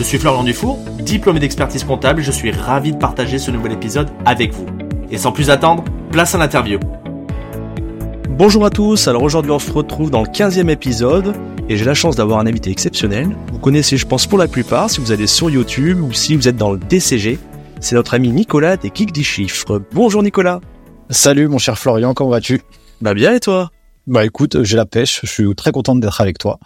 Je 0.00 0.04
suis 0.06 0.16
Florian 0.16 0.44
Dufour, 0.44 0.78
diplômé 1.02 1.40
d'expertise 1.40 1.84
comptable 1.84 2.20
et 2.20 2.24
je 2.24 2.30
suis 2.30 2.50
ravi 2.50 2.92
de 2.92 2.96
partager 2.96 3.38
ce 3.38 3.50
nouvel 3.50 3.72
épisode 3.72 4.08
avec 4.24 4.50
vous. 4.50 4.64
Et 5.10 5.18
sans 5.18 5.30
plus 5.30 5.50
attendre, 5.50 5.84
place 6.10 6.34
à 6.34 6.38
l'interview. 6.38 6.80
Bonjour 8.30 8.64
à 8.64 8.70
tous, 8.70 9.08
alors 9.08 9.22
aujourd'hui 9.22 9.52
on 9.52 9.58
se 9.58 9.70
retrouve 9.70 10.10
dans 10.10 10.22
le 10.22 10.28
15e 10.28 10.70
épisode 10.70 11.34
et 11.68 11.76
j'ai 11.76 11.84
la 11.84 11.92
chance 11.92 12.16
d'avoir 12.16 12.38
un 12.38 12.46
invité 12.46 12.70
exceptionnel. 12.70 13.36
Vous 13.52 13.58
connaissez 13.58 13.98
je 13.98 14.06
pense 14.06 14.26
pour 14.26 14.38
la 14.38 14.48
plupart 14.48 14.88
si 14.88 15.02
vous 15.02 15.12
allez 15.12 15.26
sur 15.26 15.50
YouTube 15.50 16.00
ou 16.00 16.14
si 16.14 16.34
vous 16.34 16.48
êtes 16.48 16.56
dans 16.56 16.72
le 16.72 16.78
DCG. 16.78 17.38
C'est 17.80 17.94
notre 17.94 18.14
ami 18.14 18.30
Nicolas 18.30 18.78
des 18.78 18.90
Geeks 18.94 19.12
des 19.12 19.22
Chiffres. 19.22 19.82
Bonjour 19.92 20.22
Nicolas. 20.22 20.62
Salut 21.10 21.46
mon 21.46 21.58
cher 21.58 21.78
Florian, 21.78 22.14
comment 22.14 22.30
vas-tu? 22.30 22.62
Bah 23.02 23.12
bien 23.12 23.34
et 23.34 23.40
toi? 23.40 23.70
Bah 24.06 24.24
écoute, 24.24 24.62
j'ai 24.62 24.78
la 24.78 24.86
pêche, 24.86 25.20
je 25.24 25.30
suis 25.30 25.54
très 25.54 25.72
contente 25.72 26.00
d'être 26.00 26.22
avec 26.22 26.38
toi. 26.38 26.58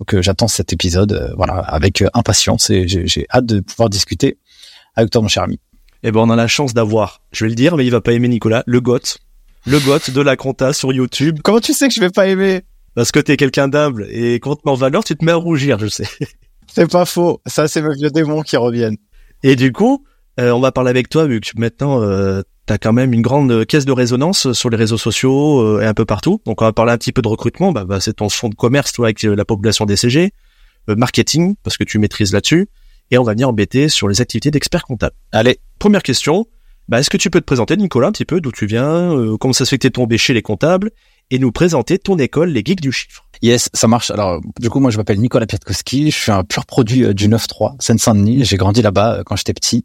Donc 0.00 0.14
euh, 0.14 0.22
j'attends 0.22 0.48
cet 0.48 0.72
épisode 0.72 1.12
euh, 1.12 1.34
voilà 1.36 1.54
avec 1.54 2.02
euh, 2.02 2.08
impatience 2.14 2.70
et 2.70 2.86
j'ai 2.86 3.26
hâte 3.32 3.46
de 3.46 3.60
pouvoir 3.60 3.88
discuter 3.88 4.38
avec 4.94 5.10
toi 5.10 5.22
mon 5.22 5.28
cher 5.28 5.44
ami. 5.44 5.58
Eh 6.02 6.12
ben 6.12 6.20
on 6.20 6.30
a 6.30 6.36
la 6.36 6.48
chance 6.48 6.74
d'avoir, 6.74 7.22
je 7.32 7.44
vais 7.44 7.48
le 7.48 7.54
dire 7.54 7.76
mais 7.76 7.86
il 7.86 7.90
va 7.90 8.00
pas 8.00 8.12
aimer 8.12 8.28
Nicolas, 8.28 8.62
le 8.66 8.80
GOT. 8.80 9.18
Le 9.66 9.80
GOT 9.80 10.12
de 10.12 10.20
la 10.20 10.36
compta 10.36 10.72
sur 10.72 10.92
YouTube. 10.92 11.40
Comment 11.42 11.60
tu 11.60 11.72
sais 11.72 11.88
que 11.88 11.94
je 11.94 12.00
vais 12.00 12.10
pas 12.10 12.28
aimer? 12.28 12.62
Parce 12.94 13.10
que 13.10 13.18
t'es 13.18 13.36
quelqu'un 13.36 13.68
d'humble 13.68 14.06
et 14.10 14.34
quand 14.40 14.58
en 14.64 14.74
valeur, 14.74 15.04
tu 15.04 15.16
te 15.16 15.24
mets 15.24 15.32
à 15.32 15.36
rougir, 15.36 15.78
je 15.78 15.86
sais. 15.86 16.08
C'est 16.72 16.90
pas 16.90 17.04
faux. 17.04 17.40
Ça, 17.46 17.68
c'est 17.68 17.82
mes 17.82 17.94
vieux 17.94 18.10
démons 18.10 18.42
qui 18.42 18.56
reviennent. 18.56 18.96
Et 19.42 19.56
du 19.56 19.72
coup, 19.72 20.04
euh, 20.38 20.50
on 20.50 20.60
va 20.60 20.72
parler 20.72 20.90
avec 20.90 21.08
toi 21.08 21.26
vu 21.26 21.40
que 21.40 21.48
maintenant 21.56 22.02
euh, 22.02 22.42
t'as 22.66 22.78
quand 22.78 22.92
même 22.92 23.12
une 23.12 23.22
grande 23.22 23.64
caisse 23.64 23.84
de 23.86 23.92
résonance 23.92 24.52
sur 24.52 24.70
les 24.70 24.76
réseaux 24.76 24.98
sociaux 24.98 25.60
euh, 25.60 25.82
et 25.82 25.86
un 25.86 25.94
peu 25.94 26.04
partout. 26.04 26.40
Donc 26.44 26.62
on 26.62 26.64
va 26.64 26.72
parler 26.72 26.92
un 26.92 26.98
petit 26.98 27.12
peu 27.12 27.22
de 27.22 27.28
recrutement. 27.28 27.72
Bah, 27.72 27.84
bah 27.84 28.00
c'est 28.00 28.14
ton 28.14 28.28
fonds 28.28 28.48
de 28.48 28.54
commerce 28.54 28.92
toi 28.92 29.06
avec 29.06 29.22
la 29.22 29.44
population 29.44 29.86
DCG, 29.86 30.32
marketing 30.88 31.56
parce 31.62 31.76
que 31.76 31.84
tu 31.84 31.98
maîtrises 31.98 32.32
là-dessus, 32.32 32.68
et 33.10 33.18
on 33.18 33.22
va 33.22 33.32
venir 33.32 33.48
embêter 33.48 33.88
sur 33.88 34.08
les 34.08 34.20
activités 34.20 34.50
d'expert 34.50 34.84
comptable. 34.84 35.14
Allez, 35.32 35.58
première 35.78 36.02
question. 36.02 36.46
Bah, 36.88 37.00
est-ce 37.00 37.10
que 37.10 37.16
tu 37.16 37.30
peux 37.30 37.40
te 37.40 37.46
présenter, 37.46 37.76
Nicolas, 37.76 38.06
un 38.06 38.12
petit 38.12 38.24
peu, 38.24 38.40
d'où 38.40 38.52
tu 38.52 38.66
viens, 38.66 39.12
comment 39.40 39.52
ça 39.52 39.64
se 39.64 39.70
fait 39.70 39.78
que 39.78 39.82
t'es 39.82 39.90
tombé 39.90 40.18
chez 40.18 40.34
les 40.34 40.42
comptables, 40.42 40.92
et 41.32 41.40
nous 41.40 41.50
présenter 41.50 41.98
ton 41.98 42.16
école, 42.18 42.50
les 42.50 42.62
Geeks 42.64 42.80
du 42.80 42.92
Chiffre? 42.92 43.26
Yes, 43.42 43.68
ça 43.72 43.88
marche. 43.88 44.10
Alors, 44.10 44.40
du 44.60 44.70
coup, 44.70 44.80
moi, 44.80 44.90
je 44.90 44.96
m'appelle 44.96 45.20
Nicolas 45.20 45.46
Piatkowski. 45.46 46.10
Je 46.10 46.16
suis 46.16 46.32
un 46.32 46.44
pur 46.44 46.64
produit 46.64 47.04
euh, 47.04 47.12
du 47.12 47.28
9-3, 47.28 47.76
Seine-Saint-Denis. 47.80 48.44
J'ai 48.44 48.56
grandi 48.56 48.82
là-bas 48.82 49.18
euh, 49.18 49.22
quand 49.24 49.36
j'étais 49.36 49.52
petit, 49.52 49.84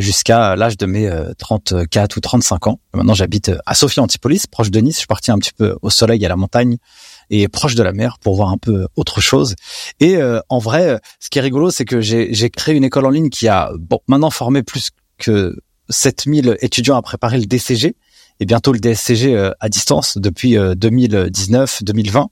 jusqu'à 0.00 0.56
l'âge 0.56 0.76
de 0.76 0.86
mes 0.86 1.10
34 1.38 2.12
euh, 2.12 2.16
ou 2.16 2.20
35 2.20 2.66
ans. 2.66 2.80
Maintenant, 2.94 3.14
j'habite 3.14 3.52
à 3.66 3.74
Sophie 3.74 4.00
Antipolis, 4.00 4.46
proche 4.50 4.70
de 4.70 4.80
Nice. 4.80 4.94
Je 4.94 4.98
suis 5.00 5.06
parti 5.06 5.30
un 5.30 5.38
petit 5.38 5.52
peu 5.52 5.76
au 5.82 5.90
soleil, 5.90 6.24
à 6.24 6.28
la 6.28 6.36
montagne 6.36 6.76
et 7.30 7.46
proche 7.48 7.74
de 7.74 7.82
la 7.82 7.92
mer 7.92 8.18
pour 8.18 8.34
voir 8.34 8.48
un 8.48 8.58
peu 8.58 8.86
autre 8.96 9.20
chose. 9.20 9.54
Et 10.00 10.18
en 10.48 10.58
vrai, 10.58 11.00
ce 11.20 11.30
qui 11.30 11.38
est 11.38 11.42
rigolo, 11.42 11.70
c'est 11.70 11.84
que 11.84 12.00
j'ai 12.00 12.50
créé 12.50 12.74
une 12.74 12.84
école 12.84 13.06
en 13.06 13.10
ligne 13.10 13.30
qui 13.30 13.46
a 13.46 13.70
bon 13.78 14.00
maintenant 14.08 14.30
formé 14.30 14.62
plus 14.62 14.90
que 15.18 15.56
7000 15.90 16.56
étudiants 16.60 16.96
à 16.96 17.02
préparer 17.02 17.38
le 17.38 17.46
DCG 17.46 17.94
et 18.40 18.46
bientôt 18.46 18.72
le 18.72 18.80
DSCG 18.80 19.34
euh, 19.34 19.52
à 19.60 19.68
distance 19.68 20.18
depuis 20.18 20.54
2019-2020. 20.56 22.26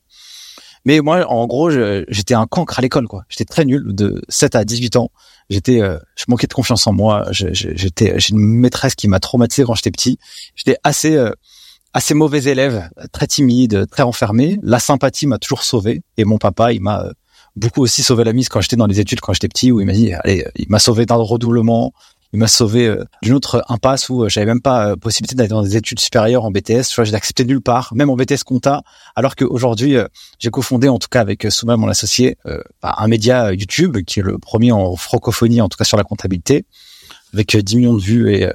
Euh, 0.89 0.95
Mais 0.95 1.01
moi, 1.01 1.27
en 1.27 1.47
gros, 1.47 1.71
j'étais 1.71 2.35
un 2.35 2.47
cancre 2.47 2.79
à 2.79 2.83
l'école, 2.83 3.07
quoi. 3.07 3.25
J'étais 3.29 3.45
très 3.45 3.65
nul 3.65 3.95
de 3.95 4.23
7 4.29 4.55
à 4.57 4.65
18 4.65 4.97
ans. 4.97 5.11
J'étais, 5.51 5.81
euh, 5.81 5.99
je 6.17 6.25
manquais 6.29 6.47
de 6.47 6.53
confiance 6.55 6.87
en 6.87 6.93
moi. 6.93 7.27
J'étais, 7.31 8.19
j'ai 8.19 8.33
une 8.33 8.39
maîtresse 8.39 8.95
qui 8.95 9.09
m'a 9.09 9.21
traumatisé 9.21 9.65
quand 9.65 9.75
j'étais 9.75 9.91
petit. 9.91 10.19
J'étais 10.55 10.77
assez, 10.85 11.19
assez 11.93 12.15
mauvais 12.15 12.43
élève, 12.45 12.89
très 13.13 13.27
timide, 13.27 13.87
très 13.91 14.03
enfermé. 14.03 14.59
La 14.63 14.79
sympathie 14.79 15.27
m'a 15.27 15.39
toujours 15.39 15.63
sauvé. 15.63 16.03
Et 16.17 16.25
mon 16.25 16.39
papa, 16.39 16.73
il 16.73 16.81
m'a 16.81 17.07
beaucoup 17.57 17.83
aussi 17.83 18.03
sauvé 18.03 18.25
la 18.25 18.33
mise 18.33 18.49
quand 18.49 18.61
j'étais 18.61 18.77
dans 18.77 18.87
les 18.87 19.01
études, 19.01 19.21
quand 19.21 19.33
j'étais 19.33 19.49
petit, 19.49 19.73
où 19.73 19.81
il 19.81 19.87
m'a 19.87 19.93
dit, 19.93 20.13
allez, 20.13 20.47
il 20.57 20.67
m'a 20.69 20.79
sauvé 20.79 21.07
d'un 21.07 21.17
redoublement, 21.17 21.93
il 22.33 22.39
m'a 22.39 22.49
sauvé 22.49 22.87
euh, 22.87 23.05
d'une 23.23 23.35
autre 23.35 23.65
impasse 23.69 24.09
où 24.11 24.25
euh, 24.25 24.29
j'avais 24.29 24.47
même 24.47 24.61
pas 24.61 24.91
euh, 24.91 24.97
possibilité 24.97 25.35
d'aller 25.35 25.49
dans 25.49 25.63
des 25.63 25.77
études 25.77 25.99
supérieures 25.99 26.45
en 26.45 26.51
BTS. 26.51 26.89
Tu 26.91 27.01
vois, 27.01 27.15
accepté 27.15 27.45
nulle 27.45 27.63
part, 27.63 27.95
même 27.95 28.11
en 28.11 28.17
BTS 28.17 28.45
compta, 28.45 28.83
alors 29.17 29.35
qu'aujourd'hui, 29.35 29.97
j'ai 30.39 30.51
cofondé, 30.51 30.89
en 30.89 30.99
tout 30.99 31.09
cas 31.11 31.21
avec 31.21 31.51
Souma, 31.51 31.77
mon 31.77 31.89
associé, 31.89 32.37
bah, 32.83 32.95
un 32.99 33.09
média 33.09 33.53
YouTube 33.53 33.99
qui 34.07 34.21
est 34.21 34.23
le 34.23 34.39
premier 34.39 34.73
en 34.73 34.95
francophonie, 34.97 35.61
en 35.61 35.69
tout 35.69 35.77
cas 35.77 35.85
sur 35.85 35.97
la 35.97 36.05
comptabilité, 36.05 36.65
avec 37.33 37.57
10 37.57 37.77
millions 37.77 37.95
de 37.95 38.01
vues 38.01 38.35
et 38.35 38.49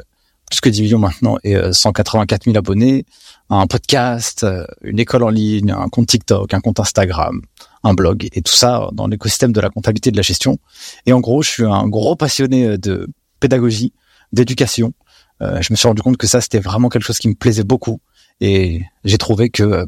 plus 0.50 0.62
que 0.62 0.70
10 0.70 0.84
millions 0.84 1.00
maintenant 1.00 1.38
et 1.44 1.56
184 1.72 2.46
000 2.46 2.58
abonnés, 2.58 3.06
un 3.50 3.68
podcast, 3.68 4.46
une 4.82 5.00
école 5.00 5.24
en 5.24 5.30
ligne, 5.30 5.72
un 5.72 5.90
compte 5.90 6.08
TikTok, 6.08 6.54
un 6.54 6.60
compte 6.60 6.80
Instagram, 6.80 7.42
un 7.84 7.94
blog 7.94 8.30
et 8.32 8.42
tout 8.42 8.54
ça 8.54 8.90
dans 8.94 9.08
l'écosystème 9.08 9.52
de 9.52 9.60
la 9.60 9.70
comptabilité 9.70 10.10
et 10.10 10.12
de 10.12 10.18
la 10.18 10.24
gestion. 10.24 10.60
Et 11.06 11.14
en 11.14 11.20
gros, 11.20 11.42
je 11.42 11.50
suis 11.50 11.66
un 11.66 11.88
gros 11.88 12.16
passionné 12.16 12.78
de 12.78 13.08
pédagogie, 13.44 13.92
d'éducation. 14.32 14.94
Euh, 15.42 15.62
je 15.62 15.74
me 15.74 15.76
suis 15.76 15.88
rendu 15.88 16.02
compte 16.02 16.16
que 16.16 16.28
ça, 16.28 16.40
c'était 16.40 16.60
vraiment 16.60 16.88
quelque 16.88 17.04
chose 17.04 17.20
qui 17.20 17.28
me 17.28 17.36
plaisait 17.36 17.66
beaucoup. 17.66 18.00
Et 18.40 18.84
j'ai 19.04 19.18
trouvé 19.18 19.50
que 19.50 19.64
euh, 19.64 19.86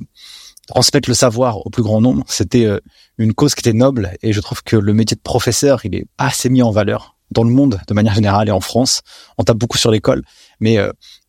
transmettre 0.67 1.09
le 1.09 1.15
savoir 1.15 1.65
au 1.65 1.69
plus 1.69 1.83
grand 1.83 2.01
nombre, 2.01 2.25
c'était 2.27 2.65
euh, 2.65 2.81
une 3.17 3.33
cause 3.33 3.55
qui 3.55 3.61
était 3.61 3.77
noble. 3.77 4.11
Et 4.21 4.33
je 4.33 4.41
trouve 4.41 4.61
que 4.61 4.75
le 4.75 4.93
métier 4.93 5.15
de 5.15 5.21
professeur, 5.21 5.85
il 5.85 5.95
est 5.95 6.05
assez 6.17 6.49
mis 6.49 6.61
en 6.61 6.71
valeur 6.71 7.15
dans 7.31 7.45
le 7.45 7.49
monde 7.49 7.79
de 7.87 7.93
manière 7.93 8.13
générale 8.13 8.49
et 8.49 8.51
en 8.51 8.59
France. 8.59 9.01
On 9.37 9.43
tape 9.43 9.57
beaucoup 9.57 9.77
sur 9.77 9.89
l'école, 9.89 10.21
mais 10.59 10.77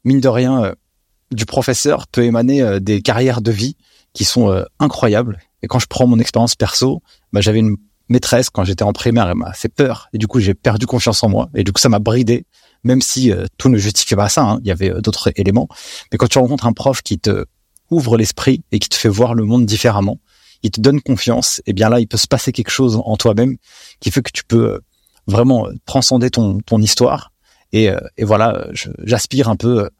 mine 0.04 0.20
de 0.20 0.28
rien, 0.28 0.74
du 1.32 1.46
professeur 1.46 2.06
peut 2.06 2.24
émaner 2.24 2.80
des 2.80 3.00
carrières 3.00 3.40
de 3.40 3.50
vie 3.50 3.76
qui 4.12 4.24
sont 4.24 4.62
incroyables. 4.78 5.38
Et 5.62 5.68
quand 5.68 5.78
je 5.78 5.86
prends 5.86 6.06
mon 6.06 6.18
expérience 6.18 6.54
perso, 6.54 7.02
bah, 7.32 7.40
j'avais 7.40 7.60
une 7.60 7.76
maîtresse 8.08 8.50
quand 8.50 8.64
j'étais 8.64 8.82
en 8.82 8.92
primaire, 8.92 9.28
elle 9.28 9.36
m'a 9.36 9.52
fait 9.52 9.68
peur 9.68 10.08
et 10.12 10.18
du 10.18 10.26
coup 10.26 10.40
j'ai 10.40 10.54
perdu 10.54 10.86
confiance 10.86 11.22
en 11.22 11.28
moi 11.28 11.48
et 11.54 11.64
du 11.64 11.72
coup 11.72 11.80
ça 11.80 11.88
m'a 11.88 11.98
bridé, 11.98 12.46
même 12.84 13.00
si 13.00 13.32
euh, 13.32 13.46
tout 13.58 13.68
ne 13.68 13.78
justifiait 13.78 14.16
pas 14.16 14.28
ça, 14.28 14.42
hein, 14.42 14.60
il 14.62 14.68
y 14.68 14.70
avait 14.70 14.90
euh, 14.90 15.00
d'autres 15.00 15.32
éléments. 15.36 15.68
Mais 16.12 16.18
quand 16.18 16.28
tu 16.28 16.38
rencontres 16.38 16.66
un 16.66 16.72
prof 16.72 17.02
qui 17.02 17.18
te 17.18 17.44
ouvre 17.90 18.16
l'esprit 18.16 18.62
et 18.72 18.78
qui 18.78 18.88
te 18.88 18.94
fait 18.96 19.08
voir 19.08 19.34
le 19.34 19.44
monde 19.44 19.66
différemment, 19.66 20.18
il 20.62 20.70
te 20.70 20.80
donne 20.80 21.00
confiance, 21.00 21.62
et 21.66 21.72
bien 21.72 21.88
là 21.88 22.00
il 22.00 22.08
peut 22.08 22.16
se 22.16 22.26
passer 22.26 22.52
quelque 22.52 22.70
chose 22.70 23.00
en 23.04 23.16
toi-même 23.16 23.56
qui 24.00 24.10
fait 24.10 24.22
que 24.22 24.32
tu 24.32 24.44
peux 24.44 24.74
euh, 24.74 24.78
vraiment 25.26 25.68
transcender 25.84 26.30
ton 26.30 26.60
ton 26.60 26.80
histoire. 26.80 27.32
Et, 27.72 27.90
et 28.16 28.24
voilà, 28.24 28.68
j'aspire 29.02 29.48
un 29.48 29.56
peu 29.56 29.90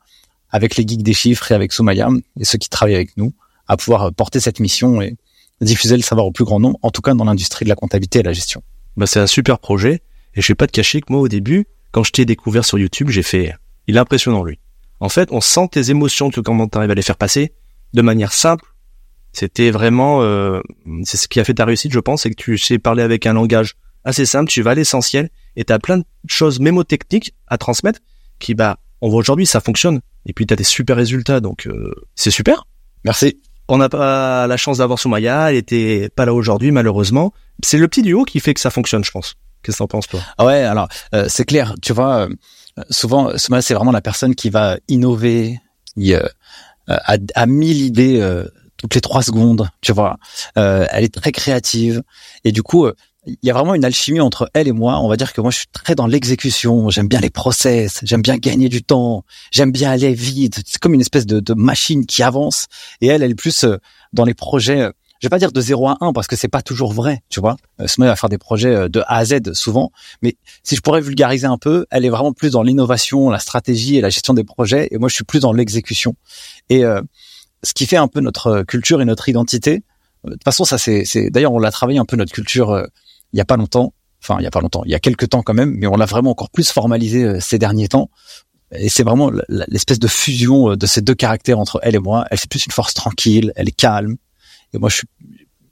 avec 0.51 0.77
les 0.77 0.87
geeks 0.87 1.03
des 1.03 1.13
chiffres 1.13 1.51
et 1.51 1.55
avec 1.55 1.73
Soumaya 1.73 2.09
et 2.39 2.45
ceux 2.45 2.59
qui 2.59 2.71
travaillent 2.71 2.95
avec 2.95 3.17
nous 3.17 3.35
à 3.67 3.77
pouvoir 3.77 4.13
porter 4.15 4.39
cette 4.39 4.61
mission 4.61 5.03
et 5.03 5.17
diffuser 5.61 5.97
le 5.97 6.03
savoir 6.03 6.27
au 6.27 6.33
plus 6.33 6.45
grand 6.45 6.61
nombre, 6.61 6.79
en 6.83 6.91
tout 6.91 7.03
cas 7.03 7.15
dans 7.15 7.25
l'industrie 7.25 7.65
de 7.65 7.69
la 7.69 7.77
comptabilité 7.77 8.21
et 8.21 8.23
la 8.23 8.33
gestion. 8.33 8.63
Bah 8.97 9.07
c'est 9.07 9.21
un 9.21 9.27
super 9.27 9.59
projet, 9.59 10.03
et 10.35 10.43
je 10.43 10.49
vais 10.49 10.55
pas 10.55 10.67
te 10.67 10.73
cacher 10.73 11.01
que 11.01 11.07
moi 11.11 11.21
au 11.21 11.29
début, 11.29 11.67
quand 11.93 12.05
je 12.05 12.13
t'ai 12.13 12.25
découvert 12.25 12.65
sur 12.65 12.79
YouTube, 12.79 13.09
j'ai 13.09 13.23
fait, 13.23 13.55
il 13.87 13.97
est 13.97 14.01
impressionnant 14.01 14.45
lui. 14.45 14.59
En 15.01 15.09
fait, 15.09 15.29
on 15.33 15.41
sent 15.41 15.69
tes 15.73 15.91
émotions, 15.91 16.31
tu 16.31 16.43
comment 16.43 16.69
t'arrives 16.69 16.91
à 16.91 16.95
les 16.95 17.03
faire 17.03 17.17
passer 17.17 17.53
de 17.93 18.03
manière 18.03 18.33
simple. 18.33 18.65
C'était 19.33 19.71
vraiment, 19.71 20.23
euh, 20.23 20.61
c'est 21.05 21.19
ce 21.19 21.29
qui 21.29 21.41
a 21.41 21.45
fait 21.45 21.55
ta 21.55 21.67
réussite, 21.67 21.93
je 21.93 22.01
pense, 22.01 22.23
c'est 22.23 22.31
que 22.31 22.43
tu 22.43 22.57
sais 22.57 22.79
parler 22.79 23.03
avec 23.03 23.27
un 23.27 23.35
langage 23.35 23.75
assez 24.05 24.25
simple, 24.25 24.51
tu 24.51 24.63
vas 24.63 24.71
à 24.71 24.75
l'essentiel, 24.75 25.29
et 25.57 25.65
t'as 25.65 25.79
plein 25.79 25.99
de 25.99 26.05
choses 26.27 26.61
mémotechniques 26.61 27.35
à 27.47 27.59
transmettre 27.59 28.01
qui, 28.39 28.55
bah, 28.55 28.79
on 29.01 29.09
voit 29.09 29.21
aujourd'hui, 29.21 29.47
ça 29.47 29.61
fonctionne. 29.61 30.01
Et 30.27 30.33
puis 30.33 30.47
t'as 30.47 30.57
des 30.57 30.65
super 30.65 30.97
résultats, 30.97 31.41
donc 31.41 31.67
euh, 31.67 31.93
c'est 32.15 32.31
super. 32.31 32.67
Merci. 33.05 33.39
On 33.69 33.79
n'a 33.79 33.89
pas 33.89 34.47
la 34.47 34.57
chance 34.57 34.79
d'avoir 34.79 34.99
Soumaya, 34.99 35.51
elle 35.51 35.57
était 35.57 36.09
pas 36.15 36.25
là 36.25 36.33
aujourd'hui 36.35 36.71
malheureusement. 36.71 37.33
C'est 37.65 37.79
le 37.79 37.89
petit 37.89 38.03
duo 38.03 38.25
qui 38.25 38.41
fait 38.41 38.55
que 38.55 38.61
ça 38.61 38.71
fonctionne, 38.71 39.05
je 39.05 39.11
pense. 39.11 39.35
Qu'est-ce 39.63 39.79
que 39.79 39.83
t'en 39.83 39.89
penses 39.89 40.07
toi? 40.07 40.21
Ah 40.39 40.45
ouais, 40.45 40.63
alors 40.63 40.89
euh, 41.15 41.27
c'est 41.29 41.45
clair, 41.45 41.75
tu 41.83 41.93
vois, 41.93 42.29
euh, 42.29 42.29
souvent 42.91 43.37
Soumaya 43.37 43.63
c'est 43.63 43.75
vraiment 43.75 43.93
la 43.93 44.01
personne 44.01 44.35
qui 44.35 44.51
va 44.51 44.77
innover, 44.89 45.59
qui 45.97 46.15
euh, 46.15 46.27
a, 46.89 47.17
a 47.35 47.47
mille 47.47 47.81
idées 47.83 48.45
toutes 48.77 48.95
les 48.95 49.01
trois 49.01 49.23
secondes, 49.23 49.69
tu 49.81 49.93
vois. 49.93 50.19
elle 50.55 51.03
est 51.03 51.15
très 51.15 51.33
créative 51.33 52.03
et 52.45 52.53
du 52.53 52.63
coup 52.63 52.87
il 53.27 53.37
y 53.43 53.51
a 53.51 53.55
vraiment 53.55 53.75
une 53.75 53.85
alchimie 53.85 54.21
entre 54.21 54.49
elle 54.55 54.69
et 54.69 54.73
moi. 54.73 55.01
On 55.01 55.09
va 55.09 55.17
dire 55.17 55.33
que 55.33 55.41
moi, 55.41 55.51
je 55.51 55.59
suis 55.59 55.67
très 55.73 55.95
dans 55.95 56.07
l'exécution. 56.07 56.91
J'aime 56.91 57.09
bien 57.09 57.21
les 57.21 57.31
process. 57.31 58.01
J'aime 58.05 58.23
bien 58.23 58.37
gagner 58.37 58.69
du 58.69 58.83
temps. 58.83 59.25
J'aime 59.51 59.73
bien 59.73 59.91
aller 59.91 60.15
vite. 60.15 60.61
C'est 60.65 60.79
comme 60.79 60.95
une 60.95 61.01
espèce 61.01 61.27
de, 61.27 61.41
de, 61.41 61.55
machine 61.55 62.07
qui 62.07 62.23
avance. 62.23 62.67
Et 63.01 63.09
elle, 63.09 63.23
elle 63.23 63.33
est 63.33 63.35
plus 63.35 63.65
euh, 63.65 63.79
dans 64.13 64.25
les 64.25 64.35
projets 64.35 64.81
euh, 64.81 64.93
je 65.23 65.29
vais 65.29 65.31
pas 65.31 65.39
dire 65.39 65.51
de 65.51 65.61
0 65.63 65.89
à 65.89 65.97
1 66.03 66.13
parce 66.13 66.27
que 66.27 66.37
c'est 66.37 66.47
pas 66.47 66.61
toujours 66.61 66.93
vrai, 66.93 67.23
tu 67.31 67.41
vois. 67.41 67.57
Euh, 67.81 67.87
Smile 67.87 68.09
va 68.09 68.17
faire 68.17 68.29
des 68.29 68.37
projets 68.37 68.91
de 68.91 69.01
A 69.07 69.17
à 69.17 69.25
Z 69.25 69.55
souvent, 69.55 69.91
mais 70.21 70.37
si 70.63 70.77
je 70.77 70.83
pourrais 70.83 71.01
vulgariser 71.01 71.47
un 71.47 71.57
peu, 71.57 71.87
elle 71.91 72.05
est 72.05 72.11
vraiment 72.11 72.35
plus 72.35 72.51
dans 72.51 72.63
l'innovation, 72.63 73.31
la 73.31 73.39
stratégie 73.39 73.97
et 73.97 74.03
la 74.03 74.11
gestion 74.11 74.35
des 74.35 74.45
projets, 74.45 74.89
et 74.91 74.99
moi 74.99 75.09
je 75.09 75.15
suis 75.15 75.25
plus 75.25 75.41
dans 75.41 75.55
l'exécution. 75.55 76.17
Et 76.69 76.83
ce 77.63 77.73
qui 77.73 77.87
fait 77.87 77.97
un 77.97 78.09
peu 78.09 78.21
notre 78.21 78.63
culture 78.65 79.01
et 79.01 79.07
notre 79.07 79.31
identité. 79.31 79.83
De 80.25 80.33
toute 80.33 80.45
façon, 80.45 80.67
ça 80.67 80.77
c'est, 80.77 81.31
d'ailleurs 81.31 81.55
on 81.55 81.61
l'a 81.61 81.71
travaillé 81.71 81.99
un 81.99 82.05
peu 82.05 82.17
notre 82.17 82.33
culture 82.33 82.87
il 83.33 83.39
y 83.39 83.41
a 83.41 83.45
pas 83.45 83.57
longtemps. 83.57 83.93
Enfin, 84.23 84.37
il 84.41 84.45
y 84.45 84.47
a 84.47 84.51
pas 84.51 84.61
longtemps, 84.61 84.83
il 84.85 84.91
y 84.91 84.95
a 84.95 84.99
quelques 84.99 85.29
temps 85.29 85.43
quand 85.43 85.55
même, 85.55 85.71
mais 85.77 85.87
on 85.87 85.97
l'a 85.97 86.07
vraiment 86.07 86.31
encore 86.31 86.51
plus 86.51 86.71
formalisé 86.71 87.39
ces 87.39 87.59
derniers 87.59 87.89
temps. 87.89 88.11
Et 88.73 88.89
c'est 88.89 89.05
vraiment 89.05 89.31
l'espèce 89.49 90.01
de 90.01 90.09
fusion 90.09 90.75
de 90.75 90.87
ces 90.87 91.01
deux 91.01 91.15
caractères 91.15 91.61
entre 91.61 91.79
elle 91.83 91.95
et 91.95 92.01
moi. 92.01 92.25
Elle 92.31 92.39
c'est 92.39 92.51
plus 92.51 92.67
une 92.67 92.73
force 92.73 92.95
tranquille, 92.95 93.53
elle 93.55 93.69
est 93.69 93.77
calme, 93.77 94.17
et 94.73 94.79
moi, 94.79 94.89
je 94.89 94.97
suis, 94.97 95.09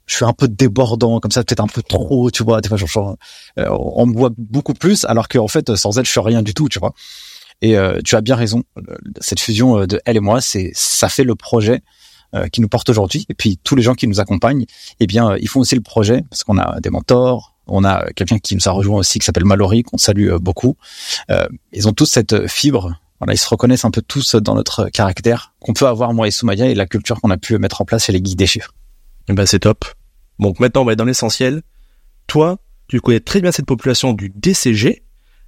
je 0.05 0.15
suis 0.15 0.25
un 0.25 0.33
peu 0.33 0.47
débordant, 0.47 1.19
comme 1.19 1.31
ça, 1.31 1.43
peut-être 1.43 1.63
un 1.63 1.67
peu 1.67 1.81
trop, 1.81 2.31
tu 2.31 2.43
vois. 2.43 2.61
Des 2.61 2.69
fois, 2.69 2.77
genre, 2.77 3.17
euh, 3.59 3.67
on 3.69 4.05
me 4.05 4.15
voit 4.15 4.31
beaucoup 4.37 4.73
plus, 4.73 5.05
alors 5.05 5.27
qu'en 5.27 5.47
fait, 5.47 5.75
sans 5.75 5.97
elle, 5.97 6.05
je 6.05 6.11
suis 6.11 6.19
rien 6.19 6.41
du 6.41 6.53
tout, 6.53 6.69
tu 6.69 6.79
vois. 6.79 6.93
Et 7.61 7.77
euh, 7.77 7.99
tu 8.03 8.15
as 8.15 8.21
bien 8.21 8.35
raison. 8.35 8.63
Cette 9.21 9.39
fusion 9.39 9.79
euh, 9.79 9.87
de 9.87 10.01
elle 10.05 10.17
et 10.17 10.21
moi, 10.21 10.41
c'est 10.41 10.71
ça 10.73 11.07
fait 11.07 11.23
le 11.23 11.35
projet 11.35 11.81
qui 12.51 12.61
nous 12.61 12.67
porte 12.67 12.89
aujourd'hui. 12.89 13.25
Et 13.29 13.33
puis 13.33 13.59
tous 13.63 13.75
les 13.75 13.81
gens 13.81 13.93
qui 13.93 14.07
nous 14.07 14.19
accompagnent, 14.19 14.65
eh 14.99 15.07
bien, 15.07 15.35
ils 15.37 15.47
font 15.47 15.61
aussi 15.61 15.75
le 15.75 15.81
projet 15.81 16.23
parce 16.29 16.43
qu'on 16.43 16.57
a 16.57 16.79
des 16.81 16.89
mentors. 16.89 17.55
On 17.67 17.83
a 17.83 18.05
quelqu'un 18.15 18.37
qui 18.37 18.55
nous 18.55 18.67
a 18.67 18.71
rejoint 18.71 18.99
aussi 18.99 19.19
qui 19.19 19.25
s'appelle 19.25 19.45
Mallory, 19.45 19.83
qu'on 19.83 19.97
salue 19.97 20.31
beaucoup. 20.35 20.77
ils 21.73 21.87
ont 21.87 21.93
tous 21.93 22.05
cette 22.05 22.47
fibre 22.47 22.95
voilà, 23.19 23.33
ils 23.33 23.37
se 23.37 23.47
reconnaissent 23.47 23.85
un 23.85 23.91
peu 23.91 24.01
tous 24.01 24.35
dans 24.35 24.55
notre 24.55 24.89
caractère 24.89 25.53
qu'on 25.59 25.73
peut 25.73 25.87
avoir 25.87 26.13
moi 26.13 26.27
et 26.27 26.31
Soumaya 26.31 26.67
et 26.67 26.75
la 26.75 26.85
culture 26.85 27.21
qu'on 27.21 27.31
a 27.31 27.37
pu 27.37 27.57
mettre 27.57 27.81
en 27.81 27.85
place 27.85 28.05
chez 28.05 28.11
les 28.11 28.21
guides 28.21 28.37
des 28.37 28.47
chiffres. 28.47 28.73
Eh 29.29 29.33
ben 29.33 29.45
c'est 29.45 29.59
top. 29.59 29.85
Donc 30.39 30.59
maintenant 30.59 30.81
on 30.81 30.85
va 30.85 30.93
être 30.93 30.99
dans 30.99 31.05
l'essentiel. 31.05 31.61
Toi, 32.27 32.57
tu 32.87 32.99
connais 32.99 33.21
très 33.21 33.41
bien 33.41 33.51
cette 33.51 33.65
population 33.65 34.13
du 34.13 34.31
DCG 34.35 35.03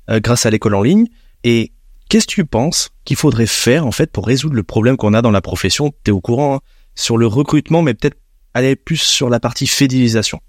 euh, 0.10 0.20
grâce 0.20 0.46
à 0.46 0.50
l'école 0.50 0.76
en 0.76 0.82
ligne. 0.82 1.08
Et 1.44 1.74
qu'est-ce 2.10 2.28
que 2.28 2.32
tu 2.34 2.46
penses 2.46 2.90
qu'il 3.06 3.16
faudrait 3.16 3.48
faire 3.48 3.86
en 3.86 3.92
fait 3.92 4.12
pour 4.12 4.26
résoudre 4.26 4.56
le 4.56 4.64
problème 4.64 4.98
qu'on 4.98 5.14
a 5.14 5.22
dans 5.22 5.32
la 5.32 5.42
profession? 5.42 5.94
T'es 6.04 6.12
au 6.12 6.22
courant 6.22 6.56
hein, 6.56 6.60
sur 6.96 7.18
le 7.18 7.28
recrutement, 7.28 7.82
mais 7.82 7.94
peut-être 7.94 8.18
aller 8.54 8.76
plus 8.76 8.98
sur 8.98 9.30
la 9.30 9.40
partie 9.40 9.68
fidélisation. 9.68 10.40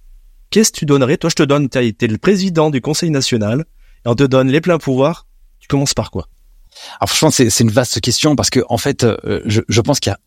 Qu'est-ce 0.50 0.72
que 0.72 0.78
tu 0.78 0.86
donnerais? 0.86 1.18
Toi, 1.18 1.30
je 1.30 1.34
te 1.34 1.42
donne, 1.42 1.68
t'es 1.68 1.94
le 2.00 2.18
président 2.18 2.70
du 2.70 2.80
Conseil 2.80 3.10
national, 3.10 3.66
et 4.04 4.08
on 4.08 4.14
te 4.14 4.24
donne 4.24 4.48
les 4.48 4.60
pleins 4.60 4.78
pouvoirs. 4.78 5.26
Tu 5.60 5.68
commences 5.68 5.94
par 5.94 6.10
quoi? 6.10 6.28
Alors 7.00 7.10
franchement, 7.10 7.30
c'est 7.30 7.60
une 7.60 7.70
vaste 7.70 8.00
question 8.00 8.36
parce 8.36 8.50
que 8.50 8.60
en 8.68 8.78
fait, 8.78 9.04
euh, 9.04 9.40
je, 9.44 9.60
je 9.68 9.80
pense 9.80 10.00
qu'il 10.00 10.10
y 10.10 10.14
a 10.14 10.18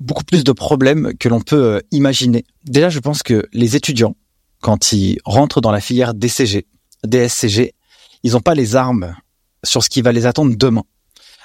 beaucoup 0.00 0.24
plus 0.24 0.44
de 0.44 0.52
problèmes 0.52 1.12
que 1.18 1.28
l'on 1.28 1.40
peut 1.40 1.76
euh, 1.76 1.80
imaginer. 1.90 2.44
Déjà, 2.64 2.88
je 2.88 2.98
pense 2.98 3.22
que 3.22 3.48
les 3.52 3.76
étudiants, 3.76 4.16
quand 4.60 4.92
ils 4.92 5.18
rentrent 5.24 5.60
dans 5.60 5.72
la 5.72 5.80
filière 5.80 6.14
DCG, 6.14 6.66
DSCG, 7.04 7.74
ils 8.22 8.32
n'ont 8.32 8.40
pas 8.40 8.54
les 8.54 8.76
armes 8.76 9.16
sur 9.64 9.82
ce 9.82 9.88
qui 9.88 10.02
va 10.02 10.12
les 10.12 10.26
attendre 10.26 10.54
demain. 10.56 10.84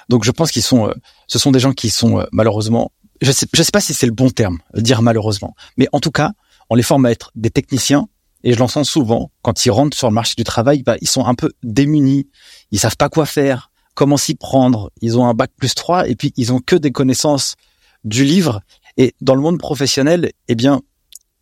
Donc, 0.08 0.24
je 0.24 0.30
pense 0.30 0.50
qu'ils 0.50 0.62
sont, 0.62 0.88
euh, 0.88 0.94
ce 1.26 1.38
sont 1.38 1.50
des 1.50 1.60
gens 1.60 1.72
qui 1.72 1.90
sont 1.90 2.20
euh, 2.20 2.24
malheureusement, 2.32 2.92
je 3.20 3.32
sais, 3.32 3.46
je 3.52 3.62
sais 3.62 3.70
pas 3.70 3.80
si 3.80 3.94
c'est 3.94 4.06
le 4.06 4.12
bon 4.12 4.30
terme, 4.30 4.58
dire 4.74 5.02
malheureusement, 5.02 5.54
mais 5.76 5.88
en 5.92 6.00
tout 6.00 6.10
cas, 6.10 6.32
on 6.70 6.74
les 6.74 6.82
forme 6.82 7.06
à 7.06 7.10
être 7.10 7.30
des 7.34 7.50
techniciens. 7.50 8.08
Et 8.44 8.52
je 8.52 8.58
l'en 8.58 8.68
sens 8.68 8.88
souvent 8.88 9.32
quand 9.42 9.66
ils 9.66 9.70
rentrent 9.70 9.96
sur 9.96 10.08
le 10.08 10.14
marché 10.14 10.34
du 10.36 10.44
travail, 10.44 10.84
bah, 10.84 10.96
ils 11.00 11.08
sont 11.08 11.26
un 11.26 11.34
peu 11.34 11.52
démunis, 11.64 12.28
ils 12.70 12.78
savent 12.78 12.96
pas 12.96 13.08
quoi 13.08 13.26
faire, 13.26 13.72
comment 13.94 14.16
s'y 14.16 14.36
prendre. 14.36 14.92
Ils 15.00 15.18
ont 15.18 15.26
un 15.26 15.34
bac 15.34 15.50
plus 15.56 15.74
3 15.74 16.08
et 16.08 16.14
puis 16.14 16.32
ils 16.36 16.52
ont 16.52 16.60
que 16.60 16.76
des 16.76 16.92
connaissances 16.92 17.56
du 18.04 18.24
livre. 18.24 18.60
Et 18.96 19.14
dans 19.20 19.34
le 19.34 19.40
monde 19.40 19.58
professionnel, 19.58 20.30
eh 20.46 20.54
bien, 20.54 20.82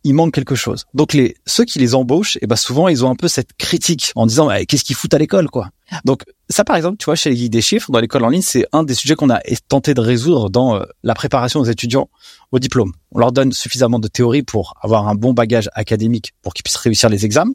il 0.03 0.13
manque 0.13 0.33
quelque 0.33 0.55
chose. 0.55 0.85
Donc 0.95 1.13
les 1.13 1.35
ceux 1.45 1.65
qui 1.65 1.77
les 1.79 1.93
embauchent, 1.93 2.37
eh 2.41 2.47
ben 2.47 2.55
souvent 2.55 2.87
ils 2.87 3.05
ont 3.05 3.11
un 3.11 3.15
peu 3.15 3.27
cette 3.27 3.53
critique 3.57 4.11
en 4.15 4.25
disant 4.25 4.49
qu'est-ce 4.67 4.83
qu'ils 4.83 4.95
foutent 4.95 5.13
à 5.13 5.17
l'école 5.17 5.49
quoi? 5.49 5.69
Donc 6.05 6.23
ça 6.49 6.63
par 6.63 6.75
exemple, 6.75 6.97
tu 6.97 7.05
vois 7.05 7.15
chez 7.15 7.29
les 7.29 7.35
guides 7.35 7.51
des 7.51 7.61
chiffres 7.61 7.91
dans 7.91 7.99
l'école 7.99 8.23
en 8.23 8.29
ligne, 8.29 8.41
c'est 8.41 8.65
un 8.71 8.83
des 8.83 8.93
sujets 8.93 9.15
qu'on 9.15 9.29
a 9.29 9.39
tenté 9.67 9.93
de 9.93 10.01
résoudre 10.01 10.49
dans 10.49 10.75
euh, 10.75 10.83
la 11.03 11.13
préparation 11.13 11.59
aux 11.59 11.65
étudiants 11.65 12.09
au 12.51 12.59
diplôme. 12.59 12.93
On 13.11 13.19
leur 13.19 13.31
donne 13.31 13.51
suffisamment 13.51 13.99
de 13.99 14.07
théorie 14.07 14.43
pour 14.43 14.73
avoir 14.81 15.07
un 15.07 15.15
bon 15.15 15.33
bagage 15.33 15.69
académique 15.73 16.33
pour 16.41 16.53
qu'ils 16.53 16.63
puissent 16.63 16.77
réussir 16.77 17.09
les 17.09 17.25
examens. 17.25 17.53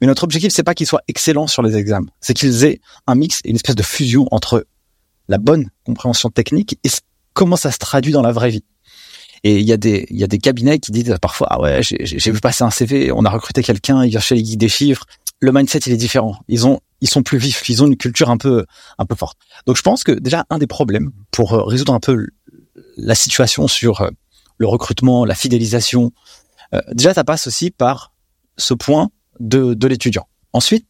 Mais 0.00 0.06
notre 0.06 0.24
objectif 0.24 0.52
c'est 0.52 0.62
pas 0.62 0.74
qu'ils 0.74 0.86
soient 0.86 1.02
excellents 1.06 1.46
sur 1.46 1.62
les 1.62 1.76
examens, 1.76 2.08
c'est 2.20 2.34
qu'ils 2.34 2.64
aient 2.64 2.80
un 3.06 3.14
mix 3.14 3.40
et 3.44 3.50
une 3.50 3.56
espèce 3.56 3.76
de 3.76 3.82
fusion 3.82 4.26
entre 4.30 4.66
la 5.28 5.38
bonne 5.38 5.70
compréhension 5.84 6.30
technique 6.30 6.78
et 6.84 6.88
comment 7.32 7.56
ça 7.56 7.70
se 7.70 7.78
traduit 7.78 8.12
dans 8.12 8.22
la 8.22 8.32
vraie 8.32 8.50
vie. 8.50 8.64
Et 9.44 9.58
il 9.58 9.66
y 9.66 9.72
a 9.72 9.76
des 9.76 10.06
il 10.10 10.18
y 10.18 10.24
a 10.24 10.26
des 10.26 10.38
cabinets 10.38 10.78
qui 10.78 10.90
disent 10.90 11.16
parfois 11.20 11.48
ah 11.50 11.60
ouais 11.60 11.80
j'ai 11.82 12.30
vu 12.32 12.40
passer 12.40 12.64
un 12.64 12.70
CV, 12.70 13.12
on 13.12 13.24
a 13.24 13.30
recruté 13.30 13.62
quelqu'un, 13.62 14.04
il 14.04 14.10
vient 14.10 14.20
chez 14.20 14.34
les 14.34 14.42
guides 14.42 14.60
des 14.60 14.68
chiffres, 14.68 15.04
le 15.40 15.52
mindset 15.52 15.80
il 15.86 15.92
est 15.92 15.96
différent. 15.98 16.36
Ils 16.48 16.66
ont 16.66 16.80
ils 17.00 17.08
sont 17.08 17.22
plus 17.22 17.38
vifs, 17.38 17.68
ils 17.68 17.82
ont 17.82 17.86
une 17.86 17.96
culture 17.96 18.30
un 18.30 18.38
peu 18.38 18.64
un 18.98 19.06
peu 19.06 19.14
forte. 19.14 19.38
Donc 19.66 19.76
je 19.76 19.82
pense 19.82 20.04
que 20.04 20.12
déjà 20.12 20.44
un 20.50 20.58
des 20.58 20.66
problèmes 20.66 21.10
pour 21.30 21.52
euh, 21.52 21.62
résoudre 21.62 21.92
un 21.92 22.00
peu 22.00 22.26
la 22.96 23.14
situation 23.14 23.68
sur 23.68 24.00
euh, 24.00 24.10
le 24.58 24.66
recrutement, 24.66 25.24
la 25.24 25.34
fidélisation, 25.34 26.12
euh, 26.72 26.80
déjà 26.92 27.12
ça 27.12 27.24
passe 27.24 27.46
aussi 27.46 27.70
par 27.70 28.12
ce 28.56 28.74
point 28.74 29.10
de 29.40 29.74
de 29.74 29.86
l'étudiant. 29.86 30.26
Ensuite, 30.52 30.86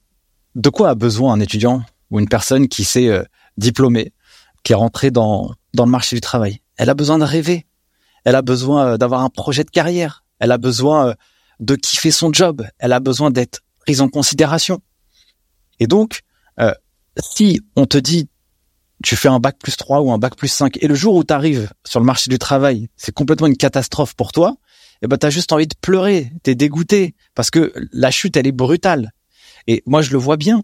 de 0.54 0.68
quoi 0.68 0.90
a 0.90 0.94
besoin 0.94 1.32
un 1.32 1.40
étudiant 1.40 1.82
ou 2.10 2.20
une 2.20 2.28
personne 2.28 2.68
qui 2.68 2.84
s'est 2.84 3.10
diplômée, 3.56 4.12
qui 4.62 4.72
est 4.72 4.76
rentrée 4.76 5.10
dans 5.10 5.52
dans 5.72 5.84
le 5.84 5.90
marché 5.90 6.14
du 6.14 6.20
travail? 6.20 6.60
Elle 6.76 6.90
a 6.90 6.94
besoin 6.94 7.18
de 7.18 7.24
rêver. 7.24 7.66
Elle 8.24 8.36
a 8.36 8.42
besoin 8.42 8.96
d'avoir 8.98 9.22
un 9.22 9.30
projet 9.30 9.64
de 9.64 9.70
carrière. 9.70 10.24
Elle 10.38 10.52
a 10.52 10.58
besoin 10.58 11.14
de 11.60 11.74
kiffer 11.76 12.10
son 12.10 12.32
job. 12.32 12.64
Elle 12.78 12.92
a 12.92 13.00
besoin 13.00 13.30
d'être 13.30 13.63
prise 13.84 14.00
en 14.00 14.08
considération. 14.08 14.80
Et 15.80 15.86
donc, 15.86 16.20
euh, 16.60 16.72
si 17.18 17.60
on 17.76 17.86
te 17.86 17.98
dit 17.98 18.28
tu 19.02 19.16
fais 19.16 19.28
un 19.28 19.40
bac 19.40 19.56
plus 19.58 19.76
3 19.76 20.00
ou 20.00 20.12
un 20.12 20.18
bac 20.18 20.36
plus 20.36 20.48
5 20.48 20.78
et 20.80 20.86
le 20.86 20.94
jour 20.94 21.14
où 21.14 21.24
tu 21.24 21.34
arrives 21.34 21.68
sur 21.84 22.00
le 22.00 22.06
marché 22.06 22.30
du 22.30 22.38
travail, 22.38 22.88
c'est 22.96 23.12
complètement 23.12 23.46
une 23.46 23.56
catastrophe 23.56 24.14
pour 24.14 24.32
toi, 24.32 24.56
eh 25.02 25.08
ben 25.08 25.18
tu 25.18 25.26
as 25.26 25.30
juste 25.30 25.52
envie 25.52 25.66
de 25.66 25.74
pleurer, 25.80 26.30
tu 26.42 26.50
es 26.50 26.54
dégoûté 26.54 27.14
parce 27.34 27.50
que 27.50 27.72
la 27.92 28.10
chute 28.10 28.36
elle 28.36 28.46
est 28.46 28.52
brutale. 28.52 29.10
Et 29.66 29.82
moi 29.84 30.00
je 30.00 30.12
le 30.12 30.18
vois 30.18 30.36
bien, 30.36 30.62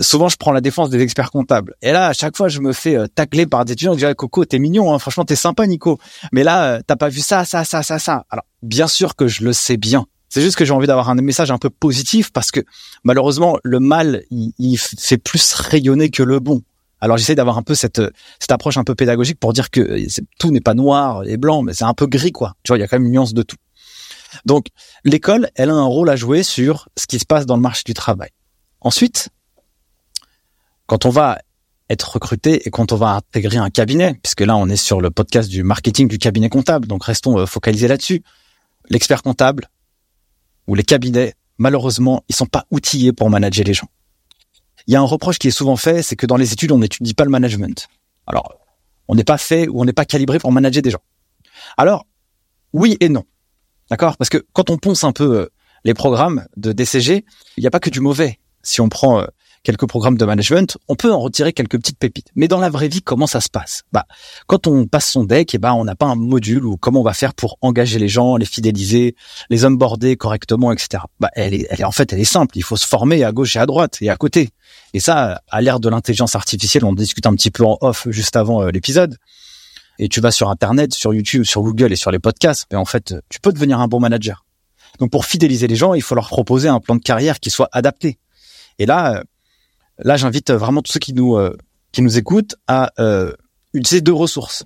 souvent 0.00 0.28
je 0.28 0.36
prends 0.36 0.52
la 0.52 0.60
défense 0.60 0.90
des 0.90 1.00
experts 1.00 1.30
comptables. 1.30 1.74
Et 1.82 1.92
là, 1.92 2.08
à 2.08 2.12
chaque 2.12 2.36
fois, 2.36 2.48
je 2.48 2.60
me 2.60 2.72
fais 2.72 2.96
euh, 2.96 3.06
tacler 3.06 3.46
par 3.46 3.64
des 3.64 3.72
étudiants 3.72 3.92
qui 3.92 4.04
disent 4.04 4.14
Coco, 4.16 4.44
t'es 4.44 4.58
mignon, 4.58 4.92
hein, 4.92 4.98
franchement, 4.98 5.24
t'es 5.24 5.36
sympa, 5.36 5.66
Nico. 5.66 5.98
Mais 6.32 6.44
là, 6.44 6.64
euh, 6.64 6.80
t'as 6.86 6.96
pas 6.96 7.08
vu 7.08 7.20
ça, 7.20 7.44
ça, 7.44 7.64
ça, 7.64 7.82
ça, 7.82 7.98
ça. 7.98 8.24
Alors, 8.30 8.44
bien 8.62 8.86
sûr 8.86 9.16
que 9.16 9.28
je 9.28 9.44
le 9.44 9.52
sais 9.52 9.76
bien. 9.76 10.06
C'est 10.32 10.40
juste 10.40 10.56
que 10.56 10.64
j'ai 10.64 10.72
envie 10.72 10.86
d'avoir 10.86 11.10
un 11.10 11.14
message 11.16 11.50
un 11.50 11.58
peu 11.58 11.68
positif 11.68 12.32
parce 12.32 12.50
que 12.50 12.60
malheureusement, 13.04 13.58
le 13.64 13.80
mal, 13.80 14.22
il, 14.30 14.78
fait 14.78 15.18
plus 15.18 15.52
rayonner 15.52 16.08
que 16.08 16.22
le 16.22 16.40
bon. 16.40 16.62
Alors 17.02 17.18
j'essaie 17.18 17.34
d'avoir 17.34 17.58
un 17.58 17.62
peu 17.62 17.74
cette 17.74 18.00
cette 18.40 18.50
approche 18.50 18.78
un 18.78 18.82
peu 18.82 18.94
pédagogique 18.94 19.38
pour 19.38 19.52
dire 19.52 19.68
que 19.68 19.80
euh, 19.80 20.06
tout 20.38 20.50
n'est 20.50 20.62
pas 20.62 20.72
noir 20.72 21.24
et 21.26 21.36
blanc, 21.36 21.60
mais 21.60 21.74
c'est 21.74 21.84
un 21.84 21.92
peu 21.92 22.06
gris 22.06 22.32
quoi. 22.32 22.54
Tu 22.62 22.70
vois, 22.70 22.78
il 22.78 22.80
y 22.80 22.82
a 22.82 22.88
quand 22.88 22.96
même 22.96 23.04
une 23.04 23.12
nuance 23.12 23.34
de 23.34 23.42
tout. 23.42 23.58
Donc 24.46 24.68
l'école, 25.04 25.50
elle 25.54 25.68
a 25.68 25.74
un 25.74 25.84
rôle 25.84 26.08
à 26.08 26.16
jouer 26.16 26.42
sur 26.42 26.88
ce 26.96 27.06
qui 27.06 27.18
se 27.18 27.26
passe 27.26 27.44
dans 27.44 27.56
le 27.56 27.62
marché 27.62 27.82
du 27.84 27.92
travail. 27.92 28.30
Ensuite, 28.80 29.28
quand 30.86 31.04
on 31.04 31.10
va 31.10 31.40
être 31.90 32.10
recruté 32.10 32.66
et 32.66 32.70
quand 32.70 32.92
on 32.92 32.96
va 32.96 33.16
intégrer 33.16 33.58
un 33.58 33.68
cabinet, 33.68 34.18
puisque 34.22 34.40
là 34.40 34.56
on 34.56 34.70
est 34.70 34.76
sur 34.76 35.02
le 35.02 35.10
podcast 35.10 35.50
du 35.50 35.62
marketing 35.62 36.08
du 36.08 36.16
cabinet 36.16 36.48
comptable, 36.48 36.86
donc 36.86 37.04
restons 37.04 37.38
euh, 37.38 37.44
focalisés 37.44 37.86
là-dessus. 37.86 38.22
L'expert 38.88 39.22
comptable 39.22 39.68
ou 40.72 40.74
les 40.74 40.84
cabinets, 40.84 41.34
malheureusement, 41.58 42.24
ils 42.30 42.34
sont 42.34 42.46
pas 42.46 42.64
outillés 42.70 43.12
pour 43.12 43.28
manager 43.28 43.62
les 43.66 43.74
gens. 43.74 43.88
Il 44.86 44.94
y 44.94 44.96
a 44.96 45.00
un 45.00 45.04
reproche 45.04 45.38
qui 45.38 45.48
est 45.48 45.50
souvent 45.50 45.76
fait, 45.76 46.02
c'est 46.02 46.16
que 46.16 46.24
dans 46.24 46.38
les 46.38 46.54
études 46.54 46.72
on 46.72 46.78
n'étudie 46.78 47.12
pas 47.12 47.24
le 47.24 47.30
management. 47.30 47.88
Alors, 48.26 48.54
on 49.06 49.14
n'est 49.14 49.22
pas 49.22 49.36
fait 49.36 49.68
ou 49.68 49.82
on 49.82 49.84
n'est 49.84 49.92
pas 49.92 50.06
calibré 50.06 50.38
pour 50.38 50.50
manager 50.50 50.80
des 50.80 50.90
gens. 50.90 51.02
Alors, 51.76 52.06
oui 52.72 52.96
et 53.00 53.10
non. 53.10 53.24
D'accord? 53.90 54.16
Parce 54.16 54.30
que 54.30 54.46
quand 54.54 54.70
on 54.70 54.78
ponce 54.78 55.04
un 55.04 55.12
peu 55.12 55.40
euh, 55.40 55.52
les 55.84 55.92
programmes 55.92 56.46
de 56.56 56.72
DCG, 56.72 57.26
il 57.58 57.60
n'y 57.60 57.66
a 57.66 57.70
pas 57.70 57.78
que 57.78 57.90
du 57.90 58.00
mauvais. 58.00 58.38
Si 58.62 58.80
on 58.80 58.88
prend 58.88 59.20
euh, 59.20 59.26
quelques 59.62 59.86
programmes 59.86 60.16
de 60.16 60.24
management, 60.24 60.76
on 60.88 60.96
peut 60.96 61.12
en 61.12 61.20
retirer 61.20 61.52
quelques 61.52 61.78
petites 61.78 61.98
pépites. 61.98 62.28
Mais 62.34 62.48
dans 62.48 62.58
la 62.58 62.68
vraie 62.68 62.88
vie, 62.88 63.02
comment 63.02 63.26
ça 63.26 63.40
se 63.40 63.48
passe? 63.48 63.82
Bah, 63.92 64.06
quand 64.46 64.66
on 64.66 64.86
passe 64.86 65.10
son 65.10 65.24
deck, 65.24 65.54
et 65.54 65.56
eh 65.56 65.58
ben, 65.58 65.72
on 65.72 65.84
n'a 65.84 65.94
pas 65.94 66.06
un 66.06 66.14
module 66.14 66.64
ou 66.64 66.76
comment 66.76 67.00
on 67.00 67.04
va 67.04 67.14
faire 67.14 67.34
pour 67.34 67.58
engager 67.60 67.98
les 67.98 68.08
gens, 68.08 68.36
les 68.36 68.46
fidéliser, 68.46 69.14
les 69.50 69.64
onboarder 69.64 70.16
correctement, 70.16 70.72
etc. 70.72 71.04
Bah, 71.20 71.30
elle 71.34 71.54
est, 71.54 71.66
elle 71.70 71.80
est 71.80 71.84
en 71.84 71.92
fait, 71.92 72.12
elle 72.12 72.20
est 72.20 72.24
simple. 72.24 72.56
Il 72.58 72.64
faut 72.64 72.76
se 72.76 72.86
former 72.86 73.24
à 73.24 73.32
gauche 73.32 73.56
et 73.56 73.58
à 73.58 73.66
droite 73.66 73.98
et 74.00 74.10
à 74.10 74.16
côté. 74.16 74.50
Et 74.94 75.00
ça, 75.00 75.42
à 75.48 75.60
l'ère 75.60 75.80
de 75.80 75.88
l'intelligence 75.88 76.34
artificielle, 76.34 76.84
on 76.84 76.92
discute 76.92 77.26
un 77.26 77.34
petit 77.34 77.50
peu 77.50 77.64
en 77.64 77.78
off 77.80 78.06
juste 78.10 78.36
avant 78.36 78.62
euh, 78.62 78.70
l'épisode. 78.70 79.16
Et 79.98 80.08
tu 80.08 80.20
vas 80.20 80.30
sur 80.30 80.48
Internet, 80.48 80.94
sur 80.94 81.14
YouTube, 81.14 81.44
sur 81.44 81.62
Google 81.62 81.92
et 81.92 81.96
sur 81.96 82.10
les 82.10 82.18
podcasts. 82.18 82.66
Et 82.72 82.76
en 82.76 82.84
fait, 82.84 83.14
tu 83.28 83.40
peux 83.40 83.52
devenir 83.52 83.78
un 83.78 83.88
bon 83.88 84.00
manager. 84.00 84.44
Donc 84.98 85.10
pour 85.10 85.24
fidéliser 85.24 85.66
les 85.66 85.76
gens, 85.76 85.94
il 85.94 86.02
faut 86.02 86.14
leur 86.14 86.28
proposer 86.28 86.68
un 86.68 86.80
plan 86.80 86.96
de 86.96 87.00
carrière 87.00 87.40
qui 87.40 87.50
soit 87.50 87.68
adapté. 87.72 88.18
Et 88.78 88.86
là, 88.86 89.22
Là, 90.04 90.16
j'invite 90.16 90.50
vraiment 90.50 90.82
tous 90.82 90.92
ceux 90.92 91.00
qui 91.00 91.12
nous 91.12 91.36
euh, 91.36 91.56
qui 91.92 92.02
nous 92.02 92.18
écoutent 92.18 92.56
à 92.66 92.90
euh, 92.98 93.32
utiliser 93.74 94.00
deux 94.00 94.12
ressources. 94.12 94.64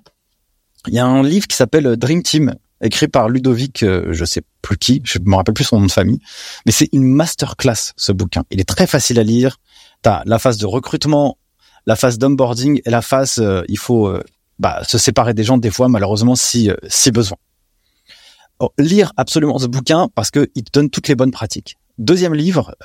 Il 0.87 0.95
y 0.95 0.99
a 0.99 1.07
un 1.07 1.23
livre 1.23 1.47
qui 1.47 1.57
s'appelle 1.57 1.97
Dream 1.97 2.23
Team, 2.23 2.55
écrit 2.81 3.09
par 3.09 3.28
Ludovic, 3.28 3.83
euh, 3.83 4.12
je 4.12 4.25
sais 4.25 4.43
plus 4.62 4.76
qui, 4.76 5.00
je 5.05 5.19
me 5.19 5.35
rappelle 5.35 5.55
plus 5.55 5.64
son 5.64 5.81
nom 5.81 5.87
de 5.87 5.93
famille, 5.93 6.21
mais 6.64 6.73
c'est 6.73 6.88
une 6.93 7.05
masterclass 7.05 7.93
ce 7.97 8.12
bouquin. 8.12 8.45
Il 8.50 8.61
est 8.61 8.69
très 8.69 8.87
facile 8.87 9.19
à 9.19 9.23
lire. 9.23 9.59
T'as 10.02 10.23
la 10.26 10.38
phase 10.38 10.59
de 10.59 10.66
recrutement, 10.66 11.38
la 11.87 11.97
phase 11.97 12.19
d'onboarding 12.19 12.81
et 12.85 12.90
la 12.90 13.02
phase, 13.02 13.38
euh, 13.38 13.62
il 13.69 13.78
faut 13.78 14.07
euh, 14.07 14.23
bah, 14.59 14.83
se 14.87 14.99
séparer 14.99 15.35
des 15.35 15.45
gens 15.45 15.59
des 15.59 15.71
fois, 15.71 15.88
malheureusement, 15.88 16.37
si 16.37 16.71
si 16.88 17.11
besoin. 17.11 17.38
Oh, 18.59 18.71
lire 18.78 19.12
absolument 19.16 19.59
ce 19.59 19.66
bouquin 19.66 20.09
parce 20.14 20.31
que 20.31 20.49
il 20.55 20.64
te 20.64 20.71
donne 20.73 20.88
toutes 20.88 21.09
les 21.09 21.14
bonnes 21.14 21.31
pratiques. 21.31 21.76
Deuxième 21.98 22.34
livre 22.34 22.76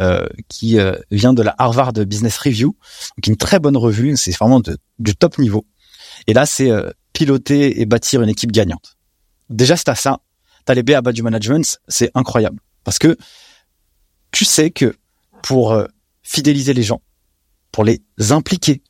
qui 0.48 0.78
vient 1.12 1.34
de 1.34 1.42
la 1.42 1.54
Harvard 1.58 1.94
Business 1.94 2.38
Review, 2.38 2.76
qui 3.22 3.30
est 3.30 3.34
une 3.34 3.38
très 3.38 3.60
bonne 3.60 3.78
revue, 3.78 4.16
c'est 4.16 4.32
vraiment 4.38 4.62
du 5.00 5.16
top 5.16 5.38
niveau. 5.38 5.66
Et 6.28 6.34
là, 6.34 6.46
c'est 6.46 6.72
piloter 7.14 7.82
et 7.82 7.86
bâtir 7.86 8.22
une 8.22 8.30
équipe 8.30 8.52
gagnante. 8.52 8.98
Déjà, 9.50 9.76
c'est 9.76 9.90
à 9.90 9.96
ça, 9.96 10.22
t'as 10.66 10.74
les 10.74 10.84
B 10.84 10.92
à 10.92 11.02
bas 11.02 11.12
du 11.12 11.24
management, 11.24 11.80
c'est 11.88 12.12
incroyable. 12.16 12.60
Parce 12.84 13.00
que 13.00 13.18
tu 14.32 14.46
sais 14.46 14.72
que 14.72 14.96
pour 15.44 15.74
euh, 15.74 15.86
fidéliser 16.24 16.74
les 16.74 16.84
gens, 16.84 17.02
pour 17.72 17.84
les 17.84 18.02
impliquer, 18.30 18.82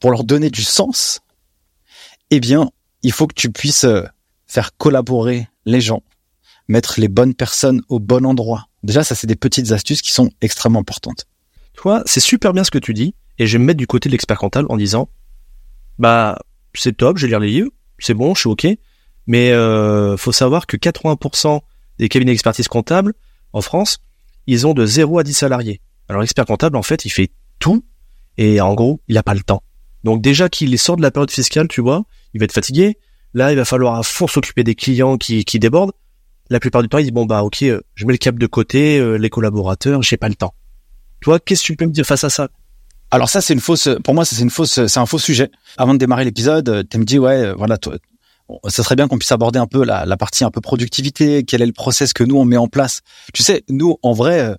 pour 0.00 0.10
leur 0.10 0.24
donner 0.24 0.50
du 0.50 0.62
sens, 0.62 1.20
eh 2.30 2.40
bien, 2.40 2.70
il 3.02 3.12
faut 3.12 3.26
que 3.26 3.34
tu 3.34 3.50
puisses 3.50 3.84
euh, 3.84 4.02
faire 4.46 4.76
collaborer 4.76 5.48
les 5.64 5.80
gens, 5.80 6.02
mettre 6.70 7.00
les 7.00 7.08
bonnes 7.08 7.34
personnes 7.34 7.82
au 7.88 7.98
bon 7.98 8.24
endroit. 8.24 8.68
Déjà, 8.82 9.02
ça, 9.02 9.14
c'est 9.14 9.26
des 9.26 9.36
petites 9.36 9.72
astuces 9.72 10.02
qui 10.02 10.12
sont 10.12 10.30
extrêmement 10.40 10.78
importantes. 10.78 11.26
Tu 11.74 11.82
vois, 11.82 12.02
c'est 12.06 12.20
super 12.20 12.52
bien 12.52 12.64
ce 12.64 12.70
que 12.70 12.78
tu 12.78 12.94
dis, 12.94 13.14
et 13.38 13.46
je 13.46 13.52
vais 13.52 13.58
me 13.58 13.64
mettre 13.64 13.78
du 13.78 13.86
côté 13.86 14.08
de 14.08 14.12
l'expert 14.12 14.38
comptable 14.38 14.68
en 14.70 14.76
disant, 14.76 15.08
bah, 15.98 16.38
c'est 16.74 16.96
top, 16.96 17.18
je 17.18 17.22
vais 17.22 17.28
lire 17.28 17.40
les 17.40 17.50
livres, 17.50 17.70
c'est 17.98 18.14
bon, 18.14 18.34
je 18.34 18.40
suis 18.40 18.48
ok. 18.48 18.66
Mais 19.26 19.50
euh, 19.50 20.16
faut 20.16 20.32
savoir 20.32 20.66
que 20.66 20.76
80% 20.76 21.60
des 21.98 22.08
cabinets 22.08 22.32
d'expertise 22.32 22.68
comptable 22.68 23.14
en 23.52 23.60
France, 23.60 23.98
ils 24.46 24.66
ont 24.66 24.72
de 24.72 24.86
0 24.86 25.18
à 25.18 25.24
10 25.24 25.34
salariés. 25.34 25.80
Alors 26.08 26.22
l'expert 26.22 26.46
comptable, 26.46 26.76
en 26.76 26.82
fait, 26.82 27.04
il 27.04 27.10
fait 27.10 27.30
tout 27.58 27.84
et 28.38 28.60
en 28.60 28.74
gros, 28.74 29.00
il 29.08 29.14
n'a 29.14 29.22
pas 29.22 29.34
le 29.34 29.42
temps. 29.42 29.62
Donc 30.04 30.22
déjà 30.22 30.48
qu'il 30.48 30.76
sort 30.78 30.96
de 30.96 31.02
la 31.02 31.10
période 31.10 31.30
fiscale, 31.30 31.68
tu 31.68 31.80
vois, 31.80 32.04
il 32.32 32.40
va 32.40 32.44
être 32.44 32.52
fatigué. 32.52 32.96
Là, 33.34 33.52
il 33.52 33.56
va 33.56 33.64
falloir 33.64 33.96
à 33.96 34.02
fond 34.02 34.26
s'occuper 34.26 34.64
des 34.64 34.74
clients 34.74 35.18
qui, 35.18 35.44
qui 35.44 35.58
débordent. 35.58 35.92
La 36.50 36.58
plupart 36.58 36.82
du 36.82 36.88
temps, 36.88 36.98
il 36.98 37.04
dit 37.04 37.12
bon 37.12 37.26
bah 37.26 37.44
ok, 37.44 37.62
euh, 37.62 37.80
je 37.94 38.04
mets 38.04 38.12
le 38.12 38.18
cap 38.18 38.36
de 38.36 38.46
côté, 38.46 38.98
euh, 38.98 39.16
les 39.16 39.30
collaborateurs, 39.30 40.02
j'ai 40.02 40.16
pas 40.16 40.28
le 40.28 40.34
temps. 40.34 40.52
Toi, 41.20 41.38
qu'est-ce 41.38 41.62
que 41.62 41.66
tu 41.66 41.76
peux 41.76 41.86
me 41.86 41.92
dire 41.92 42.04
face 42.04 42.24
à 42.24 42.30
ça? 42.30 42.48
Alors 43.12 43.28
ça 43.28 43.40
c'est 43.40 43.54
une 43.54 43.60
fausse 43.60 43.88
pour 44.04 44.14
moi 44.14 44.24
c'est 44.24 44.40
une 44.40 44.50
fausse 44.50 44.86
c'est 44.86 45.00
un 45.00 45.06
faux 45.06 45.18
sujet. 45.18 45.50
Avant 45.76 45.94
de 45.94 45.98
démarrer 45.98 46.24
l'épisode, 46.24 46.68
euh, 46.68 46.82
tu 46.88 46.98
me 46.98 47.04
dis 47.04 47.18
ouais 47.18 47.52
voilà 47.54 47.78
toi 47.78 47.96
ça 48.66 48.82
serait 48.82 48.96
bien 48.96 49.06
qu'on 49.06 49.16
puisse 49.16 49.30
aborder 49.30 49.60
un 49.60 49.68
peu 49.68 49.84
la, 49.84 50.04
la, 50.04 50.16
partie 50.16 50.42
un 50.42 50.50
peu 50.50 50.60
productivité, 50.60 51.44
quel 51.44 51.62
est 51.62 51.66
le 51.66 51.72
process 51.72 52.12
que 52.12 52.24
nous 52.24 52.36
on 52.36 52.44
met 52.44 52.56
en 52.56 52.66
place. 52.66 53.00
Tu 53.32 53.44
sais, 53.44 53.62
nous 53.68 53.98
en 54.02 54.12
vrai, 54.12 54.56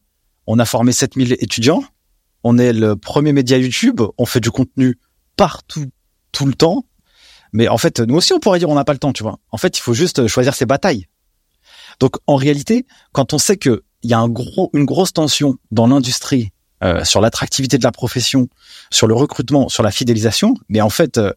on 0.48 0.60
a 0.60 0.65
formé 0.65 0.93
7000 0.93 1.33
étudiants, 1.39 1.83
on 2.45 2.57
est 2.57 2.71
le 2.71 2.95
premier 2.95 3.33
média 3.33 3.57
YouTube, 3.57 4.00
on 4.17 4.25
fait 4.25 4.39
du 4.39 4.50
contenu 4.50 4.98
partout 5.36 5.88
tout 6.31 6.45
le 6.45 6.53
temps. 6.53 6.86
Mais 7.51 7.67
en 7.67 7.77
fait, 7.77 8.00
nous 8.00 8.15
aussi 8.15 8.31
on 8.31 8.39
pourrait 8.39 8.60
dire 8.60 8.69
on 8.69 8.75
n'a 8.75 8.86
pas 8.86 8.93
le 8.93 9.00
temps, 9.00 9.12
tu 9.12 9.24
vois. 9.24 9.39
En 9.51 9.57
fait, 9.57 9.77
il 9.77 9.81
faut 9.81 9.93
juste 9.93 10.27
choisir 10.27 10.55
ses 10.55 10.65
batailles. 10.65 11.07
Donc 12.01 12.17
en 12.27 12.36
réalité, 12.36 12.86
quand 13.13 13.34
on 13.34 13.38
sait 13.38 13.55
que 13.55 13.84
il 14.03 14.10
y 14.10 14.13
a 14.13 14.20
un 14.20 14.27
gros 14.27 14.72
une 14.74 14.86
grosse 14.86 15.13
tension 15.13 15.55
dans 15.70 15.88
l'industrie 15.88 16.51
euh, 16.84 17.05
sur 17.05 17.22
l'attractivité 17.22 17.77
de 17.77 17.84
la 17.84 17.91
profession, 17.91 18.50
sur 18.89 19.05
le 19.05 19.13
recrutement, 19.13 19.70
sur 19.70 19.84
la 19.84 19.91
fidélisation. 19.91 20.55
Mais 20.67 20.81
en 20.81 20.89
fait, 20.89 21.20
euh, 21.20 21.31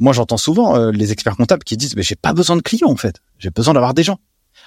moi 0.00 0.12
j'entends 0.12 0.36
souvent 0.36 0.76
euh, 0.76 0.90
les 0.90 1.12
experts 1.12 1.36
comptables 1.36 1.62
qui 1.62 1.76
disent 1.76 1.94
mais 1.94 2.02
j'ai 2.02 2.16
pas 2.16 2.32
besoin 2.32 2.56
de 2.56 2.62
clients 2.62 2.90
en 2.90 2.96
fait, 2.96 3.22
j'ai 3.38 3.50
besoin 3.50 3.74
d'avoir 3.74 3.94
des 3.94 4.02
gens. 4.02 4.18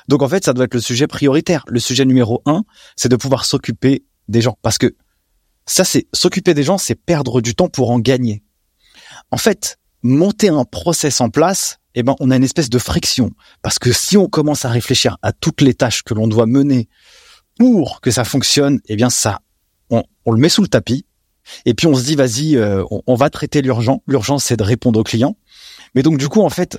Donc 0.08 0.22
en 0.22 0.30
fait, 0.30 0.46
ça 0.46 0.54
doit 0.54 0.66
être 0.66 0.74
le 0.74 0.80
sujet 0.80 1.06
prioritaire. 1.06 1.66
Le 1.68 1.82
sujet 1.82 2.06
numéro 2.06 2.42
un, 2.46 2.64
c'est 2.96 3.10
de 3.10 3.18
pouvoir 3.18 3.44
s'occuper 3.44 4.06
des 4.30 4.42
gens, 4.42 4.58
parce 4.62 4.78
que 4.78 4.96
ça, 5.66 5.84
c'est 5.84 6.08
s'occuper 6.14 6.54
des 6.54 6.64
gens, 6.64 6.78
c'est 6.78 6.96
perdre 6.96 7.42
du 7.42 7.56
temps 7.56 7.68
pour 7.68 7.92
en 7.92 8.00
gagner. 8.00 8.42
En 9.32 9.38
fait, 9.38 9.78
monter 10.02 10.48
un 10.48 10.64
process 10.64 11.20
en 11.20 11.30
place, 11.30 11.78
eh 11.96 12.04
ben, 12.04 12.16
on 12.20 12.32
a 12.32 12.36
une 12.36 12.44
espèce 12.44 12.70
de 12.70 12.80
friction, 12.80 13.32
parce 13.62 13.80
que 13.80 13.92
si 13.92 14.18
on 14.18 14.28
commence 14.28 14.66
à 14.66 14.70
réfléchir 14.70 15.18
à 15.22 15.32
toutes 15.34 15.62
les 15.62 15.74
tâches 15.74 16.04
que 16.04 16.14
l'on 16.14 16.28
doit 16.28 16.46
mener 16.46 16.88
pour 17.58 18.02
que 18.02 18.12
ça 18.12 18.24
fonctionne, 18.24 18.80
eh 18.88 18.96
bien, 18.96 19.10
ça 19.10 19.40
on, 19.90 20.32
le 20.32 20.38
met 20.38 20.50
sous 20.50 20.62
le 20.62 20.68
tapis, 20.68 21.06
et 21.66 21.74
puis 21.74 21.88
on 21.88 21.96
se 21.96 22.04
dit 22.04 22.16
vas-y, 22.16 22.56
euh, 22.56 22.84
on, 23.08 23.16
va 23.16 23.30
traiter 23.30 23.62
l'urgent. 23.62 24.04
L'urgence 24.08 24.46
c'est 24.46 24.58
de 24.58 24.64
répondre 24.64 25.00
aux 25.00 25.04
clients. 25.04 25.36
Mais 25.96 26.04
donc 26.04 26.18
du 26.18 26.30
coup 26.30 26.42
en 26.42 26.50
fait, 26.50 26.78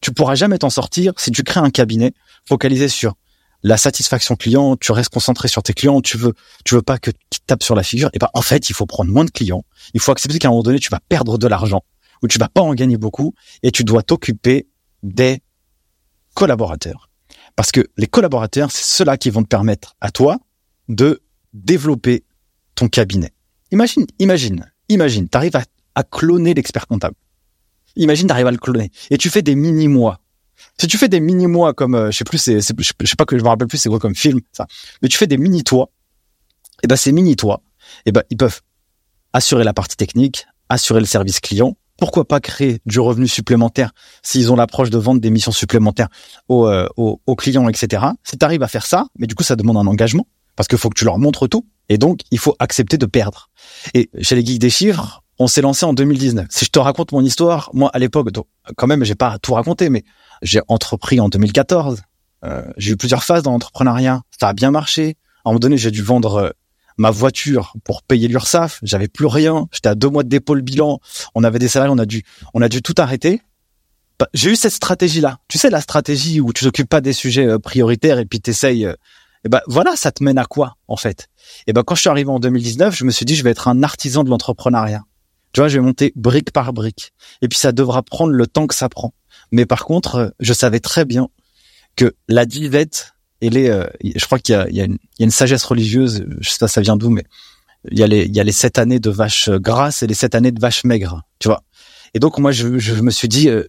tu 0.00 0.12
pourras 0.12 0.34
jamais 0.34 0.58
t'en 0.58 0.68
sortir 0.68 1.12
si 1.16 1.30
tu 1.30 1.42
crées 1.42 1.60
un 1.60 1.70
cabinet 1.70 2.12
focalisé 2.46 2.88
sur 2.88 3.14
la 3.62 3.76
satisfaction 3.76 4.36
client, 4.36 4.76
tu 4.76 4.92
restes 4.92 5.12
concentré 5.12 5.46
sur 5.46 5.62
tes 5.62 5.74
clients, 5.74 6.00
tu 6.00 6.16
veux 6.16 6.34
tu 6.64 6.74
veux 6.74 6.82
pas 6.82 6.98
que 6.98 7.10
tu 7.10 7.40
tapes 7.46 7.62
sur 7.62 7.74
la 7.74 7.82
figure. 7.82 8.10
Et 8.14 8.18
ben 8.18 8.28
en 8.34 8.42
fait, 8.42 8.68
il 8.68 8.74
faut 8.74 8.86
prendre 8.86 9.10
moins 9.10 9.24
de 9.24 9.30
clients. 9.30 9.64
Il 9.94 10.00
faut 10.00 10.12
accepter 10.12 10.38
qu'à 10.38 10.48
un 10.48 10.50
moment 10.50 10.62
donné, 10.62 10.80
tu 10.80 10.90
vas 10.90 11.00
perdre 11.08 11.38
de 11.38 11.46
l'argent 11.46 11.82
ou 12.22 12.28
tu 12.28 12.38
vas 12.38 12.48
pas 12.48 12.60
en 12.60 12.74
gagner 12.74 12.96
beaucoup 12.96 13.34
et 13.62 13.70
tu 13.70 13.84
dois 13.84 14.02
t'occuper 14.02 14.68
des 15.02 15.42
collaborateurs. 16.34 17.08
Parce 17.56 17.72
que 17.72 17.86
les 17.96 18.06
collaborateurs, 18.06 18.70
c'est 18.70 18.84
ceux-là 18.84 19.16
qui 19.16 19.30
vont 19.30 19.42
te 19.42 19.48
permettre 19.48 19.96
à 20.00 20.10
toi 20.10 20.38
de 20.88 21.22
développer 21.52 22.24
ton 22.74 22.88
cabinet. 22.88 23.32
Imagine, 23.72 24.06
imagine, 24.18 24.70
imagine, 24.88 25.28
t'arrives 25.28 25.56
à, 25.56 25.64
à 25.94 26.02
cloner 26.02 26.54
l'expert 26.54 26.86
comptable. 26.86 27.16
Imagine, 27.96 28.28
t'arrives 28.28 28.46
à 28.46 28.52
le 28.52 28.58
cloner 28.58 28.90
et 29.10 29.18
tu 29.18 29.30
fais 29.30 29.42
des 29.42 29.54
mini 29.54 29.88
mois. 29.88 30.20
Si 30.78 30.86
tu 30.86 30.98
fais 30.98 31.08
des 31.08 31.20
mini 31.20 31.46
mois 31.46 31.74
comme, 31.74 31.94
euh, 31.94 32.10
je 32.10 32.18
sais 32.18 32.24
plus, 32.24 32.38
c'est, 32.38 32.60
je 32.60 33.06
sais 33.06 33.16
pas 33.16 33.24
que 33.24 33.38
je 33.38 33.42
me 33.42 33.48
rappelle 33.48 33.68
plus 33.68 33.78
c'est 33.78 33.88
quoi 33.88 33.98
comme 33.98 34.14
film, 34.14 34.40
ça. 34.52 34.66
Mais 35.02 35.08
tu 35.08 35.16
fais 35.16 35.26
des 35.26 35.38
mini 35.38 35.64
toits. 35.64 35.90
Et 36.82 36.86
ben 36.86 36.96
ces 36.96 37.12
mini 37.12 37.36
toits, 37.36 37.62
et 38.06 38.12
ben 38.12 38.22
ils 38.30 38.36
peuvent 38.36 38.60
assurer 39.32 39.64
la 39.64 39.74
partie 39.74 39.96
technique, 39.96 40.46
assurer 40.68 41.00
le 41.00 41.06
service 41.06 41.40
client. 41.40 41.76
Pourquoi 42.00 42.26
pas 42.26 42.40
créer 42.40 42.80
du 42.86 42.98
revenu 42.98 43.28
supplémentaire 43.28 43.92
s'ils 44.22 44.50
ont 44.50 44.56
l'approche 44.56 44.90
de 44.90 44.98
vendre 44.98 45.20
des 45.20 45.30
missions 45.30 45.52
supplémentaires 45.52 46.08
aux, 46.48 46.66
euh, 46.66 46.88
clients, 47.36 47.68
etc. 47.68 48.06
Si 48.24 48.38
tu 48.38 48.44
arrives 48.44 48.62
à 48.62 48.68
faire 48.68 48.86
ça, 48.86 49.06
mais 49.18 49.26
du 49.26 49.34
coup 49.34 49.42
ça 49.44 49.54
demande 49.54 49.76
un 49.76 49.86
engagement 49.86 50.26
parce 50.56 50.66
qu'il 50.66 50.78
faut 50.78 50.88
que 50.88 50.98
tu 50.98 51.04
leur 51.04 51.18
montres 51.18 51.48
tout. 51.48 51.66
Et 51.88 51.98
donc, 51.98 52.20
il 52.30 52.38
faut 52.38 52.54
accepter 52.58 52.98
de 52.98 53.06
perdre. 53.06 53.50
Et 53.94 54.10
chez 54.20 54.34
les 54.34 54.44
geeks 54.44 54.60
des 54.60 54.70
chiffres, 54.70 55.22
on 55.38 55.46
s'est 55.46 55.62
lancé 55.62 55.84
en 55.86 55.92
2019. 55.92 56.46
Si 56.50 56.64
je 56.66 56.70
te 56.70 56.78
raconte 56.78 57.12
mon 57.12 57.24
histoire, 57.24 57.70
moi 57.72 57.90
à 57.92 57.98
l'époque, 57.98 58.28
quand 58.76 58.86
même, 58.86 59.04
j'ai 59.04 59.14
pas 59.14 59.38
tout 59.38 59.54
raconté, 59.54 59.90
mais 59.90 60.04
j'ai 60.42 60.60
entrepris 60.68 61.20
en 61.20 61.28
2014. 61.28 62.02
Euh, 62.44 62.62
j'ai 62.76 62.92
eu 62.92 62.96
plusieurs 62.96 63.24
phases 63.24 63.42
dans 63.42 63.52
l'entrepreneuriat. 63.52 64.22
Ça 64.38 64.48
a 64.48 64.52
bien 64.52 64.70
marché. 64.70 65.16
À 65.44 65.48
un 65.48 65.52
moment 65.52 65.60
donné, 65.60 65.76
j'ai 65.76 65.90
dû 65.90 66.02
vendre 66.02 66.36
euh, 66.36 66.50
ma 67.00 67.10
voiture 67.10 67.72
pour 67.82 68.02
payer 68.02 68.28
l'URSSAF. 68.28 68.80
J'avais 68.82 69.08
plus 69.08 69.26
rien. 69.26 69.66
J'étais 69.72 69.88
à 69.88 69.94
deux 69.94 70.08
mois 70.08 70.22
de 70.22 70.28
dépôt 70.28 70.54
le 70.54 70.60
bilan. 70.60 71.00
On 71.34 71.44
avait 71.44 71.58
des 71.58 71.68
salariés. 71.68 71.94
On 71.94 71.98
a 71.98 72.04
dû, 72.04 72.24
on 72.52 72.60
a 72.60 72.68
dû 72.68 72.82
tout 72.82 72.94
arrêter. 72.98 73.40
Bah, 74.18 74.28
j'ai 74.34 74.50
eu 74.50 74.56
cette 74.56 74.72
stratégie-là. 74.72 75.38
Tu 75.48 75.56
sais, 75.56 75.70
la 75.70 75.80
stratégie 75.80 76.40
où 76.40 76.52
tu 76.52 76.64
t'occupes 76.64 76.90
pas 76.90 77.00
des 77.00 77.14
sujets 77.14 77.46
euh, 77.46 77.58
prioritaires 77.58 78.18
et 78.18 78.26
puis 78.26 78.40
t'essayes 78.40 78.86
et 79.42 79.48
ben 79.48 79.62
voilà, 79.66 79.96
ça 79.96 80.12
te 80.12 80.22
mène 80.22 80.36
à 80.36 80.44
quoi 80.44 80.76
en 80.86 80.96
fait? 80.96 81.28
Et 81.66 81.72
ben 81.72 81.82
quand 81.82 81.94
je 81.94 82.02
suis 82.02 82.10
arrivé 82.10 82.28
en 82.28 82.38
2019, 82.38 82.94
je 82.94 83.04
me 83.04 83.10
suis 83.10 83.24
dit 83.24 83.34
je 83.34 83.42
vais 83.42 83.50
être 83.50 83.68
un 83.68 83.82
artisan 83.82 84.22
de 84.22 84.28
l'entrepreneuriat. 84.28 85.02
Tu 85.52 85.60
vois, 85.60 85.68
je 85.68 85.78
vais 85.78 85.84
monter 85.84 86.12
brique 86.14 86.52
par 86.52 86.74
brique. 86.74 87.12
Et 87.40 87.48
puis 87.48 87.58
ça 87.58 87.72
devra 87.72 88.02
prendre 88.02 88.32
le 88.32 88.46
temps 88.46 88.66
que 88.66 88.74
ça 88.74 88.90
prend. 88.90 89.14
Mais 89.50 89.64
par 89.64 89.86
contre, 89.86 90.14
euh, 90.16 90.28
je 90.40 90.52
savais 90.52 90.80
très 90.80 91.06
bien 91.06 91.28
que 91.96 92.14
la 92.28 92.44
divette, 92.44 93.14
elle 93.40 93.56
est, 93.56 93.70
euh, 93.70 93.86
je 94.02 94.24
crois 94.24 94.38
qu'il 94.38 94.66
y 94.70 94.76
y, 94.76 94.78
y 94.80 94.82
a 94.82 95.24
une 95.24 95.30
sagesse 95.30 95.64
religieuse, 95.64 96.24
je 96.40 96.50
sais 96.50 96.58
pas 96.58 96.68
ça 96.68 96.80
vient 96.80 96.96
d'où, 96.96 97.10
mais 97.10 97.24
il 97.90 97.98
y 97.98 98.02
a 98.02 98.06
les, 98.06 98.24
il 98.24 98.34
y 98.34 98.40
a 98.40 98.44
les 98.44 98.52
sept 98.52 98.78
années 98.78 99.00
de 99.00 99.10
vaches 99.10 99.48
grasses 99.50 100.02
et 100.02 100.06
les 100.06 100.14
sept 100.14 100.34
années 100.34 100.52
de 100.52 100.60
vaches 100.60 100.84
maigres, 100.84 101.22
tu 101.38 101.48
vois. 101.48 101.62
Et 102.14 102.18
donc 102.18 102.38
moi, 102.38 102.52
je, 102.52 102.78
je 102.78 102.94
me 102.94 103.10
suis 103.10 103.28
dit, 103.28 103.48
euh, 103.48 103.64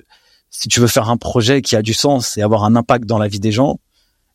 si 0.50 0.68
tu 0.68 0.80
veux 0.80 0.88
faire 0.88 1.10
un 1.10 1.18
projet 1.18 1.62
qui 1.62 1.76
a 1.76 1.82
du 1.82 1.94
sens 1.94 2.38
et 2.38 2.42
avoir 2.42 2.64
un 2.66 2.76
impact 2.76 3.06
dans 3.06 3.18
la 3.18 3.28
vie 3.28 3.40
des 3.40 3.52
gens, 3.52 3.80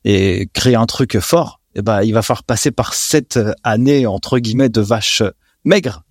et 0.07 0.49
créer 0.53 0.77
un 0.77 0.87
truc 0.87 1.19
fort, 1.19 1.61
eh 1.75 1.83
ben, 1.83 2.03
il 2.03 2.15
va 2.15 2.23
falloir 2.23 2.45
passer 2.45 2.71
par 2.71 2.95
cette 2.95 3.41
année, 3.65 4.07
entre 4.07 4.39
guillemets, 4.39 4.69
de 4.69 4.81
vache 4.81 5.23
maigre. 5.65 6.05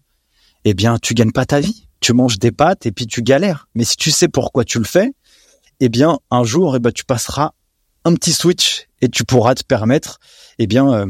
Eh 0.66 0.74
bien, 0.74 0.98
tu 1.00 1.14
gagnes 1.14 1.32
pas 1.32 1.46
ta 1.46 1.62
vie. 1.62 1.88
Tu 2.02 2.12
manges 2.12 2.38
des 2.38 2.52
pâtes 2.52 2.86
et 2.86 2.92
puis 2.92 3.08
tu 3.08 3.22
galères. 3.24 3.70
Mais 3.74 3.86
si 3.86 3.96
tu 3.96 4.12
sais 4.12 4.28
pourquoi 4.28 4.66
tu 4.66 4.80
le 4.80 4.84
fais, 4.84 5.14
eh 5.80 5.88
bien, 5.88 6.20
un 6.30 6.44
jour, 6.44 6.76
eh 6.76 6.80
ben, 6.80 6.92
tu 6.92 7.06
passeras 7.06 7.54
un 8.04 8.14
petit 8.16 8.34
switch 8.34 8.88
et 9.06 9.10
tu 9.10 9.24
pourras 9.24 9.54
te 9.54 9.64
permettre, 9.64 10.20
eh 10.58 10.66
bien, 10.66 10.92
euh, 10.92 11.06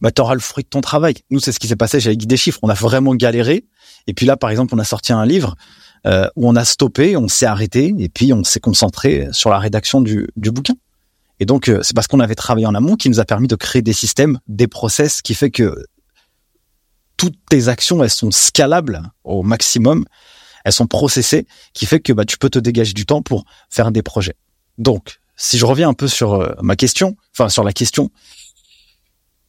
bah, 0.00 0.10
tu 0.10 0.22
auras 0.22 0.32
le 0.32 0.40
fruit 0.40 0.64
de 0.64 0.68
ton 0.70 0.80
travail. 0.80 1.14
Nous, 1.30 1.40
c'est 1.40 1.52
ce 1.52 1.60
qui 1.60 1.68
s'est 1.68 1.76
passé 1.76 2.00
chez 2.00 2.16
Guide 2.16 2.28
des 2.28 2.38
chiffres. 2.38 2.58
On 2.62 2.70
a 2.70 2.74
vraiment 2.74 3.14
galéré. 3.14 3.66
Et 4.06 4.14
puis 4.14 4.24
là, 4.24 4.38
par 4.38 4.48
exemple, 4.48 4.74
on 4.74 4.78
a 4.78 4.84
sorti 4.84 5.12
un 5.12 5.26
livre 5.26 5.54
euh, 6.06 6.26
où 6.36 6.48
on 6.48 6.56
a 6.56 6.64
stoppé, 6.64 7.18
on 7.18 7.28
s'est 7.28 7.44
arrêté 7.44 7.94
et 7.98 8.08
puis 8.08 8.32
on 8.32 8.44
s'est 8.44 8.60
concentré 8.60 9.28
sur 9.32 9.50
la 9.50 9.58
rédaction 9.58 10.00
du, 10.00 10.26
du 10.36 10.50
bouquin. 10.50 10.72
Et 11.38 11.44
donc, 11.44 11.68
euh, 11.68 11.80
c'est 11.82 11.94
parce 11.94 12.06
qu'on 12.06 12.20
avait 12.20 12.34
travaillé 12.34 12.66
en 12.66 12.74
amont 12.74 12.96
qui 12.96 13.10
nous 13.10 13.20
a 13.20 13.26
permis 13.26 13.46
de 13.46 13.56
créer 13.56 13.82
des 13.82 13.92
systèmes, 13.92 14.38
des 14.48 14.68
process 14.68 15.20
qui 15.20 15.34
fait 15.34 15.50
que 15.50 15.84
toutes 17.18 17.36
tes 17.50 17.68
actions, 17.68 18.02
elles 18.02 18.10
sont 18.10 18.30
scalables 18.30 19.02
au 19.22 19.42
maximum, 19.42 20.06
elles 20.64 20.72
sont 20.72 20.86
processées, 20.86 21.46
qui 21.74 21.84
fait 21.84 22.00
que 22.00 22.14
bah, 22.14 22.24
tu 22.24 22.38
peux 22.38 22.48
te 22.48 22.58
dégager 22.58 22.94
du 22.94 23.04
temps 23.04 23.20
pour 23.20 23.44
faire 23.68 23.92
des 23.92 24.02
projets. 24.02 24.34
Donc, 24.78 25.20
si 25.42 25.58
je 25.58 25.66
reviens 25.66 25.88
un 25.88 25.94
peu 25.94 26.06
sur 26.06 26.34
euh, 26.34 26.54
ma 26.62 26.76
question, 26.76 27.16
enfin 27.34 27.48
sur 27.48 27.64
la 27.64 27.72
question, 27.72 28.12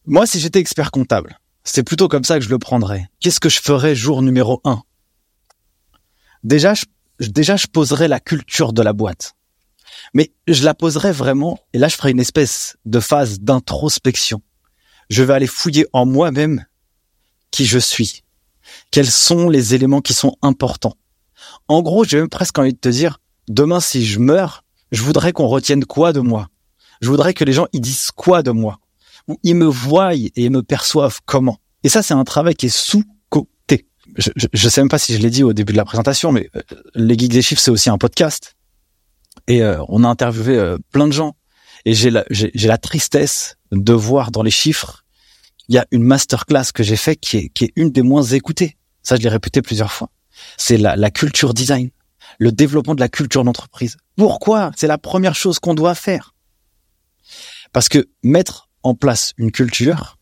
moi, 0.08 0.26
si 0.26 0.40
j'étais 0.40 0.58
expert 0.58 0.90
comptable, 0.90 1.40
c'est 1.64 1.84
plutôt 1.84 2.08
comme 2.08 2.24
ça 2.24 2.40
que 2.40 2.44
je 2.44 2.50
le 2.50 2.58
prendrais. 2.58 3.06
Qu'est-ce 3.20 3.40
que 3.40 3.48
je 3.48 3.62
ferais 3.62 3.96
jour 3.96 4.24
numéro 4.24 4.60
un? 4.64 4.82
Déjà, 6.44 6.74
je, 6.74 6.86
déjà, 7.20 7.58
je 7.58 7.68
poserais 7.68 8.08
la 8.08 8.20
culture 8.20 8.74
de 8.74 8.82
la 8.82 8.92
boîte. 8.92 9.36
Mais 10.16 10.34
je 10.48 10.64
la 10.64 10.74
poserais 10.74 11.12
vraiment, 11.12 11.60
et 11.74 11.78
là, 11.78 11.90
je 11.90 11.96
ferais 11.96 12.12
une 12.12 12.20
espèce 12.20 12.76
de 12.86 13.00
phase 13.00 13.40
d'introspection. 13.40 14.42
Je 15.12 15.22
vais 15.22 15.34
aller 15.34 15.48
fouiller 15.48 15.86
en 15.94 16.08
moi-même 16.08 16.66
qui 17.52 17.68
je 17.68 17.78
suis. 17.78 18.24
Quels 18.90 19.12
sont 19.12 19.48
les 19.48 19.76
éléments 19.76 20.02
qui 20.02 20.16
sont 20.16 20.38
importants? 20.42 20.98
En 21.68 21.84
gros, 21.84 22.04
j'ai 22.04 22.18
même 22.18 22.30
presque 22.30 22.58
envie 22.58 22.74
de 22.74 22.80
te 22.80 22.90
dire, 22.90 23.20
demain, 23.48 23.80
si 23.80 24.04
je 24.04 24.20
meurs, 24.20 24.63
je 24.94 25.02
voudrais 25.02 25.34
qu'on 25.34 25.48
retienne 25.48 25.84
quoi 25.84 26.14
de 26.14 26.22
moi? 26.22 26.48
Je 27.02 27.10
voudrais 27.10 27.34
que 27.34 27.44
les 27.44 27.52
gens, 27.52 27.68
ils 27.74 27.82
disent 27.82 28.12
quoi 28.12 28.44
de 28.44 28.52
moi? 28.52 28.80
Où 29.28 29.38
ils 29.44 29.56
me 29.56 29.66
voient 29.66 30.14
et 30.14 30.32
ils 30.36 30.52
me 30.52 30.62
perçoivent 30.62 31.20
comment? 31.26 31.58
Et 31.84 31.90
ça, 31.90 32.04
c'est 32.04 32.14
un 32.14 32.24
travail 32.24 32.56
qui 32.56 32.68
est 32.68 32.76
sous-côté. 32.76 33.88
Je, 34.16 34.30
je, 34.36 34.70
sais 34.70 34.82
même 34.82 34.90
pas 34.90 35.00
si 35.00 35.16
je 35.16 35.20
l'ai 35.20 35.32
dit 35.32 35.44
au 35.44 35.52
début 35.52 35.74
de 35.74 35.78
la 35.78 35.84
présentation, 35.84 36.32
mais 36.32 36.50
euh, 36.56 36.62
les 36.94 37.18
Geeks 37.18 37.32
des 37.32 37.42
chiffres, 37.42 37.62
c'est 37.62 37.72
aussi 37.72 37.90
un 37.90 37.98
podcast. 37.98 38.56
Et 39.48 39.64
euh, 39.64 39.84
on 39.90 40.04
a 40.04 40.08
interviewé 40.08 40.58
euh, 40.58 40.78
plein 40.92 41.08
de 41.08 41.14
gens. 41.14 41.36
Et 41.86 41.94
j'ai 41.94 42.12
la, 42.12 42.24
j'ai, 42.30 42.52
la 42.54 42.78
tristesse 42.78 43.58
de 43.72 43.94
voir 43.94 44.32
dans 44.32 44.44
les 44.44 44.52
chiffres, 44.52 45.04
il 45.68 45.76
y 45.76 45.78
a 45.80 45.88
une 45.92 46.04
masterclass 46.04 46.72
que 46.74 46.84
j'ai 46.84 46.96
fait 46.96 47.16
qui 47.16 47.38
est, 47.38 47.50
qui 47.50 47.66
est 47.66 47.74
une 47.76 47.92
des 47.92 48.04
moins 48.04 48.24
écoutées. 48.24 48.78
Ça, 49.02 49.16
je 49.16 49.22
l'ai 49.22 49.30
répété 49.30 49.62
plusieurs 49.62 49.92
fois. 49.92 50.10
C'est 50.58 50.78
la, 50.78 50.96
la 50.96 51.12
culture 51.12 51.54
design, 51.54 51.90
le 52.40 52.52
développement 52.52 52.96
de 52.96 53.00
la 53.00 53.10
culture 53.10 53.44
d'entreprise. 53.44 53.98
Pourquoi? 54.16 54.72
C'est 54.76 54.88
la 54.88 54.98
première 54.98 55.36
chose 55.36 55.60
qu'on 55.60 55.74
doit 55.74 55.96
faire. 55.96 56.34
Parce 57.72 57.90
que 57.90 58.10
mettre 58.24 58.70
en 58.84 58.96
place 58.96 59.34
une 59.38 59.52
culture, 59.52 60.18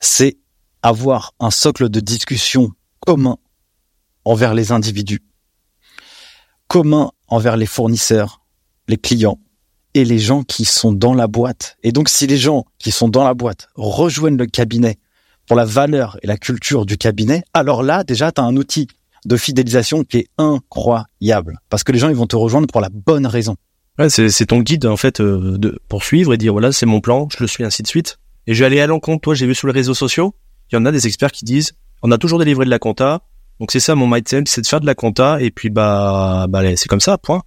c'est 0.00 0.38
avoir 0.82 1.32
un 1.40 1.50
socle 1.50 1.88
de 1.88 2.00
discussion 2.00 2.70
commun 3.00 3.38
envers 4.24 4.54
les 4.54 4.72
individus, 4.72 5.22
commun 6.68 7.10
envers 7.28 7.56
les 7.56 7.66
fournisseurs, 7.66 8.40
les 8.88 8.96
clients 8.96 9.38
et 9.94 10.04
les 10.04 10.18
gens 10.18 10.42
qui 10.42 10.64
sont 10.64 10.92
dans 10.92 11.14
la 11.14 11.26
boîte. 11.26 11.76
Et 11.82 11.92
donc 11.92 12.08
si 12.08 12.26
les 12.26 12.36
gens 12.36 12.64
qui 12.78 12.90
sont 12.90 13.08
dans 13.08 13.24
la 13.24 13.34
boîte 13.34 13.68
rejoignent 13.74 14.36
le 14.36 14.46
cabinet 14.46 14.98
pour 15.46 15.56
la 15.56 15.64
valeur 15.64 16.18
et 16.22 16.26
la 16.26 16.36
culture 16.36 16.86
du 16.86 16.96
cabinet, 16.96 17.44
alors 17.52 17.82
là 17.82 18.04
déjà 18.04 18.32
tu 18.32 18.40
as 18.40 18.44
un 18.44 18.56
outil 18.56 18.88
de 19.24 19.36
fidélisation 19.36 20.04
qui 20.04 20.18
est 20.18 20.28
incroyable 20.38 21.58
parce 21.70 21.84
que 21.84 21.92
les 21.92 21.98
gens 21.98 22.08
ils 22.08 22.16
vont 22.16 22.26
te 22.26 22.36
rejoindre 22.36 22.66
pour 22.66 22.80
la 22.80 22.88
bonne 22.90 23.26
raison. 23.26 23.56
Ouais, 23.98 24.08
c'est 24.08 24.46
ton 24.46 24.60
guide 24.60 24.86
en 24.86 24.96
fait 24.96 25.20
euh, 25.20 25.56
de 25.56 25.78
poursuivre 25.88 26.34
et 26.34 26.36
dire 26.36 26.52
voilà 26.52 26.72
c'est 26.72 26.86
mon 26.86 27.00
plan, 27.00 27.28
je 27.30 27.38
le 27.40 27.46
suis 27.46 27.64
ainsi 27.64 27.82
de 27.82 27.88
suite. 27.88 28.18
Et 28.46 28.54
je 28.54 28.60
vais 28.60 28.66
aller 28.66 28.80
à 28.80 28.86
l'encontre. 28.86 29.22
Toi, 29.22 29.34
j'ai 29.34 29.46
vu 29.46 29.54
sur 29.54 29.68
les 29.68 29.72
réseaux 29.72 29.94
sociaux, 29.94 30.34
il 30.70 30.74
y 30.74 30.78
en 30.78 30.84
a 30.84 30.92
des 30.92 31.06
experts 31.06 31.32
qui 31.32 31.44
disent 31.44 31.72
on 32.02 32.10
a 32.10 32.18
toujours 32.18 32.38
délivré 32.38 32.64
de 32.64 32.70
la 32.70 32.78
compta, 32.78 33.22
donc 33.60 33.70
c'est 33.70 33.80
ça 33.80 33.94
mon 33.94 34.06
mindset, 34.06 34.44
c'est 34.46 34.60
de 34.60 34.66
faire 34.66 34.80
de 34.80 34.86
la 34.86 34.94
compta 34.94 35.40
et 35.40 35.50
puis 35.50 35.70
bah 35.70 36.46
bah 36.48 36.76
c'est 36.76 36.88
comme 36.88 37.00
ça, 37.00 37.18
point. 37.18 37.42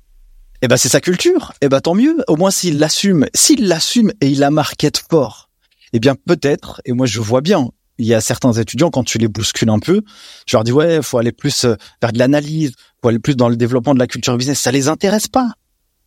Eh 0.61 0.67
ben 0.67 0.77
c'est 0.77 0.89
sa 0.89 1.01
culture. 1.01 1.53
Eh 1.61 1.69
ben 1.69 1.81
tant 1.81 1.93
mieux. 1.93 2.23
Au 2.27 2.35
moins 2.35 2.49
s'il 2.49 2.79
l'assume, 2.79 3.27
s'il 3.33 3.67
l'assume 3.67 4.11
et 4.21 4.27
il 4.27 4.39
la 4.39 4.49
market 4.49 4.97
fort, 5.09 5.49
eh 5.93 5.99
bien 5.99 6.15
peut-être. 6.15 6.81
Et 6.85 6.93
moi 6.93 7.05
je 7.05 7.19
vois 7.19 7.41
bien. 7.41 7.69
Il 7.97 8.05
y 8.05 8.13
a 8.13 8.21
certains 8.21 8.53
étudiants 8.53 8.89
quand 8.89 9.03
tu 9.03 9.17
les 9.17 9.27
bouscules 9.27 9.69
un 9.69 9.79
peu, 9.79 10.01
je 10.45 10.55
leur 10.55 10.63
dis 10.63 10.71
ouais, 10.71 11.01
faut 11.01 11.17
aller 11.17 11.31
plus 11.31 11.65
euh, 11.65 11.75
vers 12.01 12.11
de 12.11 12.19
l'analyse, 12.19 12.73
faut 13.01 13.09
aller 13.09 13.19
plus 13.19 13.35
dans 13.35 13.49
le 13.49 13.55
développement 13.55 13.93
de 13.93 13.99
la 13.99 14.07
culture 14.07 14.37
business. 14.37 14.59
Ça 14.59 14.71
les 14.71 14.87
intéresse 14.87 15.27
pas. 15.27 15.53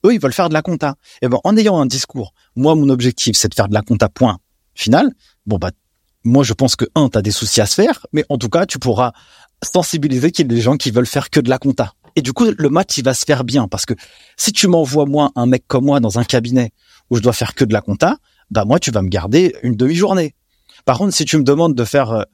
Eux, 0.05 0.15
ils 0.15 0.21
veulent 0.21 0.33
faire 0.33 0.49
de 0.49 0.55
la 0.55 0.63
compta. 0.63 0.95
Et 1.21 1.27
eh 1.27 1.29
ben, 1.29 1.39
en 1.45 1.57
ayant 1.57 1.79
un 1.79 1.87
discours, 1.87 2.33
moi, 2.57 2.75
mon 2.75 2.89
objectif, 2.89 3.37
c'est 3.37 3.49
de 3.49 3.55
faire 3.55 3.69
de 3.69 3.75
la 3.75 3.83
compta, 3.83 4.09
point 4.09 4.39
final. 4.75 5.13
Bon, 5.47 5.59
bah, 5.59 5.71
moi, 6.25 6.45
je 6.45 6.53
pense 6.53 6.77
que, 6.77 6.87
un, 6.95 7.09
t'as 7.09 7.23
des 7.23 7.31
soucis 7.31 7.61
à 7.61 7.67
se 7.67 7.75
faire, 7.75 8.07
mais 8.13 8.25
en 8.29 8.39
tout 8.39 8.49
cas, 8.49 8.67
tu 8.67 8.79
pourras 8.79 9.13
sensibiliser 9.63 10.31
qu'il 10.31 10.47
y 10.47 10.53
a 10.53 10.55
des 10.55 10.61
gens 10.61 10.77
qui 10.77 10.91
veulent 10.91 11.07
faire 11.07 11.31
que 11.31 11.41
de 11.41 11.51
la 11.51 11.59
compta. 11.59 11.93
Et 12.17 12.23
du 12.23 12.33
coup, 12.33 12.47
le 12.57 12.69
match, 12.69 12.97
il 12.99 13.05
va 13.05 13.15
se 13.15 13.25
faire 13.25 13.45
bien 13.45 13.69
parce 13.69 13.87
que 13.87 13.95
si 14.37 14.53
tu 14.53 14.67
m'envoies, 14.69 15.07
moi, 15.07 15.31
un 15.37 15.47
mec 15.47 15.65
comme 15.67 15.85
moi 15.85 16.01
dans 16.01 16.19
un 16.19 16.25
cabinet 16.25 16.73
où 17.11 17.17
je 17.17 17.23
dois 17.23 17.33
faire 17.33 17.55
que 17.55 17.65
de 17.65 17.73
la 17.73 17.81
compta, 17.81 18.17
bah, 18.51 18.65
moi, 18.65 18.81
tu 18.81 18.91
vas 18.91 19.03
me 19.03 19.09
garder 19.09 19.55
une 19.63 19.77
demi-journée. 19.77 20.35
Par 20.91 20.99
contre, 20.99 21.15
si 21.15 21.25
tu 21.25 21.37
me 21.37 21.45
demandes 21.45 21.77
de 21.77 21.85
faire, 21.85 22.25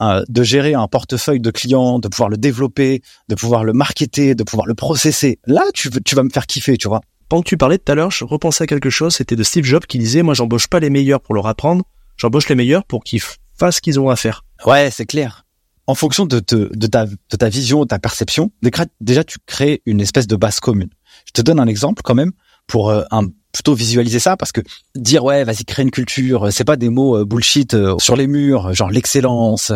euh, 0.00 0.24
de 0.28 0.42
gérer 0.44 0.74
un 0.74 0.86
portefeuille 0.86 1.40
de 1.40 1.50
clients, 1.50 1.98
de 1.98 2.06
pouvoir 2.06 2.28
le 2.28 2.36
développer, 2.36 3.02
de 3.28 3.34
pouvoir 3.34 3.64
le 3.64 3.72
marketer, 3.72 4.36
de 4.36 4.44
pouvoir 4.44 4.68
le 4.68 4.76
processer, 4.76 5.40
là, 5.46 5.62
tu, 5.74 5.90
tu 6.04 6.14
vas 6.14 6.22
me 6.22 6.30
faire 6.30 6.46
kiffer, 6.46 6.76
tu 6.76 6.86
vois 6.86 7.00
pendant 7.28 7.42
que 7.42 7.48
tu 7.48 7.56
parlais 7.56 7.76
tout 7.76 7.90
à 7.90 7.96
l'heure, 7.96 8.12
je 8.12 8.24
repensais 8.24 8.62
à 8.62 8.66
quelque 8.68 8.88
chose, 8.88 9.16
c'était 9.16 9.34
de 9.34 9.42
Steve 9.42 9.64
Jobs 9.64 9.84
qui 9.84 9.98
disait, 9.98 10.22
moi 10.22 10.34
j'embauche 10.34 10.68
pas 10.68 10.78
les 10.78 10.90
meilleurs 10.90 11.20
pour 11.20 11.34
leur 11.34 11.48
apprendre, 11.48 11.82
j'embauche 12.16 12.48
les 12.48 12.54
meilleurs 12.54 12.84
pour 12.84 13.02
qu'ils 13.02 13.20
fassent 13.58 13.76
ce 13.76 13.80
qu'ils 13.80 13.98
ont 13.98 14.10
à 14.10 14.14
faire. 14.14 14.44
Ouais, 14.64 14.92
c'est 14.92 15.06
clair. 15.06 15.44
En 15.88 15.96
fonction 15.96 16.24
de, 16.24 16.38
de, 16.38 16.86
ta, 16.86 17.06
de 17.06 17.36
ta 17.36 17.48
vision, 17.48 17.80
de 17.80 17.88
ta 17.88 17.98
perception, 17.98 18.52
déjà 19.00 19.24
tu 19.24 19.38
crées 19.44 19.82
une 19.86 20.00
espèce 20.00 20.28
de 20.28 20.36
base 20.36 20.60
commune. 20.60 20.90
Je 21.26 21.32
te 21.32 21.42
donne 21.42 21.58
un 21.58 21.66
exemple 21.66 22.02
quand 22.04 22.14
même 22.14 22.30
pour 22.68 22.90
euh, 22.90 23.02
un, 23.10 23.24
plutôt 23.54 23.74
visualiser 23.74 24.18
ça 24.18 24.36
parce 24.36 24.52
que 24.52 24.60
dire 24.94 25.24
ouais 25.24 25.44
vas-y 25.44 25.64
crée 25.64 25.84
une 25.84 25.90
culture, 25.90 26.52
c'est 26.52 26.64
pas 26.64 26.76
des 26.76 26.90
mots 26.90 27.16
euh, 27.16 27.24
bullshit 27.24 27.72
euh, 27.72 27.94
sur 27.98 28.16
les 28.16 28.26
murs, 28.26 28.74
genre 28.74 28.90
l'excellence, 28.90 29.72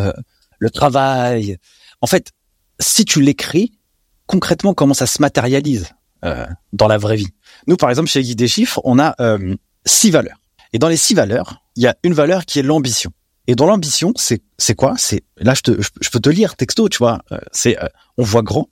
le 0.59 0.71
travail. 0.71 1.57
En 2.03 2.07
fait, 2.07 2.33
si 2.79 3.07
tu 3.07 3.23
l'écris, 3.23 3.73
concrètement 4.27 4.75
comment 4.75 4.95
ça 4.95 5.07
se 5.07 5.23
matérialise 5.23 5.89
dans 6.73 6.89
la 6.89 6.99
vraie 6.99 7.17
vie? 7.17 7.33
Nous, 7.67 7.77
par 7.77 7.91
exemple, 7.91 8.09
chez 8.09 8.23
Guide 8.23 8.39
des 8.39 8.49
chiffres, 8.49 8.81
on 8.85 8.99
a 8.99 9.15
euh, 9.21 9.55
six 9.85 10.11
valeurs. 10.11 10.39
Et 10.73 10.79
dans 10.79 10.89
les 10.89 10.97
six 10.97 11.15
valeurs, 11.15 11.63
il 11.77 11.83
y 11.83 11.87
a 11.87 11.97
une 12.03 12.15
valeur 12.15 12.45
qui 12.45 12.59
est 12.59 12.63
l'ambition. 12.63 13.13
Et 13.47 13.55
dans 13.55 13.67
l'ambition, 13.67 14.13
c'est 14.17 14.43
c'est 14.59 14.75
quoi? 14.75 14.95
C'est 14.99 15.23
là, 15.39 15.55
je, 15.55 15.63
te, 15.63 15.83
je, 16.01 16.11
peux 16.11 16.21
te 16.21 16.29
lire 16.29 16.57
texto, 16.57 16.89
tu 16.89 16.99
vois. 16.99 17.21
Euh, 17.33 17.39
c'est 17.53 17.83
euh, 17.83 17.89
on 18.19 18.23
voit 18.23 18.43
grand 18.43 18.69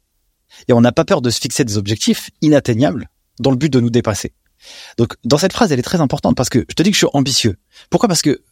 et 0.69 0.73
on 0.73 0.81
n'a 0.81 0.93
pas 0.93 1.05
peur 1.05 1.23
de 1.23 1.31
se 1.31 1.41
fixer 1.41 1.65
des 1.65 1.79
objectifs 1.79 2.31
inatteignables 2.43 3.09
dans 3.39 3.51
le 3.51 3.57
but 3.57 3.73
de 3.73 3.81
nous 3.81 3.91
dépasser. 3.91 4.33
Donc, 4.99 5.15
dans 5.25 5.39
cette 5.39 5.53
phrase, 5.53 5.73
elle 5.73 5.79
est 5.79 5.83
très 5.83 6.01
importante 6.01 6.37
parce 6.37 6.49
que 6.49 6.65
je 6.69 6.75
te 6.75 6.83
dis 6.83 6.91
que 6.91 6.95
je 6.95 7.07
suis 7.07 7.11
ambitieux. 7.13 7.57
Pourquoi? 7.91 8.09
Parce 8.09 8.23
que 8.23 8.43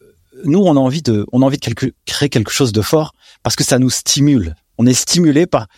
nous, 0.44 0.60
on 0.60 0.76
a 0.76 0.80
envie 0.80 1.02
de, 1.02 1.26
on 1.32 1.42
a 1.42 1.46
envie 1.46 1.58
de 1.58 1.92
créer 2.06 2.28
quelque 2.28 2.50
chose 2.50 2.72
de 2.72 2.82
fort 2.82 3.14
parce 3.42 3.56
que 3.56 3.64
ça 3.64 3.78
nous 3.78 3.90
stimule. 3.90 4.54
On 4.78 4.86
est 4.86 4.94
stimulé 4.94 5.46
par 5.46 5.68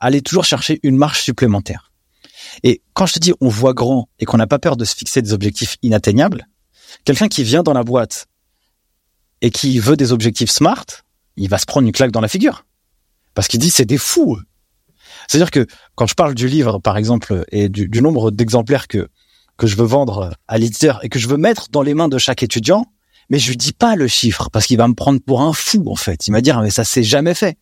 aller 0.00 0.22
toujours 0.22 0.44
chercher 0.44 0.80
une 0.82 0.96
marche 0.96 1.22
supplémentaire. 1.22 1.92
Et 2.62 2.82
quand 2.94 3.06
je 3.06 3.14
te 3.14 3.18
dis 3.18 3.32
on 3.40 3.48
voit 3.48 3.74
grand 3.74 4.08
et 4.18 4.24
qu'on 4.24 4.36
n'a 4.36 4.46
pas 4.46 4.58
peur 4.58 4.76
de 4.76 4.84
se 4.84 4.94
fixer 4.94 5.22
des 5.22 5.32
objectifs 5.32 5.76
inatteignables, 5.82 6.46
quelqu'un 7.04 7.28
qui 7.28 7.44
vient 7.44 7.62
dans 7.62 7.72
la 7.72 7.82
boîte 7.82 8.26
et 9.42 9.50
qui 9.50 9.78
veut 9.78 9.96
des 9.96 10.12
objectifs 10.12 10.50
smart, 10.50 10.86
il 11.36 11.48
va 11.48 11.58
se 11.58 11.66
prendre 11.66 11.86
une 11.86 11.92
claque 11.92 12.12
dans 12.12 12.20
la 12.20 12.28
figure. 12.28 12.64
Parce 13.34 13.48
qu'il 13.48 13.60
dit 13.60 13.70
c'est 13.70 13.84
des 13.84 13.98
fous. 13.98 14.38
C'est-à-dire 15.28 15.50
que 15.50 15.66
quand 15.94 16.06
je 16.06 16.14
parle 16.14 16.34
du 16.34 16.48
livre, 16.48 16.78
par 16.78 16.96
exemple, 16.96 17.44
et 17.50 17.68
du, 17.68 18.00
nombre 18.00 18.30
d'exemplaires 18.30 18.88
que, 18.88 19.08
que 19.56 19.66
je 19.66 19.76
veux 19.76 19.86
vendre 19.86 20.34
à 20.48 20.58
l'éditeur 20.58 21.04
et 21.04 21.08
que 21.08 21.18
je 21.18 21.28
veux 21.28 21.36
mettre 21.36 21.68
dans 21.70 21.82
les 21.82 21.94
mains 21.94 22.08
de 22.08 22.18
chaque 22.18 22.42
étudiant, 22.42 22.86
mais 23.30 23.38
je 23.38 23.48
lui 23.48 23.56
dis 23.56 23.72
pas 23.72 23.96
le 23.96 24.06
chiffre 24.06 24.50
parce 24.50 24.66
qu'il 24.66 24.78
va 24.78 24.88
me 24.88 24.94
prendre 24.94 25.20
pour 25.20 25.42
un 25.42 25.52
fou, 25.52 25.84
en 25.88 25.96
fait. 25.96 26.26
Il 26.26 26.32
va 26.32 26.40
dire, 26.40 26.60
mais 26.60 26.70
ça 26.70 26.84
s'est 26.84 27.02
jamais 27.02 27.34
fait. 27.34 27.58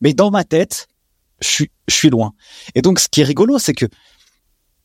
Mais 0.00 0.12
dans 0.12 0.30
ma 0.30 0.44
tête, 0.44 0.88
je 1.40 1.48
suis, 1.48 1.70
je 1.88 1.94
suis 1.94 2.10
loin. 2.10 2.32
Et 2.74 2.82
donc, 2.82 3.00
ce 3.00 3.08
qui 3.08 3.22
est 3.22 3.24
rigolo, 3.24 3.58
c'est 3.58 3.74
que 3.74 3.86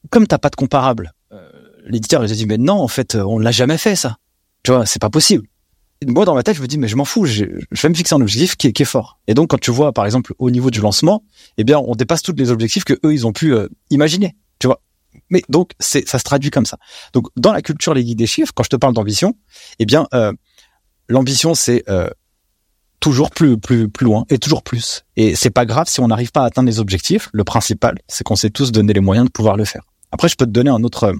comme 0.10 0.28
t'as 0.28 0.38
pas 0.38 0.50
de 0.50 0.56
comparable, 0.56 1.14
euh, 1.32 1.50
l'éditeur 1.86 2.24
il 2.24 2.32
a 2.32 2.36
dit 2.36 2.46
mais 2.46 2.58
non 2.58 2.80
en 2.80 2.88
fait 2.88 3.16
on 3.16 3.40
l'a 3.40 3.52
jamais 3.52 3.78
fait 3.78 3.96
ça. 3.96 4.18
Tu 4.64 4.72
vois 4.72 4.86
c'est 4.86 5.02
pas 5.02 5.10
possible. 5.10 5.48
Moi 6.06 6.26
dans 6.26 6.36
ma 6.36 6.44
tête 6.44 6.58
je 6.58 6.62
me 6.62 6.68
dis 6.68 6.78
mais 6.78 6.88
je 6.88 6.96
m'en 6.96 7.06
fous, 7.06 7.26
je, 7.26 7.46
vais 7.46 7.90
me 7.90 7.94
fixer 7.94 8.16
un 8.16 8.22
objectif 8.22 8.56
qui 8.56 8.68
est, 8.68 8.86
fort. 8.86 9.20
Et 9.28 9.34
donc 9.34 9.50
quand 9.50 9.60
tu 9.60 9.72
vois 9.72 9.94
par 9.94 10.06
exemple 10.06 10.34
au 10.40 10.52
niveau 10.52 10.72
du 10.72 10.82
lancement, 10.82 11.24
eh 11.58 11.64
bien 11.64 11.80
on 11.80 11.96
dépasse 11.96 12.22
tous 12.22 12.34
les 12.36 12.52
objectifs 12.52 12.84
que 12.84 12.94
eux 13.06 13.14
ils 13.14 13.26
ont 13.26 13.34
pu 13.34 13.54
euh, 13.54 13.68
imaginer. 13.90 14.36
Tu 14.60 14.68
vois. 14.68 14.82
Mais 15.34 15.42
donc 15.50 15.72
c'est 15.80 16.08
ça 16.08 16.18
se 16.20 16.24
traduit 16.24 16.52
comme 16.52 16.66
ça. 16.66 16.78
Donc 17.12 17.28
dans 17.36 17.52
la 17.52 17.62
culture 17.62 17.94
les 17.94 18.06
guides 18.06 18.18
des 18.18 18.28
chiffres, 18.28 18.54
quand 18.56 18.64
je 18.64 18.70
te 18.70 18.78
parle 18.78 18.94
d'ambition, 18.94 19.36
eh 19.80 19.86
bien 19.86 20.08
euh, 20.14 20.32
l'ambition 21.10 21.56
c'est 21.56 21.84
toujours 23.02 23.32
plus 23.32 23.58
plus 23.58 23.90
plus 23.90 24.06
loin 24.06 24.24
et 24.30 24.38
toujours 24.38 24.64
plus. 24.64 25.04
Et 25.18 25.36
c'est 25.36 25.50
pas 25.50 25.66
grave 25.66 25.88
si 25.90 26.00
on 26.00 26.08
n'arrive 26.08 26.32
pas 26.32 26.44
à 26.44 26.46
atteindre 26.46 26.70
les 26.70 26.80
objectifs. 26.80 27.30
Le 27.34 27.44
principal, 27.44 27.98
c'est 28.08 28.24
qu'on 28.24 28.38
s'est 28.38 28.52
tous 28.52 28.72
donné 28.72 28.94
les 28.94 29.02
moyens 29.02 29.28
de 29.28 29.32
pouvoir 29.32 29.58
le 29.58 29.66
faire. 29.66 29.84
Après, 30.14 30.30
je 30.30 30.36
peux 30.36 30.46
te 30.46 30.52
donner 30.52 30.70
un 30.70 30.84
autre, 30.84 31.16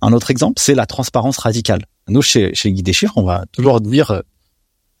un 0.00 0.12
autre 0.14 0.30
exemple, 0.30 0.60
c'est 0.60 0.74
la 0.74 0.86
transparence 0.86 1.36
radicale. 1.36 1.84
Nous, 2.08 2.22
chez, 2.22 2.54
chez 2.54 2.72
Guy 2.72 2.82
des 2.82 2.94
chiffres, 2.94 3.12
on 3.16 3.22
va 3.22 3.44
toujours 3.52 3.82
dire 3.82 4.10
euh, 4.10 4.22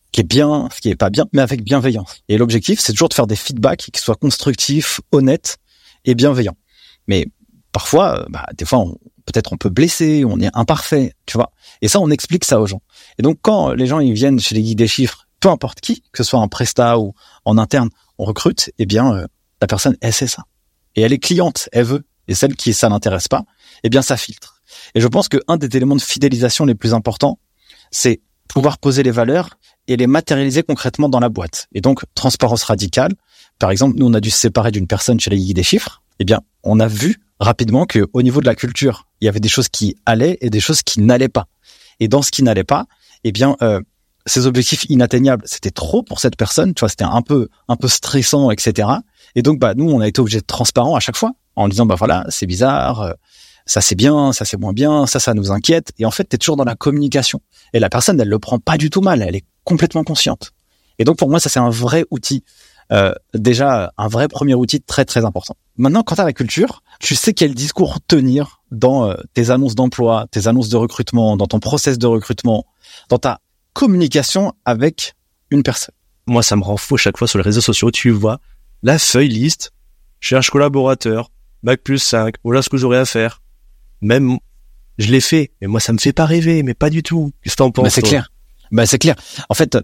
ce 0.06 0.10
qui 0.12 0.20
est 0.20 0.24
bien, 0.24 0.68
ce 0.74 0.80
qui 0.82 0.90
est 0.90 0.94
pas 0.94 1.08
bien, 1.08 1.24
mais 1.32 1.40
avec 1.40 1.64
bienveillance. 1.64 2.22
Et 2.28 2.36
l'objectif, 2.36 2.80
c'est 2.80 2.92
toujours 2.92 3.08
de 3.08 3.14
faire 3.14 3.26
des 3.26 3.36
feedbacks 3.36 3.88
qui 3.92 4.00
soient 4.00 4.14
constructifs, 4.14 5.00
honnêtes 5.10 5.56
et 6.04 6.14
bienveillants. 6.14 6.56
Mais 7.06 7.28
parfois, 7.72 8.20
euh, 8.20 8.24
bah, 8.28 8.46
des 8.56 8.64
fois, 8.64 8.84
peut-être 9.26 9.52
on 9.52 9.56
peut 9.56 9.68
blesser, 9.68 10.24
on 10.24 10.40
est 10.40 10.50
imparfait, 10.54 11.14
tu 11.26 11.36
vois. 11.36 11.52
Et 11.82 11.88
ça, 11.88 12.00
on 12.00 12.10
explique 12.10 12.44
ça 12.44 12.60
aux 12.60 12.66
gens. 12.66 12.82
Et 13.18 13.22
donc, 13.22 13.38
quand 13.42 13.72
les 13.72 13.86
gens 13.86 14.00
ils 14.00 14.12
viennent 14.12 14.40
chez 14.40 14.54
les 14.54 14.62
guides 14.62 14.78
des 14.78 14.88
chiffres, 14.88 15.26
peu 15.40 15.48
importe 15.48 15.80
qui, 15.80 16.02
que 16.12 16.22
ce 16.22 16.30
soit 16.30 16.40
un 16.40 16.48
prestat 16.48 16.98
ou 16.98 17.14
en 17.44 17.58
interne, 17.58 17.90
on 18.18 18.24
recrute, 18.24 18.70
eh 18.78 18.86
bien, 18.86 19.14
euh, 19.14 19.26
la 19.60 19.66
personne, 19.66 19.96
elle 20.00 20.12
sait 20.12 20.26
ça. 20.26 20.44
Et 20.96 21.02
elle 21.02 21.12
est 21.12 21.18
cliente, 21.18 21.68
elle 21.72 21.84
veut 21.84 22.04
et 22.30 22.34
celle 22.34 22.54
qui 22.54 22.72
ça 22.72 22.88
n'intéresse 22.88 23.28
pas, 23.28 23.44
eh 23.82 23.88
bien 23.88 24.02
ça 24.02 24.16
filtre. 24.16 24.62
Et 24.94 25.00
je 25.00 25.08
pense 25.08 25.28
que 25.28 25.38
un 25.48 25.56
des 25.56 25.76
éléments 25.76 25.96
de 25.96 26.00
fidélisation 26.00 26.64
les 26.64 26.76
plus 26.76 26.94
importants, 26.94 27.40
c'est 27.90 28.20
pouvoir 28.48 28.78
poser 28.78 29.02
les 29.02 29.10
valeurs 29.10 29.50
et 29.88 29.96
les 29.96 30.06
matérialiser 30.06 30.62
concrètement 30.62 31.08
dans 31.08 31.18
la 31.18 31.28
boîte. 31.28 31.66
Et 31.72 31.80
donc, 31.80 32.04
transparence 32.14 32.62
radicale. 32.62 33.12
Par 33.58 33.72
exemple, 33.72 33.96
nous, 33.98 34.06
on 34.06 34.14
a 34.14 34.20
dû 34.20 34.30
se 34.30 34.38
séparer 34.38 34.70
d'une 34.70 34.86
personne 34.86 35.18
chez 35.18 35.30
la 35.30 35.36
Guide 35.36 35.56
des 35.56 35.62
chiffres. 35.64 36.02
Eh 36.20 36.24
bien, 36.24 36.40
on 36.62 36.78
a 36.78 36.86
vu 36.86 37.16
rapidement 37.40 37.86
que 37.86 38.06
au 38.12 38.22
niveau 38.22 38.40
de 38.40 38.46
la 38.46 38.54
culture, 38.54 39.06
il 39.20 39.24
y 39.24 39.28
avait 39.28 39.40
des 39.40 39.48
choses 39.48 39.68
qui 39.68 39.96
allaient 40.06 40.38
et 40.40 40.50
des 40.50 40.60
choses 40.60 40.82
qui 40.82 41.00
n'allaient 41.00 41.28
pas. 41.28 41.46
Et 41.98 42.08
dans 42.08 42.22
ce 42.22 42.30
qui 42.30 42.42
n'allait 42.42 42.64
pas, 42.64 42.86
eh 43.24 43.32
bien, 43.32 43.56
euh, 43.62 43.80
ces 44.26 44.46
objectifs 44.46 44.84
inatteignables, 44.88 45.42
c'était 45.46 45.70
trop 45.70 46.02
pour 46.02 46.20
cette 46.20 46.36
personne. 46.36 46.74
Tu 46.74 46.80
vois, 46.80 46.88
c'était 46.88 47.04
un 47.04 47.22
peu, 47.22 47.48
un 47.68 47.76
peu 47.76 47.88
stressant, 47.88 48.50
etc. 48.50 48.88
Et 49.34 49.42
donc, 49.42 49.58
bah, 49.58 49.74
nous, 49.74 49.90
on 49.90 50.00
a 50.00 50.08
été 50.08 50.20
obligé 50.20 50.40
de 50.40 50.46
transparent 50.46 50.94
à 50.94 51.00
chaque 51.00 51.16
fois 51.16 51.32
en 51.56 51.68
disant, 51.68 51.86
bah 51.86 51.96
voilà, 51.96 52.24
c'est 52.28 52.46
bizarre, 52.46 53.02
euh, 53.02 53.12
ça 53.66 53.80
c'est 53.80 53.94
bien, 53.94 54.32
ça 54.32 54.44
c'est 54.44 54.56
moins 54.56 54.72
bien, 54.72 55.06
ça 55.06 55.20
ça 55.20 55.34
nous 55.34 55.50
inquiète. 55.50 55.92
Et 55.98 56.04
en 56.04 56.10
fait, 56.10 56.28
tu 56.28 56.36
es 56.36 56.38
toujours 56.38 56.56
dans 56.56 56.64
la 56.64 56.74
communication. 56.74 57.40
Et 57.72 57.80
la 57.80 57.88
personne, 57.88 58.20
elle 58.20 58.28
le 58.28 58.38
prend 58.38 58.58
pas 58.58 58.76
du 58.76 58.90
tout 58.90 59.00
mal, 59.00 59.22
elle 59.22 59.36
est 59.36 59.44
complètement 59.64 60.04
consciente. 60.04 60.52
Et 60.98 61.04
donc 61.04 61.16
pour 61.16 61.30
moi, 61.30 61.40
ça 61.40 61.48
c'est 61.48 61.60
un 61.60 61.70
vrai 61.70 62.04
outil. 62.10 62.44
Euh, 62.92 63.14
déjà 63.34 63.92
un 63.96 64.08
vrai 64.08 64.26
premier 64.26 64.54
outil 64.54 64.80
très 64.80 65.04
très 65.04 65.24
important. 65.24 65.56
Maintenant, 65.80 66.02
quant 66.02 66.16
à 66.16 66.24
la 66.24 66.34
culture, 66.34 66.82
tu 66.98 67.14
sais 67.14 67.32
quel 67.32 67.54
discours 67.54 68.00
tenir 68.06 68.60
dans 68.70 69.08
euh, 69.08 69.14
tes 69.32 69.48
annonces 69.48 69.74
d'emploi, 69.74 70.26
tes 70.30 70.46
annonces 70.46 70.68
de 70.68 70.76
recrutement, 70.76 71.38
dans 71.38 71.46
ton 71.46 71.58
process 71.58 71.98
de 71.98 72.06
recrutement, 72.06 72.66
dans 73.08 73.16
ta 73.16 73.40
communication 73.72 74.52
avec 74.66 75.14
une 75.50 75.62
personne? 75.62 75.94
Moi, 76.26 76.42
ça 76.42 76.54
me 76.56 76.62
rend 76.62 76.76
fou 76.76 76.98
chaque 76.98 77.16
fois 77.16 77.26
sur 77.26 77.38
les 77.38 77.44
réseaux 77.44 77.62
sociaux. 77.62 77.90
Tu 77.90 78.10
vois 78.10 78.40
la 78.82 78.98
feuille 78.98 79.30
liste, 79.30 79.72
cherche 80.20 80.50
collaborateur, 80.50 81.30
bac 81.62 81.80
plus 81.82 81.98
5, 81.98 82.34
voilà 82.44 82.60
ce 82.60 82.68
que 82.68 82.76
j'aurais 82.76 82.98
à 82.98 83.06
faire. 83.06 83.40
Même, 84.02 84.36
je 84.98 85.10
l'ai 85.10 85.22
fait, 85.22 85.50
mais 85.62 85.66
moi 85.66 85.80
ça 85.80 85.94
me 85.94 85.98
fait 85.98 86.12
pas 86.12 86.26
rêver, 86.26 86.62
mais 86.62 86.74
pas 86.74 86.90
du 86.90 87.02
tout. 87.02 87.32
Qu'est-ce 87.42 87.54
que 87.54 87.62
t'en 87.62 87.70
penses 87.70 87.84
bah, 87.84 87.90
C'est 87.90 88.02
clair. 88.02 88.30
Bah 88.70 88.84
c'est 88.84 88.98
clair. 88.98 89.16
En 89.48 89.54
fait, 89.54 89.76
euh, 89.76 89.80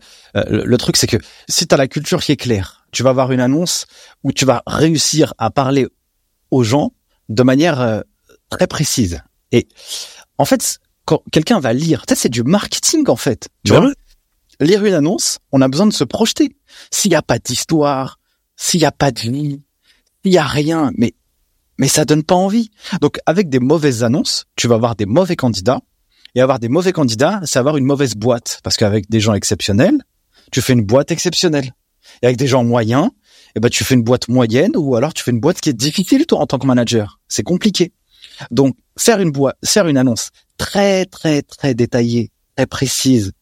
le, 0.67 0.77
truc 0.77 0.99
c'est 0.99 1.07
que 1.07 1.17
si 1.49 1.67
tu 1.67 1.75
as 1.75 1.79
la 1.79 1.89
culture 1.89 2.23
qui 2.23 2.33
est 2.33 2.37
claire, 2.37 2.76
tu 2.97 3.03
vas 3.03 3.11
avoir 3.11 3.31
une 3.31 3.41
annonce 3.41 3.85
où 4.25 4.33
tu 4.33 4.47
vas 4.47 4.63
réussir 4.67 5.35
à 5.37 5.51
parler 5.51 5.87
aux 6.51 6.63
gens 6.63 6.95
de 7.29 7.43
manière 7.43 7.79
euh, 7.83 8.01
très 8.49 8.67
précise. 8.67 9.21
Et 9.53 9.69
en 10.39 10.47
fait, 10.47 10.79
quand 11.05 11.23
quelqu'un 11.31 11.61
va 11.61 11.75
lire, 11.75 12.07
peut-être 12.07 12.21
c'est 12.21 12.31
du 12.31 12.43
marketing 12.43 13.05
en 13.11 13.17
fait. 13.17 13.51
Tu 13.67 13.73
bah 13.73 13.81
vois 13.81 13.93
Lire 14.61 14.83
une 14.87 14.95
annonce, 14.95 15.41
on 15.53 15.61
a 15.61 15.69
besoin 15.69 15.87
de 15.87 15.93
se 15.93 16.05
projeter. 16.05 16.57
S'il 16.91 17.11
n'y 17.11 17.17
a 17.17 17.21
pas 17.21 17.39
d'histoire, 17.39 18.19
s'il 18.57 18.81
n'y 18.81 18.87
a 18.87 18.93
pas 18.93 19.11
de 19.11 19.21
vie, 19.21 19.61
s'il 20.23 20.33
n'y 20.33 20.39
a 20.39 20.47
rien, 20.47 20.91
mais 20.97 21.13
mais 21.77 21.89
ça 21.89 22.07
donne 22.07 22.23
pas 22.23 22.35
envie. 22.35 22.71
Donc 23.03 23.19
avec 23.27 23.51
des 23.51 23.59
mauvaises 23.59 24.05
annonces, 24.05 24.47
tu 24.57 24.69
vas 24.69 24.77
avoir 24.77 24.97
des 24.97 25.05
mauvais 25.05 25.37
candidats 25.37 25.81
et 26.35 26.41
avoir 26.41 26.61
des 26.61 26.71
mauvais 26.71 26.93
candidats, 26.93 27.43
c'est 27.45 27.59
avoir 27.59 27.77
une 27.77 27.85
mauvaise 27.85 28.15
boîte 28.15 28.61
parce 28.63 28.79
qu'avec 28.79 29.11
des 29.11 29.21
gens 29.21 29.35
exceptionnels, 29.35 29.99
tu 30.51 30.63
fais 30.63 30.73
une 30.73 30.87
boîte 30.87 31.11
exceptionnelle. 31.11 31.75
Et 32.23 32.27
avec 32.27 32.37
des 32.37 32.47
gens 32.47 32.65
moyens, 32.65 33.11
eh 33.55 33.61
ben 33.61 33.69
tu 33.69 33.85
fais 33.85 33.95
une 33.95 34.03
boîte 34.03 34.29
moyenne 34.29 34.73
ou 34.77 34.97
alors 34.97 35.15
tu 35.15 35.23
fais 35.23 35.31
une 35.31 35.41
boîte 35.41 35.61
qui 35.61 35.71
est 35.71 35.75
difficile 35.75 36.27
toi 36.27 36.41
en 36.41 36.47
tant 36.47 36.59
que 36.59 36.67
manager. 36.67 37.21
C'est 37.29 37.43
compliqué. 37.43 37.93
Donc 38.51 38.77
faire 38.99 39.21
une 39.21 39.31
boîte, 39.31 39.57
faire 39.65 39.87
une 39.89 39.97
annonce 39.97 40.31
très 40.59 41.07
très 41.07 41.43
très 41.43 41.75
détaillée, 41.75 42.31
très 42.57 42.67
précise, 42.67 43.33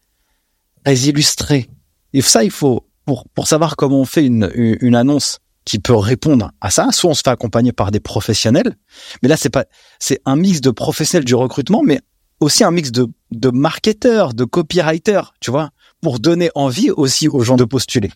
très 0.84 0.96
illustrée. 0.96 1.68
Et 2.12 2.20
ça 2.20 2.44
il 2.44 2.50
faut 2.50 2.86
pour 3.04 3.28
pour 3.34 3.48
savoir 3.48 3.76
comment 3.76 4.00
on 4.00 4.04
fait 4.04 4.24
une 4.24 4.50
une 4.54 4.94
annonce 4.94 5.38
qui 5.64 5.78
peut 5.78 5.96
répondre 5.96 6.50
à 6.60 6.70
ça. 6.70 6.88
Soit 6.92 7.10
on 7.10 7.14
se 7.14 7.22
fait 7.24 7.30
accompagner 7.30 7.72
par 7.72 7.90
des 7.90 8.00
professionnels, 8.00 8.76
mais 9.22 9.28
là 9.28 9.36
c'est 9.36 9.50
pas, 9.50 9.64
c'est 9.98 10.20
un 10.24 10.36
mix 10.36 10.60
de 10.60 10.70
professionnels 10.70 11.24
du 11.24 11.34
recrutement, 11.34 11.82
mais 11.82 12.00
aussi 12.40 12.64
un 12.64 12.70
mix 12.70 12.92
de 12.92 13.06
de 13.30 13.50
marketeurs, 13.50 14.34
de 14.34 14.44
copywriters, 14.44 15.34
tu 15.40 15.50
vois, 15.50 15.70
pour 16.00 16.20
donner 16.20 16.50
envie 16.54 16.90
aussi 16.90 17.28
aux 17.28 17.40
gens 17.40 17.56
de 17.56 17.64
postuler. 17.64 18.10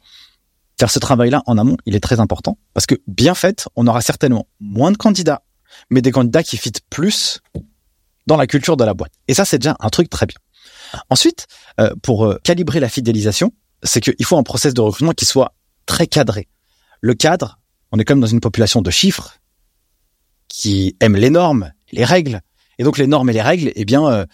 Faire 0.79 0.91
ce 0.91 0.99
travail-là 0.99 1.43
en 1.47 1.59
amont, 1.59 1.77
il 1.87 1.97
est 1.97 2.01
très 2.01 2.21
important 2.21 2.59
parce 2.75 2.87
que 2.87 2.95
bien 3.07 3.35
fait, 3.35 3.67
on 3.77 3.87
aura 3.87 4.01
certainement 4.01 4.47
moins 4.61 4.93
de 4.93 4.97
candidats, 4.97 5.43
mais 5.91 6.03
des 6.03 6.13
candidats 6.13 6.43
qui 6.43 6.57
fitent 6.57 6.83
plus 6.89 7.41
dans 8.27 8.37
la 8.37 8.47
culture 8.47 8.77
de 8.77 8.85
la 8.85 8.95
boîte. 8.95 9.13
Et 9.27 9.35
ça, 9.35 9.45
c'est 9.45 9.59
déjà 9.59 9.77
un 9.81 9.89
truc 9.89 10.09
très 10.09 10.27
bien. 10.27 10.39
Ensuite, 11.11 11.47
euh, 11.81 11.95
pour 12.03 12.25
euh, 12.25 12.39
calibrer 12.45 12.81
la 12.81 12.89
fidélisation, 12.89 13.53
c'est 13.83 14.01
qu'il 14.01 14.25
faut 14.25 14.37
un 14.37 14.43
process 14.43 14.75
de 14.75 14.81
recrutement 14.81 15.13
qui 15.13 15.25
soit 15.25 15.55
très 15.87 16.07
cadré 16.07 16.49
le 17.01 17.15
cadre, 17.15 17.59
on 17.93 17.99
est 17.99 18.09
même 18.09 18.21
dans 18.21 18.27
une 18.27 18.41
population 18.41 18.83
de 18.83 18.91
chiffres 18.91 19.39
qui 20.49 20.97
aime 21.01 21.17
les 21.17 21.31
normes, 21.31 21.73
les 21.93 22.05
règles. 22.05 22.41
Et 22.79 22.85
donc 22.85 22.99
les 22.99 23.07
normes 23.07 23.31
et 23.31 23.33
les 23.33 23.43
règles, 23.43 23.73
eh 23.75 23.85
bien, 23.85 24.07
euh, 24.07 24.27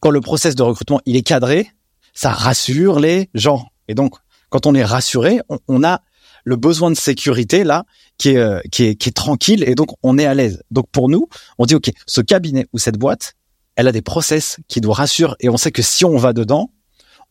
quand 0.00 0.10
le 0.10 0.20
process 0.20 0.54
de 0.54 0.62
recrutement 0.62 1.00
il 1.06 1.16
est 1.16 1.22
cadré, 1.22 1.70
ça 2.14 2.30
rassure 2.30 3.00
les 3.00 3.30
gens. 3.34 3.68
Et 3.88 3.94
donc, 3.94 4.14
quand 4.50 4.66
on 4.66 4.74
est 4.74 4.84
rassuré, 4.84 5.40
on, 5.68 5.84
a 5.84 6.00
le 6.44 6.56
besoin 6.56 6.90
de 6.90 6.96
sécurité 6.96 7.64
là 7.64 7.84
qui 8.16 8.30
est, 8.30 8.38
euh, 8.38 8.60
qui 8.70 8.84
est 8.84 8.94
qui 8.94 9.08
est 9.10 9.12
tranquille 9.12 9.64
et 9.66 9.74
donc 9.74 9.88
on 10.02 10.18
est 10.18 10.26
à 10.26 10.34
l'aise. 10.34 10.62
Donc 10.70 10.88
pour 10.90 11.08
nous, 11.08 11.28
on 11.58 11.66
dit 11.66 11.74
ok, 11.74 11.90
ce 12.06 12.20
cabinet 12.20 12.66
ou 12.72 12.78
cette 12.78 12.96
boîte, 12.96 13.34
elle 13.76 13.88
a 13.88 13.92
des 13.92 14.02
process 14.02 14.58
qui 14.68 14.80
doivent 14.80 14.96
rassurer 14.96 15.34
et 15.40 15.48
on 15.48 15.56
sait 15.56 15.72
que 15.72 15.82
si 15.82 16.04
on 16.04 16.16
va 16.16 16.32
dedans, 16.32 16.72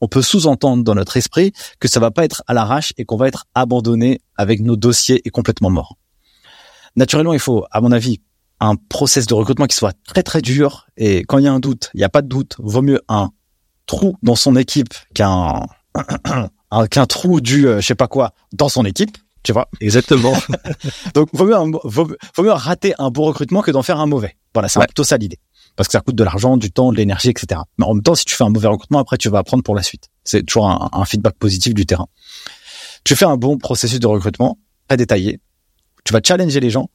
on 0.01 0.07
peut 0.07 0.21
sous-entendre 0.21 0.83
dans 0.83 0.95
notre 0.95 1.17
esprit 1.17 1.53
que 1.79 1.87
ça 1.87 1.99
va 1.99 2.11
pas 2.11 2.23
être 2.23 2.43
à 2.47 2.53
l'arrache 2.53 2.93
et 2.97 3.05
qu'on 3.05 3.17
va 3.17 3.27
être 3.27 3.45
abandonné 3.55 4.21
avec 4.35 4.61
nos 4.61 4.75
dossiers 4.75 5.21
et 5.25 5.29
complètement 5.29 5.69
morts. 5.69 5.97
Naturellement, 6.95 7.33
il 7.33 7.39
faut, 7.39 7.65
à 7.71 7.81
mon 7.81 7.91
avis, 7.91 8.21
un 8.59 8.75
process 8.75 9.27
de 9.27 9.33
recrutement 9.33 9.65
qui 9.65 9.75
soit 9.75 9.95
très 10.05 10.23
très 10.23 10.41
dur 10.41 10.87
et 10.97 11.23
quand 11.23 11.37
il 11.37 11.45
y 11.45 11.47
a 11.47 11.53
un 11.53 11.59
doute, 11.59 11.89
il 11.93 11.97
n'y 11.97 12.03
a 12.03 12.09
pas 12.09 12.21
de 12.21 12.27
doute, 12.27 12.55
vaut 12.59 12.81
mieux 12.81 13.01
un 13.07 13.29
trou 13.85 14.17
dans 14.23 14.35
son 14.35 14.55
équipe 14.55 14.93
qu'un 15.13 15.65
qu'un 16.89 17.05
trou 17.05 17.41
du 17.41 17.67
euh, 17.67 17.81
je 17.81 17.87
sais 17.87 17.95
pas 17.95 18.07
quoi 18.07 18.33
dans 18.53 18.69
son 18.69 18.85
équipe, 18.85 19.17
tu 19.43 19.53
vois. 19.53 19.69
Exactement. 19.79 20.33
Donc 21.13 21.29
vaut 21.33 21.45
mieux, 21.45 21.79
vaut, 21.83 22.07
mieux 22.39 22.51
rater 22.51 22.93
un 22.99 23.09
bon 23.09 23.23
recrutement 23.23 23.61
que 23.61 23.71
d'en 23.71 23.83
faire 23.83 23.99
un 23.99 24.05
mauvais. 24.05 24.37
Voilà, 24.53 24.69
c'est 24.69 24.79
plutôt 24.79 25.03
ça 25.03 25.17
l'idée 25.17 25.39
parce 25.77 25.87
que 25.87 25.91
ça 25.91 26.01
coûte 26.01 26.15
de 26.15 26.23
l'argent, 26.23 26.57
du 26.57 26.71
temps, 26.71 26.91
de 26.91 26.97
l'énergie, 26.97 27.29
etc. 27.29 27.61
Mais 27.77 27.85
en 27.85 27.93
même 27.93 28.03
temps, 28.03 28.15
si 28.15 28.25
tu 28.25 28.33
fais 28.33 28.43
un 28.43 28.49
mauvais 28.49 28.67
recrutement, 28.67 28.99
après, 28.99 29.17
tu 29.17 29.29
vas 29.29 29.37
apprendre 29.37 29.63
pour 29.63 29.75
la 29.75 29.83
suite. 29.83 30.09
C'est 30.23 30.43
toujours 30.43 30.67
un, 30.69 31.05
feedback 31.05 31.35
positif 31.37 31.75
du 31.75 31.85
terrain. 31.85 32.07
Tu 33.03 33.15
fais 33.15 33.25
un 33.25 33.37
bon 33.37 33.57
processus 33.57 33.99
de 33.99 34.07
recrutement, 34.07 34.57
très 34.87 34.97
détaillé. 34.97 35.39
Tu 36.03 36.13
vas 36.13 36.19
challenger 36.23 36.59
les 36.59 36.71
gens, 36.71 36.89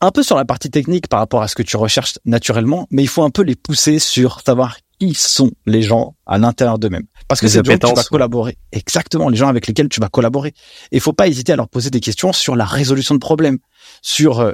un 0.00 0.10
peu 0.10 0.22
sur 0.22 0.36
la 0.36 0.44
partie 0.44 0.70
technique 0.70 1.08
par 1.08 1.18
rapport 1.18 1.42
à 1.42 1.48
ce 1.48 1.54
que 1.54 1.62
tu 1.62 1.76
recherches 1.78 2.18
naturellement, 2.26 2.86
mais 2.90 3.02
il 3.02 3.08
faut 3.08 3.22
un 3.22 3.30
peu 3.30 3.42
les 3.42 3.56
pousser 3.56 3.98
sur 3.98 4.42
savoir 4.42 4.76
qui 4.98 5.14
sont 5.14 5.50
les 5.66 5.82
gens 5.82 6.14
à 6.26 6.38
l'intérieur 6.38 6.78
d'eux-mêmes. 6.78 7.06
Parce 7.28 7.40
que 7.40 7.48
c'est 7.48 7.62
gens 7.62 7.78
tu 7.78 7.94
vas 7.94 8.04
collaborer. 8.04 8.56
Exactement, 8.72 9.28
les 9.28 9.36
gens 9.36 9.48
avec 9.48 9.66
lesquels 9.66 9.88
tu 9.88 10.00
vas 10.00 10.08
collaborer. 10.08 10.54
Et 10.92 11.00
faut 11.00 11.12
pas 11.12 11.28
hésiter 11.28 11.52
à 11.52 11.56
leur 11.56 11.68
poser 11.68 11.90
des 11.90 12.00
questions 12.00 12.32
sur 12.32 12.56
la 12.56 12.64
résolution 12.64 13.14
de 13.14 13.20
problèmes, 13.20 13.58
sur 14.02 14.40
euh, 14.40 14.52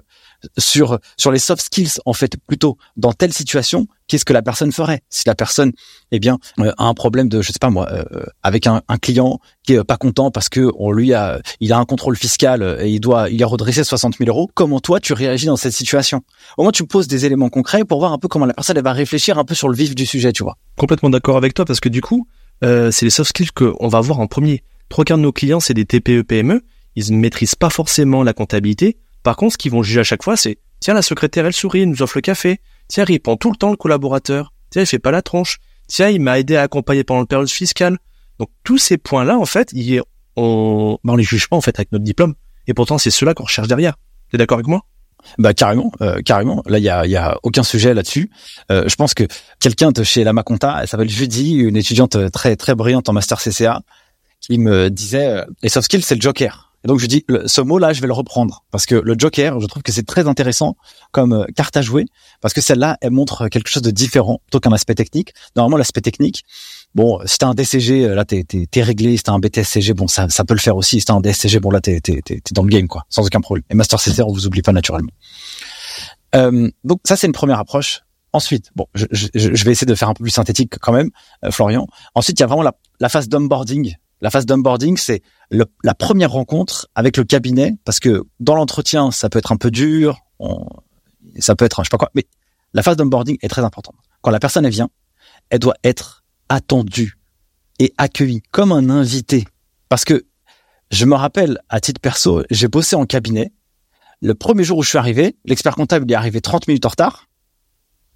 sur 0.59 0.99
sur 1.17 1.33
les 1.33 1.39
soft 1.39 1.63
skills 1.63 1.99
en 2.05 2.13
fait 2.13 2.37
plutôt 2.47 2.77
dans 2.97 3.13
telle 3.13 3.33
situation 3.33 3.87
qu'est-ce 4.09 4.25
que 4.25 4.33
la 4.33 4.43
personne 4.43 4.73
ferait? 4.73 5.01
Si 5.09 5.25
la 5.27 5.35
personne 5.35 5.73
eh 6.13 6.19
bien 6.19 6.39
euh, 6.59 6.73
a 6.79 6.85
un 6.85 6.95
problème 6.95 7.29
de 7.29 7.43
je 7.43 7.53
sais 7.53 7.59
pas 7.61 7.71
moi 7.71 7.89
euh, 7.91 8.05
avec 8.43 8.67
un, 8.67 8.83
un, 8.89 8.99
client 8.99 9.41
qui 9.63 9.75
est 9.75 9.85
pas 9.85 9.97
content 9.97 10.31
parce 10.31 10.49
que 10.49 10.71
on 10.79 10.93
lui 10.93 11.15
a 11.15 11.41
il 11.61 11.73
a 11.73 11.79
un 11.79 11.85
contrôle 11.85 12.17
fiscal 12.17 12.79
et 12.81 12.91
il 12.91 13.01
doit 13.01 13.31
il 13.31 13.43
a 13.43 13.47
redressé 13.47 13.85
60 13.85 14.19
000 14.19 14.29
euros 14.29 14.51
comment 14.55 14.81
toi 14.81 15.01
tu 15.01 15.13
réagis 15.13 15.47
dans 15.47 15.57
cette 15.57 15.73
situation? 15.73 16.23
Au 16.57 16.63
moins 16.63 16.73
tu 16.73 16.87
poses 16.87 17.09
des 17.09 17.27
éléments 17.27 17.49
concrets 17.49 17.85
pour 17.85 17.99
voir 17.99 18.13
un 18.13 18.19
peu 18.19 18.29
comment 18.29 18.47
la 18.47 18.55
personne 18.55 18.77
elle 18.77 18.85
va 18.85 18.93
réfléchir 18.93 19.39
un 19.39 19.45
peu 19.45 19.55
sur 19.55 19.69
le 19.69 19.77
vif 19.77 19.95
du 19.95 20.07
sujet 20.07 20.33
tu 20.33 20.43
vois. 20.43 20.57
Complètement 20.77 21.11
d'accord 21.11 21.37
avec 21.37 21.55
toi 21.55 21.65
parce 21.65 21.81
que 21.81 21.89
du 21.89 22.01
coup 22.01 22.27
euh, 22.63 22.91
c'est 22.91 23.07
les 23.07 23.11
soft 23.11 23.31
skills 23.31 23.53
qu'on 23.53 23.89
va 23.89 24.01
voir 24.01 24.21
en 24.21 24.27
premier. 24.27 24.63
Trois 24.89 25.05
quarts 25.05 25.19
de 25.19 25.23
nos 25.23 25.33
clients 25.33 25.61
c'est 25.61 25.75
des 25.75 25.85
TPE 25.85 26.23
PME 26.23 26.63
ils 26.97 27.13
ne 27.13 27.19
maîtrisent 27.19 27.55
pas 27.55 27.71
forcément 27.71 28.23
la 28.23 28.33
comptabilité 28.33 28.97
par 29.25 29.37
contre, 29.37 29.55
ce 29.55 29.59
qu'ils 29.59 29.73
vont 29.73 29.83
juger 29.83 30.01
à 30.01 30.05
chaque 30.05 30.23
fois, 30.23 30.37
c'est 30.37 30.59
tiens, 30.79 30.95
la 30.95 31.03
secrétaire, 31.03 31.47
elle 31.47 31.53
sourit, 31.53 31.81
elle 31.81 31.89
nous 31.89 32.03
offre 32.03 32.19
le 32.19 32.21
café. 32.21 32.61
Tiens, 32.89 33.05
il 33.09 33.15
répond 33.15 33.37
tout 33.37 33.51
le 33.51 33.57
temps 33.57 33.71
le 33.71 33.77
collaborateur. 33.77 34.53
Tiens, 34.71 34.83
il 34.83 34.87
fait 34.87 34.99
pas 34.99 35.11
la 35.11 35.23
tronche. 35.23 35.59
Tiens, 35.89 36.11
il 36.11 36.21
m'a 36.21 36.39
aidé 36.39 36.57
à 36.57 36.63
accompagner 36.63 37.05
pendant 37.05 37.21
le 37.21 37.27
période 37.27 37.49
fiscale. 37.49 37.99
Donc 38.39 38.51
tous 38.65 38.79
ces 38.79 38.99
points-là, 38.99 39.39
en 39.39 39.47
fait, 39.47 39.73
on, 40.37 40.99
bah, 41.03 41.15
on 41.15 41.17
les 41.17 41.25
juge 41.25 41.49
pas 41.49 41.57
en 41.57 41.63
fait 41.63 41.77
avec 41.79 41.91
notre 41.91 42.05
diplôme. 42.05 42.35
Et 42.67 42.75
pourtant, 42.75 42.99
c'est 42.99 43.11
cela 43.11 43.33
qu'on 43.33 43.45
recherche 43.45 43.69
derrière. 43.69 43.95
T'es 44.31 44.37
d'accord 44.37 44.57
avec 44.57 44.67
moi? 44.67 44.83
Bah 45.39 45.55
carrément, 45.55 45.91
euh, 46.03 46.21
carrément. 46.21 46.63
Là, 46.67 46.79
il 46.79 46.85
y 46.85 47.17
a, 47.17 47.39
aucun 47.43 47.63
sujet 47.63 47.95
là-dessus. 47.95 48.31
Euh, 48.71 48.85
je 48.87 48.95
pense 48.95 49.15
que 49.15 49.25
quelqu'un 49.59 49.91
de 49.91 50.03
chez 50.03 50.23
Lama 50.23 50.43
Conta, 50.43 50.81
elle 50.83 50.89
s'appelle 50.89 51.09
Judy, 51.09 51.55
une 51.55 51.79
étudiante 51.79 52.31
très 52.31 52.57
très 52.57 52.75
brillante 52.75 53.09
en 53.09 53.15
master 53.15 53.41
CCA, 53.41 53.81
qui 54.41 54.59
me 54.59 54.91
disait 54.91 55.45
les 55.63 55.71
soft 55.71 55.87
skills 55.87 56.03
c'est 56.03 56.17
le 56.17 56.21
joker. 56.21 56.74
Et 56.85 56.88
donc 56.88 56.99
je 56.99 57.07
dis, 57.07 57.25
ce 57.47 57.61
mot-là, 57.62 57.92
je 57.94 58.01
vais 58.03 58.07
le 58.07 58.12
reprendre 58.12 58.64
parce 58.70 58.85
que 58.85 58.94
le 58.94 59.14
Joker, 59.18 59.59
je 59.59 59.66
trouve 59.66 59.83
que 59.83 59.90
c'est 59.90 60.07
très 60.07 60.29
intéressant 60.29 60.77
comme 61.12 61.33
euh, 61.33 61.44
carte 61.57 61.77
à 61.77 61.83
jouer 61.83 62.05
parce 62.42 62.53
que 62.53 62.61
celle-là, 62.61 62.99
elle 63.01 63.11
montre 63.11 63.49
quelque 63.49 63.68
chose 63.70 63.83
de 63.83 63.90
différent 63.90 64.40
plutôt 64.44 64.61
qu'un 64.61 64.73
aspect 64.73 64.94
technique. 64.94 65.33
Normalement, 65.57 65.79
l'aspect 65.79 66.03
technique, 66.03 66.44
bon, 66.94 67.20
si 67.25 67.38
t'as 67.38 67.47
un 67.47 67.55
DCG, 67.55 68.05
euh, 68.05 68.14
là 68.14 68.25
t'es 68.27 68.44
t'es 68.44 68.83
réglé. 68.83 69.16
Si 69.16 69.23
t'as 69.23 69.33
un 69.33 69.38
BTSCG, 69.38 69.94
bon, 69.94 70.09
ça 70.09 70.29
ça 70.29 70.44
peut 70.44 70.55
le 70.55 70.61
faire 70.61 70.77
aussi. 70.77 71.01
Si 71.01 71.07
t'as 71.07 71.14
un 71.14 71.20
DSCG, 71.20 71.59
bon 71.59 71.70
là 71.70 71.81
t'es 71.81 72.01
t'es 72.01 72.20
t'es 72.23 72.40
dans 72.53 72.62
le 72.62 72.68
game 72.68 72.87
quoi, 72.87 73.05
sans 73.09 73.25
aucun 73.25 73.40
problème. 73.40 73.64
Et 73.70 73.75
Master 73.75 73.99
CCR, 73.99 74.29
on 74.29 74.33
vous 74.33 74.47
oublie 74.47 74.62
pas 74.62 74.73
naturellement. 74.73 75.11
Euh, 76.35 76.70
donc 76.85 77.01
ça, 77.05 77.16
c'est 77.16 77.27
une 77.27 77.33
première 77.33 77.59
approche. 77.59 78.03
ensuite, 78.33 78.70
bon, 78.75 78.87
je, 78.94 79.07
je, 79.12 79.29
je, 79.33 79.64
vais 79.64 79.70
essayer 79.70 79.87
de 79.87 79.94
faire 79.94 80.09
un 80.09 80.14
peu 80.14 80.25
plus 80.25 80.33
synthétique 80.33 80.79
quand 80.81 80.92
même, 80.92 81.11
euh, 81.44 81.51
Florian. 81.51 81.87
Ensuite, 82.14 82.38
il 82.38 82.42
y 82.42 82.44
a 82.44 82.47
vraiment 82.47 82.62
la, 82.62 82.75
la 83.01 83.09
phase 83.09 83.29
d'onboarding. 83.29 83.94
La 84.25 84.31
phase 84.31 84.47
d'onboarding, 84.47 84.97
c'est 84.97 85.21
la 85.51 85.95
première 85.95 86.31
rencontre 86.31 86.89
avec 86.95 87.19
le 87.19 87.25
cabinet, 87.25 87.77
parce 87.85 88.01
que 88.01 88.23
dans 88.41 88.55
l'entretien, 88.55 89.11
ça 89.11 89.29
peut 89.29 89.39
être 89.39 89.53
un 89.53 89.59
peu 89.59 89.71
dur, 89.71 90.21
ça 91.41 91.55
peut 91.55 91.67
être, 91.67 91.83
je 91.85 91.89
sais 91.89 91.91
pas 91.91 91.99
quoi, 91.99 92.11
mais 92.15 92.25
la 92.73 92.83
phase 92.83 92.97
d'onboarding 92.97 93.37
est 93.43 93.49
très 93.49 93.61
importante. 93.61 93.97
Quand 94.23 94.31
la 94.31 94.39
personne 94.41 94.67
vient, 94.67 94.89
elle 95.51 95.59
doit 95.59 95.75
être 95.85 96.25
attendue 96.49 97.19
et 97.79 97.93
accueillie 97.99 98.41
comme 98.51 98.73
un 98.73 98.89
invité, 98.89 99.45
parce 99.91 100.07
que 100.07 100.25
je 100.91 101.05
me 101.05 101.17
rappelle 101.17 101.59
à 101.69 101.83
titre 101.83 102.01
perso, 102.01 102.45
j'ai 102.51 102.69
bossé 102.69 102.97
en 102.97 103.05
cabinet. 103.05 103.53
Le 104.23 104.35
premier 104.35 104.65
jour 104.65 104.79
où 104.79 104.83
je 104.83 104.89
suis 104.89 104.97
arrivé, 104.97 105.37
l'expert 105.45 105.75
comptable 105.75 106.07
il 106.09 106.13
est 106.13 106.17
arrivé 106.17 106.41
30 106.41 106.67
minutes 106.67 106.87
en 106.87 106.89
retard. 106.89 107.29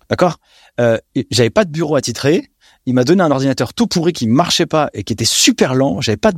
D'accord? 0.09 0.38
Euh, 0.81 0.97
J'avais 1.31 1.51
pas 1.51 1.66
de 1.66 1.71
bureau 1.71 1.97
attitré. 1.97 2.51
Il 2.88 2.94
m'a 2.94 3.05
donné 3.05 3.22
un 3.22 3.31
ordinateur 3.31 3.74
tout 3.74 3.87
pourri 3.87 4.14
qui 4.14 4.27
marchait 4.27 4.64
pas 4.64 4.88
et 4.94 5.05
qui 5.05 5.12
était 5.12 5.27
super 5.27 5.74
lent. 5.74 6.01
J'avais 6.01 6.16
pas 6.16 6.33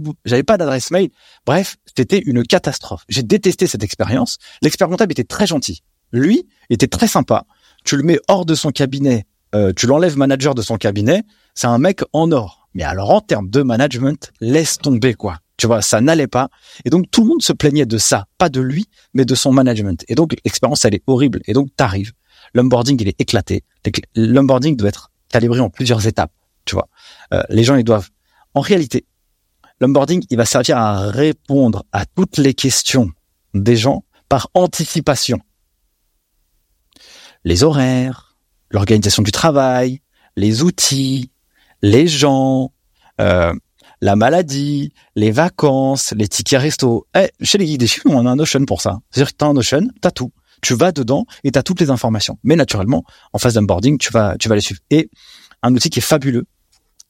pas 0.44 0.58
d'adresse 0.58 0.90
mail. 0.90 1.10
Bref, 1.46 1.76
c'était 1.96 2.18
une 2.18 2.42
catastrophe. 2.42 3.04
J'ai 3.08 3.22
détesté 3.22 3.68
cette 3.68 3.84
expérience. 3.84 4.38
L'expert 4.60 4.88
comptable 4.88 5.12
était 5.12 5.22
très 5.22 5.46
gentil. 5.46 5.84
Lui 6.10 6.48
était 6.68 6.88
très 6.88 7.06
sympa. 7.06 7.44
Tu 7.84 7.96
le 7.96 8.02
mets 8.02 8.18
hors 8.26 8.44
de 8.44 8.56
son 8.56 8.72
cabinet, 8.72 9.26
euh, 9.54 9.72
tu 9.72 9.86
l'enlèves 9.86 10.18
manager 10.18 10.56
de 10.56 10.62
son 10.62 10.76
cabinet. 10.76 11.22
C'est 11.54 11.68
un 11.68 11.78
mec 11.78 12.00
en 12.12 12.32
or. 12.32 12.66
Mais 12.74 12.82
alors 12.82 13.10
en 13.10 13.20
termes 13.20 13.48
de 13.48 13.62
management, 13.62 14.32
laisse 14.40 14.78
tomber 14.78 15.14
quoi. 15.14 15.38
Tu 15.56 15.68
vois, 15.68 15.82
ça 15.82 16.00
n'allait 16.00 16.26
pas. 16.26 16.48
Et 16.84 16.90
donc 16.90 17.08
tout 17.12 17.22
le 17.22 17.28
monde 17.28 17.42
se 17.42 17.52
plaignait 17.52 17.86
de 17.86 17.96
ça, 17.96 18.24
pas 18.38 18.48
de 18.48 18.60
lui, 18.60 18.86
mais 19.14 19.24
de 19.24 19.36
son 19.36 19.52
management. 19.52 20.04
Et 20.08 20.16
donc 20.16 20.34
l'expérience 20.44 20.84
elle 20.84 20.96
est 20.96 21.04
horrible. 21.06 21.42
Et 21.46 21.52
donc 21.52 21.68
t'arrives 21.76 22.10
l'onboarding 22.54 23.00
il 23.00 23.06
est 23.06 23.20
éclaté. 23.20 23.62
L'onboarding 24.16 24.76
doit 24.76 24.88
être 24.88 25.12
calibré 25.30 25.60
en 25.60 25.70
plusieurs 25.70 26.06
étapes, 26.06 26.32
tu 26.70 26.76
vois. 26.76 26.88
Euh, 27.34 27.42
les 27.48 27.64
gens 27.64 27.74
ils 27.74 27.84
doivent 27.84 28.08
en 28.54 28.60
réalité 28.60 29.04
l'onboarding 29.80 30.24
il 30.30 30.36
va 30.36 30.44
servir 30.44 30.78
à 30.78 31.10
répondre 31.10 31.84
à 31.90 32.06
toutes 32.06 32.38
les 32.38 32.54
questions 32.54 33.10
des 33.54 33.76
gens 33.76 34.04
par 34.28 34.48
anticipation. 34.54 35.40
Les 37.42 37.64
horaires, 37.64 38.36
l'organisation 38.70 39.24
du 39.24 39.32
travail, 39.32 40.00
les 40.36 40.62
outils, 40.62 41.32
les 41.82 42.06
gens, 42.06 42.72
euh, 43.20 43.52
la 44.00 44.14
maladie, 44.14 44.92
les 45.16 45.32
vacances, 45.32 46.12
les 46.16 46.28
tickets 46.28 46.60
resto. 46.60 47.08
Eh, 47.16 47.30
chez 47.42 47.58
les 47.58 47.64
guides 47.64 47.80
des 47.80 47.90
on 48.04 48.26
a 48.26 48.30
un 48.30 48.36
Notion 48.36 48.64
pour 48.66 48.80
ça. 48.82 49.00
C'est-à-dire 49.10 49.32
que 49.32 49.36
t'as 49.38 49.46
un 49.46 49.54
Notion, 49.54 49.88
t'as 50.00 50.12
tout 50.12 50.30
tu 50.60 50.74
vas 50.74 50.92
dedans 50.92 51.26
et 51.44 51.50
tu 51.50 51.58
as 51.58 51.62
toutes 51.62 51.80
les 51.80 51.90
informations. 51.90 52.38
Mais 52.42 52.56
naturellement, 52.56 53.04
en 53.32 53.38
phase 53.38 53.54
d'onboarding, 53.54 53.98
tu 53.98 54.12
vas, 54.12 54.36
tu 54.38 54.48
vas 54.48 54.54
les 54.54 54.60
suivre. 54.60 54.80
Et 54.90 55.10
un 55.62 55.74
outil 55.74 55.90
qui 55.90 55.98
est 55.98 56.02
fabuleux, 56.02 56.46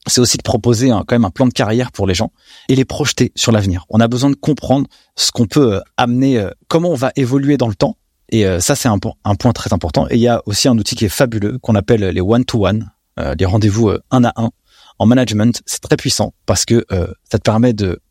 c'est 0.07 0.21
aussi 0.21 0.37
de 0.37 0.43
proposer 0.43 0.89
quand 0.89 1.11
même 1.11 1.25
un 1.25 1.29
plan 1.29 1.45
de 1.45 1.53
carrière 1.53 1.91
pour 1.91 2.07
les 2.07 2.13
gens 2.13 2.31
et 2.69 2.75
les 2.75 2.85
projeter 2.85 3.31
sur 3.35 3.51
l'avenir. 3.51 3.85
On 3.89 3.99
a 3.99 4.07
besoin 4.07 4.29
de 4.29 4.35
comprendre 4.35 4.87
ce 5.15 5.31
qu'on 5.31 5.45
peut 5.45 5.75
euh, 5.75 5.81
amener, 5.97 6.39
euh, 6.39 6.49
comment 6.67 6.89
on 6.89 6.95
va 6.95 7.11
évoluer 7.15 7.57
dans 7.57 7.67
le 7.67 7.75
temps. 7.75 7.97
Et 8.29 8.45
euh, 8.45 8.59
ça, 8.59 8.75
c'est 8.75 8.87
un, 8.87 8.97
un, 9.23 9.35
point 9.35 9.51
très 9.51 9.73
important. 9.73 10.07
Et 10.09 10.15
il 10.15 10.21
y 10.21 10.27
a 10.27 10.41
aussi 10.45 10.67
un 10.67 10.77
outil 10.77 10.95
qui 10.95 11.05
est 11.05 11.09
fabuleux 11.09 11.59
qu'on 11.59 11.75
appelle 11.75 12.01
les 12.01 12.21
one-to-one, 12.21 12.91
les 13.37 13.45
rendez-vous 13.45 13.91
un 14.09 14.23
à 14.23 14.33
un 14.35 14.49
en 14.97 15.05
management. 15.05 15.61
C'est 15.67 15.81
très 15.81 15.97
puissant 15.97 16.33
parce 16.47 16.65
que 16.65 16.85
ça 16.89 17.37
te 17.37 17.43
permet 17.43 17.73
de 17.73 18.01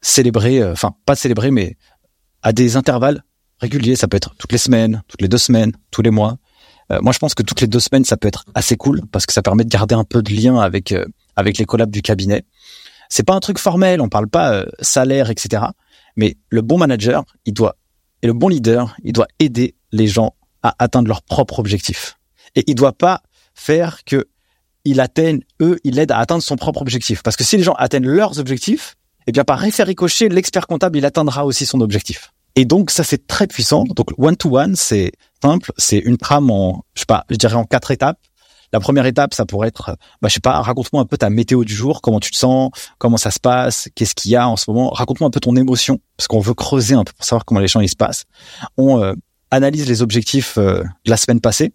célébrer, 0.00 0.64
enfin 0.64 0.94
pas 1.04 1.14
de 1.14 1.18
célébrer, 1.18 1.50
mais 1.50 1.76
à 2.42 2.52
des 2.52 2.76
intervalles 2.76 3.24
régulier, 3.60 3.96
ça 3.96 4.08
peut 4.08 4.16
être 4.16 4.34
toutes 4.38 4.52
les 4.52 4.58
semaines, 4.58 5.02
toutes 5.08 5.20
les 5.20 5.28
deux 5.28 5.38
semaines, 5.38 5.72
tous 5.90 6.02
les 6.02 6.10
mois. 6.10 6.38
Euh, 6.90 6.98
moi, 7.02 7.12
je 7.12 7.18
pense 7.18 7.34
que 7.34 7.42
toutes 7.42 7.60
les 7.60 7.66
deux 7.66 7.80
semaines, 7.80 8.04
ça 8.04 8.16
peut 8.16 8.28
être 8.28 8.44
assez 8.54 8.76
cool 8.76 9.02
parce 9.12 9.26
que 9.26 9.32
ça 9.32 9.42
permet 9.42 9.64
de 9.64 9.68
garder 9.68 9.94
un 9.94 10.04
peu 10.04 10.22
de 10.22 10.32
lien 10.32 10.58
avec 10.58 10.92
euh, 10.92 11.04
avec 11.36 11.58
les 11.58 11.64
collabs 11.64 11.90
du 11.90 12.02
cabinet. 12.02 12.44
C'est 13.08 13.22
pas 13.22 13.34
un 13.34 13.40
truc 13.40 13.58
formel, 13.58 14.00
on 14.00 14.08
parle 14.08 14.28
pas 14.28 14.52
euh, 14.52 14.66
salaire, 14.80 15.30
etc. 15.30 15.64
Mais 16.16 16.36
le 16.50 16.62
bon 16.62 16.78
manager, 16.78 17.24
il 17.44 17.54
doit 17.54 17.76
et 18.22 18.26
le 18.26 18.32
bon 18.32 18.48
leader, 18.48 18.96
il 19.04 19.12
doit 19.12 19.28
aider 19.38 19.76
les 19.92 20.08
gens 20.08 20.34
à 20.62 20.74
atteindre 20.78 21.08
leurs 21.08 21.22
propres 21.22 21.60
objectifs. 21.60 22.18
Et 22.56 22.64
il 22.66 22.74
doit 22.74 22.92
pas 22.92 23.22
faire 23.54 24.04
que 24.04 24.26
il 24.84 25.00
atteigne 25.00 25.40
eux, 25.60 25.78
il 25.84 25.98
aide 25.98 26.10
à 26.10 26.18
atteindre 26.18 26.42
son 26.42 26.56
propre 26.56 26.82
objectif. 26.82 27.22
Parce 27.22 27.36
que 27.36 27.44
si 27.44 27.56
les 27.56 27.62
gens 27.62 27.74
atteignent 27.74 28.06
leurs 28.06 28.38
objectifs, 28.38 28.96
eh 29.26 29.32
bien 29.32 29.44
par 29.44 29.62
effet 29.64 29.84
l'expert 30.30 30.66
comptable, 30.66 30.98
il 30.98 31.04
atteindra 31.04 31.44
aussi 31.44 31.66
son 31.66 31.80
objectif. 31.80 32.32
Et 32.58 32.64
donc 32.64 32.90
ça 32.90 33.04
c'est 33.04 33.28
très 33.28 33.46
puissant. 33.46 33.84
Donc 33.84 34.08
one 34.18 34.36
to 34.36 34.58
one 34.58 34.74
c'est 34.74 35.12
simple, 35.40 35.70
c'est 35.78 35.98
une 35.98 36.16
trame 36.16 36.50
en 36.50 36.84
je 36.94 37.02
sais 37.02 37.06
pas, 37.06 37.24
je 37.30 37.36
dirais 37.36 37.54
en 37.54 37.62
quatre 37.62 37.92
étapes. 37.92 38.18
La 38.72 38.80
première 38.80 39.06
étape, 39.06 39.32
ça 39.32 39.46
pourrait 39.46 39.68
être, 39.68 39.96
bah, 40.20 40.28
je 40.28 40.34
sais 40.34 40.40
pas, 40.40 40.60
raconte-moi 40.60 41.00
un 41.00 41.06
peu 41.06 41.16
ta 41.16 41.30
météo 41.30 41.64
du 41.64 41.72
jour, 41.72 42.02
comment 42.02 42.20
tu 42.20 42.32
te 42.32 42.36
sens, 42.36 42.70
comment 42.98 43.16
ça 43.16 43.30
se 43.30 43.38
passe, 43.40 43.88
qu'est-ce 43.94 44.14
qu'il 44.14 44.32
y 44.32 44.36
a 44.36 44.46
en 44.46 44.56
ce 44.56 44.70
moment. 44.70 44.90
Raconte-moi 44.90 45.28
un 45.28 45.30
peu 45.30 45.40
ton 45.40 45.56
émotion, 45.56 46.00
parce 46.18 46.28
qu'on 46.28 46.40
veut 46.40 46.52
creuser 46.52 46.94
un 46.94 47.04
peu 47.04 47.12
pour 47.14 47.24
savoir 47.24 47.46
comment 47.46 47.60
les 47.60 47.68
gens 47.68 47.80
ils 47.80 47.88
se 47.88 47.96
passent. 47.96 48.24
On 48.76 49.02
euh, 49.02 49.14
analyse 49.50 49.88
les 49.88 50.02
objectifs 50.02 50.58
euh, 50.58 50.82
de 50.82 51.10
la 51.10 51.16
semaine 51.16 51.40
passée. 51.40 51.72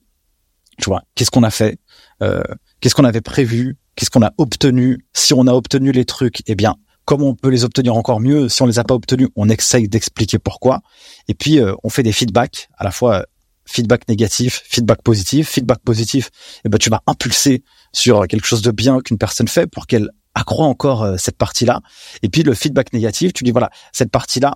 Tu 0.78 0.86
vois, 0.86 1.02
qu'est-ce 1.16 1.32
qu'on 1.32 1.42
a 1.42 1.50
fait, 1.50 1.80
euh, 2.22 2.44
qu'est-ce 2.80 2.94
qu'on 2.94 3.06
avait 3.06 3.22
prévu, 3.22 3.78
qu'est-ce 3.96 4.12
qu'on 4.12 4.22
a 4.22 4.34
obtenu. 4.38 5.04
Si 5.14 5.34
on 5.34 5.48
a 5.48 5.54
obtenu 5.54 5.94
les 5.94 6.06
trucs, 6.06 6.44
eh 6.46 6.54
bien, 6.54 6.76
comment 7.06 7.28
on 7.28 7.36
peut 7.36 7.50
les 7.50 7.64
obtenir 7.64 7.96
encore 7.96 8.20
mieux. 8.20 8.50
Si 8.50 8.62
on 8.62 8.66
les 8.66 8.80
a 8.80 8.84
pas 8.84 8.96
obtenus, 8.96 9.30
on 9.36 9.50
essaye 9.50 9.88
d'expliquer 9.88 10.40
pourquoi. 10.40 10.82
Et 11.28 11.34
puis 11.34 11.60
euh, 11.60 11.76
on 11.84 11.90
fait 11.90 12.04
des 12.04 12.12
feedbacks, 12.12 12.70
à 12.78 12.84
la 12.84 12.92
fois 12.92 13.20
euh, 13.20 13.24
feedback 13.66 14.08
négatif, 14.08 14.64
feedback 14.66 15.02
positif. 15.02 15.50
Feedback 15.50 15.80
positif, 15.80 16.30
eh 16.66 16.70
ben 16.70 16.78
tu 16.78 16.90
vas 16.90 17.02
impulser 17.08 17.64
sur 17.92 18.28
quelque 18.28 18.46
chose 18.46 18.62
de 18.62 18.72
bien 18.72 19.00
qu'une 19.00 19.18
personne 19.18 19.48
fait 19.48 19.68
pour 19.68 19.88
qu'elle 19.88 20.10
accroît 20.36 20.66
encore 20.66 21.04
euh, 21.04 21.16
cette 21.18 21.38
partie-là. 21.38 21.82
Et 22.22 22.30
puis 22.30 22.44
le 22.44 22.54
feedback 22.54 22.94
négatif, 22.94 23.34
tu 23.34 23.44
dis 23.44 23.52
voilà 23.52 23.70
cette 23.92 24.12
partie-là. 24.12 24.56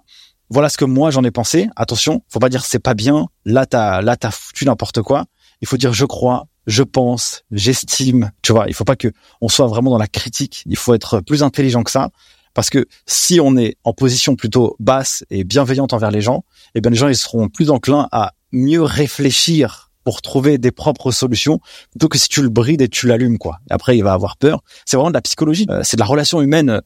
Voilà 0.50 0.70
ce 0.70 0.78
que 0.78 0.86
moi 0.86 1.12
j'en 1.12 1.24
ai 1.24 1.32
pensé. 1.32 1.68
Attention, 1.76 2.24
faut 2.30 2.40
pas 2.40 2.50
dire 2.50 2.64
c'est 2.66 2.80
pas 2.80 2.94
bien. 2.94 3.28
Là 3.46 3.66
t'as 3.66 4.02
là 4.02 4.16
t'as 4.16 4.32
foutu 4.32 4.66
n'importe 4.66 5.02
quoi. 5.02 5.26
Il 5.62 5.68
faut 5.68 5.78
dire 5.78 5.92
je 5.92 6.06
crois, 6.06 6.46
je 6.68 6.84
pense, 6.84 7.44
j'estime. 7.52 8.32
Tu 8.42 8.52
vois, 8.52 8.66
il 8.68 8.74
faut 8.74 8.84
pas 8.84 8.96
que 8.96 9.12
on 9.42 9.50
soit 9.50 9.68
vraiment 9.68 9.90
dans 9.90 9.98
la 9.98 10.08
critique. 10.08 10.64
Il 10.66 10.78
faut 10.78 10.94
être 10.94 11.22
plus 11.22 11.42
intelligent 11.42 11.84
que 11.84 11.92
ça. 11.92 12.10
Parce 12.58 12.72
que 12.72 12.88
si 13.06 13.40
on 13.40 13.56
est 13.56 13.78
en 13.84 13.94
position 13.94 14.36
plutôt 14.36 14.76
basse 14.80 15.24
et 15.30 15.44
bienveillante 15.44 15.94
envers 15.94 16.10
les 16.10 16.22
gens, 16.22 16.44
eh 16.74 16.82
bien 16.82 16.90
les 16.90 16.98
gens 16.98 17.08
ils 17.08 17.16
seront 17.16 17.50
plus 17.50 17.70
enclins 17.70 18.10
à 18.12 18.34
mieux 18.52 18.82
réfléchir 18.82 19.92
pour 20.04 20.24
trouver 20.24 20.58
des 20.58 20.72
propres 20.72 21.12
solutions 21.12 21.60
plutôt 21.92 22.10
que 22.10 22.18
si 22.18 22.28
tu 22.30 22.42
le 22.42 22.50
brides 22.50 22.82
et 22.82 22.90
tu 22.90 23.06
l'allumes 23.06 23.38
quoi. 23.38 23.60
Après 23.70 23.96
il 23.96 24.04
va 24.04 24.12
avoir 24.12 24.38
peur. 24.38 24.64
C'est 24.88 24.98
vraiment 24.98 25.12
de 25.12 25.14
la 25.14 25.22
psychologie, 25.22 25.68
euh, 25.70 25.82
c'est 25.84 25.98
de 25.98 26.00
la 26.00 26.08
relation 26.08 26.42
humaine 26.42 26.82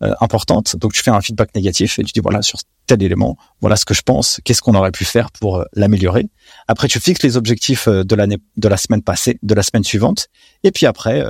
euh, 0.00 0.14
importante. 0.20 0.76
Donc 0.76 0.92
tu 0.92 1.02
fais 1.02 1.10
un 1.10 1.20
feedback 1.20 1.52
négatif 1.56 1.98
et 1.98 2.04
tu 2.04 2.12
dis 2.12 2.20
voilà 2.20 2.40
sur 2.40 2.60
tel 2.86 3.02
élément, 3.02 3.36
voilà 3.60 3.74
ce 3.74 3.84
que 3.84 3.94
je 3.94 4.02
pense, 4.02 4.40
qu'est-ce 4.44 4.62
qu'on 4.62 4.76
aurait 4.76 4.92
pu 4.92 5.04
faire 5.04 5.32
pour 5.32 5.56
euh, 5.56 5.64
l'améliorer. 5.72 6.28
Après 6.68 6.86
tu 6.86 7.00
fixes 7.00 7.24
les 7.24 7.36
objectifs 7.36 7.88
de 7.88 8.14
l'année 8.14 8.38
de 8.56 8.68
la 8.68 8.76
semaine 8.76 9.02
passée, 9.02 9.40
de 9.42 9.54
la 9.54 9.64
semaine 9.64 9.82
suivante 9.82 10.28
et 10.62 10.70
puis 10.70 10.86
après 10.86 11.24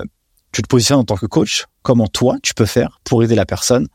tu 0.52 0.62
te 0.62 0.68
positionnes 0.68 1.00
en 1.00 1.04
tant 1.04 1.16
que 1.16 1.26
coach, 1.26 1.66
comment 1.82 2.06
toi 2.06 2.36
tu 2.42 2.54
peux 2.54 2.66
faire 2.66 3.00
pour 3.04 3.22
aider 3.22 3.34
la 3.34 3.46
personne 3.46 3.88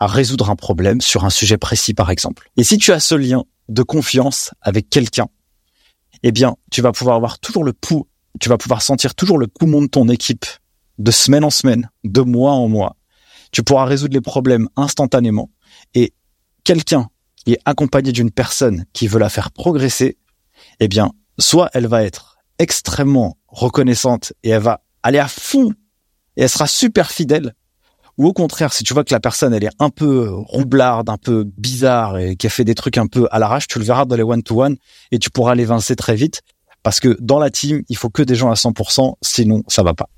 à 0.00 0.06
résoudre 0.06 0.50
un 0.50 0.56
problème 0.56 1.00
sur 1.00 1.24
un 1.24 1.30
sujet 1.30 1.58
précis 1.58 1.94
par 1.94 2.10
exemple? 2.10 2.48
Et 2.56 2.64
si 2.64 2.78
tu 2.78 2.92
as 2.92 3.00
ce 3.00 3.14
lien 3.14 3.44
de 3.68 3.82
confiance 3.82 4.52
avec 4.60 4.90
quelqu'un, 4.90 5.28
eh 6.22 6.32
bien, 6.32 6.56
tu 6.70 6.82
vas 6.82 6.92
pouvoir 6.92 7.16
avoir 7.16 7.38
toujours 7.38 7.64
le 7.64 7.72
pouls, 7.72 8.06
tu 8.40 8.48
vas 8.48 8.58
pouvoir 8.58 8.82
sentir 8.82 9.14
toujours 9.14 9.38
le 9.38 9.46
poumon 9.46 9.82
de 9.82 9.86
ton 9.86 10.08
équipe 10.08 10.46
de 10.98 11.10
semaine 11.10 11.44
en 11.44 11.50
semaine, 11.50 11.90
de 12.04 12.20
mois 12.20 12.52
en 12.52 12.68
mois. 12.68 12.96
Tu 13.52 13.62
pourras 13.62 13.84
résoudre 13.84 14.14
les 14.14 14.20
problèmes 14.20 14.68
instantanément 14.76 15.50
et 15.94 16.14
quelqu'un 16.64 17.08
qui 17.36 17.52
est 17.52 17.60
accompagné 17.64 18.12
d'une 18.12 18.30
personne 18.30 18.84
qui 18.92 19.06
veut 19.06 19.18
la 19.18 19.28
faire 19.28 19.50
progresser, 19.52 20.18
eh 20.80 20.88
bien, 20.88 21.12
soit 21.38 21.70
elle 21.74 21.86
va 21.86 22.04
être 22.04 22.38
extrêmement 22.58 23.36
reconnaissante 23.48 24.32
et 24.42 24.50
elle 24.50 24.62
va 24.62 24.82
aller 25.02 25.18
à 25.18 25.28
fond 25.28 25.72
et 26.36 26.42
elle 26.42 26.48
sera 26.48 26.66
super 26.66 27.10
fidèle. 27.10 27.54
Ou 28.16 28.26
au 28.26 28.32
contraire, 28.32 28.72
si 28.72 28.84
tu 28.84 28.94
vois 28.94 29.02
que 29.02 29.12
la 29.12 29.20
personne 29.20 29.52
elle 29.54 29.64
est 29.64 29.74
un 29.80 29.90
peu 29.90 30.30
roublarde, 30.30 31.08
un 31.10 31.16
peu 31.16 31.44
bizarre 31.58 32.18
et 32.18 32.36
qui 32.36 32.46
a 32.46 32.50
fait 32.50 32.64
des 32.64 32.74
trucs 32.74 32.96
un 32.96 33.06
peu 33.06 33.26
à 33.32 33.38
l'arrache, 33.38 33.66
tu 33.66 33.78
le 33.78 33.84
verras 33.84 34.04
dans 34.04 34.16
les 34.16 34.22
one-to-one 34.22 34.76
et 35.10 35.18
tu 35.18 35.30
pourras 35.30 35.54
l'évincer 35.54 35.96
très 35.96 36.14
vite 36.14 36.42
parce 36.84 37.00
que 37.00 37.16
dans 37.20 37.40
la 37.40 37.50
team, 37.50 37.82
il 37.88 37.96
faut 37.96 38.10
que 38.10 38.22
des 38.22 38.36
gens 38.36 38.50
à 38.50 38.54
100%, 38.54 39.14
sinon 39.22 39.64
ça 39.66 39.82
va 39.82 39.94
pas. 39.94 40.08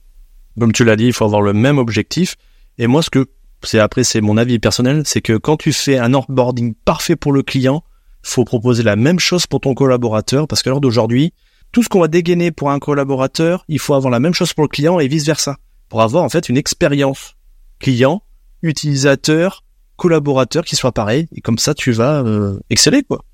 Comme 0.59 0.73
tu 0.73 0.85
l'as 0.85 0.97
dit, 0.97 1.07
il 1.07 1.13
faut 1.13 1.25
avoir 1.25 1.41
le 1.41 1.53
même 1.53 1.79
objectif. 1.79 2.37
Et 2.77 2.87
moi, 2.87 3.03
ce 3.03 3.09
que 3.09 3.27
c'est 3.63 3.79
après, 3.79 4.05
c'est 4.05 4.21
mon 4.21 4.37
avis 4.37 4.59
personnel, 4.59 5.03
c'est 5.07 5.23
que 5.23 5.37
quand 5.37 5.57
tu 5.57 5.73
fais 5.73 5.97
un 5.97 6.13
onboarding 6.13 6.75
parfait 6.85 7.17
pour 7.17 7.33
le 7.33 7.43
client, 7.43 7.83
faut 8.23 8.45
proposer 8.45 8.83
la 8.83 8.97
même 8.97 9.21
chose 9.21 9.47
pour 9.47 9.61
ton 9.61 9.75
collaborateur 9.75 10.49
parce 10.49 10.63
qu'à 10.63 10.71
l'heure 10.71 10.81
d'aujourd'hui, 10.81 11.33
tout 11.73 11.83
ce 11.83 11.89
qu'on 11.89 12.01
va 12.01 12.09
dégainer 12.09 12.51
pour 12.51 12.71
un 12.71 12.79
collaborateur, 12.79 13.65
il 13.69 13.79
faut 13.79 13.95
avoir 13.95 14.11
la 14.11 14.21
même 14.21 14.35
chose 14.35 14.53
pour 14.53 14.65
le 14.65 14.69
client 14.69 14.99
et 14.99 15.09
vice 15.09 15.25
versa 15.25 15.57
pour 15.89 16.03
avoir 16.03 16.25
en 16.25 16.29
fait 16.29 16.49
une 16.49 16.57
expérience 16.57 17.35
client, 17.79 18.23
utilisateur, 18.63 19.65
collaborateur 19.97 20.65
qui 20.65 20.77
soit 20.77 20.93
pareil 20.93 21.29
et 21.33 21.41
comme 21.41 21.59
ça 21.59 21.75
tu 21.75 21.93
vas 21.93 22.23
euh, 22.23 22.59
exceller 22.71 23.03
quoi. 23.03 23.25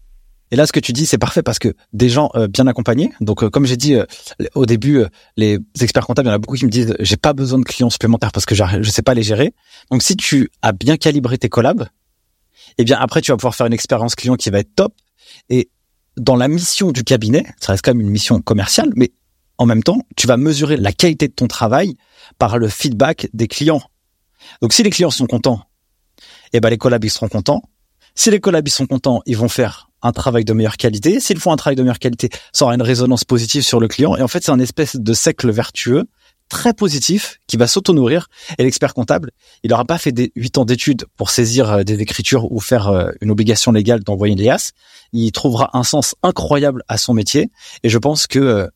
Et 0.52 0.56
là, 0.56 0.66
ce 0.66 0.72
que 0.72 0.80
tu 0.80 0.92
dis, 0.92 1.06
c'est 1.06 1.16
parfait 1.16 1.42
parce 1.42 1.58
que 1.58 1.74
des 1.94 2.10
gens 2.10 2.30
euh, 2.34 2.46
bien 2.46 2.66
accompagnés. 2.66 3.10
Donc, 3.22 3.42
euh, 3.42 3.48
comme 3.48 3.64
j'ai 3.64 3.78
dit 3.78 3.94
euh, 3.94 4.04
au 4.54 4.66
début, 4.66 5.02
les 5.38 5.58
experts 5.80 6.06
comptables, 6.06 6.28
il 6.28 6.30
y 6.30 6.32
en 6.32 6.36
a 6.36 6.38
beaucoup 6.38 6.56
qui 6.56 6.66
me 6.66 6.70
disent, 6.70 6.94
j'ai 7.00 7.16
pas 7.16 7.32
besoin 7.32 7.58
de 7.58 7.64
clients 7.64 7.88
supplémentaires 7.88 8.32
parce 8.32 8.44
que 8.44 8.54
je 8.54 8.90
sais 8.90 9.00
pas 9.00 9.14
les 9.14 9.22
gérer. 9.22 9.54
Donc, 9.90 10.02
si 10.02 10.14
tu 10.14 10.50
as 10.60 10.72
bien 10.72 10.98
calibré 10.98 11.38
tes 11.38 11.48
collabs, 11.48 11.88
eh 12.76 12.84
bien 12.84 12.98
après, 13.00 13.22
tu 13.22 13.30
vas 13.30 13.38
pouvoir 13.38 13.54
faire 13.54 13.66
une 13.66 13.72
expérience 13.72 14.14
client 14.14 14.36
qui 14.36 14.50
va 14.50 14.58
être 14.58 14.74
top. 14.74 14.94
Et 15.48 15.70
dans 16.18 16.36
la 16.36 16.48
mission 16.48 16.92
du 16.92 17.02
cabinet, 17.02 17.46
ça 17.58 17.72
reste 17.72 17.82
quand 17.82 17.94
même 17.94 18.02
une 18.02 18.12
mission 18.12 18.38
commerciale, 18.42 18.90
mais 18.94 19.10
en 19.58 19.66
même 19.66 19.82
temps, 19.82 20.00
tu 20.16 20.26
vas 20.26 20.36
mesurer 20.36 20.76
la 20.76 20.92
qualité 20.92 21.28
de 21.28 21.32
ton 21.32 21.46
travail 21.46 21.96
par 22.38 22.58
le 22.58 22.68
feedback 22.68 23.28
des 23.32 23.48
clients. 23.48 23.82
Donc, 24.60 24.72
si 24.72 24.82
les 24.82 24.90
clients 24.90 25.10
sont 25.10 25.26
contents, 25.26 25.62
eh 26.52 26.60
ben 26.60 26.68
les 26.70 26.78
collabs 26.78 27.04
ils 27.04 27.10
seront 27.10 27.28
contents. 27.28 27.62
Si 28.14 28.30
les 28.30 28.40
collabs 28.40 28.68
sont 28.68 28.86
contents, 28.86 29.22
ils 29.24 29.36
vont 29.36 29.48
faire 29.48 29.88
un 30.02 30.12
travail 30.12 30.44
de 30.44 30.52
meilleure 30.52 30.76
qualité. 30.76 31.20
S'ils 31.20 31.38
font 31.38 31.52
un 31.52 31.56
travail 31.56 31.76
de 31.76 31.82
meilleure 31.82 31.98
qualité, 31.98 32.28
ça 32.52 32.64
aura 32.64 32.74
une 32.74 32.82
résonance 32.82 33.24
positive 33.24 33.62
sur 33.62 33.80
le 33.80 33.88
client. 33.88 34.16
Et 34.16 34.22
en 34.22 34.28
fait, 34.28 34.44
c'est 34.44 34.50
un 34.50 34.58
espèce 34.58 34.96
de 34.96 35.12
cercle 35.12 35.50
vertueux 35.50 36.04
très 36.48 36.74
positif 36.74 37.38
qui 37.46 37.56
va 37.56 37.66
s'auto-nourrir. 37.66 38.28
Et 38.58 38.64
l'expert 38.64 38.92
comptable, 38.92 39.30
il 39.62 39.70
n'aura 39.70 39.86
pas 39.86 39.96
fait 39.96 40.12
des 40.12 40.32
huit 40.36 40.58
ans 40.58 40.66
d'études 40.66 41.06
pour 41.16 41.30
saisir 41.30 41.70
euh, 41.70 41.82
des 41.82 42.00
écritures 42.00 42.52
ou 42.52 42.60
faire 42.60 42.88
euh, 42.88 43.10
une 43.22 43.30
obligation 43.30 43.72
légale 43.72 44.00
d'envoyer 44.00 44.34
une 44.34 44.42
liasse. 44.42 44.72
Il 45.14 45.32
trouvera 45.32 45.70
un 45.72 45.82
sens 45.82 46.14
incroyable 46.22 46.82
à 46.88 46.98
son 46.98 47.14
métier. 47.14 47.50
Et 47.82 47.88
je 47.88 47.96
pense 47.96 48.26
que 48.26 48.38
euh, 48.38 48.66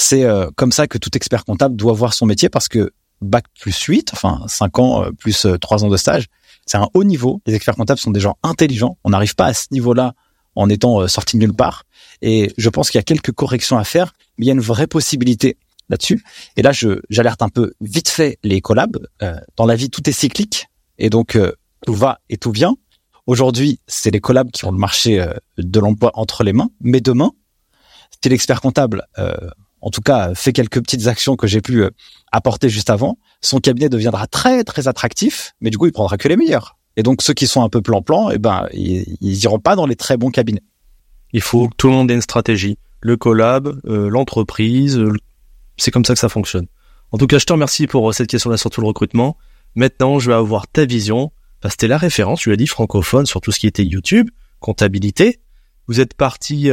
c'est 0.00 0.24
comme 0.56 0.72
ça 0.72 0.86
que 0.86 0.96
tout 0.96 1.10
expert 1.16 1.44
comptable 1.44 1.76
doit 1.76 1.92
voir 1.92 2.14
son 2.14 2.24
métier 2.24 2.48
parce 2.48 2.68
que 2.68 2.92
bac 3.20 3.44
plus 3.60 3.76
8, 3.76 4.10
enfin 4.12 4.44
5 4.46 4.78
ans 4.78 5.04
plus 5.18 5.46
3 5.60 5.84
ans 5.84 5.88
de 5.88 5.96
stage, 5.96 6.26
c'est 6.68 6.76
un 6.76 6.88
haut 6.94 7.04
niveau. 7.04 7.40
Les 7.46 7.54
experts 7.54 7.76
comptables 7.76 7.98
sont 7.98 8.10
des 8.10 8.20
gens 8.20 8.36
intelligents. 8.42 8.98
On 9.02 9.10
n'arrive 9.10 9.34
pas 9.34 9.46
à 9.46 9.54
ce 9.54 9.66
niveau-là 9.70 10.14
en 10.54 10.68
étant 10.68 11.00
euh, 11.00 11.08
sorti 11.08 11.36
de 11.36 11.42
nulle 11.42 11.54
part. 11.54 11.84
Et 12.20 12.52
je 12.58 12.68
pense 12.68 12.90
qu'il 12.90 12.98
y 12.98 13.00
a 13.00 13.04
quelques 13.04 13.32
corrections 13.32 13.78
à 13.78 13.84
faire, 13.84 14.12
mais 14.36 14.44
il 14.44 14.48
y 14.48 14.50
a 14.50 14.54
une 14.54 14.60
vraie 14.60 14.86
possibilité 14.86 15.56
là-dessus. 15.88 16.22
Et 16.56 16.62
là, 16.62 16.72
j'alerte 17.08 17.42
un 17.42 17.48
peu 17.48 17.72
vite 17.80 18.08
fait 18.08 18.38
les 18.42 18.60
collabs. 18.60 18.98
Euh, 19.22 19.38
dans 19.56 19.66
la 19.66 19.76
vie, 19.76 19.88
tout 19.88 20.08
est 20.08 20.12
cyclique, 20.12 20.66
et 20.98 21.10
donc 21.10 21.36
euh, 21.36 21.52
tout 21.86 21.94
va 21.94 22.18
et 22.28 22.36
tout 22.36 22.52
vient. 22.52 22.76
Aujourd'hui, 23.26 23.80
c'est 23.86 24.10
les 24.10 24.20
collabs 24.20 24.50
qui 24.50 24.64
ont 24.64 24.72
le 24.72 24.78
marché 24.78 25.24
de 25.58 25.80
l'emploi 25.80 26.10
entre 26.14 26.44
les 26.44 26.54
mains, 26.54 26.70
mais 26.80 27.02
demain, 27.02 27.32
si 28.22 28.30
l'expert 28.30 28.62
comptable, 28.62 29.06
en 29.80 29.90
tout 29.90 30.00
cas, 30.00 30.34
fait 30.34 30.52
quelques 30.52 30.80
petites 30.80 31.06
actions 31.06 31.36
que 31.36 31.46
j'ai 31.46 31.60
pu 31.60 31.84
apporter 32.32 32.68
juste 32.68 32.90
avant, 32.90 33.18
son 33.40 33.58
cabinet 33.60 33.88
deviendra 33.88 34.26
très 34.26 34.64
très 34.64 34.88
attractif, 34.88 35.54
mais 35.60 35.70
du 35.70 35.78
coup, 35.78 35.86
il 35.86 35.92
prendra 35.92 36.16
que 36.16 36.28
les 36.28 36.36
meilleurs. 36.36 36.78
Et 36.98 37.04
donc 37.04 37.22
ceux 37.22 37.32
qui 37.32 37.46
sont 37.46 37.62
un 37.62 37.68
peu 37.68 37.80
plan-plan, 37.80 38.30
eh 38.30 38.38
ben 38.38 38.66
ils, 38.72 39.44
iront 39.44 39.60
pas 39.60 39.76
dans 39.76 39.86
les 39.86 39.94
très 39.94 40.16
bons 40.16 40.30
cabinets. 40.30 40.64
Il 41.32 41.40
faut 41.40 41.68
que 41.68 41.74
tout 41.76 41.86
le 41.86 41.92
monde 41.92 42.10
ait 42.10 42.14
une 42.14 42.20
stratégie. 42.20 42.76
Le 43.00 43.16
collab, 43.16 43.80
euh, 43.86 44.08
l'entreprise, 44.08 44.98
euh, 44.98 45.12
c'est 45.76 45.92
comme 45.92 46.04
ça 46.04 46.14
que 46.14 46.18
ça 46.18 46.28
fonctionne. 46.28 46.66
En 47.12 47.18
tout 47.18 47.28
cas, 47.28 47.38
je 47.38 47.44
te 47.44 47.52
remercie 47.52 47.86
pour 47.86 48.08
euh, 48.08 48.12
cette 48.12 48.28
question-là 48.28 48.56
sur 48.56 48.70
tout 48.70 48.80
le 48.80 48.88
recrutement. 48.88 49.36
Maintenant, 49.76 50.18
je 50.18 50.28
vais 50.28 50.36
avoir 50.36 50.66
ta 50.66 50.84
vision. 50.86 51.30
Parce 51.60 51.76
que 51.76 51.86
la 51.86 51.98
référence, 51.98 52.40
tu 52.40 52.50
l'as 52.50 52.56
dit, 52.56 52.66
francophone 52.66 53.26
sur 53.26 53.40
tout 53.40 53.52
ce 53.52 53.60
qui 53.60 53.68
était 53.68 53.84
YouTube, 53.84 54.28
comptabilité. 54.58 55.38
Vous 55.88 56.00
êtes 56.00 56.14
partis 56.14 56.70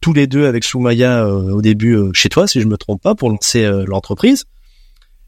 tous 0.00 0.12
les 0.14 0.26
deux 0.26 0.46
avec 0.46 0.64
Soumaya 0.64 1.26
au 1.28 1.60
début 1.60 1.96
chez 2.14 2.30
toi, 2.30 2.48
si 2.48 2.60
je 2.60 2.66
me 2.66 2.78
trompe 2.78 3.02
pas, 3.02 3.14
pour 3.14 3.30
lancer 3.30 3.70
l'entreprise. 3.86 4.44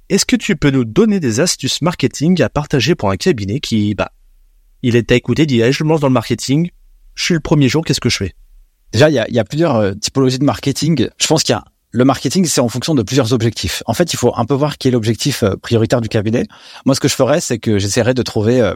Est-ce 0.09 0.25
que 0.25 0.37
tu 0.37 0.57
peux 0.57 0.71
nous 0.71 0.85
donner 0.85 1.21
des 1.21 1.41
astuces 1.41 1.83
marketing 1.83 2.41
à 2.41 2.49
partager 2.49 2.95
pour 2.95 3.11
un 3.11 3.17
cabinet 3.17 3.61
qui 3.61 3.95
bah, 3.95 4.11
il 4.83 4.95
est 4.97 5.11
à 5.11 5.17
écouter, 5.17 5.47
dit, 5.47 5.61
je 5.71 5.85
me 5.85 5.89
lance 5.89 6.01
dans 6.01 6.07
le 6.07 6.13
marketing, 6.13 6.71
je 7.17 7.25
suis 7.25 7.35
le 7.35 7.41
premier 7.41 7.69
jour, 7.69 7.85
qu'est-ce 7.85 8.01
que 8.01 8.09
je 8.09 8.19
fais? 8.19 8.35
Déjà, 8.93 9.11
il 9.11 9.15
y 9.15 9.19
a, 9.19 9.29
y 9.29 9.39
a, 9.39 9.45
plusieurs 9.45 9.77
euh, 9.77 9.95
typologies 9.95 10.39
de 10.39 10.45
marketing. 10.45 11.09
Je 11.19 11.27
pense 11.27 11.43
qu'il 11.43 11.55
y 11.55 11.57
a 11.57 11.65
le 11.91 12.05
marketing, 12.05 12.45
c'est 12.45 12.61
en 12.61 12.69
fonction 12.69 12.95
de 12.95 13.03
plusieurs 13.03 13.33
objectifs. 13.33 13.83
En 13.87 13.95
fait, 13.95 14.13
il 14.13 14.17
faut 14.17 14.33
un 14.37 14.45
peu 14.45 14.55
voir 14.55 14.79
quel 14.79 14.91
est 14.91 14.93
l'objectif 14.93 15.43
euh, 15.43 15.57
prioritaire 15.57 16.01
du 16.01 16.09
cabinet. 16.09 16.45
Moi, 16.85 16.95
ce 16.95 17.01
que 17.01 17.09
je 17.09 17.15
ferais, 17.15 17.41
c'est 17.41 17.59
que 17.59 17.79
j'essaierais 17.79 18.15
de 18.15 18.23
trouver 18.23 18.61
euh, 18.61 18.75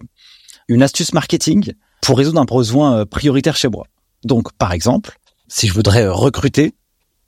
une 0.69 0.83
astuce 0.83 1.13
marketing 1.13 1.75
pour 2.03 2.19
résoudre 2.19 2.41
un 2.41 2.45
besoin 2.45 3.07
prioritaire 3.07 3.57
chez 3.57 3.69
moi. 3.69 3.87
Donc, 4.25 4.53
par 4.53 4.73
exemple, 4.73 5.19
si 5.49 5.69
je 5.69 5.73
voudrais 5.73 6.07
recruter 6.07 6.75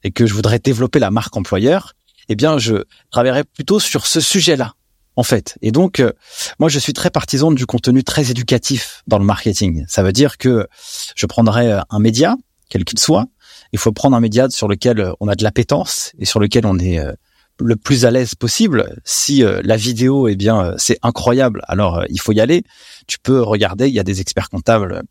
et 0.04 0.10
que 0.10 0.26
je 0.26 0.34
voudrais 0.34 0.58
développer 0.58 0.98
la 0.98 1.10
marque 1.10 1.36
employeur, 1.36 1.94
eh 2.28 2.36
bien, 2.36 2.58
je 2.58 2.84
travaillerais 3.10 3.44
plutôt 3.44 3.80
sur 3.80 4.06
ce 4.06 4.20
sujet-là 4.20 4.74
en 5.16 5.22
fait. 5.22 5.58
Et 5.62 5.72
donc, 5.72 6.00
euh, 6.00 6.12
moi, 6.58 6.68
je 6.68 6.78
suis 6.78 6.92
très 6.92 7.10
partisan 7.10 7.52
du 7.52 7.66
contenu 7.66 8.04
très 8.04 8.30
éducatif 8.30 9.02
dans 9.06 9.18
le 9.18 9.24
marketing. 9.24 9.84
Ça 9.88 10.02
veut 10.02 10.12
dire 10.12 10.38
que 10.38 10.66
je 11.14 11.26
prendrai 11.26 11.72
euh, 11.72 11.80
un 11.90 11.98
média, 11.98 12.36
quel 12.68 12.84
qu'il 12.84 12.98
soit. 12.98 13.26
Il 13.72 13.78
faut 13.78 13.92
prendre 13.92 14.16
un 14.16 14.20
média 14.20 14.48
sur 14.50 14.68
lequel 14.68 15.00
euh, 15.00 15.12
on 15.20 15.28
a 15.28 15.34
de 15.34 15.42
l'appétence 15.42 16.12
et 16.18 16.24
sur 16.24 16.40
lequel 16.40 16.66
on 16.66 16.78
est 16.78 17.00
le 17.60 17.76
plus 17.76 18.04
à 18.04 18.10
l'aise 18.10 18.34
possible. 18.34 18.96
Si 19.04 19.42
la 19.42 19.76
vidéo, 19.76 20.26
eh 20.26 20.36
bien, 20.36 20.74
c'est 20.78 20.98
incroyable, 21.02 21.62
alors 21.68 22.04
il 22.08 22.20
faut 22.20 22.32
y 22.32 22.40
aller. 22.40 22.64
Tu 23.06 23.18
peux 23.18 23.40
regarder, 23.40 23.88
il 23.88 23.94
y 23.94 24.00
a 24.00 24.02
des 24.02 24.20
experts 24.20 24.48
comptables 24.48 25.02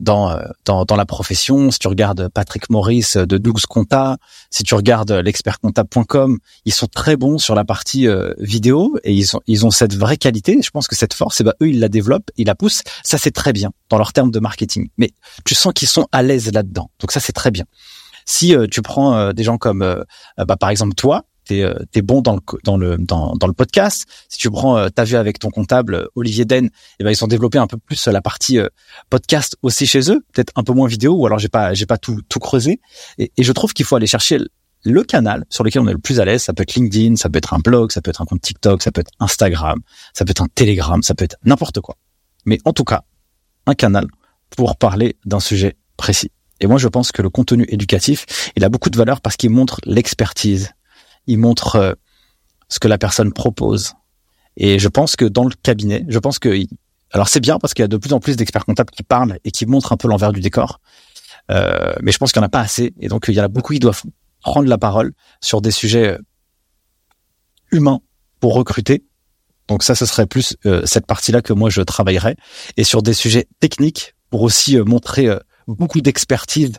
dans, 0.00 0.30
euh, 0.30 0.42
dans, 0.64 0.84
dans 0.84 0.96
la 0.96 1.06
profession. 1.06 1.70
Si 1.70 1.78
tu 1.78 1.88
regardes 1.88 2.28
Patrick 2.28 2.70
Maurice 2.70 3.16
de 3.16 3.38
Dougs 3.38 3.60
Compta, 3.68 4.16
si 4.50 4.64
tu 4.64 4.74
regardes 4.74 5.12
l'expertcomptable.com, 5.12 6.38
ils 6.64 6.72
sont 6.72 6.86
très 6.86 7.16
bons 7.16 7.38
sur 7.38 7.54
la 7.54 7.64
partie 7.64 8.08
euh, 8.08 8.34
vidéo 8.38 8.98
et 9.04 9.12
ils 9.12 9.36
ont, 9.36 9.40
ils 9.46 9.66
ont 9.66 9.70
cette 9.70 9.94
vraie 9.94 10.16
qualité. 10.16 10.60
Je 10.62 10.70
pense 10.70 10.88
que 10.88 10.96
cette 10.96 11.14
force, 11.14 11.40
eh 11.40 11.44
ben, 11.44 11.52
eux, 11.62 11.68
ils 11.68 11.80
la 11.80 11.88
développent, 11.88 12.30
ils 12.36 12.46
la 12.46 12.54
poussent. 12.54 12.82
Ça, 13.04 13.18
c'est 13.18 13.30
très 13.30 13.52
bien 13.52 13.70
dans 13.90 13.98
leurs 13.98 14.12
termes 14.12 14.30
de 14.30 14.40
marketing. 14.40 14.88
Mais 14.96 15.10
tu 15.44 15.54
sens 15.54 15.72
qu'ils 15.72 15.88
sont 15.88 16.06
à 16.12 16.22
l'aise 16.22 16.52
là-dedans. 16.52 16.90
Donc 17.00 17.12
ça, 17.12 17.20
c'est 17.20 17.32
très 17.32 17.50
bien. 17.50 17.64
Si 18.26 18.54
euh, 18.54 18.66
tu 18.70 18.82
prends 18.82 19.32
des 19.32 19.44
gens 19.44 19.58
comme, 19.58 20.04
bah, 20.38 20.56
par 20.56 20.70
exemple, 20.70 20.94
toi, 20.94 21.24
t'es 21.50 21.62
euh, 21.62 21.74
es 21.94 22.02
bon 22.02 22.22
dans 22.22 22.34
le 22.34 22.40
dans 22.64 22.76
le 22.76 22.96
dans, 22.96 23.46
le 23.46 23.52
podcast. 23.52 24.06
Si 24.28 24.38
tu 24.38 24.50
prends 24.50 24.78
euh, 24.78 24.88
ta 24.88 25.04
vue 25.04 25.16
avec 25.16 25.40
ton 25.40 25.50
comptable 25.50 25.94
euh, 25.94 26.06
Olivier 26.14 26.44
Den, 26.44 26.70
eh 26.98 27.04
ben 27.04 27.10
ils 27.10 27.24
ont 27.24 27.26
développé 27.26 27.58
un 27.58 27.66
peu 27.66 27.76
plus 27.76 28.06
la 28.06 28.22
partie 28.22 28.58
podcast 29.08 29.56
aussi 29.62 29.86
chez 29.86 30.10
eux, 30.12 30.24
peut-être 30.32 30.52
un 30.56 30.62
peu 30.62 30.72
moins 30.72 30.86
vidéo 30.86 31.14
ou 31.14 31.26
alors 31.26 31.38
j'ai 31.38 31.48
pas 31.48 31.74
j'ai 31.74 31.86
pas 31.86 31.98
tout 31.98 32.20
tout 32.28 32.38
creusé 32.38 32.80
et 33.18 33.30
je 33.36 33.52
trouve 33.52 33.72
qu'il 33.72 33.84
faut 33.84 33.96
aller 33.96 34.06
chercher 34.06 34.38
le 34.84 35.02
canal 35.02 35.44
sur 35.50 35.64
lequel 35.64 35.82
on 35.82 35.88
est 35.88 35.92
le 35.92 35.98
plus 35.98 36.20
à 36.20 36.24
l'aise, 36.24 36.42
ça 36.42 36.52
peut 36.52 36.62
être 36.62 36.74
LinkedIn, 36.74 37.16
ça 37.16 37.28
peut 37.28 37.38
être 37.38 37.52
un 37.52 37.58
blog, 37.58 37.92
ça 37.92 38.00
peut 38.00 38.10
être 38.10 38.22
un 38.22 38.24
compte 38.24 38.40
TikTok, 38.40 38.82
ça 38.82 38.92
peut 38.92 39.00
être 39.00 39.10
Instagram, 39.18 39.80
ça 40.14 40.24
peut 40.24 40.30
être 40.30 40.42
un 40.42 40.48
Telegram, 40.54 41.02
ça 41.02 41.14
peut 41.14 41.24
être 41.24 41.36
n'importe 41.44 41.80
quoi. 41.80 41.96
Mais 42.46 42.58
en 42.64 42.72
tout 42.72 42.84
cas, 42.84 43.02
un 43.66 43.74
canal 43.74 44.06
pour 44.56 44.76
parler 44.76 45.16
d'un 45.26 45.40
sujet 45.40 45.76
précis. 45.96 46.30
Et 46.60 46.66
moi, 46.66 46.78
je 46.78 46.88
pense 46.88 47.12
que 47.12 47.22
le 47.22 47.30
contenu 47.30 47.66
éducatif, 47.68 48.26
il 48.56 48.64
a 48.64 48.68
beaucoup 48.68 48.90
de 48.90 48.96
valeur 48.96 49.20
parce 49.20 49.36
qu'il 49.36 49.50
montre 49.50 49.80
l'expertise 49.84 50.70
il 51.30 51.38
montre 51.38 51.76
euh, 51.76 51.94
ce 52.68 52.78
que 52.80 52.88
la 52.88 52.98
personne 52.98 53.32
propose. 53.32 53.94
Et 54.56 54.78
je 54.78 54.88
pense 54.88 55.16
que 55.16 55.24
dans 55.24 55.44
le 55.44 55.54
cabinet, 55.62 56.04
je 56.08 56.18
pense 56.18 56.38
que 56.38 56.64
alors 57.12 57.28
c'est 57.28 57.40
bien 57.40 57.58
parce 57.58 57.72
qu'il 57.72 57.82
y 57.82 57.84
a 57.84 57.88
de 57.88 57.96
plus 57.96 58.12
en 58.12 58.20
plus 58.20 58.36
d'experts 58.36 58.66
comptables 58.66 58.90
qui 58.90 59.02
parlent 59.02 59.38
et 59.44 59.50
qui 59.50 59.64
montrent 59.66 59.92
un 59.92 59.96
peu 59.96 60.08
l'envers 60.08 60.32
du 60.32 60.40
décor. 60.40 60.80
Euh, 61.50 61.94
mais 62.02 62.12
je 62.12 62.18
pense 62.18 62.32
qu'il 62.32 62.40
n'y 62.40 62.44
en 62.44 62.46
a 62.46 62.50
pas 62.50 62.60
assez. 62.60 62.92
Et 63.00 63.08
donc 63.08 63.26
il 63.28 63.34
y 63.34 63.40
en 63.40 63.44
a 63.44 63.48
beaucoup 63.48 63.72
qui 63.72 63.78
doivent 63.78 64.02
prendre 64.42 64.68
la 64.68 64.78
parole 64.78 65.12
sur 65.40 65.60
des 65.60 65.70
sujets 65.70 66.08
euh, 66.08 66.18
humains 67.70 68.00
pour 68.40 68.54
recruter. 68.54 69.04
Donc 69.68 69.84
ça, 69.84 69.94
ce 69.94 70.04
serait 70.04 70.26
plus 70.26 70.56
cette 70.84 71.06
partie-là 71.06 71.42
que 71.42 71.52
moi 71.52 71.70
je 71.70 71.80
travaillerais. 71.82 72.34
Et 72.76 72.82
sur 72.82 73.02
des 73.02 73.14
sujets 73.14 73.46
techniques 73.60 74.16
pour 74.28 74.42
aussi 74.42 74.76
montrer 74.78 75.28
beaucoup 75.70 76.00
d'expertise 76.00 76.72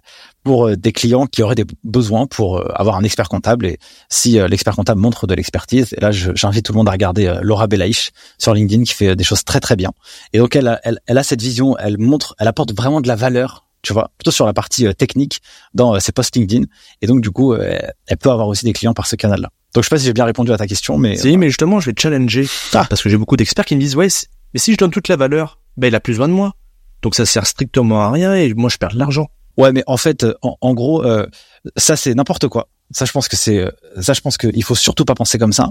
pour 0.43 0.67
euh, 0.67 0.75
des 0.75 0.91
clients 0.91 1.25
qui 1.25 1.43
auraient 1.43 1.55
des 1.55 1.65
besoins 1.83 2.27
pour 2.27 2.57
euh, 2.57 2.71
avoir 2.75 2.95
un 2.97 3.03
expert 3.03 3.29
comptable. 3.29 3.65
Et 3.65 3.77
si 4.09 4.39
euh, 4.39 4.47
l'expert 4.47 4.75
comptable 4.75 5.01
montre 5.01 5.27
de 5.27 5.33
l'expertise, 5.33 5.93
et 5.95 5.99
là 5.99 6.11
j'invite 6.11 6.65
tout 6.65 6.73
le 6.73 6.77
monde 6.77 6.89
à 6.89 6.91
regarder 6.91 7.39
Laura 7.41 7.67
Belaïch 7.67 8.11
sur 8.37 8.53
LinkedIn 8.53 8.83
qui 8.83 8.93
fait 8.93 9.15
des 9.15 9.23
choses 9.23 9.43
très 9.43 9.59
très 9.59 9.75
bien. 9.75 9.91
Et 10.33 10.39
donc 10.39 10.55
elle, 10.55 10.79
elle, 10.83 10.99
elle 11.05 11.17
a 11.17 11.23
cette 11.23 11.41
vision, 11.41 11.77
elle 11.77 11.97
montre, 11.97 12.35
elle 12.39 12.47
apporte 12.47 12.73
vraiment 12.75 13.01
de 13.01 13.07
la 13.07 13.15
valeur 13.15 13.65
tu 13.83 13.93
vois, 13.93 14.11
plutôt 14.15 14.29
sur 14.29 14.45
la 14.45 14.53
partie 14.53 14.93
technique 14.93 15.41
dans 15.73 15.99
ses 15.99 16.11
posts 16.11 16.35
LinkedIn. 16.35 16.65
Et 17.01 17.07
donc, 17.07 17.19
du 17.19 17.31
coup, 17.31 17.55
elle 17.55 18.17
peut 18.19 18.29
avoir 18.29 18.47
aussi 18.47 18.63
des 18.63 18.73
clients 18.73 18.93
par 18.93 19.07
ce 19.07 19.15
canal-là. 19.15 19.49
Donc, 19.73 19.83
je 19.83 19.89
sais 19.89 19.95
pas 19.95 19.97
si 19.97 20.05
j'ai 20.05 20.13
bien 20.13 20.25
répondu 20.25 20.51
à 20.51 20.57
ta 20.57 20.67
question, 20.67 20.99
mais... 20.99 21.15
Si, 21.15 21.35
mais 21.35 21.47
justement, 21.47 21.79
je 21.79 21.89
vais 21.89 21.95
challenger. 21.97 22.45
Ah. 22.73 22.85
Parce 22.87 23.01
que 23.01 23.09
j'ai 23.09 23.17
beaucoup 23.17 23.37
d'experts 23.37 23.65
qui 23.65 23.75
me 23.75 23.79
disent, 23.79 23.95
ouais, 23.95 24.09
mais 24.53 24.59
si 24.59 24.73
je 24.73 24.77
donne 24.77 24.91
toute 24.91 25.07
la 25.07 25.15
valeur, 25.15 25.59
ben, 25.77 25.87
il 25.87 25.95
a 25.95 25.99
plus 25.99 26.13
besoin 26.13 26.27
de 26.27 26.33
moi. 26.33 26.53
Donc 27.01 27.15
ça 27.15 27.25
sert 27.25 27.45
strictement 27.47 28.01
à 28.01 28.11
rien 28.11 28.35
et 28.35 28.53
moi 28.53 28.69
je 28.69 28.77
perds 28.77 28.93
de 28.93 28.99
l'argent. 28.99 29.27
Ouais, 29.57 29.71
mais 29.73 29.83
en 29.85 29.97
fait, 29.97 30.25
en, 30.41 30.73
gros, 30.73 31.03
euh, 31.03 31.27
ça 31.75 31.95
c'est 31.95 32.13
n'importe 32.13 32.47
quoi. 32.47 32.69
Ça, 32.91 33.05
je 33.05 33.11
pense 33.11 33.27
que 33.27 33.37
c'est, 33.37 33.57
euh, 33.57 33.71
ça, 34.01 34.13
je 34.13 34.21
pense 34.21 34.37
qu'il 34.37 34.63
faut 34.63 34.75
surtout 34.75 35.05
pas 35.05 35.15
penser 35.15 35.37
comme 35.37 35.53
ça. 35.53 35.69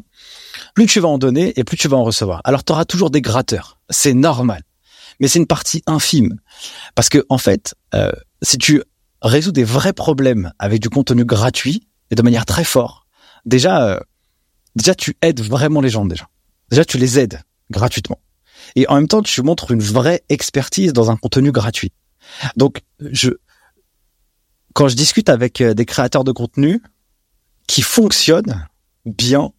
Plus 0.75 0.87
tu 0.87 1.01
vas 1.01 1.09
en 1.09 1.19
donner 1.19 1.53
et 1.59 1.65
plus 1.65 1.77
tu 1.77 1.87
vas 1.87 1.99
en 1.99 2.05
recevoir. 2.05 2.41
Alors, 2.45 2.65
tu 2.65 2.73
auras 2.73 2.87
toujours 2.87 3.11
des 3.11 3.21
gratteurs. 3.21 3.79
C'est 3.91 4.15
normal, 4.15 4.63
mais 5.19 5.29
c'est 5.29 5.39
une 5.39 5.47
partie 5.47 5.83
infime 5.87 6.39
parce 6.95 7.09
que 7.09 7.25
en 7.29 7.37
fait, 7.37 7.75
euh, 7.95 8.13
si 8.43 8.57
tu 8.57 8.83
résous 9.21 9.53
des 9.53 9.65
vrais 9.65 9.93
problèmes 9.93 10.53
avec 10.59 10.81
du 10.81 10.89
contenu 10.89 11.25
gratuit 11.25 11.87
et 12.11 12.15
de 12.15 12.23
manière 12.23 12.47
très 12.47 12.65
forte, 12.65 13.05
déjà, 13.45 14.03
déjà 14.75 14.95
tu 14.95 15.17
aides 15.21 15.43
vraiment 15.43 15.83
les 15.83 15.91
gens 15.91 16.07
déjà. 16.07 16.27
Déjà, 16.71 16.85
tu 16.85 16.97
les 16.97 17.19
aides 17.19 17.43
gratuitement 17.71 18.19
et 18.77 18.89
en 18.89 18.95
même 18.97 19.09
temps 19.09 19.23
tu 19.23 19.43
montres 19.43 19.71
une 19.71 19.83
vraie 19.83 20.23
expertise 20.29 20.93
dans 20.93 21.11
un 21.11 21.17
contenu 21.17 21.53
gratuit. 21.53 21.93
Donc 22.57 22.81
je 23.01 23.31
quand 24.75 24.89
je 24.89 24.97
discute 24.97 25.29
avec 25.29 25.63
des 25.63 25.85
créateurs 25.85 26.25
de 26.25 26.33
contenu 26.33 26.81
qui 27.67 27.83
fonctionnent 27.83 28.67
bien, 29.05 29.53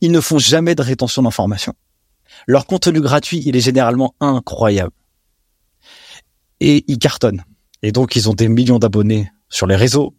ils 0.00 0.10
ne 0.10 0.20
font 0.20 0.38
jamais 0.38 0.74
de 0.74 0.82
rétention 0.82 1.22
d'informations. 1.22 1.74
Leur 2.46 2.66
contenu 2.66 3.00
gratuit, 3.00 3.42
il 3.44 3.56
est 3.56 3.60
généralement 3.60 4.14
incroyable. 4.20 4.92
Et 6.60 6.84
ils 6.88 6.98
cartonnent. 6.98 7.44
Et 7.82 7.92
donc, 7.92 8.16
ils 8.16 8.28
ont 8.28 8.34
des 8.34 8.48
millions 8.48 8.78
d'abonnés 8.78 9.30
sur 9.48 9.66
les 9.66 9.76
réseaux, 9.76 10.14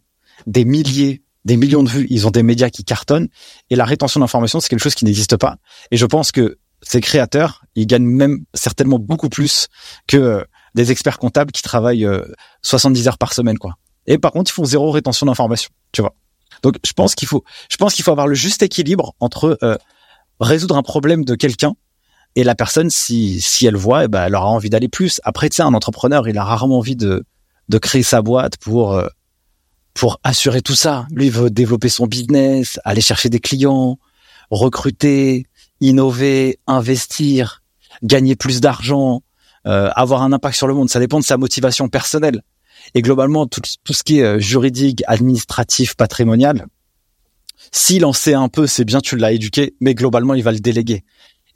des 0.46 0.64
milliers, 0.64 1.22
des 1.44 1.56
millions 1.56 1.82
de 1.82 1.88
vues. 1.88 2.06
Ils 2.10 2.26
ont 2.26 2.30
des 2.30 2.42
médias 2.42 2.70
qui 2.70 2.84
cartonnent. 2.84 3.28
Et 3.70 3.76
la 3.76 3.84
rétention 3.84 4.20
d'informations, 4.20 4.60
c'est 4.60 4.68
quelque 4.68 4.82
chose 4.82 4.94
qui 4.94 5.04
n'existe 5.04 5.36
pas. 5.36 5.56
Et 5.90 5.96
je 5.96 6.06
pense 6.06 6.32
que 6.32 6.58
ces 6.86 7.00
créateurs, 7.00 7.64
ils 7.74 7.86
gagnent 7.86 8.06
même 8.06 8.44
certainement 8.54 8.98
beaucoup 8.98 9.28
plus 9.28 9.68
que 10.06 10.16
euh, 10.16 10.44
des 10.74 10.90
experts 10.90 11.18
comptables 11.18 11.52
qui 11.52 11.62
travaillent 11.62 12.06
70 12.62 13.06
euh, 13.06 13.08
heures 13.08 13.18
par 13.18 13.32
semaine, 13.32 13.58
quoi. 13.58 13.74
Et 14.06 14.18
par 14.18 14.32
contre, 14.32 14.50
ils 14.50 14.54
font 14.54 14.64
zéro 14.64 14.90
rétention 14.90 15.26
d'informations, 15.26 15.70
tu 15.92 16.02
vois. 16.02 16.14
Donc, 16.62 16.76
je 16.84 16.92
pense 16.92 17.14
qu'il 17.14 17.26
faut, 17.26 17.42
je 17.70 17.76
pense 17.76 17.94
qu'il 17.94 18.04
faut 18.04 18.10
avoir 18.10 18.26
le 18.26 18.34
juste 18.34 18.62
équilibre 18.62 19.14
entre 19.18 19.58
euh, 19.62 19.76
résoudre 20.40 20.76
un 20.76 20.82
problème 20.82 21.24
de 21.24 21.34
quelqu'un 21.34 21.74
et 22.36 22.44
la 22.44 22.54
personne, 22.54 22.90
si 22.90 23.40
si 23.40 23.66
elle 23.66 23.76
voit, 23.76 24.04
eh 24.04 24.08
ben, 24.08 24.24
elle 24.24 24.34
aura 24.34 24.48
envie 24.48 24.70
d'aller 24.70 24.88
plus. 24.88 25.20
Après, 25.24 25.48
un 25.60 25.74
entrepreneur, 25.74 26.28
il 26.28 26.36
a 26.36 26.44
rarement 26.44 26.78
envie 26.78 26.96
de 26.96 27.24
de 27.70 27.78
créer 27.78 28.02
sa 28.02 28.20
boîte 28.20 28.56
pour 28.58 29.00
pour 29.94 30.20
assurer 30.24 30.60
tout 30.60 30.74
ça. 30.74 31.06
Lui 31.12 31.26
il 31.26 31.32
veut 31.32 31.50
développer 31.50 31.88
son 31.88 32.06
business, 32.06 32.80
aller 32.84 33.00
chercher 33.00 33.30
des 33.30 33.40
clients, 33.40 33.98
recruter, 34.50 35.46
innover, 35.84 36.58
investir, 36.66 37.62
gagner 38.02 38.36
plus 38.36 38.60
d'argent, 38.60 39.22
euh, 39.66 39.90
avoir 39.94 40.22
un 40.22 40.32
impact 40.32 40.56
sur 40.56 40.66
le 40.66 40.74
monde. 40.74 40.90
Ça 40.90 41.00
dépend 41.00 41.18
de 41.18 41.24
sa 41.24 41.36
motivation 41.36 41.88
personnelle. 41.88 42.42
Et 42.94 43.02
globalement, 43.02 43.46
tout, 43.46 43.60
ce 43.64 44.02
qui 44.02 44.18
est 44.18 44.24
euh, 44.24 44.38
juridique, 44.38 45.02
administratif, 45.06 45.94
patrimonial, 45.94 46.66
s'il 47.72 48.04
en 48.04 48.12
sait 48.12 48.34
un 48.34 48.48
peu, 48.48 48.66
c'est 48.66 48.84
bien, 48.84 49.00
tu 49.00 49.16
l'as 49.16 49.32
éduqué, 49.32 49.74
mais 49.80 49.94
globalement, 49.94 50.34
il 50.34 50.42
va 50.42 50.52
le 50.52 50.60
déléguer. 50.60 51.04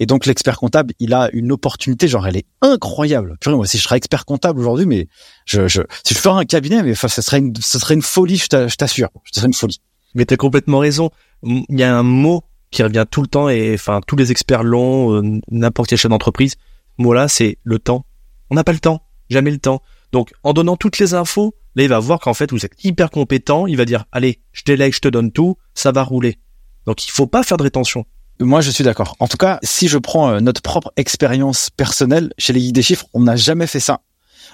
Et 0.01 0.07
donc 0.07 0.27
l'expert 0.27 0.59
comptable, 0.59 0.95
il 1.01 1.13
a 1.13 1.29
une 1.33 1.51
opportunité, 1.51 2.07
genre 2.07 2.27
elle 2.27 2.37
est 2.37 2.47
incroyable. 2.63 3.37
Purée, 3.41 3.57
moi 3.57 3.67
si 3.67 3.79
je 3.79 3.83
serais 3.83 3.97
expert 3.97 4.25
comptable 4.25 4.61
aujourd'hui, 4.61 4.87
mais 4.87 5.09
je, 5.45 5.67
si 5.67 6.15
je 6.15 6.19
ferais 6.19 6.41
un 6.41 6.45
cabinet, 6.45 6.85
mais 6.85 6.95
ce 6.95 7.09
serait 7.09 7.39
une, 7.39 7.53
ce 7.57 7.81
serait 7.81 7.95
une 7.95 8.03
folie, 8.03 8.37
je 8.37 8.77
t'assure, 8.77 9.09
ce 9.25 9.41
serait 9.41 9.49
une 9.49 9.55
folie. 9.55 9.81
Mais 10.15 10.25
t'as 10.25 10.37
complètement 10.37 10.79
raison. 10.79 11.11
Il 11.43 11.65
y 11.71 11.83
a 11.83 11.97
un 11.97 12.05
mot 12.05 12.45
qui 12.71 12.83
revient 12.83 13.07
tout 13.11 13.23
le 13.23 13.29
temps 13.29 13.49
et 13.49 13.75
enfin 13.75 14.01
tous 14.07 14.17
les 14.17 14.31
experts 14.31 14.63
l'ont, 14.63 15.15
euh, 15.15 15.41
n'importe 15.51 15.89
quel 15.89 15.99
chef 15.99 16.11
d'entreprise. 16.11 16.57
Mot 16.99 17.13
là, 17.13 17.29
c'est 17.29 17.59
le 17.63 17.79
temps. 17.79 18.05
On 18.51 18.55
n'a 18.55 18.65
pas 18.65 18.73
le 18.73 18.81
temps, 18.81 19.03
jamais 19.31 19.51
le 19.51 19.59
temps. 19.59 19.83
Donc 20.13 20.33
en 20.43 20.53
donnant 20.53 20.77
toutes 20.77 20.99
les 20.99 21.15
infos, 21.15 21.55
là 21.75 21.83
il 21.83 21.89
va 21.89 21.99
voir 21.99 22.21
qu'en 22.21 22.35
fait 22.35 22.51
vous 22.51 22.65
êtes 22.65 22.85
hyper 22.85 23.11
compétent. 23.11 23.67
Il 23.67 23.77
va 23.77 23.85
dire 23.85 24.05
allez, 24.13 24.41
je 24.53 24.63
délègue, 24.65 24.95
je 24.95 25.01
te 25.01 25.09
donne 25.09 25.33
tout, 25.33 25.57
ça 25.75 25.93
va 25.93 26.03
rouler. 26.03 26.39
Donc 26.87 27.07
il 27.07 27.11
faut 27.11 27.27
pas 27.27 27.43
faire 27.43 27.57
de 27.57 27.63
rétention. 27.63 28.05
Moi, 28.41 28.61
je 28.61 28.71
suis 28.71 28.85
d'accord. 28.85 29.17
En 29.19 29.27
tout 29.27 29.37
cas, 29.37 29.59
si 29.65 29.89
je 29.89 29.99
prends 29.99 30.31
euh, 30.31 30.41
notre 30.41 30.63
propre 30.63 30.93
expérience 30.97 31.71
personnelle 31.71 32.33
chez 32.39 32.53
les 32.53 32.61
guides 32.61 32.75
des 32.75 32.83
chiffres, 32.83 33.07
on 33.13 33.21
n'a 33.21 33.35
jamais 33.35 33.67
fait 33.67 33.81
ça. 33.81 34.01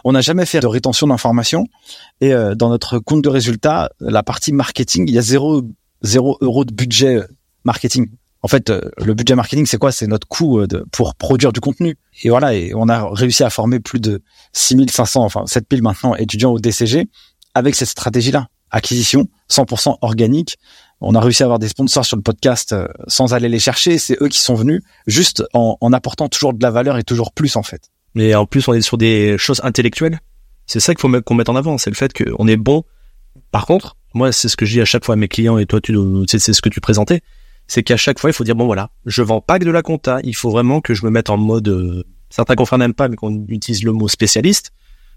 On 0.05 0.12
n'a 0.12 0.23
jamais 0.23 0.47
fait 0.47 0.61
de 0.61 0.67
rétention 0.67 1.07
d'informations. 1.07 1.67
Et 2.23 2.33
euh, 2.33 2.55
dans 2.55 2.71
notre 2.71 2.99
compte 2.99 3.23
de 3.23 3.29
résultats, 3.29 3.91
la 4.01 4.23
partie 4.23 4.53
marketing, 4.53 5.07
il 5.07 5.15
y 5.15 5.19
a 5.19 5.23
zéro, 5.23 5.62
zéro 6.01 6.39
euro 6.41 6.65
de 6.65 6.73
budget 6.73 7.21
marketing. 7.65 8.09
En 8.43 8.49
fait, 8.49 8.71
le 8.99 9.15
budget 9.15 9.35
marketing, 9.35 9.65
c'est 9.65 9.79
quoi? 9.79 9.91
C'est 9.91 10.07
notre 10.07 10.29
coût 10.29 10.67
de, 10.67 10.85
pour 10.93 11.15
produire 11.15 11.53
du 11.53 11.61
contenu. 11.61 11.97
Et 12.23 12.29
voilà, 12.29 12.53
et 12.55 12.73
on 12.75 12.89
a 12.89 13.09
réussi 13.11 13.43
à 13.43 13.49
former 13.49 13.81
plus 13.81 14.01
de 14.01 14.23
6500, 14.53 15.25
enfin 15.25 15.45
7000 15.47 15.83
maintenant 15.83 16.15
étudiants 16.15 16.53
au 16.53 16.59
DCG 16.59 17.09
avec 17.55 17.75
cette 17.75 17.89
stratégie-là. 17.89 18.49
Acquisition 18.71 19.29
100% 19.51 19.99
organique, 20.03 20.57
on 21.01 21.15
a 21.15 21.21
réussi 21.21 21.43
à 21.43 21.47
avoir 21.47 21.59
des 21.59 21.69
sponsors 21.69 22.05
sur 22.05 22.17
le 22.17 22.23
podcast 22.23 22.73
euh, 22.73 22.89
sans 23.07 23.35
aller 23.35 23.49
les 23.49 23.59
chercher. 23.59 23.99
C'est 23.99 24.21
eux 24.21 24.29
qui 24.29 24.41
sont 24.41 24.55
venus 24.55 24.83
juste 25.07 25.45
en, 25.53 25.77
apportant 25.93 26.29
toujours 26.29 26.55
de 26.55 26.62
la 26.62 26.71
valeur 26.71 26.99
et 26.99 27.05
toujours 27.05 27.33
plus 27.33 27.57
en 27.57 27.62
fait. 27.62 27.91
Mais 28.15 28.35
en 28.35 28.47
plus, 28.47 28.67
on 28.69 28.75
est 28.75 28.81
sur 28.81 28.97
des 28.97 29.37
choses 29.39 29.61
intellectuelles. 29.65 30.19
C'est 30.67 30.81
ça 30.81 30.95
qu'il 30.95 31.01
faut 31.01 31.21
qu'on 31.23 31.35
mette 31.35 31.49
en 31.49 31.57
avant. 31.57 31.79
C'est 31.79 31.91
le 31.91 31.97
fait 31.97 32.12
qu'on 32.12 32.49
est 32.49 32.57
bon. 32.57 32.85
Par 33.51 33.67
contre, 33.67 33.97
moi, 34.15 34.33
c'est 34.33 34.49
ce 34.49 34.57
que 34.57 34.65
je 34.65 34.73
dis 34.73 34.81
à 34.81 34.85
chaque 34.85 35.05
fois 35.05 35.15
à 35.15 35.17
mes 35.17 35.29
clients 35.29 35.59
et 35.59 35.67
toi, 35.67 35.81
tu, 35.81 35.97
c'est 36.27 36.39
ce 36.39 36.62
que 36.62 36.69
tu 36.69 36.81
présentais. 36.81 37.21
C'est 37.67 37.83
qu'à 37.83 37.97
chaque 37.97 38.19
fois, 38.19 38.31
il 38.31 38.33
faut 38.33 38.45
dire 38.45 38.57
bon 38.57 38.67
voilà, 38.67 38.91
je 39.07 39.23
vends 39.23 39.41
pas 39.41 39.59
que 39.59 39.65
de 39.65 39.71
la 39.71 39.83
compta. 39.83 40.19
Il 40.23 40.37
faut 40.37 40.51
vraiment 40.51 40.81
que 40.81 40.95
je 40.95 41.05
me 41.05 41.11
mette 41.11 41.31
en 41.31 41.37
mode. 41.37 41.69
Euh, 41.69 42.05
certains 42.31 42.55
confrères 42.55 42.79
n'aiment 42.79 42.95
pas, 42.95 43.09
mais 43.09 43.17
qu'on 43.17 43.47
utilise 43.49 43.85
le 43.85 43.93
mot 43.93 44.09
spécialiste. 44.09 44.73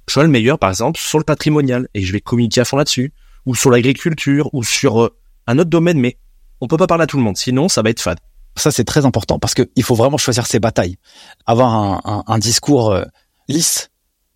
Je 0.07 0.13
sois 0.13 0.23
le 0.23 0.29
meilleur, 0.29 0.57
par 0.57 0.69
exemple, 0.69 0.99
sur 0.99 1.17
le 1.17 1.25
patrimonial 1.25 1.89
et 1.93 2.01
je 2.01 2.13
vais 2.13 2.21
communiquer 2.21 2.61
à 2.61 2.65
fond 2.65 2.77
là-dessus, 2.77 3.11
ou 3.45 3.55
sur 3.55 3.69
l'agriculture, 3.69 4.49
ou 4.53 4.63
sur 4.63 5.03
euh, 5.03 5.17
un 5.47 5.59
autre 5.59 5.69
domaine, 5.69 5.99
mais 5.99 6.17
on 6.61 6.67
peut 6.67 6.77
pas 6.77 6.87
parler 6.87 7.03
à 7.03 7.07
tout 7.07 7.17
le 7.17 7.23
monde, 7.23 7.37
sinon 7.37 7.69
ça 7.69 7.81
va 7.81 7.89
être 7.89 8.01
fade. 8.01 8.19
Ça 8.55 8.71
c'est 8.71 8.83
très 8.83 9.05
important 9.05 9.37
parce 9.37 9.53
qu'il 9.53 9.83
faut 9.83 9.95
vraiment 9.95 10.17
choisir 10.17 10.47
ses 10.47 10.59
batailles, 10.59 10.97
avoir 11.45 11.73
un, 11.73 12.23
un, 12.25 12.39
discours 12.39 12.91
euh, 12.91 13.03
lisse, 13.47 13.91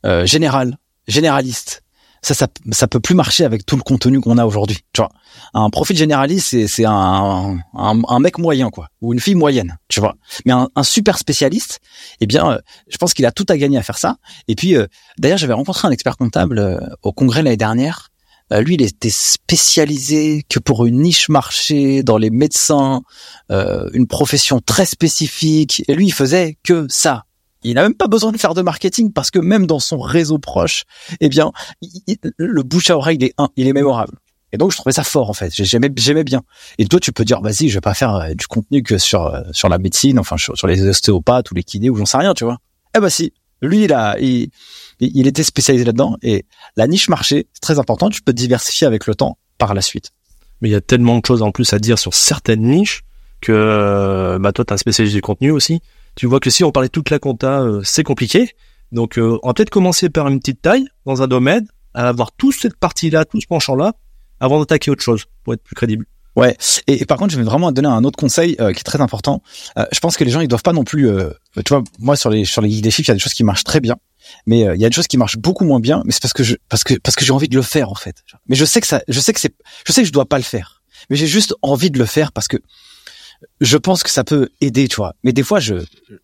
euh, 0.05 0.26
général, 0.26 0.78
généraliste. 1.07 1.80
Ça, 2.24 2.34
ça, 2.36 2.47
ça 2.72 2.88
peut 2.88 2.99
plus 2.99 3.15
marcher 3.15 3.45
avec 3.45 3.65
tout 3.65 3.76
le 3.76 3.82
contenu 3.82 4.22
qu'on 4.22 4.38
a 4.38 4.45
aujourd'hui. 4.45 4.80
Tu 4.93 5.01
vois, 5.01 5.09
un 5.55 5.69
profil 5.72 5.97
généraliste, 5.97 6.49
c'est, 6.49 6.67
c'est 6.67 6.86
un, 6.86 7.57
un, 7.74 8.01
un, 8.07 8.19
mec 8.19 8.38
moyen, 8.38 8.69
quoi, 8.69 8.89
ou 9.01 9.13
une 9.13 9.19
fille 9.19 9.36
moyenne, 9.36 9.78
tu 9.88 9.99
vois. 9.99 10.15
Mais 10.45 10.51
un, 10.51 10.69
un 10.76 10.84
super 10.84 11.17
spécialiste, 11.17 11.80
eh 12.19 12.28
bien, 12.28 12.51
euh, 12.51 12.59
je 12.89 12.97
pense 12.97 13.15
qu'il 13.15 13.26
a 13.26 13.32
tout 13.32 13.45
à 13.49 13.57
gagner 13.57 13.80
à 13.80 13.84
faire 13.84 13.97
ça. 13.97 14.17
Et 14.47 14.55
puis, 14.55 14.76
d'ailleurs, 15.17 15.39
j'avais 15.39 15.53
rencontré 15.53 15.88
un 15.88 15.91
expert 15.91 16.15
comptable 16.15 16.80
au 17.01 17.11
congrès 17.11 17.41
l'année 17.41 17.57
dernière 17.57 18.11
euh, 18.51 18.61
lui, 18.61 18.76
il 18.76 18.82
était 18.82 19.09
spécialisé 19.09 20.43
que 20.47 20.59
pour 20.59 20.86
une 20.86 21.01
niche 21.01 21.30
marché 21.30 22.03
dans 22.03 22.17
les 22.17 22.30
médecins, 22.30 23.01
euh, 23.51 23.89
une 23.93 24.07
profession 24.07 24.59
très 24.59 24.86
spécifique. 24.86 25.84
Et 25.88 25.95
lui, 25.95 26.07
il 26.07 26.13
faisait 26.13 26.57
que 26.63 26.86
ça. 26.89 27.24
Il 27.64 27.76
n'a 27.76 27.84
même 27.84 27.93
pas 27.93 28.07
besoin 28.07 28.32
de 28.32 28.38
faire 28.38 28.53
de 28.53 28.62
marketing 28.62 29.14
parce 29.14 29.32
que 29.32 29.39
même 29.39 29.68
dans 29.68 29.80
son 29.80 29.99
réseau 29.99 30.39
proche, 30.39 30.84
eh 31.20 31.30
bien, 31.30 31.51
le 32.38 32.64
bouche 32.64 32.89
à 32.89 32.97
oreille, 32.97 33.18
il 33.20 33.26
est, 33.26 33.36
il 33.55 33.68
est 33.68 33.74
mémorable. 33.74 34.18
Et 34.53 34.57
donc, 34.57 34.72
je 34.72 34.78
trouvais 34.78 34.91
ça 34.91 35.03
fort, 35.03 35.30
en 35.30 35.34
fait. 35.34 35.53
J'aimais, 35.53 35.89
j'aimais 35.95 36.24
bien. 36.24 36.41
Et 36.78 36.86
toi, 36.86 36.99
tu 36.99 37.14
peux 37.14 37.24
dire, 37.24 37.39
vas-y, 37.41 37.70
je 37.70 37.76
vais 37.76 37.82
pas 37.82 37.93
faire 37.93 38.16
euh, 38.16 38.34
du 38.34 38.47
contenu 38.47 38.84
que 38.84 38.97
sur, 38.97 39.34
sur 39.53 39.70
la 39.70 39.78
médecine, 39.78 40.20
enfin, 40.20 40.38
sur, 40.38 40.68
les 40.68 40.86
ostéopathes 40.86 41.51
ou 41.51 41.55
les 41.55 41.64
kinés 41.64 41.89
ou 41.89 41.95
j'en 41.95 42.05
sais 42.05 42.18
rien, 42.18 42.34
tu 42.34 42.43
vois. 42.43 42.57
Eh 42.95 42.99
ben, 42.99 43.09
si. 43.09 43.32
Lui, 43.62 43.84
il 43.84 43.93
a, 43.93 44.20
il, 44.20 44.49
il 44.99 45.28
était 45.28 45.43
spécialisé 45.43 45.86
là-dedans 45.86 46.18
et 46.24 46.45
la 46.78 46.88
niche 46.88 47.09
marché, 47.09 47.47
c'est 47.53 47.62
très 47.62 47.78
important. 47.78 48.09
Tu 48.09 48.24
peux 48.24 48.34
diversifier 48.34 48.88
avec 48.88 49.05
le 49.05 49.14
temps 49.14 49.38
par 49.59 49.76
la 49.76 49.82
suite. 49.82 50.09
Mais 50.62 50.70
il 50.70 50.72
y 50.72 50.76
a 50.76 50.82
tellement 50.82 51.20
de 51.20 51.26
choses 51.26 51.41
en 51.41 51.51
plus 51.51 51.72
à 51.74 51.80
dire 51.80 51.99
sur 51.99 52.14
certaines 52.14 52.62
niches 52.62 53.03
que 53.39 53.51
euh, 53.51 54.39
bah 54.39 54.51
toi 54.51 54.64
t'es 54.66 54.74
un 54.74 54.78
spécialiste 54.78 55.16
du 55.16 55.22
contenu 55.22 55.51
aussi. 55.51 55.82
Tu 56.16 56.26
vois 56.28 56.39
que 56.39 56.49
si 56.49 56.64
on 56.64 56.72
parlait 56.72 56.89
toute 56.89 57.09
la 57.09 57.20
compta, 57.20 57.62
euh, 57.62 57.82
c'est 57.84 58.03
compliqué. 58.03 58.51
Donc 58.91 59.18
euh, 59.18 59.39
on 59.43 59.47
va 59.47 59.53
peut-être 59.53 59.70
commencer 59.70 60.09
par 60.09 60.28
une 60.28 60.39
petite 60.39 60.62
taille 60.62 60.86
dans 61.05 61.22
un 61.22 61.28
domaine, 61.28 61.66
à 61.93 62.07
avoir 62.07 62.32
toute 62.32 62.55
cette 62.55 62.78
partie-là, 62.78 63.26
tout 63.26 63.39
ce 63.39 63.47
penchant-là, 63.47 63.93
avant 64.39 64.59
d'attaquer 64.59 64.91
autre 64.91 65.03
chose 65.03 65.26
pour 65.43 65.53
être 65.53 65.64
plus 65.64 65.76
crédible. 65.76 66.05
Ouais. 66.38 66.55
Et, 66.88 67.05
par 67.05 67.18
contre, 67.18 67.34
je 67.34 67.38
vais 67.38 67.43
vraiment 67.43 67.74
donner 67.74 67.89
un 67.89 68.05
autre 68.05 68.18
conseil 68.18 68.55
qui 68.55 68.64
est 68.64 68.84
très 68.84 69.01
important. 69.01 69.43
je 69.91 69.99
pense 69.99 70.16
que 70.16 70.24
les 70.24 70.32
gens 70.32 70.39
ils 70.39 70.47
doivent 70.47 70.64
pas 70.64 70.72
non 70.72 70.86
plus. 70.86 71.09
tu 71.57 71.64
vois, 71.70 71.84
moi 71.99 72.16
sur 72.16 72.30
les 72.30 72.45
sur 72.45 72.62
les 72.62 72.70
guides 72.70 72.84
des 72.84 72.91
chiffres, 72.91 73.09
il 73.09 73.12
y 73.12 73.12
a 73.12 73.16
des 73.16 73.20
choses 73.20 73.34
qui 73.34 73.43
marchent 73.43 73.66
très 73.66 73.82
bien. 73.82 73.97
Mais 74.45 74.68
euh, 74.68 74.76
il 74.76 74.82
y 74.82 74.84
a 74.84 74.88
une 74.88 74.93
chose 74.93 75.07
qui 75.07 75.18
marche 75.18 75.38
beaucoup 75.38 75.66
moins 75.66 75.80
bien, 75.80 76.01
mais 76.05 76.12
c'est 76.12 76.22
parce 76.22 76.34
que 76.34 76.43
je 76.43 76.55
parce 76.70 76.84
que 76.84 76.95
parce 76.95 77.16
que 77.16 77.26
j'ai 77.26 77.34
envie 77.34 77.47
de 77.47 77.55
le 77.55 77.62
faire 77.62 77.89
en 77.89 77.95
fait. 77.95 78.24
Mais 78.47 78.55
je 78.55 78.66
sais 78.66 78.82
que 78.82 78.88
ça, 78.88 79.01
je 79.07 79.20
sais 79.20 79.34
que 79.34 79.39
c'est, 79.39 79.53
je 79.86 79.91
sais 79.91 80.01
que 80.01 80.07
je 80.07 80.14
dois 80.14 80.26
pas 80.26 80.38
le 80.38 80.43
faire. 80.43 80.84
Mais 81.09 81.16
j'ai 81.16 81.28
juste 81.28 81.55
envie 81.62 81.91
de 81.91 81.97
le 81.97 82.05
faire 82.05 82.32
parce 82.32 82.47
que 82.47 82.57
je 83.59 83.77
pense 83.77 84.03
que 84.03 84.09
ça 84.09 84.23
peut 84.23 84.49
aider, 84.61 84.87
tu 84.87 84.97
vois. 84.97 85.13
Mais 85.23 85.33
des 85.33 85.43
fois, 85.43 85.59
je 85.59 85.75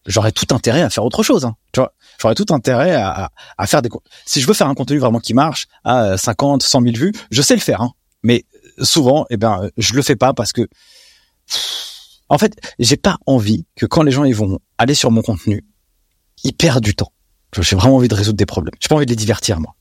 j'aurais 0.05 0.32
tout 0.32 0.53
intérêt 0.53 0.82
à 0.82 0.89
faire 0.89 1.03
autre 1.03 1.24
chose, 1.24 1.45
hein, 1.45 1.55
tu 1.74 1.80
vois. 1.80 1.93
J'aurais 2.20 2.36
tout 2.36 2.45
intérêt 2.49 2.95
à, 2.95 3.32
à 3.57 3.68
faire 3.68 3.82
des. 3.82 3.89
Si 4.26 4.41
je 4.41 4.47
veux 4.47 4.53
faire 4.53 4.68
un 4.68 4.76
contenu 4.76 4.97
vraiment 4.97 5.20
qui 5.20 5.34
marche 5.34 5.68
à 5.84 6.18
50, 6.18 6.63
100 6.63 6.82
000 6.82 6.95
vues, 6.95 7.13
je 7.32 7.41
sais 7.41 7.55
le 7.55 7.61
faire, 7.61 7.82
hein. 7.82 7.91
Mais 8.24 8.45
souvent, 8.82 9.26
eh 9.30 9.38
ben, 9.38 9.70
je 9.78 9.93
le 9.93 10.01
fais 10.01 10.15
pas 10.15 10.34
parce 10.34 10.51
que 10.51 10.68
en 12.30 12.38
fait, 12.38 12.53
j'ai 12.80 12.97
pas 12.97 13.18
envie 13.26 13.65
que 13.76 13.86
quand 13.86 14.03
les 14.03 14.11
gens 14.11 14.24
ils 14.24 14.36
vont 14.36 14.59
aller 14.78 14.93
sur 14.93 15.11
mon 15.11 15.22
contenu, 15.22 15.65
ils 16.43 16.53
perdent 16.53 16.84
du 16.84 16.95
temps. 16.95 17.11
J'ai 17.59 17.76
vraiment 17.76 17.95
envie 17.95 18.09
de 18.09 18.15
résoudre 18.15 18.38
des 18.38 18.45
problèmes. 18.45 18.76
J'ai 18.80 18.89
pas 18.89 18.95
envie 18.95 19.05
de 19.05 19.11
les 19.11 19.15
divertir, 19.15 19.59
moi. 19.59 19.74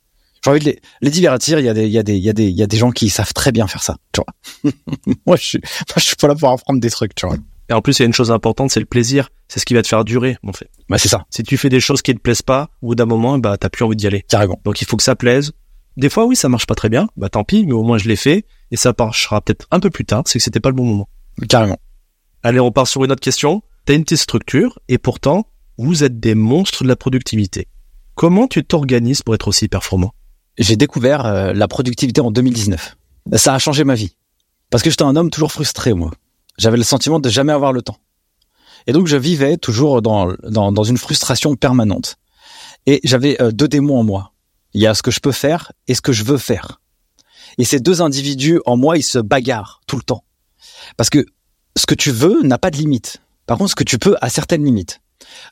J'ai 0.47 0.51
envie 0.53 0.61
de 0.61 0.65
les, 0.67 0.81
les 1.03 1.11
divertir. 1.11 1.59
Il 1.59 1.65
y 1.65 1.69
a 1.69 1.75
des, 1.75 1.87
il 1.87 1.93
y 1.93 1.99
a 1.99 2.05
des, 2.05 2.17
il 2.17 2.23
y 2.23 2.31
a 2.31 2.33
des, 2.33 2.45
il 2.45 2.57
y 2.57 2.63
a 2.63 2.69
des 2.69 2.77
gens 2.77 2.93
qui 2.93 3.09
savent 3.09 3.33
très 3.33 3.51
bien 3.51 3.67
faire 3.67 3.83
ça. 3.83 3.97
Tu 4.13 4.21
vois. 4.21 4.73
moi, 5.27 5.35
je 5.35 5.45
suis, 5.45 5.59
moi, 5.59 5.97
je 5.97 6.05
suis 6.05 6.15
pas 6.15 6.29
là 6.29 6.37
pour 6.37 6.51
apprendre 6.51 6.79
des 6.79 6.89
trucs, 6.89 7.17
tu 7.17 7.27
vois. 7.27 7.37
Et 7.69 7.73
en 7.73 7.81
plus, 7.81 7.99
il 7.99 8.03
y 8.03 8.05
a 8.05 8.07
une 8.07 8.13
chose 8.13 8.31
importante, 8.31 8.71
c'est 8.71 8.79
le 8.79 8.87
plaisir. 8.87 9.31
C'est 9.49 9.59
ce 9.59 9.67
qui 9.67 9.75
va 9.75 9.83
te 9.83 9.89
faire 9.89 10.05
durer, 10.05 10.37
en 10.47 10.53
fait. 10.53 10.71
Bah, 10.89 10.99
c'est 10.99 11.09
ça. 11.09 11.25
Si 11.31 11.43
tu 11.43 11.57
fais 11.57 11.69
des 11.69 11.81
choses 11.81 12.01
qui 12.01 12.15
te 12.15 12.21
plaisent 12.21 12.43
pas, 12.43 12.71
au 12.81 12.89
bout 12.89 12.95
d'un 12.95 13.07
moment, 13.07 13.39
bah, 13.39 13.57
t'as 13.59 13.69
plus 13.69 13.85
envie 13.85 13.97
d'y 13.97 14.07
aller. 14.07 14.25
Carrément. 14.29 14.61
Donc, 14.65 14.81
il 14.81 14.87
faut 14.87 14.97
que 14.97 15.03
ça 15.03 15.17
plaise. 15.17 15.51
Des 15.97 16.09
fois, 16.09 16.27
oui, 16.27 16.37
ça 16.37 16.49
marche 16.49 16.67
pas 16.67 16.77
très 16.77 16.91
bien. 16.91 17.09
Bah, 17.17 17.29
tant 17.29 17.43
pis, 17.43 17.67
mais 17.67 17.73
au 17.73 17.83
moins, 17.83 17.99
je 17.99 18.07
l'ai 18.07 18.15
fait. 18.15 18.45
Et 18.71 18.77
ça 18.77 18.93
marchera 18.97 19.41
peut-être 19.41 19.67
un 19.73 19.81
peu 19.81 19.91
plus 19.91 20.05
tard. 20.05 20.23
C'est 20.27 20.39
que 20.39 20.45
c'était 20.45 20.61
pas 20.61 20.69
le 20.69 20.77
bon 20.77 20.85
moment. 20.85 21.09
Carrément. 21.49 21.79
Allez, 22.45 22.61
on 22.61 22.71
part 22.71 22.87
sur 22.87 23.05
une 23.05 23.11
autre 23.11 23.21
question. 23.21 23.63
T'as 23.85 23.95
une 23.95 24.05
petite 24.05 24.19
structure 24.19 24.79
et 24.89 24.99
pourtant, 24.99 25.49
vous 25.77 26.05
êtes 26.05 26.21
des 26.21 26.37
monstres 26.37 26.85
de 26.85 26.89
la 26.89 26.97
productivité. 26.97 27.67
Comment 28.15 28.47
tu 28.47 28.65
t'organises 28.65 29.23
pour 29.23 29.35
être 29.35 29.49
aussi 29.49 29.67
performant? 29.67 30.13
J'ai 30.59 30.77
découvert 30.77 31.27
euh, 31.27 31.53
la 31.53 31.69
productivité 31.69 32.21
en 32.21 32.31
2019. 32.31 32.97
Ça 33.35 33.55
a 33.55 33.59
changé 33.59 33.85
ma 33.85 33.95
vie. 33.95 34.17
Parce 34.71 34.83
que 34.83 34.91
j'étais 34.91 35.05
un 35.05 35.17
homme 35.17 35.31
toujours 35.31 35.53
frustré, 35.53 35.93
moi. 35.93 36.11
J'avais 36.59 36.77
le 36.77 36.83
sentiment 36.83 37.21
de 37.21 37.29
jamais 37.29 37.53
avoir 37.53 37.73
le 37.73 37.83
temps. 37.83 37.99
Et 38.87 38.93
donc 38.93 39.07
je 39.07 39.17
vivais 39.17 39.57
toujours 39.57 40.01
dans, 40.01 40.33
dans, 40.45 40.73
dans 40.73 40.85
une 40.85 40.99
frustration 40.99 41.57
permanente. 41.57 42.17
Et 42.87 43.01
j'avais 43.05 43.41
euh, 43.43 43.51
deux 43.51 43.69
démons 43.69 43.99
en 43.99 44.05
moi. 44.05 44.33
Il 44.75 44.81
y 44.81 44.87
a 44.87 44.95
ce 44.95 45.03
que 45.03 45.11
je 45.11 45.21
peux 45.21 45.33
faire 45.33 45.73
et 45.89 45.95
ce 45.95 46.01
que 46.01 46.13
je 46.13 46.25
veux 46.25 46.39
faire. 46.39 46.81
Et 47.59 47.65
ces 47.65 47.81
deux 47.81 48.03
individus 48.03 48.61
en 48.67 48.77
moi, 48.77 48.97
ils 48.97 49.03
se 49.03 49.19
bagarrent 49.19 49.81
tout 49.87 49.97
le 49.97 50.03
temps. 50.03 50.25
Parce 50.97 51.11
que 51.11 51.25
ce 51.77 51.87
que 51.87 51.95
tu 51.95 52.11
veux 52.11 52.43
n'a 52.43 52.59
pas 52.59 52.71
de 52.71 52.77
limite. 52.77 53.19
Par 53.47 53.59
contre, 53.59 53.71
ce 53.71 53.77
que 53.77 53.85
tu 53.85 53.99
peux 53.99 54.17
a 54.21 54.29
certaines 54.29 54.65
limites. 54.65 55.01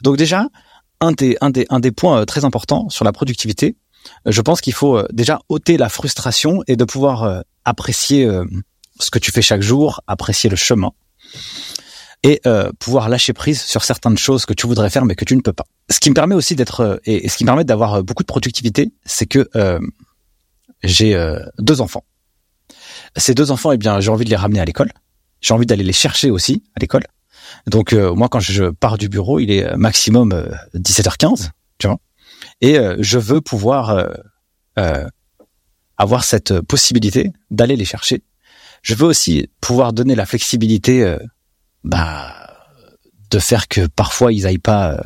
Donc 0.02 0.16
déjà, 0.16 0.48
un 1.00 1.12
des, 1.12 1.36
un 1.40 1.50
des, 1.50 1.66
un 1.70 1.80
des 1.80 1.92
points 1.92 2.20
euh, 2.20 2.24
très 2.24 2.44
importants 2.44 2.88
sur 2.88 3.04
la 3.04 3.12
productivité, 3.12 3.76
je 4.26 4.40
pense 4.40 4.60
qu'il 4.60 4.72
faut 4.72 4.96
euh, 4.96 5.08
déjà 5.12 5.40
ôter 5.48 5.76
la 5.76 5.88
frustration 5.88 6.62
et 6.66 6.76
de 6.76 6.84
pouvoir 6.84 7.42
apprécier 7.64 8.28
ce 9.00 9.10
que 9.10 9.18
tu 9.18 9.30
fais 9.32 9.42
chaque 9.42 9.62
jour, 9.62 10.02
apprécier 10.06 10.50
le 10.50 10.56
chemin 10.56 10.92
et 12.22 12.40
pouvoir 12.78 13.08
lâcher 13.08 13.32
prise 13.32 13.60
sur 13.60 13.84
certaines 13.84 14.18
choses 14.18 14.46
que 14.46 14.54
tu 14.54 14.66
voudrais 14.66 14.90
faire 14.90 15.04
mais 15.04 15.14
que 15.14 15.24
tu 15.24 15.36
ne 15.36 15.40
peux 15.40 15.52
pas. 15.52 15.64
Ce 15.90 16.00
qui 16.00 16.10
me 16.10 16.14
permet 16.14 16.34
aussi 16.34 16.56
d'être 16.56 17.00
et, 17.04 17.28
ce 17.28 17.36
qui 17.36 17.44
me 17.44 17.48
permet 17.48 17.64
d'avoir 17.64 18.02
beaucoup 18.02 18.22
de 18.22 18.26
productivité, 18.26 18.92
c'est 19.04 19.26
que 19.26 19.48
j'ai 20.82 21.16
deux 21.58 21.80
enfants. 21.80 22.04
Ces 23.16 23.34
deux 23.34 23.50
enfants, 23.50 23.72
eh 23.72 23.78
bien, 23.78 24.00
j'ai 24.00 24.10
envie 24.10 24.24
de 24.24 24.30
les 24.30 24.36
ramener 24.36 24.60
à 24.60 24.64
l'école. 24.64 24.92
J'ai 25.40 25.54
envie 25.54 25.66
d'aller 25.66 25.84
les 25.84 25.92
chercher 25.92 26.30
aussi 26.30 26.62
à 26.74 26.80
l'école. 26.80 27.04
Donc 27.66 27.92
euh, 27.92 28.14
moi 28.14 28.28
quand 28.28 28.40
je 28.40 28.64
pars 28.70 28.98
du 28.98 29.08
bureau, 29.08 29.40
il 29.40 29.50
est 29.50 29.76
maximum 29.76 30.32
17h15, 30.74 31.46
euh, 31.46 31.48
tu 31.78 31.86
vois. 31.86 31.98
Et 32.60 32.78
euh, 32.78 32.96
je 33.00 33.18
veux 33.18 33.40
pouvoir 33.40 34.08
avoir 35.96 36.24
cette 36.24 36.60
possibilité 36.62 37.32
d'aller 37.50 37.76
les 37.76 37.84
chercher. 37.84 38.22
Je 38.82 38.94
veux 38.94 39.06
aussi 39.06 39.48
pouvoir 39.60 39.92
donner 39.92 40.14
la 40.14 40.26
flexibilité 40.26 41.16
bah 41.84 42.34
de 43.30 43.38
faire 43.38 43.68
que 43.68 43.86
parfois 43.86 44.32
ils 44.32 44.46
aillent 44.46 44.58
pas 44.58 45.00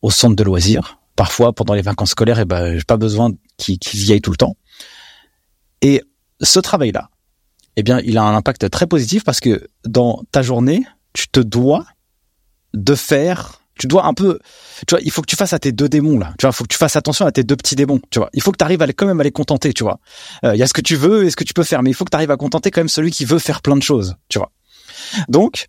au 0.00 0.10
centre 0.10 0.36
de 0.36 0.42
loisirs. 0.42 0.98
Parfois 1.16 1.52
pendant 1.52 1.74
les 1.74 1.82
vacances 1.82 2.12
scolaires, 2.12 2.38
eh 2.40 2.46
ben 2.46 2.78
j'ai 2.78 2.84
pas 2.84 2.96
besoin 2.96 3.30
qu'ils 3.58 3.78
y 4.08 4.12
aillent 4.12 4.22
tout 4.22 4.30
le 4.30 4.38
temps. 4.38 4.56
Et 5.82 6.02
ce 6.40 6.58
travail-là, 6.58 7.10
eh 7.76 7.82
bien, 7.82 8.00
il 8.00 8.18
a 8.18 8.22
un 8.22 8.34
impact 8.34 8.70
très 8.70 8.86
positif 8.86 9.24
parce 9.24 9.40
que 9.40 9.68
dans 9.84 10.22
ta 10.30 10.42
journée, 10.42 10.84
tu 11.12 11.28
te 11.28 11.40
dois 11.40 11.86
de 12.72 12.94
faire 12.94 13.60
tu 13.78 13.86
dois 13.86 14.06
un 14.06 14.14
peu 14.14 14.38
tu 14.86 14.94
vois 14.94 15.00
il 15.02 15.10
faut 15.10 15.22
que 15.22 15.26
tu 15.26 15.36
fasses 15.36 15.52
à 15.52 15.58
tes 15.58 15.72
deux 15.72 15.88
démons 15.88 16.18
là. 16.18 16.32
Tu 16.38 16.42
vois 16.42 16.50
il 16.50 16.54
faut 16.54 16.64
que 16.64 16.68
tu 16.68 16.78
fasses 16.78 16.96
attention 16.96 17.26
à 17.26 17.32
tes 17.32 17.44
deux 17.44 17.56
petits 17.56 17.76
démons 17.76 18.00
tu 18.10 18.18
vois. 18.18 18.30
Il 18.32 18.42
faut 18.42 18.52
que 18.52 18.58
tu 18.58 18.64
arrives 18.64 18.82
à 18.82 18.86
les, 18.86 18.94
quand 18.94 19.06
même 19.06 19.20
à 19.20 19.24
les 19.24 19.32
contenter 19.32 19.72
tu 19.72 19.84
vois. 19.84 19.98
Euh, 20.44 20.54
il 20.54 20.58
y 20.58 20.62
a 20.62 20.66
ce 20.66 20.72
que 20.72 20.80
tu 20.80 20.96
veux 20.96 21.24
et 21.24 21.30
ce 21.30 21.36
que 21.36 21.44
tu 21.44 21.54
peux 21.54 21.62
faire 21.64 21.82
mais 21.82 21.90
il 21.90 21.94
faut 21.94 22.04
que 22.04 22.10
tu 22.10 22.16
arrives 22.16 22.30
à 22.30 22.36
contenter 22.36 22.70
quand 22.70 22.80
même 22.80 22.88
celui 22.88 23.10
qui 23.10 23.24
veut 23.24 23.38
faire 23.38 23.62
plein 23.62 23.76
de 23.76 23.82
choses 23.82 24.16
tu 24.28 24.38
vois. 24.38 24.50
Donc 25.28 25.66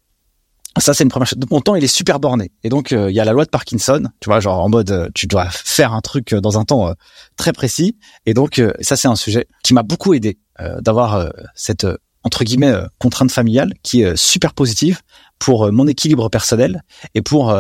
ça 0.78 0.94
c'est 0.94 1.04
une 1.04 1.10
première 1.10 1.28
chose. 1.28 1.40
Mon 1.50 1.62
temps 1.62 1.76
il 1.76 1.84
est 1.84 1.88
super 1.88 2.20
borné. 2.20 2.52
Et 2.64 2.70
donc 2.70 2.92
euh, 2.92 3.10
il 3.10 3.16
y 3.16 3.20
a 3.20 3.26
la 3.26 3.32
loi 3.32 3.46
de 3.46 3.50
Parkinson 3.50 4.04
tu 4.20 4.30
vois 4.30 4.40
genre 4.40 4.60
en 4.60 4.70
mode 4.70 4.92
euh, 4.92 5.10
tu 5.16 5.28
dois 5.28 5.48
faire 5.50 5.94
un 5.94 6.02
truc 6.02 6.34
dans 6.36 6.60
un 6.60 6.66
temps 6.66 6.94
très 7.38 7.54
précis. 7.54 7.98
Et 8.26 8.34
donc 8.34 8.62
ça 8.82 8.96
c'est 8.96 9.08
un 9.08 9.16
sujet 9.16 9.48
qui 9.64 9.74
m'a 9.74 9.84
beaucoup 9.84 10.14
aidé 10.14 10.38
d'avoir 10.80 11.32
cette 11.54 11.86
entre 12.24 12.44
guillemets 12.44 12.74
contrainte 12.98 13.32
familiale 13.32 13.74
qui 13.84 14.02
est 14.02 14.16
super 14.16 14.54
positive 14.54 15.02
pour 15.38 15.72
mon 15.72 15.86
équilibre 15.86 16.30
personnel 16.30 16.82
et 17.14 17.22
pour 17.22 17.54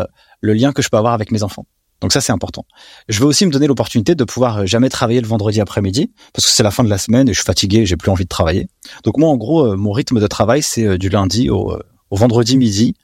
le 0.45 0.53
lien 0.53 0.71
que 0.71 0.81
je 0.81 0.89
peux 0.89 0.97
avoir 0.97 1.13
avec 1.13 1.31
mes 1.31 1.43
enfants. 1.43 1.65
Donc 2.01 2.11
ça 2.11 2.21
c'est 2.21 2.31
important. 2.31 2.65
Je 3.07 3.19
veux 3.19 3.25
aussi 3.25 3.45
me 3.45 3.51
donner 3.51 3.67
l'opportunité 3.67 4.15
de 4.15 4.23
pouvoir 4.23 4.59
euh, 4.59 4.65
jamais 4.65 4.89
travailler 4.89 5.21
le 5.21 5.27
vendredi 5.27 5.61
après-midi 5.61 6.11
parce 6.33 6.45
que 6.45 6.51
c'est 6.51 6.63
la 6.63 6.71
fin 6.71 6.83
de 6.83 6.89
la 6.89 6.97
semaine 6.97 7.27
et 7.29 7.33
je 7.33 7.39
suis 7.39 7.45
fatigué, 7.45 7.85
j'ai 7.85 7.97
plus 7.97 8.11
envie 8.11 8.25
de 8.25 8.29
travailler. 8.29 8.67
Donc 9.03 9.17
moi 9.17 9.29
en 9.29 9.37
gros 9.37 9.75
mon 9.75 9.91
rythme 9.91 10.19
de 10.19 10.27
travail 10.27 10.61
c'est 10.61 10.97
du 10.97 11.09
lundi 11.09 11.49
au, 11.49 11.77
au 12.09 12.15
vendredi 12.15 12.57
midi 12.57 12.95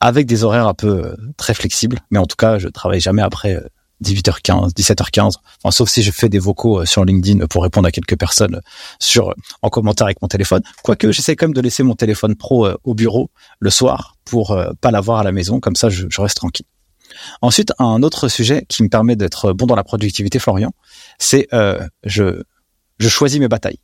avec 0.00 0.26
des 0.26 0.44
horaires 0.44 0.68
un 0.68 0.74
peu 0.74 1.16
très 1.36 1.54
flexibles, 1.54 1.98
mais 2.10 2.18
en 2.18 2.26
tout 2.26 2.36
cas 2.36 2.58
je 2.58 2.68
travaille 2.68 3.00
jamais 3.00 3.22
après 3.22 3.60
18h15, 4.02 4.72
17h15, 4.74 5.34
enfin, 5.62 5.70
sauf 5.70 5.88
si 5.88 6.02
je 6.02 6.10
fais 6.10 6.28
des 6.28 6.38
vocaux 6.38 6.80
euh, 6.80 6.84
sur 6.84 7.04
LinkedIn 7.04 7.46
pour 7.46 7.62
répondre 7.62 7.88
à 7.88 7.90
quelques 7.90 8.16
personnes 8.16 8.56
euh, 8.56 8.60
sur 9.00 9.30
euh, 9.30 9.34
en 9.62 9.70
commentaire 9.70 10.06
avec 10.06 10.22
mon 10.22 10.28
téléphone. 10.28 10.62
Quoique 10.84 11.10
j'essaie 11.10 11.34
quand 11.34 11.46
même 11.46 11.54
de 11.54 11.60
laisser 11.60 11.82
mon 11.82 11.94
téléphone 11.94 12.36
pro 12.36 12.68
au 12.84 12.94
bureau 12.94 13.30
le 13.58 13.70
soir 13.70 14.16
pour 14.24 14.56
pas 14.80 14.90
l'avoir 14.90 15.20
à 15.20 15.24
la 15.24 15.32
maison, 15.32 15.60
comme 15.60 15.76
ça 15.76 15.88
je, 15.88 16.06
reste 16.20 16.36
tranquille. 16.36 16.66
Ensuite, 17.40 17.72
un 17.78 18.02
autre 18.02 18.28
sujet 18.28 18.64
qui 18.68 18.82
me 18.82 18.88
permet 18.88 19.16
d'être 19.16 19.52
bon 19.52 19.66
dans 19.66 19.74
la 19.74 19.84
productivité, 19.84 20.38
Florian, 20.38 20.72
c'est 21.18 21.48
euh, 21.52 21.80
je 22.04 22.42
je 22.98 23.08
choisis 23.08 23.40
mes 23.40 23.48
batailles. 23.48 23.78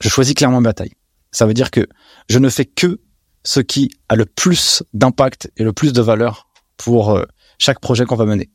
Je 0.00 0.08
choisis 0.08 0.34
clairement 0.34 0.60
mes 0.60 0.68
batailles. 0.68 0.94
Ça 1.30 1.46
veut 1.46 1.54
dire 1.54 1.70
que 1.70 1.86
je 2.28 2.38
ne 2.38 2.48
fais 2.48 2.64
que 2.64 3.00
ce 3.44 3.60
qui 3.60 3.90
a 4.08 4.16
le 4.16 4.26
plus 4.26 4.82
d'impact 4.92 5.50
et 5.56 5.64
le 5.64 5.72
plus 5.72 5.92
de 5.92 6.02
valeur 6.02 6.48
pour 6.76 7.22
chaque 7.58 7.80
projet 7.80 8.04
qu'on 8.04 8.16
va 8.16 8.24
mener. 8.24 8.50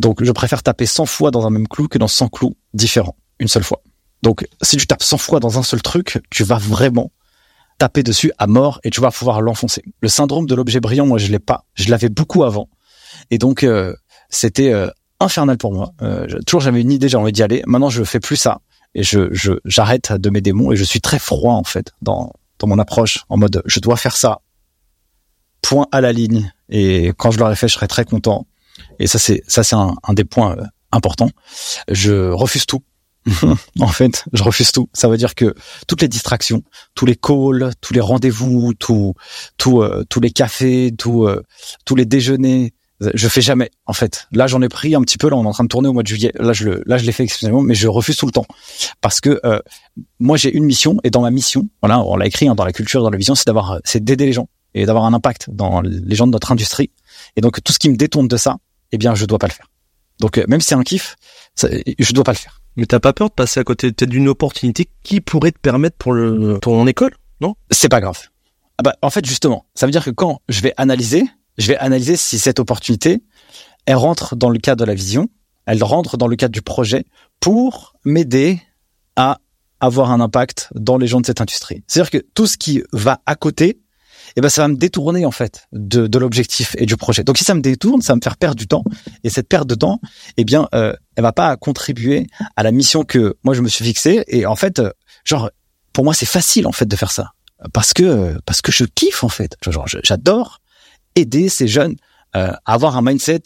Donc 0.00 0.24
je 0.24 0.32
préfère 0.32 0.62
taper 0.62 0.86
100 0.86 1.06
fois 1.06 1.30
dans 1.30 1.46
un 1.46 1.50
même 1.50 1.68
clou 1.68 1.86
que 1.86 1.98
dans 1.98 2.08
100 2.08 2.28
clous 2.28 2.56
différents, 2.72 3.16
une 3.38 3.48
seule 3.48 3.62
fois. 3.62 3.82
Donc 4.22 4.46
si 4.62 4.76
tu 4.78 4.86
tapes 4.86 5.02
100 5.02 5.18
fois 5.18 5.40
dans 5.40 5.58
un 5.58 5.62
seul 5.62 5.82
truc, 5.82 6.20
tu 6.30 6.42
vas 6.42 6.58
vraiment 6.58 7.12
taper 7.78 8.02
dessus 8.02 8.32
à 8.38 8.46
mort 8.46 8.80
et 8.82 8.90
tu 8.90 9.00
vas 9.00 9.10
pouvoir 9.10 9.42
l'enfoncer. 9.42 9.82
Le 10.00 10.08
syndrome 10.08 10.46
de 10.46 10.54
l'objet 10.54 10.80
brillant, 10.80 11.06
moi 11.06 11.18
je 11.18 11.30
l'ai 11.30 11.38
pas. 11.38 11.64
Je 11.74 11.90
l'avais 11.90 12.08
beaucoup 12.08 12.44
avant. 12.44 12.68
Et 13.30 13.36
donc 13.36 13.62
euh, 13.62 13.94
c'était 14.30 14.72
euh, 14.72 14.88
infernal 15.20 15.58
pour 15.58 15.72
moi. 15.72 15.92
Euh, 16.00 16.26
toujours 16.46 16.62
j'avais 16.62 16.80
une 16.80 16.92
idée, 16.92 17.10
j'ai 17.10 17.18
envie 17.18 17.32
d'y 17.32 17.42
aller. 17.42 17.62
Maintenant 17.66 17.90
je 17.90 18.02
fais 18.02 18.20
plus 18.20 18.36
ça 18.36 18.62
et 18.94 19.02
je 19.02 19.28
j'arrête 19.66 20.12
de 20.12 20.30
mes 20.30 20.40
démons 20.40 20.72
et 20.72 20.76
je 20.76 20.84
suis 20.84 21.02
très 21.02 21.18
froid 21.18 21.54
en 21.54 21.64
fait 21.64 21.92
dans 22.00 22.32
dans 22.58 22.66
mon 22.66 22.78
approche 22.78 23.24
en 23.28 23.36
mode 23.36 23.62
je 23.66 23.80
dois 23.80 23.96
faire 23.96 24.16
ça. 24.16 24.40
Point 25.60 25.86
à 25.92 26.00
la 26.00 26.12
ligne 26.12 26.50
et 26.70 27.12
quand 27.18 27.30
je 27.30 27.38
l'aurai 27.38 27.54
fait, 27.54 27.68
je 27.68 27.74
serai 27.74 27.86
très 27.86 28.06
content 28.06 28.46
et 28.98 29.06
ça, 29.06 29.18
c'est 29.18 29.42
ça, 29.46 29.62
c'est 29.62 29.76
un, 29.76 29.94
des 30.10 30.24
points 30.24 30.56
euh, 30.56 30.64
importants. 30.92 31.30
Je 31.88 32.30
refuse 32.30 32.66
tout. 32.66 32.82
en 33.80 33.88
fait, 33.88 34.24
je 34.32 34.42
refuse 34.42 34.72
tout. 34.72 34.88
Ça 34.94 35.08
veut 35.08 35.16
dire 35.16 35.34
que 35.34 35.54
toutes 35.86 36.00
les 36.02 36.08
distractions, 36.08 36.62
tous 36.94 37.06
les 37.06 37.16
calls, 37.16 37.70
tous 37.80 37.92
les 37.92 38.00
rendez-vous, 38.00 38.72
tout, 38.74 39.14
tout, 39.58 39.82
euh, 39.82 40.04
tous 40.08 40.20
les 40.20 40.30
cafés, 40.30 40.92
tout, 40.96 41.24
euh, 41.24 41.42
tous 41.84 41.96
les 41.96 42.06
déjeuners, 42.06 42.72
je 43.14 43.28
fais 43.28 43.40
jamais. 43.40 43.70
En 43.86 43.94
fait, 43.94 44.26
là, 44.30 44.46
j'en 44.46 44.60
ai 44.60 44.68
pris 44.68 44.94
un 44.94 45.00
petit 45.00 45.16
peu. 45.16 45.30
Là, 45.30 45.36
on 45.36 45.44
est 45.44 45.48
en 45.48 45.52
train 45.52 45.64
de 45.64 45.68
tourner 45.68 45.88
au 45.88 45.94
mois 45.94 46.02
de 46.02 46.08
juillet. 46.08 46.32
Là, 46.38 46.52
je 46.52 46.64
le, 46.64 46.82
là, 46.84 46.98
je 46.98 47.04
l'ai 47.04 47.12
fait 47.12 47.24
exceptionnellement, 47.24 47.62
mais 47.62 47.74
je 47.74 47.88
refuse 47.88 48.16
tout 48.16 48.26
le 48.26 48.32
temps 48.32 48.46
parce 49.00 49.20
que 49.20 49.40
moi, 50.18 50.36
j'ai 50.36 50.52
une 50.52 50.64
mission 50.64 50.98
et 51.02 51.08
dans 51.08 51.22
ma 51.22 51.30
mission, 51.30 51.68
voilà, 51.80 52.00
on 52.00 52.16
l'a 52.16 52.26
écrit 52.26 52.46
hein, 52.46 52.54
dans 52.54 52.64
la 52.64 52.72
culture, 52.72 53.02
dans 53.02 53.08
la 53.08 53.16
vision, 53.16 53.34
c'est 53.34 53.46
d'avoir, 53.46 53.78
c'est 53.84 54.04
d'aider 54.04 54.26
les 54.26 54.34
gens 54.34 54.48
et 54.74 54.86
d'avoir 54.86 55.04
un 55.04 55.14
impact 55.14 55.50
dans 55.50 55.80
les 55.80 56.14
gens 56.14 56.26
de 56.26 56.32
notre 56.32 56.52
industrie. 56.52 56.90
Et 57.36 57.40
donc, 57.40 57.62
tout 57.62 57.72
ce 57.72 57.78
qui 57.78 57.88
me 57.88 57.96
détourne 57.96 58.28
de 58.28 58.36
ça, 58.36 58.56
eh 58.92 58.98
bien, 58.98 59.14
je 59.14 59.24
dois 59.24 59.38
pas 59.38 59.46
le 59.46 59.52
faire. 59.52 59.66
Donc, 60.20 60.38
euh, 60.38 60.44
même 60.48 60.60
si 60.60 60.68
c'est 60.68 60.74
un 60.74 60.82
kiff, 60.82 61.16
je 61.56 62.12
dois 62.12 62.24
pas 62.24 62.32
le 62.32 62.38
faire. 62.38 62.60
Mais 62.76 62.86
t'as 62.86 63.00
pas 63.00 63.12
peur 63.12 63.28
de 63.28 63.34
passer 63.34 63.60
à 63.60 63.64
côté 63.64 63.90
peut-être 63.92 64.10
d'une 64.10 64.28
opportunité 64.28 64.88
qui 65.02 65.20
pourrait 65.20 65.52
te 65.52 65.58
permettre 65.58 65.96
pour 65.96 66.12
le, 66.12 66.58
ton 66.60 66.86
école, 66.86 67.14
non? 67.40 67.54
C'est 67.70 67.88
pas 67.88 68.00
grave. 68.00 68.18
Ah 68.78 68.82
bah, 68.82 68.94
en 69.02 69.10
fait, 69.10 69.24
justement, 69.26 69.66
ça 69.74 69.86
veut 69.86 69.92
dire 69.92 70.04
que 70.04 70.10
quand 70.10 70.40
je 70.48 70.60
vais 70.60 70.72
analyser, 70.76 71.24
je 71.58 71.66
vais 71.66 71.76
analyser 71.76 72.16
si 72.16 72.38
cette 72.38 72.60
opportunité, 72.60 73.22
elle 73.86 73.96
rentre 73.96 74.36
dans 74.36 74.50
le 74.50 74.58
cadre 74.58 74.80
de 74.80 74.86
la 74.86 74.94
vision, 74.94 75.28
elle 75.66 75.82
rentre 75.82 76.16
dans 76.16 76.26
le 76.26 76.36
cadre 76.36 76.52
du 76.52 76.62
projet 76.62 77.04
pour 77.40 77.94
m'aider 78.04 78.60
à 79.16 79.38
avoir 79.80 80.10
un 80.10 80.20
impact 80.20 80.68
dans 80.74 80.98
les 80.98 81.06
gens 81.06 81.20
de 81.20 81.26
cette 81.26 81.40
industrie. 81.40 81.82
C'est-à-dire 81.86 82.10
que 82.10 82.26
tout 82.34 82.46
ce 82.46 82.56
qui 82.56 82.82
va 82.92 83.20
à 83.26 83.34
côté, 83.34 83.80
eh 84.36 84.40
ben 84.40 84.48
ça 84.48 84.62
va 84.62 84.68
me 84.68 84.76
détourner 84.76 85.24
en 85.26 85.30
fait 85.30 85.66
de, 85.72 86.06
de 86.06 86.18
l'objectif 86.18 86.74
et 86.78 86.86
du 86.86 86.96
projet. 86.96 87.24
Donc 87.24 87.38
si 87.38 87.44
ça 87.44 87.54
me 87.54 87.60
détourne, 87.60 88.02
ça 88.02 88.12
va 88.12 88.16
me 88.16 88.22
faire 88.22 88.36
perdre 88.36 88.56
du 88.56 88.66
temps. 88.66 88.84
Et 89.24 89.30
cette 89.30 89.48
perte 89.48 89.66
de 89.66 89.74
temps, 89.74 90.00
eh 90.36 90.44
bien, 90.44 90.68
euh, 90.74 90.94
elle 91.16 91.22
va 91.22 91.32
pas 91.32 91.56
contribuer 91.56 92.26
à 92.56 92.62
la 92.62 92.72
mission 92.72 93.04
que 93.04 93.36
moi 93.42 93.54
je 93.54 93.62
me 93.62 93.68
suis 93.68 93.84
fixée. 93.84 94.24
Et 94.28 94.46
en 94.46 94.56
fait, 94.56 94.78
euh, 94.78 94.90
genre, 95.24 95.50
pour 95.92 96.04
moi 96.04 96.14
c'est 96.14 96.26
facile 96.26 96.66
en 96.66 96.72
fait 96.72 96.86
de 96.86 96.96
faire 96.96 97.12
ça 97.12 97.32
parce 97.72 97.92
que 97.92 98.36
parce 98.46 98.62
que 98.62 98.72
je 98.72 98.84
kiffe 98.84 99.24
en 99.24 99.28
fait. 99.28 99.56
Genre, 99.68 99.86
j'adore 100.02 100.60
aider 101.14 101.48
ces 101.48 101.68
jeunes 101.68 101.96
euh, 102.36 102.52
à 102.64 102.74
avoir 102.74 102.96
un 102.96 103.02
mindset 103.02 103.42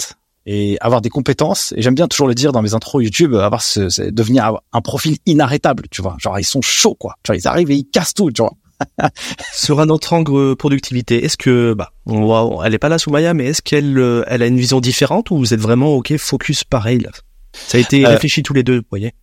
et 0.46 0.76
avoir 0.80 1.00
des 1.00 1.08
compétences. 1.08 1.72
Et 1.76 1.82
j'aime 1.82 1.94
bien 1.94 2.06
toujours 2.06 2.28
le 2.28 2.34
dire 2.34 2.52
dans 2.52 2.62
mes 2.62 2.74
intros 2.74 3.02
YouTube, 3.02 3.34
avoir 3.34 3.62
ce, 3.62 4.10
devenir 4.10 4.60
un 4.72 4.80
profil 4.82 5.16
inarrêtable, 5.26 5.84
tu 5.90 6.02
vois. 6.02 6.16
Genre 6.18 6.38
ils 6.38 6.44
sont 6.44 6.62
chauds 6.62 6.94
quoi. 6.94 7.14
Genre 7.26 7.36
ils 7.36 7.48
arrivent 7.48 7.70
et 7.70 7.76
ils 7.76 7.88
cassent 7.88 8.14
tout, 8.14 8.30
tu 8.30 8.42
vois. 8.42 8.52
Sur 9.52 9.80
un 9.80 9.88
autre 9.88 10.12
angle 10.12 10.56
productivité, 10.56 11.24
est-ce 11.24 11.36
que, 11.36 11.74
bah, 11.74 11.92
on 12.06 12.22
voit, 12.22 12.66
elle 12.66 12.74
est 12.74 12.78
pas 12.78 12.88
là, 12.88 12.98
Soumaya, 12.98 13.34
mais 13.34 13.46
est-ce 13.46 13.62
qu'elle, 13.62 13.98
euh, 13.98 14.24
elle 14.26 14.42
a 14.42 14.46
une 14.46 14.58
vision 14.58 14.80
différente 14.80 15.30
ou 15.30 15.38
vous 15.38 15.54
êtes 15.54 15.60
vraiment 15.60 15.94
ok 15.94 16.16
focus 16.16 16.64
pareil 16.64 17.00
là? 17.00 17.10
Ça 17.52 17.78
a 17.78 17.80
été 17.80 18.04
euh, 18.04 18.08
réfléchi 18.08 18.42
tous 18.42 18.52
les 18.52 18.62
deux, 18.62 18.78
vous 18.78 18.86
voyez? 18.90 19.14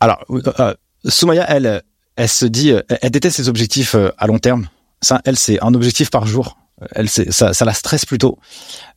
Alors, 0.00 0.24
euh, 0.30 0.74
Soumaya, 1.06 1.46
elle, 1.48 1.82
elle 2.16 2.28
se 2.28 2.46
dit, 2.46 2.72
elle 2.88 3.10
déteste 3.10 3.36
ses 3.36 3.48
objectifs 3.48 3.94
à 3.94 4.26
long 4.26 4.38
terme. 4.38 4.68
Ça, 5.02 5.20
elle, 5.24 5.36
c'est 5.36 5.62
un 5.62 5.72
objectif 5.74 6.10
par 6.10 6.26
jour. 6.26 6.58
Elle, 6.92 7.08
ça, 7.08 7.52
ça 7.52 7.64
la 7.64 7.74
stresse 7.74 8.06
plutôt. 8.06 8.38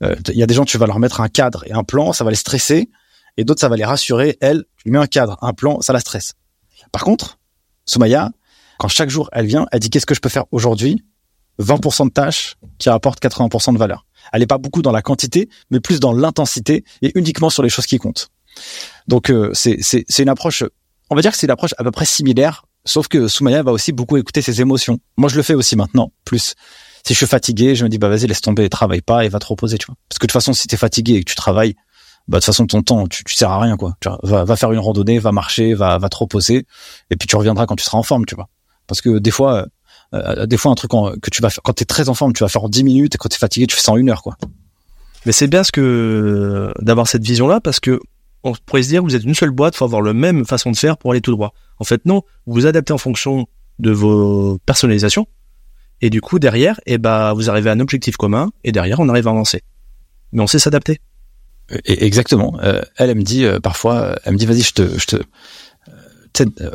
Il 0.01 0.35
y 0.35 0.43
a 0.43 0.45
des 0.45 0.53
gens, 0.53 0.65
tu 0.65 0.77
vas 0.77 0.85
leur 0.85 0.99
mettre 0.99 1.21
un 1.21 1.27
cadre 1.29 1.63
et 1.65 1.73
un 1.73 1.83
plan, 1.83 2.13
ça 2.13 2.23
va 2.23 2.29
les 2.29 2.35
stresser. 2.37 2.89
et 3.37 3.43
d'autres 3.43 3.61
ça 3.61 3.69
va 3.69 3.75
les 3.77 3.85
rassurer. 3.85 4.37
Elle, 4.41 4.65
je 4.77 4.83
lui 4.85 4.91
mets 4.91 4.99
un 4.99 5.07
cadre, 5.07 5.37
un 5.41 5.53
plan, 5.53 5.81
ça 5.81 5.93
la 5.93 5.99
stresse. 5.99 6.33
Par 6.91 7.03
contre, 7.03 7.39
Soumaya, 7.85 8.31
quand 8.83 8.89
chaque 8.89 9.09
jour 9.09 9.29
elle 9.31 9.45
vient, 9.45 9.65
elle 9.71 9.79
dit 9.79 9.89
qu'est-ce 9.89 10.05
que 10.05 10.13
je 10.13 10.19
peux 10.19 10.27
faire 10.27 10.43
aujourd'hui? 10.51 11.05
20% 11.61 12.07
de 12.07 12.11
tâches 12.11 12.57
qui 12.79 12.89
rapportent 12.89 13.23
80% 13.23 13.71
de 13.71 13.77
valeur. 13.77 14.05
Elle 14.33 14.41
n'est 14.41 14.45
pas 14.45 14.57
beaucoup 14.57 14.81
dans 14.81 14.91
la 14.91 15.01
quantité, 15.01 15.47
mais 15.71 15.79
plus 15.79 16.01
dans 16.01 16.11
l'intensité 16.11 16.83
et 17.01 17.13
uniquement 17.15 17.49
sur 17.49 17.63
les 17.63 17.69
choses 17.69 17.85
qui 17.85 17.97
comptent. 17.97 18.27
Donc 19.07 19.31
euh, 19.31 19.51
c'est 19.53 20.03
une 20.19 20.27
approche, 20.27 20.65
on 21.09 21.15
va 21.15 21.21
dire 21.21 21.31
que 21.31 21.37
c'est 21.37 21.47
une 21.47 21.51
approche 21.51 21.73
à 21.77 21.83
peu 21.85 21.91
près 21.91 22.03
similaire, 22.03 22.65
sauf 22.83 23.07
que 23.07 23.29
Soumaya 23.29 23.63
va 23.63 23.71
aussi 23.71 23.93
beaucoup 23.93 24.17
écouter 24.17 24.41
ses 24.41 24.59
émotions. 24.59 24.99
Moi 25.15 25.29
je 25.29 25.37
le 25.37 25.43
fais 25.43 25.53
aussi 25.53 25.77
maintenant, 25.77 26.11
plus. 26.25 26.53
Si 27.05 27.13
je 27.13 27.17
suis 27.17 27.25
fatigué, 27.25 27.75
je 27.75 27.85
me 27.85 27.89
dis 27.89 27.99
bah 27.99 28.09
vas-y 28.09 28.27
laisse 28.27 28.41
tomber, 28.41 28.67
travaille 28.67 29.01
pas 29.01 29.23
et 29.23 29.29
va 29.29 29.39
te 29.39 29.45
reposer, 29.45 29.77
tu 29.77 29.85
vois. 29.85 29.95
Parce 30.09 30.19
que 30.19 30.25
de 30.25 30.27
toute 30.27 30.33
façon 30.33 30.51
si 30.51 30.67
t'es 30.67 30.75
fatigué 30.75 31.13
et 31.13 31.23
que 31.23 31.29
tu 31.29 31.37
travailles, 31.37 31.75
bah 32.27 32.39
de 32.39 32.41
toute 32.41 32.47
façon 32.47 32.67
ton 32.67 32.81
temps 32.81 33.07
tu, 33.07 33.23
tu 33.23 33.33
sers 33.35 33.49
à 33.49 33.61
rien 33.61 33.77
quoi. 33.77 33.95
Tu 34.01 34.09
vois, 34.09 34.19
va, 34.23 34.43
va 34.43 34.55
faire 34.57 34.73
une 34.73 34.79
randonnée, 34.79 35.19
va 35.19 35.31
marcher, 35.31 35.73
va 35.73 35.97
va 35.99 36.09
te 36.09 36.17
reposer 36.17 36.65
et 37.09 37.15
puis 37.15 37.29
tu 37.29 37.37
reviendras 37.37 37.65
quand 37.65 37.77
tu 37.77 37.85
seras 37.85 37.97
en 37.97 38.03
forme, 38.03 38.25
tu 38.25 38.35
vois. 38.35 38.49
Parce 38.87 39.01
que 39.01 39.19
des 39.19 39.31
fois 39.31 39.67
euh, 40.13 40.45
des 40.45 40.57
fois 40.57 40.71
un 40.71 40.75
truc 40.75 40.91
que 40.91 41.29
tu 41.31 41.41
vas 41.41 41.49
faire 41.49 41.63
quand 41.63 41.73
t'es 41.73 41.85
très 41.85 42.09
en 42.09 42.13
forme, 42.13 42.33
tu 42.33 42.43
vas 42.43 42.49
faire 42.49 42.63
en 42.63 42.69
10 42.69 42.83
minutes 42.83 43.15
et 43.15 43.17
quand 43.17 43.29
t'es 43.29 43.37
fatigué, 43.37 43.67
tu 43.67 43.75
fais 43.75 43.81
ça 43.81 43.91
en 43.91 43.97
une 43.97 44.09
heure 44.09 44.21
quoi. 44.21 44.37
Mais 45.25 45.31
c'est 45.31 45.47
bien 45.47 45.63
ce 45.63 45.71
que 45.71 46.73
d'avoir 46.79 47.07
cette 47.07 47.23
vision 47.23 47.47
là 47.47 47.59
parce 47.61 47.79
que 47.79 47.99
on 48.43 48.53
pourrait 48.65 48.83
se 48.83 48.89
dire 48.89 49.03
vous 49.03 49.15
êtes 49.15 49.23
une 49.23 49.33
seule 49.33 49.51
boîte, 49.51 49.75
faut 49.75 49.85
avoir 49.85 50.01
la 50.01 50.13
même 50.13 50.45
façon 50.45 50.71
de 50.71 50.77
faire 50.77 50.97
pour 50.97 51.11
aller 51.11 51.21
tout 51.21 51.31
droit. 51.31 51.53
En 51.79 51.83
fait 51.83 52.05
non, 52.05 52.23
vous 52.45 52.53
vous 52.53 52.65
adaptez 52.65 52.93
en 52.93 52.97
fonction 52.97 53.47
de 53.79 53.91
vos 53.91 54.59
personnalisations 54.65 55.27
et 56.01 56.09
du 56.09 56.21
coup 56.21 56.39
derrière, 56.39 56.79
eh 56.85 56.97
ben 56.97 57.33
vous 57.33 57.49
arrivez 57.49 57.69
à 57.69 57.73
un 57.73 57.79
objectif 57.79 58.17
commun 58.17 58.51
et 58.63 58.71
derrière 58.71 58.99
on 58.99 59.09
arrive 59.09 59.27
à 59.27 59.31
avancer. 59.31 59.63
Mais 60.31 60.41
on 60.41 60.47
sait 60.47 60.59
s'adapter. 60.59 60.99
Exactement. 61.85 62.59
Euh, 62.61 62.81
elle, 62.97 63.09
elle 63.09 63.17
me 63.17 63.23
dit 63.23 63.45
euh, 63.45 63.59
parfois, 63.59 64.15
elle 64.25 64.33
me 64.33 64.37
dit 64.37 64.45
vas-y, 64.45 64.61
je 64.61 64.73
te, 64.73 64.99
je 64.99 65.05
te, 65.05 65.15
euh, 65.15 65.23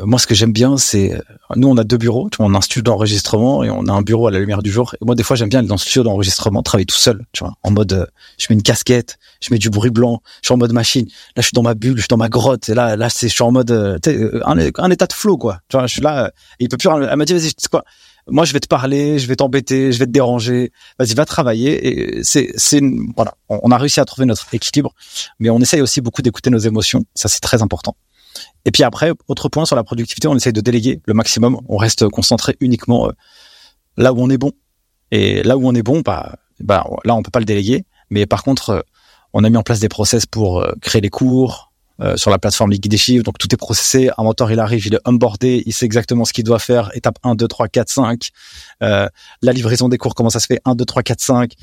moi, 0.03 0.19
ce 0.19 0.27
que 0.27 0.35
j'aime 0.35 0.53
bien, 0.53 0.77
c'est 0.77 1.13
euh, 1.13 1.19
nous, 1.55 1.67
on 1.67 1.77
a 1.77 1.83
deux 1.83 1.97
bureaux. 1.97 2.29
Tu 2.29 2.37
vois, 2.37 2.45
on 2.45 2.53
a 2.53 2.57
un 2.57 2.61
studio 2.61 2.81
d'enregistrement 2.83 3.63
et 3.63 3.69
on 3.69 3.85
a 3.85 3.91
un 3.91 4.01
bureau 4.01 4.27
à 4.27 4.31
la 4.31 4.39
lumière 4.39 4.61
du 4.61 4.71
jour. 4.71 4.95
Moi, 5.01 5.15
des 5.15 5.23
fois, 5.23 5.35
j'aime 5.35 5.49
bien 5.49 5.59
aller 5.59 5.67
dans 5.67 5.75
le 5.75 5.79
studio 5.79 6.03
d'enregistrement, 6.03 6.63
travailler 6.63 6.85
tout 6.85 6.95
seul. 6.95 7.25
Tu 7.31 7.43
vois, 7.43 7.53
en 7.63 7.71
mode, 7.71 7.93
euh, 7.93 8.05
je 8.37 8.47
mets 8.49 8.55
une 8.55 8.63
casquette, 8.63 9.17
je 9.41 9.53
mets 9.53 9.59
du 9.59 9.69
bruit 9.69 9.91
blanc, 9.91 10.21
je 10.41 10.47
suis 10.47 10.53
en 10.53 10.57
mode 10.57 10.73
machine. 10.73 11.05
Là, 11.35 11.41
je 11.41 11.43
suis 11.43 11.53
dans 11.53 11.63
ma 11.63 11.73
bulle, 11.73 11.95
je 11.97 12.01
suis 12.01 12.07
dans 12.07 12.17
ma 12.17 12.29
grotte. 12.29 12.69
Et 12.69 12.73
là, 12.73 12.95
là, 12.95 13.09
c'est, 13.09 13.27
je 13.27 13.33
suis 13.33 13.43
en 13.43 13.51
mode, 13.51 13.71
un, 13.71 14.57
un, 14.77 14.91
état 14.91 15.07
de 15.07 15.13
flow, 15.13 15.37
quoi. 15.37 15.59
Tu 15.67 15.77
vois, 15.77 15.87
je 15.87 15.93
suis 15.93 16.01
là. 16.01 16.31
Et 16.59 16.65
il 16.65 16.69
peut 16.69 16.77
plus. 16.77 16.89
Elle 16.89 17.15
m'a 17.15 17.25
dit, 17.25 17.33
vas-y, 17.33 17.53
quoi? 17.69 17.83
Moi 18.31 18.45
je 18.45 18.53
vais 18.53 18.59
te 18.59 18.67
parler, 18.67 19.17
je 19.19 19.27
vais 19.27 19.35
t'embêter, 19.35 19.91
je 19.91 19.99
vais 19.99 20.05
te 20.05 20.11
déranger. 20.11 20.71
Vas-y, 20.99 21.13
va 21.13 21.25
travailler. 21.25 22.17
Et 22.17 22.23
c'est, 22.23 22.51
c'est, 22.55 22.81
voilà, 23.15 23.33
on, 23.49 23.71
a 23.71 23.77
réussi 23.77 23.99
à 23.99 24.05
trouver 24.05 24.25
notre 24.25 24.53
équilibre, 24.53 24.93
mais 25.39 25.49
on 25.49 25.59
essaye 25.59 25.81
aussi 25.81 26.01
beaucoup 26.01 26.21
d'écouter 26.21 26.49
nos 26.49 26.59
émotions. 26.59 27.05
Ça, 27.15 27.27
c'est 27.27 27.39
très 27.39 27.61
important. 27.61 27.95
Et 28.65 28.71
puis 28.71 28.83
après, 28.83 29.13
autre 29.27 29.49
point 29.49 29.65
sur 29.65 29.75
la 29.75 29.83
productivité, 29.83 30.27
on 30.27 30.35
essaye 30.35 30.53
de 30.53 30.61
déléguer 30.61 31.01
le 31.05 31.13
maximum. 31.13 31.59
On 31.67 31.77
reste 31.77 32.07
concentré 32.09 32.55
uniquement 32.59 33.07
euh, 33.07 33.11
là 33.97 34.13
où 34.13 34.21
on 34.21 34.29
est 34.29 34.37
bon. 34.37 34.51
Et 35.11 35.41
là 35.43 35.57
où 35.57 35.67
on 35.67 35.73
est 35.73 35.81
bon, 35.81 36.01
bah, 36.01 36.35
bah 36.59 36.85
là 37.03 37.15
on 37.15 37.23
peut 37.23 37.31
pas 37.31 37.39
le 37.39 37.45
déléguer. 37.45 37.85
Mais 38.09 38.25
par 38.25 38.43
contre, 38.43 38.69
euh, 38.69 38.81
on 39.33 39.43
a 39.43 39.49
mis 39.49 39.57
en 39.57 39.63
place 39.63 39.79
des 39.79 39.89
process 39.89 40.25
pour 40.25 40.59
euh, 40.59 40.73
créer 40.81 41.01
les 41.01 41.09
cours 41.09 41.67
sur 42.15 42.31
la 42.31 42.39
plateforme 42.39 42.71
Liquid 42.71 42.89
des 42.89 42.97
chiffres. 42.97 43.25
Donc 43.25 43.37
tout 43.37 43.53
est 43.53 43.57
processé. 43.57 44.09
Un 44.17 44.23
mentor 44.23 44.49
il 44.53 44.59
arrive, 44.61 44.87
il 44.87 44.93
est 44.93 45.01
onboardé, 45.03 45.63
il 45.65 45.73
sait 45.73 45.85
exactement 45.85 46.23
ce 46.23 46.31
qu'il 46.31 46.45
doit 46.45 46.57
faire. 46.57 46.91
Étape 46.95 47.19
1, 47.23 47.35
2, 47.35 47.45
3, 47.45 47.67
4, 47.67 47.89
5. 47.89 48.29
la 48.79 49.09
livraison 49.51 49.89
des 49.89 49.97
cours, 49.97 50.15
comment 50.15 50.29
ça 50.29 50.39
se 50.39 50.45
fait? 50.45 50.61
1, 50.63 50.75
2, 50.75 50.85
3, 50.85 51.03
4, 51.03 51.19
5. 51.19 51.53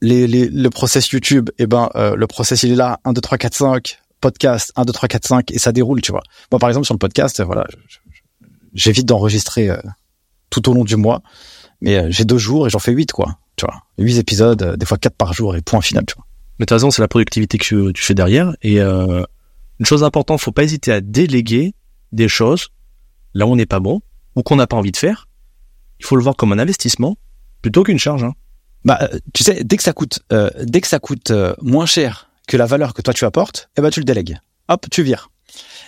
Les, 0.00 0.26
les, 0.26 0.48
le 0.48 0.70
process 0.70 1.10
YouTube, 1.10 1.50
eh 1.58 1.66
ben 1.66 1.90
le 1.94 2.26
process 2.26 2.62
il 2.62 2.72
est 2.72 2.76
là 2.76 3.00
1 3.04 3.12
2 3.12 3.20
3 3.20 3.36
4 3.36 3.54
5 3.54 3.98
podcast 4.20 4.72
1 4.76 4.84
2 4.84 4.92
3 4.92 5.08
4 5.08 5.26
5 5.26 5.50
et 5.50 5.58
ça 5.58 5.72
déroule, 5.72 6.00
tu 6.00 6.12
vois. 6.12 6.22
Moi 6.52 6.58
par 6.58 6.68
exemple 6.68 6.86
sur 6.86 6.94
le 6.94 6.98
podcast, 6.98 7.42
voilà, 7.42 7.66
j'évite 8.74 9.06
d'enregistrer 9.06 9.70
euh, 9.70 9.80
tout 10.50 10.68
au 10.68 10.74
long 10.74 10.84
du 10.84 10.96
mois, 10.96 11.22
mais 11.80 11.96
euh, 11.96 12.06
j'ai 12.10 12.24
deux 12.24 12.38
jours 12.38 12.66
et 12.66 12.70
j'en 12.70 12.78
fais 12.78 12.92
huit 12.92 13.12
quoi, 13.12 13.38
tu 13.56 13.64
vois. 13.64 13.82
Huit 13.98 14.18
épisodes, 14.18 14.62
euh, 14.62 14.76
des 14.76 14.86
fois 14.86 14.98
quatre 14.98 15.16
par 15.16 15.32
jour 15.32 15.56
et 15.56 15.62
point 15.62 15.80
final, 15.80 16.04
tu 16.06 16.14
vois. 16.14 16.26
Mais 16.58 16.64
de 16.64 16.68
toute 16.68 16.76
façon, 16.76 16.90
c'est 16.90 17.02
la 17.02 17.08
productivité 17.08 17.58
que 17.58 17.90
tu 17.92 18.02
fais 18.02 18.14
derrière 18.14 18.54
et 18.62 18.80
une 18.80 19.86
chose 19.86 20.04
importante, 20.04 20.40
faut 20.40 20.52
pas 20.52 20.64
hésiter 20.64 20.92
à 20.92 21.00
déléguer 21.00 21.74
des 22.12 22.28
choses 22.28 22.68
là 23.32 23.46
où 23.46 23.50
on 23.50 23.56
n'est 23.56 23.64
pas 23.64 23.80
bon 23.80 24.02
ou 24.36 24.42
qu'on 24.42 24.56
n'a 24.56 24.66
pas 24.66 24.76
envie 24.76 24.92
de 24.92 24.98
faire. 24.98 25.26
Il 26.00 26.04
faut 26.04 26.16
le 26.16 26.22
voir 26.22 26.36
comme 26.36 26.52
un 26.52 26.58
investissement 26.58 27.16
plutôt 27.62 27.82
qu'une 27.82 27.98
charge. 27.98 28.24
Hein. 28.24 28.34
Bah, 28.84 29.08
tu 29.32 29.42
sais, 29.42 29.64
dès 29.64 29.78
que 29.78 29.82
ça 29.82 29.94
coûte, 29.94 30.20
dès 30.62 30.82
que 30.82 30.86
ça 30.86 30.98
coûte 30.98 31.32
moins 31.62 31.86
cher 31.86 32.29
que 32.50 32.56
la 32.56 32.66
valeur 32.66 32.94
que 32.94 33.00
toi 33.00 33.14
tu 33.14 33.24
apportes, 33.24 33.70
eh 33.78 33.80
ben 33.80 33.90
tu 33.90 34.00
le 34.00 34.04
délègues. 34.04 34.36
Hop, 34.68 34.86
tu 34.90 35.04
vires. 35.04 35.30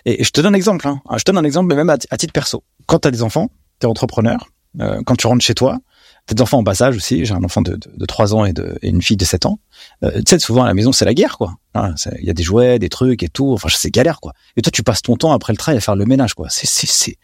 Et, 0.05 0.23
je 0.23 0.31
te 0.31 0.41
donne 0.41 0.55
un 0.55 0.57
exemple. 0.57 0.87
Hein. 0.87 1.03
Je 1.17 1.25
te 1.25 1.33
donne 1.33 1.39
un 1.39 1.45
exemple, 1.45 1.69
mais 1.69 1.75
même 1.75 1.91
à, 1.91 1.99
titre 1.99 2.33
perso. 2.33 2.63
Quand 2.87 3.01
tu 3.01 3.09
as 3.09 3.11
des 3.11 3.23
enfants, 3.23 3.51
tu 3.81 3.87
es 3.87 3.91
entrepreneur. 3.91 4.49
Euh, 4.81 5.03
quand 5.05 5.17
tu 5.17 5.27
rentres 5.27 5.45
chez 5.45 5.55
toi, 5.55 5.81
t'as 6.27 6.37
des 6.37 6.43
enfants 6.43 6.59
en 6.59 6.63
bas 6.63 6.81
âge 6.81 6.97
aussi. 6.97 7.25
J'ai 7.25 7.35
un 7.35 7.43
enfant 7.43 7.63
de, 7.63 7.77
de, 7.77 8.07
3 8.07 8.35
ans 8.37 8.47
et, 8.47 8.55
une 8.83 9.03
fille 9.03 9.17
de 9.17 9.25
7 9.25 9.47
ans. 9.47 9.59
Euh, 10.05 10.13
tu 10.19 10.23
sais, 10.29 10.39
souvent 10.39 10.63
à 10.63 10.67
la 10.69 10.75
maison, 10.75 10.93
c'est 10.93 11.05
la 11.05 11.15
guerre, 11.15 11.37
quoi. 11.37 11.57
Il 11.75 12.25
y 12.25 12.31
a 12.31 12.33
des 12.33 12.45
jouets, 12.45 12.79
des 12.79 12.89
trucs 12.89 13.25
et 13.25 13.29
tout. 13.29 13.53
Enfin, 13.53 13.69
c'est 13.69 13.91
galère, 13.91 14.21
quoi. 14.21 14.33
Et 14.57 14.63
toi, 14.63 14.71
tu 14.71 14.85
passes 14.85 15.03
ton 15.03 15.17
temps 15.17 15.33
après 15.33 15.53
le 15.53 15.57
travail 15.57 15.79
à 15.79 15.81
faire 15.81 15.97
le 15.97 16.07
ménage, 16.07 16.35
quoi. 16.35 16.47
C'est... 16.49 17.17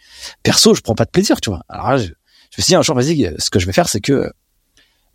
Perso, 0.43 0.73
je 0.75 0.81
prends 0.81 0.95
pas 0.95 1.05
de 1.05 1.11
plaisir, 1.11 1.39
tu 1.39 1.49
vois. 1.49 1.63
Alors 1.69 1.97
je, 1.97 2.03
je 2.03 2.09
me 2.09 2.61
suis 2.61 2.71
dit 2.71 2.75
un 2.75 2.81
jour, 2.81 2.93
vas-y, 2.93 3.33
ce 3.37 3.49
que 3.49 3.59
je 3.59 3.65
vais 3.65 3.73
faire, 3.73 3.87
c'est 3.87 4.01
que 4.01 4.33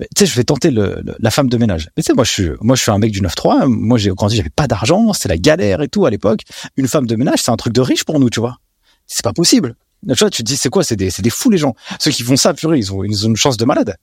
tu 0.01 0.07
sais, 0.19 0.27
je 0.27 0.35
vais 0.35 0.45
tenter 0.45 0.71
le, 0.71 1.03
la 1.19 1.31
femme 1.31 1.49
de 1.49 1.57
ménage. 1.57 1.91
Mais 1.97 2.03
tu 2.03 2.09
sais, 2.09 2.15
moi, 2.15 2.25
je 2.25 2.31
suis, 2.31 2.51
moi, 2.61 2.77
je 2.77 2.83
suis 2.83 2.91
un 2.91 2.99
mec 2.99 3.13
du 3.13 3.21
9-3. 3.21 3.67
Moi, 3.67 3.99
j'ai 3.99 4.11
grandi, 4.11 4.37
j'avais 4.37 4.51
pas 4.51 4.67
d'argent, 4.67 5.13
c'est 5.13 5.29
la 5.29 5.39
galère 5.39 5.83
et 5.83 5.89
tout 5.89 6.05
à 6.07 6.11
l'époque. 6.11 6.41
Une 6.77 6.89
femme 6.89 7.07
de 7.07 7.17
ménage, 7.17 7.41
c'est 7.43 7.51
un 7.51 7.57
truc 7.57 7.73
de 7.73 7.81
riche 7.81 8.05
pour 8.05 8.19
nous, 8.19 8.31
tu 8.31 8.41
vois. 8.41 8.59
C'est 9.07 9.25
pas 9.25 9.33
possible. 9.33 9.77
Tu 10.09 10.15
vois, 10.15 10.31
tu 10.31 10.43
te 10.43 10.49
dis, 10.49 10.57
c'est 10.57 10.69
quoi? 10.69 10.85
C'est 10.85 10.97
des, 10.97 11.11
c'est 11.11 11.23
des 11.23 11.31
fous 11.31 11.51
les 11.51 11.59
gens. 11.59 11.75
Ceux 12.01 12.11
qui 12.11 12.23
font 12.23 12.37
ça, 12.37 12.55
purée, 12.55 12.79
ils 12.79 12.93
ont, 12.93 13.05
ils 13.05 13.27
ont 13.27 13.31
une 13.31 13.37
chance 13.37 13.57
de 13.57 13.65
malade. 13.65 13.97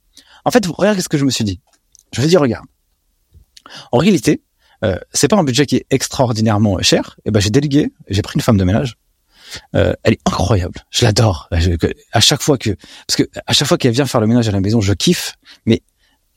En 0.46 0.52
fait, 0.52 0.66
regarde 0.66 1.00
ce 1.00 1.10
que 1.10 1.18
je 1.18 1.26
me 1.26 1.30
suis 1.30 1.44
dit. 1.44 1.60
Je 2.14 2.22
me 2.22 2.24
suis 2.24 2.30
dit, 2.30 2.38
regarde. 2.38 2.66
En 3.92 3.98
réalité, 3.98 4.42
euh, 4.84 4.98
c'est 5.14 5.28
pas 5.28 5.38
un 5.38 5.44
budget 5.44 5.66
qui 5.66 5.76
est 5.76 5.86
extraordinairement 5.89 6.82
cher. 6.82 7.16
Et 7.20 7.22
eh 7.26 7.32
ben, 7.32 7.39
j'ai 7.39 7.50
délégué, 7.50 7.92
j'ai 8.08 8.22
pris 8.22 8.36
une 8.36 8.42
femme 8.42 8.58
de 8.58 8.64
ménage. 8.64 8.98
Euh, 9.76 9.93
elle 10.04 10.14
est 10.14 10.22
incroyable. 10.26 10.80
Je 10.89 11.06
l'adore. 11.06 11.49
À 12.12 12.20
chaque 12.20 12.41
fois 12.41 12.58
que, 12.58 12.72
parce 13.08 13.18
que 13.18 13.30
à 13.47 13.54
chaque 13.54 13.68
fois 13.68 13.78
qu'elle 13.78 13.93
vient 13.93 14.06
faire 14.06 14.22
le 14.22 14.28
ménage 14.28 14.47
à 14.47 14.52
la 14.52 14.62
maison, 14.62 14.82
je 14.82 14.93
kiffe. 14.93 15.36
Mais 15.66 15.84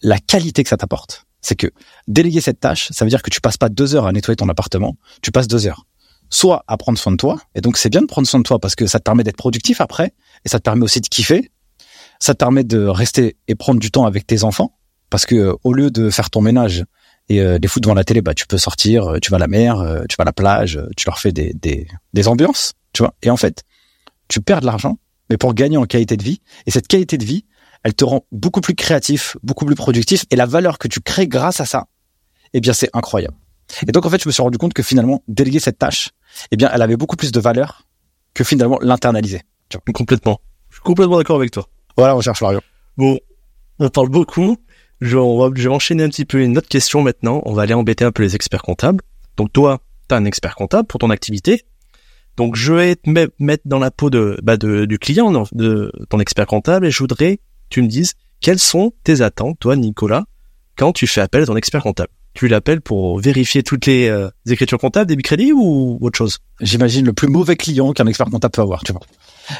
la 0.03 0.19
qualité 0.19 0.63
que 0.63 0.69
ça 0.69 0.77
t'apporte, 0.77 1.25
c'est 1.41 1.57
que 1.57 1.69
déléguer 2.09 2.41
cette 2.41 2.61
tâche, 2.61 2.89
ça 2.91 3.05
veut 3.05 3.11
dire 3.11 3.23
que 3.23 3.31
tu 3.31 3.41
passes 3.41 3.57
pas 3.57 3.69
deux 3.69 3.95
heures 3.95 4.07
à 4.07 4.13
nettoyer 4.13 4.37
ton 4.37 4.49
appartement, 4.49 4.97
tu 5.23 5.31
passes 5.31 5.49
deux 5.49 5.67
heures. 5.67 5.87
Soit 6.31 6.65
à 6.67 6.77
prendre 6.77 6.99
soin 6.99 7.13
de 7.13 7.17
toi, 7.17 7.39
et 7.55 7.61
donc 7.61 7.77
c'est 7.77 7.91
bien 7.91 8.01
de 8.01 8.07
prendre 8.07 8.27
soin 8.27 8.41
de 8.41 8.45
toi 8.45 8.59
parce 8.59 8.75
que 8.75 8.87
ça 8.87 8.99
te 8.99 9.05
permet 9.05 9.25
d'être 9.25 9.37
productif 9.37 9.81
après, 9.81 10.15
et 10.45 10.49
ça 10.49 10.59
te 10.59 10.65
permet 10.65 10.83
aussi 10.83 11.01
de 11.01 11.09
kiffer. 11.09 11.51
Ça 12.19 12.33
te 12.33 12.39
permet 12.39 12.65
de 12.65 12.87
rester 12.87 13.37
et 13.49 13.55
prendre 13.55 13.79
du 13.79 13.91
temps 13.91 14.07
avec 14.07 14.27
tes 14.27 14.43
enfants, 14.45 14.79
parce 15.11 15.27
que 15.27 15.55
au 15.63 15.73
lieu 15.73 15.91
de 15.91 16.11
faire 16.11 16.31
ton 16.31 16.41
ménage 16.41 16.85
et 17.29 17.41
euh, 17.41 17.59
les 17.61 17.69
foutre 17.69 17.83
devant 17.83 17.95
la 17.95 18.05
télé, 18.05 18.21
bah 18.21 18.35
tu 18.35 18.47
peux 18.47 18.59
sortir, 18.59 19.13
euh, 19.13 19.19
tu 19.21 19.31
vas 19.31 19.37
à 19.37 19.41
la 19.41 19.47
mer, 19.47 19.79
euh, 19.81 20.03
tu 20.09 20.17
vas 20.17 20.23
à 20.23 20.25
la 20.25 20.33
plage, 20.33 20.81
tu 20.97 21.07
leur 21.07 21.19
fais 21.19 21.33
des, 21.33 21.55
des 21.55 22.29
ambiances 22.29 22.73
tu 22.95 23.03
vois? 23.03 23.15
Et 23.23 23.29
en 23.29 23.37
fait, 23.37 23.65
tu 24.29 24.41
perds 24.41 24.61
de 24.61 24.67
l'argent, 24.67 24.99
mais 25.29 25.37
pour 25.37 25.53
gagner 25.53 25.77
en 25.77 25.85
qualité 25.85 26.17
de 26.17 26.23
vie. 26.23 26.41
Et 26.67 26.71
cette 26.71 26.89
qualité 26.89 27.19
de 27.19 27.25
vie, 27.25 27.45
elle 27.83 27.95
te 27.95 28.05
rend 28.05 28.25
beaucoup 28.33 28.63
plus 28.63 28.75
créatif, 28.75 29.37
beaucoup 29.43 29.67
plus 29.67 29.75
productif. 29.75 30.25
Et 30.31 30.37
la 30.37 30.47
valeur 30.47 30.79
que 30.79 30.89
tu 30.89 31.01
crées 31.01 31.29
grâce 31.29 31.61
à 31.61 31.67
ça, 31.67 31.89
eh 32.55 32.61
bien, 32.61 32.73
c'est 32.73 32.89
incroyable. 32.95 33.37
Et 33.87 33.93
donc, 33.93 34.07
en 34.07 34.11
fait, 34.11 34.23
je 34.23 34.29
me 34.29 34.33
suis 34.33 34.43
rendu 34.43 34.57
compte 34.57 34.73
que 34.73 34.83
finalement, 34.83 35.23
déléguer 35.29 35.61
cette 35.61 35.79
tâche, 35.79 36.11
eh 36.51 36.57
bien, 36.57 36.71
elle 36.73 36.83
avait 36.83 36.97
beaucoup 36.97 37.17
plus 37.17 37.33
de 37.33 37.41
valeur 37.41 37.87
que 38.33 38.45
finalement 38.45 38.79
l'internaliser. 38.81 39.43
Complètement. 39.93 40.41
Je 40.71 40.77
suis 40.77 40.83
complètement 40.83 41.19
d'accord 41.19 41.37
avec 41.37 41.51
toi. 41.51 41.69
Voilà, 41.97 42.17
on 42.17 42.21
cherche 42.21 42.39
Florian. 42.39 42.61
Bon, 42.97 43.19
on 43.79 43.89
parle 43.89 44.09
beaucoup. 44.09 44.57
Je, 45.01 45.17
je 45.57 45.69
vais 45.69 45.75
enchaîner 45.75 46.05
un 46.05 46.09
petit 46.09 46.25
peu 46.25 46.41
une 46.41 46.57
autre 46.57 46.69
question 46.69 47.03
maintenant. 47.03 47.43
On 47.45 47.53
va 47.53 47.63
aller 47.63 47.75
embêter 47.75 48.05
un 48.05 48.13
peu 48.13 48.23
les 48.23 48.35
experts 48.35 48.63
comptables. 48.63 49.03
Donc 49.37 49.53
toi, 49.53 49.81
tu 50.09 50.15
as 50.15 50.19
un 50.19 50.25
expert 50.25 50.55
comptable 50.55 50.87
pour 50.87 50.99
ton 50.99 51.11
activité. 51.11 51.65
Donc 52.37 52.57
je 52.57 52.73
vais 52.73 52.97
te 52.97 53.09
mettre 53.39 53.63
dans 53.65 53.79
la 53.79 53.91
peau 53.91 54.11
de, 54.11 54.39
bah 54.43 54.57
de 54.57 54.85
du 54.87 54.99
client, 54.99 55.45
de 55.53 55.93
ton 56.09 56.19
expert 56.19 56.47
comptable, 56.47 56.87
et 56.87 56.91
je 56.91 56.99
voudrais 56.99 57.37
que 57.37 57.43
tu 57.71 57.83
me 57.83 57.89
dises 57.89 58.15
quelles 58.41 58.59
sont 58.59 58.93
tes 59.05 59.21
attentes, 59.21 59.59
toi 59.61 59.77
Nicolas, 59.77 60.25
quand 60.77 60.93
tu 60.93 61.07
fais 61.07 61.21
appel 61.21 61.43
à 61.43 61.47
ton 61.47 61.57
expert 61.57 61.83
comptable. 61.83 62.11
Tu 62.35 62.49
l'appelles 62.49 62.81
pour 62.81 63.21
vérifier 63.21 63.63
toutes 63.63 63.87
les 63.87 64.09
euh, 64.09 64.29
écritures 64.49 64.79
comptables, 64.79 65.07
débit 65.07 65.23
crédit 65.23 65.53
ou 65.53 65.99
autre 66.01 66.19
chose? 66.19 66.41
J'imagine 66.61 67.07
le 67.07 67.13
plus 67.13 67.29
mauvais 67.29 67.55
client 67.55 67.93
qu'un 67.93 68.07
expert 68.07 68.27
comptable 68.27 68.51
peut 68.51 68.63
avoir, 68.63 68.83
tu 68.83 68.91
vois. 68.91 69.03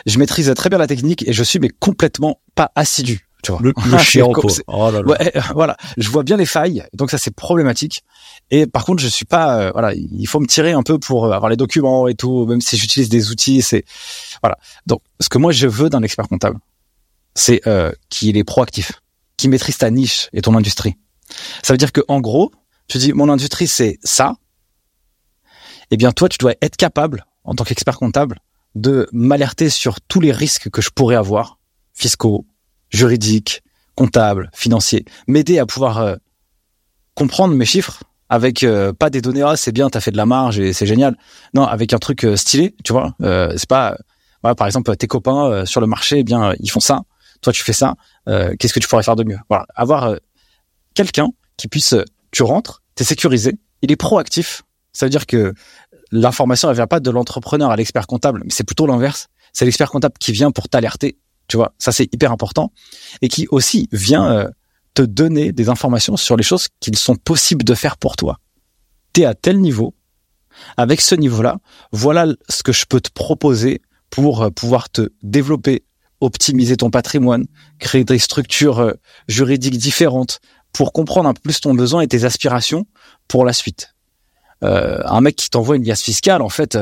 Je 0.07 0.19
maîtrise 0.19 0.53
très 0.57 0.71
bien 0.71 0.79
la 0.79 0.89
technique 0.89 1.27
et 1.29 1.33
je 1.33 1.45
suis 1.45 1.61
mais 1.61 1.69
complètement 1.69 2.41
pas 2.57 2.73
assidu. 2.75 3.29
Tu 3.45 3.53
vois. 3.53 3.61
Le, 3.63 3.73
le 3.87 3.99
chiant, 3.99 4.33
oh 4.67 4.91
là 4.91 5.03
là. 5.03 5.07
Ouais, 5.07 5.33
voilà. 5.53 5.77
Je 5.99 6.09
vois 6.09 6.23
bien 6.23 6.37
les 6.37 6.47
failles, 6.47 6.85
donc 6.95 7.11
ça 7.11 7.19
c'est 7.19 7.35
problématique. 7.35 8.03
Et 8.51 8.67
par 8.67 8.85
contre, 8.85 9.03
je 9.03 9.09
suis 9.09 9.27
pas, 9.27 9.59
euh, 9.59 9.71
voilà, 9.73 9.93
il 9.95 10.27
faut 10.27 10.41
me 10.41 10.47
tirer 10.47 10.73
un 10.73 10.83
peu 10.83 10.99
pour 10.99 11.27
euh, 11.27 11.33
avoir 11.33 11.51
les 11.51 11.57
documents 11.57 12.09
et 12.09 12.15
tout, 12.15 12.47
même 12.47 12.61
si 12.61 12.77
j'utilise 12.77 13.09
des 13.09 13.31
outils, 13.31 13.63
c'est, 13.63 13.85
voilà. 14.43 14.57
Donc, 14.87 15.03
ce 15.21 15.29
que 15.29 15.39
moi 15.39 15.53
je 15.53 15.67
veux 15.67 15.91
d'un 15.91 16.03
expert 16.03 16.27
comptable, 16.27 16.59
c'est 17.35 17.61
euh, 17.67 17.93
qu'il 18.09 18.37
est 18.37 18.45
proactif, 18.45 18.93
qu'il 19.37 19.51
maîtrise 19.51 19.77
ta 19.79 19.91
niche 19.91 20.31
et 20.33 20.41
ton 20.41 20.57
industrie. 20.57 20.95
Ça 21.63 21.73
veut 21.73 21.79
dire 21.79 21.93
que 21.93 22.01
en 22.09 22.21
gros, 22.21 22.51
tu 22.89 22.99
dis 22.99 23.13
mon 23.13 23.29
industrie 23.29 23.69
c'est 23.69 23.99
ça, 24.03 24.37
eh 25.91 25.97
bien 25.97 26.13
toi, 26.13 26.29
tu 26.29 26.39
dois 26.39 26.55
être 26.63 26.77
capable, 26.77 27.27
en 27.45 27.55
tant 27.55 27.65
qu'expert 27.65 27.99
comptable, 27.99 28.41
de 28.75 29.09
m'alerter 29.13 29.69
sur 29.69 30.01
tous 30.01 30.21
les 30.21 30.33
risques 30.33 30.71
que 30.71 30.81
je 30.81 30.91
pourrais 30.91 31.17
avoir, 31.17 31.59
fiscaux, 31.93 32.47
juridiques, 32.95 33.63
comptables, 33.97 34.51
financiers, 34.55 35.05
m'aider 35.27 35.59
à 35.59 35.67
pouvoir 35.67 35.99
euh, 35.99 36.17
comprendre 37.15 37.55
mes 37.55 37.67
chiffres 37.67 38.03
avec 38.29 38.63
euh, 38.63 38.93
pas 38.93 39.11
des 39.11 39.21
données 39.21 39.43
ah 39.43 39.57
c'est 39.57 39.71
bien 39.71 39.91
t'as 39.91 40.01
fait 40.01 40.11
de 40.11 40.17
la 40.17 40.27
marge 40.27 40.59
et 40.59 40.73
c'est 40.73 40.87
génial. 40.87 41.17
Non 41.53 41.65
avec 41.65 41.93
un 41.93 41.99
truc 41.99 42.25
euh, 42.25 42.37
stylé 42.37 42.75
tu 42.85 42.93
vois. 42.93 43.15
C'est 43.21 43.69
pas 43.69 43.97
voilà, 44.43 44.55
par 44.55 44.67
exemple 44.67 44.95
tes 44.97 45.07
copains 45.07 45.65
sur 45.67 45.81
le 45.81 45.87
marché 45.87 46.21
eh 46.21 46.25
bien 46.25 46.55
ils 46.61 46.71
font 46.71 46.81
ça 46.81 47.03
toi 47.41 47.53
tu 47.53 47.63
fais 47.63 47.73
ça 47.73 47.95
qu'est-ce 48.27 48.73
que 48.73 48.81
tu 48.81 48.89
pourrais 48.89 49.03
faire 49.03 49.17
de 49.17 49.25
mieux? 49.25 49.39
Voilà. 49.49 49.67
Avoir 49.75 50.15
quelqu'un 50.95 51.29
qui 51.57 51.69
puisse 51.69 51.95
tu 52.31 52.43
rentres 52.43 52.83
t'es 52.95 53.05
sécurisé 53.05 53.59
il 53.83 53.93
est 53.93 53.97
proactif. 53.97 54.63
Ça 54.93 55.07
veut 55.07 55.11
dire 55.11 55.27
que 55.27 55.53
l'information 56.11 56.71
elle 56.71 56.77
vient 56.77 56.87
pas 56.87 57.01
de 57.01 57.11
l'entrepreneur 57.11 57.71
à 57.71 57.77
l'expert 57.77 58.07
comptable 58.07 58.41
mais 58.45 58.51
c'est 58.51 58.65
plutôt 58.65 58.87
l'inverse. 58.87 59.29
C'est 59.53 59.65
l'expert 59.67 59.91
comptable 59.91 60.15
qui 60.19 60.33
vient 60.33 60.51
pour 60.51 60.69
t'alerter 60.69 61.19
tu 61.49 61.57
vois, 61.57 61.75
ça 61.79 61.93
c'est 61.93 62.13
hyper 62.13 62.33
important 62.33 62.73
et 63.23 63.29
qui 63.29 63.47
aussi 63.51 63.89
vient 63.93 64.31
euh, 64.31 64.49
te 64.95 65.03
donner 65.03 65.53
des 65.53 65.69
informations 65.69 66.17
sur 66.17 66.37
les 66.37 66.43
choses 66.43 66.69
qu'il 66.81 66.97
sont 66.97 67.17
possibles 67.17 67.65
de 67.65 67.75
faire 67.75 67.97
pour 67.97 68.17
toi. 68.17 68.39
T'es 69.13 69.25
à 69.25 69.35
tel 69.35 69.61
niveau, 69.61 69.95
avec 70.77 71.01
ce 71.01 71.15
niveau-là, 71.15 71.59
voilà 71.93 72.27
ce 72.49 72.63
que 72.63 72.73
je 72.73 72.85
peux 72.87 73.01
te 73.01 73.11
proposer 73.11 73.83
pour 74.11 74.43
euh, 74.43 74.51
pouvoir 74.51 74.91
te 74.91 75.11
développer, 75.23 75.85
optimiser 76.21 76.77
ton 76.77 76.91
patrimoine, 76.91 77.47
créer 77.79 78.05
des 78.05 78.19
structures 78.19 78.79
euh, 78.79 78.93
juridiques 79.29 79.79
différentes 79.79 80.41
pour 80.73 80.93
comprendre 80.93 81.29
un 81.29 81.35
peu 81.35 81.41
plus 81.41 81.61
ton 81.61 81.75
besoin 81.75 82.03
et 82.03 82.09
tes 82.09 82.25
aspirations 82.25 82.87
pour 83.29 83.45
la 83.45 83.53
suite. 83.53 83.95
Euh, 84.63 85.01
un 85.05 85.21
mec 85.21 85.37
qui 85.37 85.51
t'envoie 85.51 85.77
une 85.77 85.85
liasse 85.85 86.03
fiscale, 86.03 86.43
en 86.43 86.49
fait, 86.49 86.79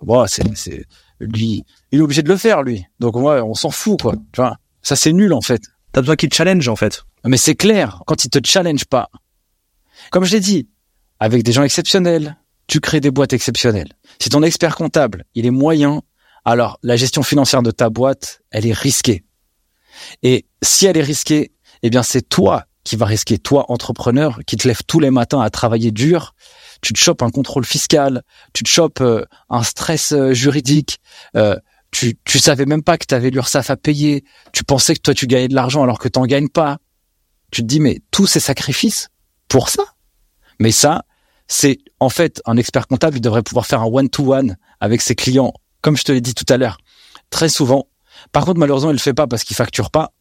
bon, 0.00 0.26
c'est 0.26 0.86
lui, 1.20 1.64
il 1.94 2.00
est 2.00 2.02
obligé 2.02 2.22
de 2.22 2.28
le 2.28 2.36
faire, 2.36 2.64
lui. 2.64 2.84
Donc 2.98 3.14
moi, 3.14 3.44
on 3.44 3.54
s'en 3.54 3.70
fout, 3.70 4.02
quoi. 4.02 4.14
Tu 4.32 4.40
vois, 4.40 4.56
ça 4.82 4.96
c'est 4.96 5.12
nul 5.12 5.32
en 5.32 5.40
fait. 5.40 5.62
T'as 5.92 6.00
besoin 6.00 6.16
qu'il 6.16 6.28
te 6.28 6.34
challenge 6.34 6.66
en 6.66 6.74
fait. 6.74 7.04
Mais 7.24 7.36
c'est 7.36 7.54
clair, 7.54 8.02
quand 8.04 8.24
il 8.24 8.30
te 8.30 8.40
challenge 8.44 8.84
pas. 8.86 9.10
Comme 10.10 10.24
je 10.24 10.32
l'ai 10.32 10.40
dit, 10.40 10.68
avec 11.20 11.44
des 11.44 11.52
gens 11.52 11.62
exceptionnels, 11.62 12.36
tu 12.66 12.80
crées 12.80 12.98
des 12.98 13.12
boîtes 13.12 13.32
exceptionnelles. 13.32 13.92
Si 14.20 14.28
ton 14.28 14.42
expert 14.42 14.74
comptable, 14.74 15.24
il 15.36 15.46
est 15.46 15.52
moyen, 15.52 16.02
alors 16.44 16.80
la 16.82 16.96
gestion 16.96 17.22
financière 17.22 17.62
de 17.62 17.70
ta 17.70 17.90
boîte, 17.90 18.40
elle 18.50 18.66
est 18.66 18.72
risquée. 18.72 19.22
Et 20.24 20.46
si 20.62 20.86
elle 20.86 20.96
est 20.96 21.02
risquée, 21.02 21.52
eh 21.84 21.90
bien 21.90 22.02
c'est 22.02 22.28
toi 22.28 22.64
qui 22.82 22.96
vas 22.96 23.06
risquer, 23.06 23.38
toi 23.38 23.66
entrepreneur, 23.68 24.40
qui 24.48 24.56
te 24.56 24.66
lève 24.66 24.82
tous 24.84 24.98
les 24.98 25.12
matins 25.12 25.40
à 25.40 25.48
travailler 25.48 25.92
dur 25.92 26.34
tu 26.84 26.92
te 26.92 26.98
chopes 26.98 27.22
un 27.22 27.30
contrôle 27.30 27.64
fiscal, 27.64 28.22
tu 28.52 28.62
te 28.62 28.68
chopes 28.68 29.00
euh, 29.00 29.24
un 29.48 29.62
stress 29.62 30.12
euh, 30.12 30.34
juridique, 30.34 31.00
euh, 31.34 31.56
tu, 31.94 32.18
tu 32.24 32.40
savais 32.40 32.66
même 32.66 32.82
pas 32.82 32.98
que 32.98 33.06
tu 33.06 33.14
avais 33.14 33.30
l'URSSAF 33.30 33.70
à 33.70 33.76
payer, 33.76 34.24
tu 34.52 34.64
pensais 34.64 34.94
que 34.94 35.00
toi 35.00 35.14
tu 35.14 35.28
gagnais 35.28 35.46
de 35.46 35.54
l'argent 35.54 35.84
alors 35.84 36.00
que 36.00 36.08
t'en 36.08 36.26
gagnes 36.26 36.48
pas. 36.48 36.78
Tu 37.52 37.62
te 37.62 37.66
dis 37.66 37.78
mais 37.78 38.00
tous 38.10 38.26
ces 38.26 38.40
sacrifices 38.40 39.10
pour 39.48 39.68
ça? 39.68 39.84
Mais 40.58 40.72
ça, 40.72 41.04
c'est 41.46 41.78
en 42.00 42.08
fait 42.08 42.42
un 42.46 42.56
expert 42.56 42.88
comptable, 42.88 43.18
il 43.18 43.20
devrait 43.20 43.44
pouvoir 43.44 43.66
faire 43.66 43.80
un 43.80 43.86
one-to-one 43.86 44.56
avec 44.80 45.02
ses 45.02 45.14
clients, 45.14 45.52
comme 45.82 45.96
je 45.96 46.02
te 46.02 46.10
l'ai 46.10 46.20
dit 46.20 46.34
tout 46.34 46.52
à 46.52 46.56
l'heure, 46.56 46.78
très 47.30 47.48
souvent. 47.48 47.86
Par 48.32 48.44
contre, 48.44 48.58
malheureusement, 48.58 48.90
il 48.90 48.94
le 48.94 48.98
fait 48.98 49.14
pas 49.14 49.28
parce 49.28 49.44
qu'il 49.44 49.54
facture 49.54 49.92
pas. 49.92 50.12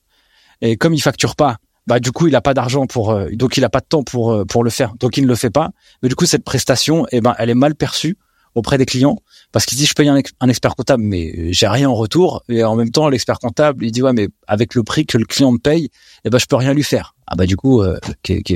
Et 0.62 0.78
comme 0.78 0.94
il 0.94 1.02
facture 1.02 1.36
pas, 1.36 1.58
bah 1.88 2.00
du 2.00 2.12
coup 2.12 2.28
il 2.28 2.36
a 2.36 2.42
pas 2.42 2.54
d'argent 2.54 2.86
pour 2.86 3.12
euh, 3.12 3.30
donc 3.34 3.58
il 3.58 3.66
a 3.66 3.70
pas 3.70 3.80
de 3.80 3.86
temps 3.86 4.04
pour 4.04 4.32
euh, 4.32 4.46
pour 4.46 4.64
le 4.64 4.70
faire 4.70 4.94
donc 5.02 5.18
il 5.18 5.24
ne 5.24 5.28
le 5.28 5.36
fait 5.36 5.50
pas 5.50 5.72
mais 6.02 6.08
du 6.08 6.16
coup 6.16 6.26
cette 6.26 6.46
prestation 6.46 7.06
eh 7.12 7.20
ben 7.20 7.36
elle 7.38 7.50
est 7.50 7.56
mal 7.56 7.76
perçue 7.76 8.18
auprès 8.56 8.78
des 8.78 8.86
clients 8.86 9.18
parce 9.52 9.66
qu'il 9.66 9.78
dit 9.78 9.86
je 9.86 9.94
paye 9.94 10.10
un, 10.10 10.20
un 10.40 10.50
expert 10.50 10.76
comptable 10.76 11.04
mais 11.04 11.54
j'ai 11.54 11.68
rien 11.68 11.90
en 11.90 11.96
retour. 11.96 12.44
Et 12.50 12.64
en 12.64 12.76
même 12.76 12.92
temps 12.92 13.10
l'expert 13.10 13.40
comptable 13.40 13.86
il 13.86 13.92
dit 13.92 14.02
ouais 14.02 14.14
mais 14.14 14.28
avec 14.48 14.76
le 14.76 14.84
prix 14.84 15.06
que 15.06 15.18
le 15.18 15.26
client 15.26 15.52
me 15.52 15.58
paye 15.58 15.90
eh 16.26 16.30
ben 16.30 16.38
je 16.38 16.46
peux 16.46 16.56
rien 16.56 16.74
lui 16.74 16.84
faire. 16.84 17.16
Ah 17.28 17.36
bah 17.36 17.46
du 17.46 17.56
coup 17.56 17.82
euh, 17.82 18.00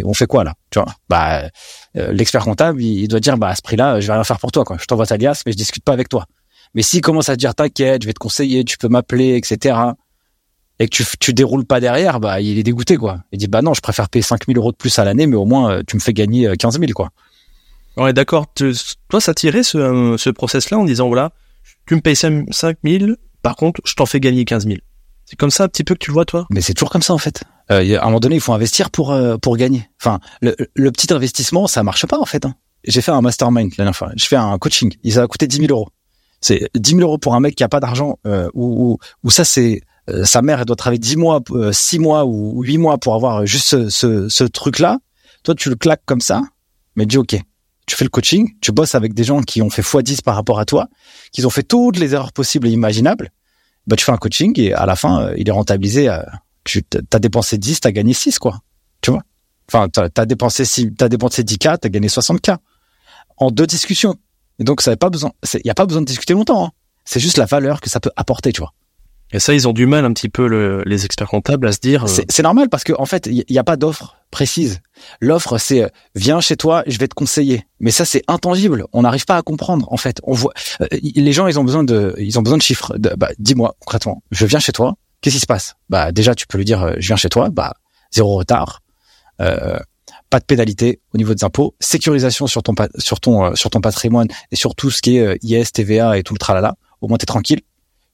on 0.03 0.13
fait 0.13 0.27
quoi 0.27 0.43
là? 0.43 0.53
Tu 0.69 0.79
vois? 0.79 0.93
Bah 1.09 1.49
l'expert 1.95 2.43
comptable 2.43 2.81
il, 2.81 3.07
doit 3.07 3.19
dire 3.19 3.37
bah 3.37 3.49
à 3.49 3.55
ce 3.55 3.61
prix-là 3.61 3.99
je 3.99 4.07
vais 4.07 4.13
rien 4.13 4.23
faire 4.23 4.39
pour 4.39 4.51
toi 4.51 4.63
quoi. 4.63 4.77
Je 4.79 4.85
t'envoie 4.85 5.05
ta 5.05 5.17
liasse 5.17 5.43
mais 5.45 5.51
je 5.51 5.57
discute 5.57 5.83
pas 5.83 5.93
avec 5.93 6.09
toi. 6.09 6.25
Mais 6.73 6.81
s'il 6.81 7.01
commence 7.01 7.29
à 7.29 7.33
te 7.33 7.39
dire 7.39 7.55
t'inquiète 7.55 8.03
je 8.03 8.07
vais 8.07 8.13
te 8.13 8.19
conseiller 8.19 8.63
tu 8.63 8.77
peux 8.77 8.89
m'appeler 8.89 9.35
etc 9.35 9.93
et 10.79 10.87
que 10.87 10.95
tu, 10.95 11.03
tu 11.19 11.33
déroules 11.33 11.65
pas 11.65 11.79
derrière, 11.79 12.19
bah 12.19 12.39
il 12.39 12.57
est 12.57 12.63
dégoûté 12.63 12.97
quoi. 12.97 13.19
Il 13.31 13.39
dit 13.39 13.47
bah 13.47 13.61
non, 13.61 13.73
je 13.73 13.81
préfère 13.81 14.09
payer 14.09 14.23
5000 14.23 14.57
euros 14.57 14.71
de 14.71 14.77
plus 14.77 14.97
à 14.99 15.03
l'année, 15.03 15.27
mais 15.27 15.35
au 15.35 15.45
moins 15.45 15.71
euh, 15.71 15.83
tu 15.85 15.95
me 15.95 16.01
fais 16.01 16.13
gagner 16.13 16.51
15 16.57 16.75
euh, 16.75 16.79
000 16.79 16.91
quoi. 16.93 17.09
Ouais 17.97 18.13
d'accord. 18.13 18.45
Toi 19.09 19.21
ça 19.21 19.33
tirait 19.33 19.63
ce, 19.63 19.77
euh, 19.77 20.17
ce 20.17 20.29
process 20.29 20.69
là 20.69 20.77
en 20.77 20.85
disant 20.85 21.07
voilà, 21.07 21.31
tu 21.87 21.95
me 21.95 22.01
payes 22.01 22.15
5000, 22.15 23.17
par 23.41 23.55
contre 23.55 23.81
je 23.85 23.93
t'en 23.95 24.05
fais 24.05 24.19
gagner 24.19 24.45
15 24.45 24.65
000. 24.65 24.77
C'est 25.25 25.35
comme 25.35 25.49
ça 25.51 25.65
un 25.65 25.67
petit 25.67 25.83
peu 25.83 25.93
que 25.93 25.99
tu 25.99 26.11
le 26.11 26.13
vois 26.13 26.25
toi? 26.25 26.45
Mais 26.49 26.61
c'est 26.61 26.73
toujours 26.73 26.89
comme 26.89 27.01
ça 27.01 27.13
en 27.13 27.17
fait. 27.17 27.43
Euh, 27.71 27.97
à 27.97 28.03
un 28.03 28.05
moment 28.05 28.19
donné 28.19 28.35
il 28.35 28.41
faut 28.41 28.53
investir 28.53 28.91
pour 28.91 29.17
pour 29.41 29.57
gagner. 29.57 29.89
Enfin 30.01 30.19
le, 30.41 30.55
le, 30.73 30.91
petit 30.91 31.11
investissement 31.13 31.67
ça 31.67 31.83
marche 31.83 32.05
pas 32.05 32.19
en 32.19 32.25
fait. 32.25 32.45
Hein. 32.45 32.55
J'ai 32.85 33.01
fait 33.01 33.11
un 33.11 33.21
mastermind 33.21 33.71
la 33.71 33.75
dernière 33.77 33.95
fois. 33.95 34.11
Je 34.15 34.25
fais 34.25 34.35
un 34.35 34.57
coaching. 34.57 34.93
Il 35.03 35.13
ça 35.13 35.23
a 35.23 35.27
coûté 35.27 35.47
10 35.47 35.57
000 35.57 35.71
euros. 35.71 35.89
C'est 36.39 36.69
10 36.75 36.91
000 36.91 37.01
euros 37.01 37.17
pour 37.17 37.35
un 37.35 37.39
mec 37.39 37.55
qui 37.55 37.63
a 37.63 37.69
pas 37.69 37.79
d'argent 37.79 38.19
euh, 38.27 38.49
ou, 38.53 38.91
ou, 38.91 38.97
ou 39.23 39.29
ça 39.31 39.43
c'est 39.43 39.81
euh, 40.09 40.23
sa 40.23 40.41
mère 40.41 40.59
elle 40.59 40.65
doit 40.65 40.75
travailler 40.75 40.99
10 40.99 41.17
mois, 41.17 41.41
6 41.71 41.97
euh, 41.97 42.01
mois 42.01 42.25
ou 42.25 42.61
8 42.63 42.77
mois 42.77 42.97
pour 42.97 43.15
avoir 43.15 43.45
juste 43.45 43.67
ce, 43.67 43.89
ce, 43.89 44.29
ce 44.29 44.43
truc-là. 44.43 44.99
Toi, 45.43 45.55
tu 45.55 45.69
le 45.69 45.75
claques 45.75 46.03
comme 46.05 46.21
ça, 46.21 46.41
mais 46.95 47.05
dis 47.05 47.17
OK. 47.17 47.37
Tu 47.87 47.95
fais 47.95 48.03
le 48.03 48.09
coaching, 48.09 48.53
tu 48.61 48.71
bosses 48.71 48.95
avec 48.95 49.13
des 49.13 49.23
gens 49.23 49.41
qui 49.41 49.61
ont 49.61 49.69
fait 49.69 49.81
x10 49.81 50.21
par 50.21 50.35
rapport 50.35 50.59
à 50.59 50.65
toi, 50.65 50.87
qui 51.31 51.43
ont 51.45 51.49
fait 51.49 51.63
toutes 51.63 51.97
les 51.97 52.13
erreurs 52.13 52.33
possibles 52.33 52.67
et 52.67 52.71
imaginables. 52.71 53.31
Bah, 53.87 53.95
tu 53.95 54.03
fais 54.03 54.11
un 54.11 54.17
coaching 54.17 54.53
et 54.59 54.73
à 54.73 54.85
la 54.85 54.95
fin, 54.95 55.21
euh, 55.21 55.33
il 55.37 55.47
est 55.47 55.51
rentabilisé. 55.51 56.15
tu 56.65 56.83
as 57.13 57.19
dépensé 57.19 57.57
10, 57.57 57.79
tu 57.79 57.87
as 57.87 57.91
gagné 57.91 58.13
6, 58.13 58.37
quoi. 58.39 58.59
Tu 59.01 59.11
vois? 59.11 59.23
Enfin, 59.71 59.89
tu 59.89 59.99
as, 59.99 60.25
dépensé, 60.25 60.65
si, 60.65 60.93
as 60.99 61.09
dépensé 61.09 61.43
10K, 61.43 61.79
tu 61.79 61.87
as 61.87 61.89
gagné 61.89 62.07
60K. 62.07 62.57
En 63.37 63.51
deux 63.51 63.67
discussions. 63.67 64.15
Et 64.59 64.63
donc, 64.63 64.81
il 64.85 64.89
n'y 64.89 64.93
a 64.93 64.97
pas 64.97 65.09
besoin 65.85 66.01
de 66.01 66.05
discuter 66.05 66.33
longtemps. 66.33 66.65
Hein. 66.65 66.71
C'est 67.05 67.19
juste 67.19 67.37
la 67.37 67.45
valeur 67.45 67.81
que 67.81 67.89
ça 67.89 67.99
peut 67.99 68.11
apporter, 68.15 68.51
tu 68.51 68.61
vois. 68.61 68.73
Et 69.33 69.39
ça, 69.39 69.53
ils 69.53 69.67
ont 69.67 69.73
du 69.73 69.85
mal 69.85 70.05
un 70.05 70.13
petit 70.13 70.29
peu 70.29 70.47
le, 70.47 70.83
les 70.85 71.03
experts 71.05 71.27
comptables 71.27 71.67
à 71.67 71.71
se 71.73 71.79
dire. 71.79 72.05
Euh, 72.05 72.21
c'est 72.29 72.43
normal 72.43 72.69
parce 72.69 72.83
qu'en 72.83 73.01
en 73.01 73.05
fait, 73.05 73.27
il 73.27 73.43
n'y 73.49 73.57
a 73.57 73.63
pas 73.63 73.75
d'offre 73.75 74.15
précise. 74.31 74.79
L'offre, 75.19 75.57
c'est 75.57 75.83
euh, 75.83 75.89
viens 76.15 76.39
chez 76.39 76.55
toi, 76.55 76.83
je 76.87 76.97
vais 76.97 77.07
te 77.07 77.13
conseiller. 77.13 77.65
Mais 77.79 77.91
ça, 77.91 78.05
c'est 78.05 78.23
intangible. 78.27 78.85
On 78.93 79.01
n'arrive 79.01 79.25
pas 79.25 79.35
à 79.35 79.41
comprendre. 79.41 79.91
En 79.91 79.97
fait, 79.97 80.21
on 80.23 80.33
voit 80.33 80.53
euh, 80.81 80.87
les 81.01 81.33
gens, 81.33 81.47
ils 81.47 81.59
ont 81.59 81.65
besoin 81.65 81.83
de, 81.83 82.15
ils 82.19 82.39
ont 82.39 82.41
besoin 82.41 82.57
de 82.57 82.63
chiffres. 82.63 82.95
bah, 82.97 83.29
dis-moi 83.37 83.75
concrètement, 83.79 84.23
je 84.31 84.45
viens 84.45 84.59
chez 84.59 84.71
toi. 84.71 84.95
Qu'est-ce 85.19 85.35
qui 85.35 85.41
se 85.41 85.47
passe? 85.47 85.75
Bah, 85.89 86.11
déjà, 86.11 86.33
tu 86.33 86.47
peux 86.47 86.57
lui 86.57 86.65
dire, 86.65 86.93
je 86.97 87.07
viens 87.07 87.15
chez 87.17 87.29
toi. 87.29 87.49
Bah, 87.49 87.73
zéro 88.11 88.37
retard. 88.37 88.81
Euh, 89.41 89.77
pas 90.29 90.39
de 90.39 90.45
pénalité 90.45 91.01
au 91.13 91.17
niveau 91.17 91.33
des 91.33 91.43
impôts, 91.43 91.75
sécurisation 91.79 92.47
sur 92.47 92.63
ton 92.63 92.73
sur 92.97 93.19
ton 93.19 93.55
sur 93.55 93.69
ton 93.69 93.79
patrimoine 93.79 94.27
et 94.51 94.55
sur 94.55 94.75
tout 94.75 94.89
ce 94.91 95.01
qui 95.01 95.17
est 95.17 95.37
IS, 95.43 95.71
TVA 95.71 96.17
et 96.17 96.23
tout 96.23 96.33
le 96.33 96.39
tralala. 96.39 96.75
Au 97.01 97.07
moins 97.07 97.17
t'es 97.17 97.25
tranquille 97.25 97.61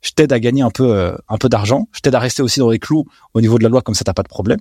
je 0.04 0.12
t'aide 0.12 0.32
à 0.32 0.40
gagner 0.40 0.62
un 0.62 0.70
peu 0.70 0.94
euh, 0.94 1.16
un 1.30 1.38
peu 1.38 1.50
d'argent, 1.50 1.88
je 1.94 2.02
t'aide 2.02 2.14
à 2.14 2.20
rester 2.20 2.44
aussi 2.44 2.60
dans 2.60 2.70
les 2.70 2.78
clous 2.78 3.06
au 3.34 3.42
niveau 3.42 3.58
de 3.58 3.64
la 3.64 3.70
loi 3.70 3.82
comme 3.82 3.96
ça 3.96 4.04
t'as 4.04 4.14
pas 4.14 4.22
de 4.22 4.28
problème. 4.28 4.60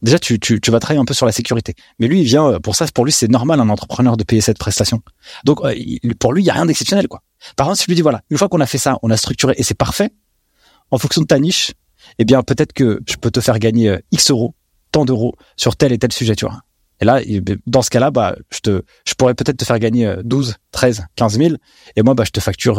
Déjà 0.00 0.18
tu, 0.18 0.38
tu, 0.38 0.60
tu 0.60 0.70
vas 0.70 0.80
travailler 0.80 1.00
un 1.00 1.04
peu 1.04 1.14
sur 1.14 1.26
la 1.26 1.32
sécurité. 1.32 1.74
Mais 1.98 2.08
lui 2.08 2.20
il 2.20 2.24
vient 2.24 2.46
euh, 2.46 2.58
pour 2.60 2.76
ça 2.76 2.86
pour 2.94 3.04
lui 3.04 3.12
c'est 3.12 3.28
normal 3.28 3.60
un 3.60 3.68
entrepreneur 3.68 4.16
de 4.16 4.24
payer 4.24 4.40
cette 4.40 4.58
prestation. 4.58 5.02
Donc 5.44 5.64
euh, 5.64 5.74
pour 6.18 6.32
lui 6.32 6.42
il 6.42 6.46
y 6.46 6.50
a 6.50 6.54
rien 6.54 6.66
d'exceptionnel 6.66 7.08
quoi. 7.08 7.22
Par 7.56 7.66
contre 7.66 7.78
si 7.78 7.84
je 7.84 7.90
lui 7.90 7.96
dis 7.96 8.02
voilà, 8.02 8.22
une 8.30 8.38
fois 8.38 8.48
qu'on 8.48 8.60
a 8.60 8.66
fait 8.66 8.78
ça, 8.78 8.98
on 9.02 9.10
a 9.10 9.16
structuré 9.16 9.54
et 9.56 9.62
c'est 9.62 9.76
parfait 9.76 10.10
en 10.90 10.98
fonction 10.98 11.20
de 11.20 11.26
ta 11.26 11.38
niche, 11.38 11.72
eh 12.18 12.24
bien 12.24 12.42
peut-être 12.42 12.72
que 12.72 13.00
je 13.08 13.16
peux 13.16 13.30
te 13.30 13.40
faire 13.40 13.58
gagner 13.58 13.98
X 14.12 14.30
euros, 14.30 14.54
tant 14.92 15.04
d'euros 15.04 15.34
sur 15.56 15.76
tel 15.76 15.92
et 15.92 15.98
tel 15.98 16.12
sujet, 16.12 16.36
tu 16.36 16.46
vois. 16.46 16.60
Et 17.00 17.04
là, 17.04 17.20
dans 17.66 17.82
ce 17.82 17.90
cas-là, 17.90 18.12
bah, 18.12 18.36
je 18.50 18.60
te, 18.60 18.82
je 19.04 19.14
pourrais 19.14 19.34
peut-être 19.34 19.56
te 19.56 19.64
faire 19.64 19.80
gagner 19.80 20.14
12, 20.22 20.54
13, 20.70 21.06
15 21.16 21.38
000. 21.38 21.54
Et 21.96 22.02
moi, 22.02 22.14
bah, 22.14 22.22
je 22.24 22.30
te 22.30 22.38
facture 22.38 22.78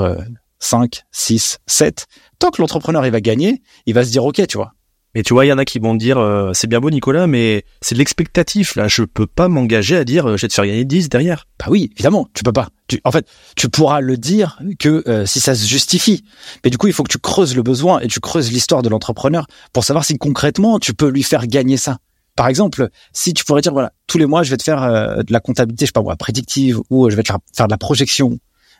5, 0.65 1.03
6, 1.11 1.59
7. 1.67 2.07
Tant 2.39 2.49
que 2.49 2.61
l'entrepreneur 2.61 3.05
il 3.05 3.11
va 3.11 3.21
gagner, 3.21 3.61
il 3.85 3.93
va 3.93 4.03
se 4.03 4.11
dire 4.11 4.25
ok, 4.25 4.45
tu 4.47 4.57
vois. 4.57 4.73
Mais 5.13 5.23
tu 5.23 5.33
vois, 5.33 5.45
il 5.45 5.49
y 5.49 5.53
en 5.53 5.57
a 5.57 5.63
qui 5.63 5.79
vont 5.79 5.95
dire 5.95 6.17
euh, 6.17 6.51
c'est 6.53 6.67
bien 6.67 6.81
beau 6.81 6.89
Nicolas, 6.89 7.25
mais 7.25 7.63
c'est 7.81 7.95
de 7.95 7.99
l'expectatif 7.99 8.75
là. 8.75 8.89
Je 8.89 9.03
peux 9.03 9.27
pas 9.27 9.47
m'engager 9.47 9.95
à 9.95 10.03
dire 10.03 10.27
euh, 10.27 10.37
je 10.37 10.41
vais 10.41 10.47
te 10.49 10.53
faire 10.53 10.65
gagner 10.65 10.83
10 10.83 11.07
derrière. 11.07 11.45
Bah 11.59 11.67
oui, 11.69 11.91
évidemment, 11.93 12.27
tu 12.33 12.43
peux 12.43 12.51
pas. 12.51 12.67
Tu, 12.87 12.99
en 13.05 13.11
fait, 13.11 13.25
tu 13.55 13.69
pourras 13.69 14.01
le 14.01 14.17
dire 14.17 14.59
que 14.77 15.03
euh, 15.07 15.25
si 15.25 15.39
ça 15.39 15.55
se 15.55 15.65
justifie. 15.65 16.25
Mais 16.63 16.69
du 16.69 16.77
coup, 16.77 16.87
il 16.87 16.93
faut 16.93 17.03
que 17.03 17.11
tu 17.11 17.19
creuses 17.19 17.55
le 17.55 17.63
besoin 17.63 18.01
et 18.01 18.07
tu 18.07 18.19
creuses 18.19 18.51
l'histoire 18.51 18.81
de 18.81 18.89
l'entrepreneur 18.89 19.47
pour 19.71 19.85
savoir 19.85 20.03
si 20.03 20.17
concrètement 20.17 20.79
tu 20.79 20.93
peux 20.93 21.07
lui 21.07 21.23
faire 21.23 21.47
gagner 21.47 21.77
ça. 21.77 21.99
Par 22.35 22.47
exemple, 22.49 22.89
si 23.13 23.33
tu 23.33 23.45
pourrais 23.45 23.61
dire 23.61 23.71
voilà, 23.71 23.93
tous 24.07 24.17
les 24.17 24.25
mois 24.25 24.43
je 24.43 24.49
vais 24.49 24.57
te 24.57 24.63
faire 24.63 24.81
de 24.81 25.31
la 25.31 25.39
comptabilité, 25.39 25.85
je 25.85 25.89
sais 25.89 25.93
pas 25.93 26.01
moi, 26.01 26.17
prédictive 26.17 26.81
ou 26.89 27.09
je 27.09 27.15
vais 27.15 27.23
te 27.23 27.31
faire 27.55 27.67
de 27.67 27.71
la 27.71 27.77
projection 27.77 28.39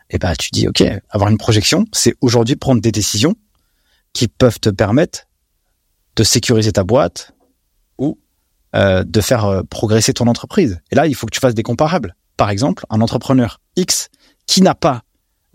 et 0.10 0.16
eh 0.16 0.20
ben 0.20 0.34
tu 0.38 0.49
dis 0.51 0.68
ok, 0.68 0.84
avoir 1.10 1.32
une 1.32 1.38
projection, 1.38 1.86
c'est 1.91 2.14
aujourd'hui 2.22 2.56
prendre 2.56 2.80
des 2.80 2.91
décisions 2.91 3.36
qui 4.14 4.28
peuvent 4.28 4.60
te 4.60 4.70
permettre 4.70 5.24
de 6.16 6.24
sécuriser 6.24 6.72
ta 6.72 6.84
boîte 6.84 7.32
ou 7.97 8.20
euh, 8.76 9.03
de 9.03 9.22
faire 9.22 9.45
euh, 9.45 9.64
progresser 9.64 10.14
ton 10.14 10.28
entreprise. 10.28 10.80
Et 10.91 10.95
là, 10.95 11.08
il 11.08 11.16
faut 11.16 11.26
que 11.26 11.34
tu 11.34 11.39
fasses 11.39 11.56
des 11.56 11.64
comparables. 11.64 12.16
par 12.38 12.49
exemple, 12.49 12.86
un 12.89 13.01
entrepreneur 13.01 13.62
X 13.78 14.10
qui 14.45 14.62
n'a 14.62 14.76
pas 14.76 15.01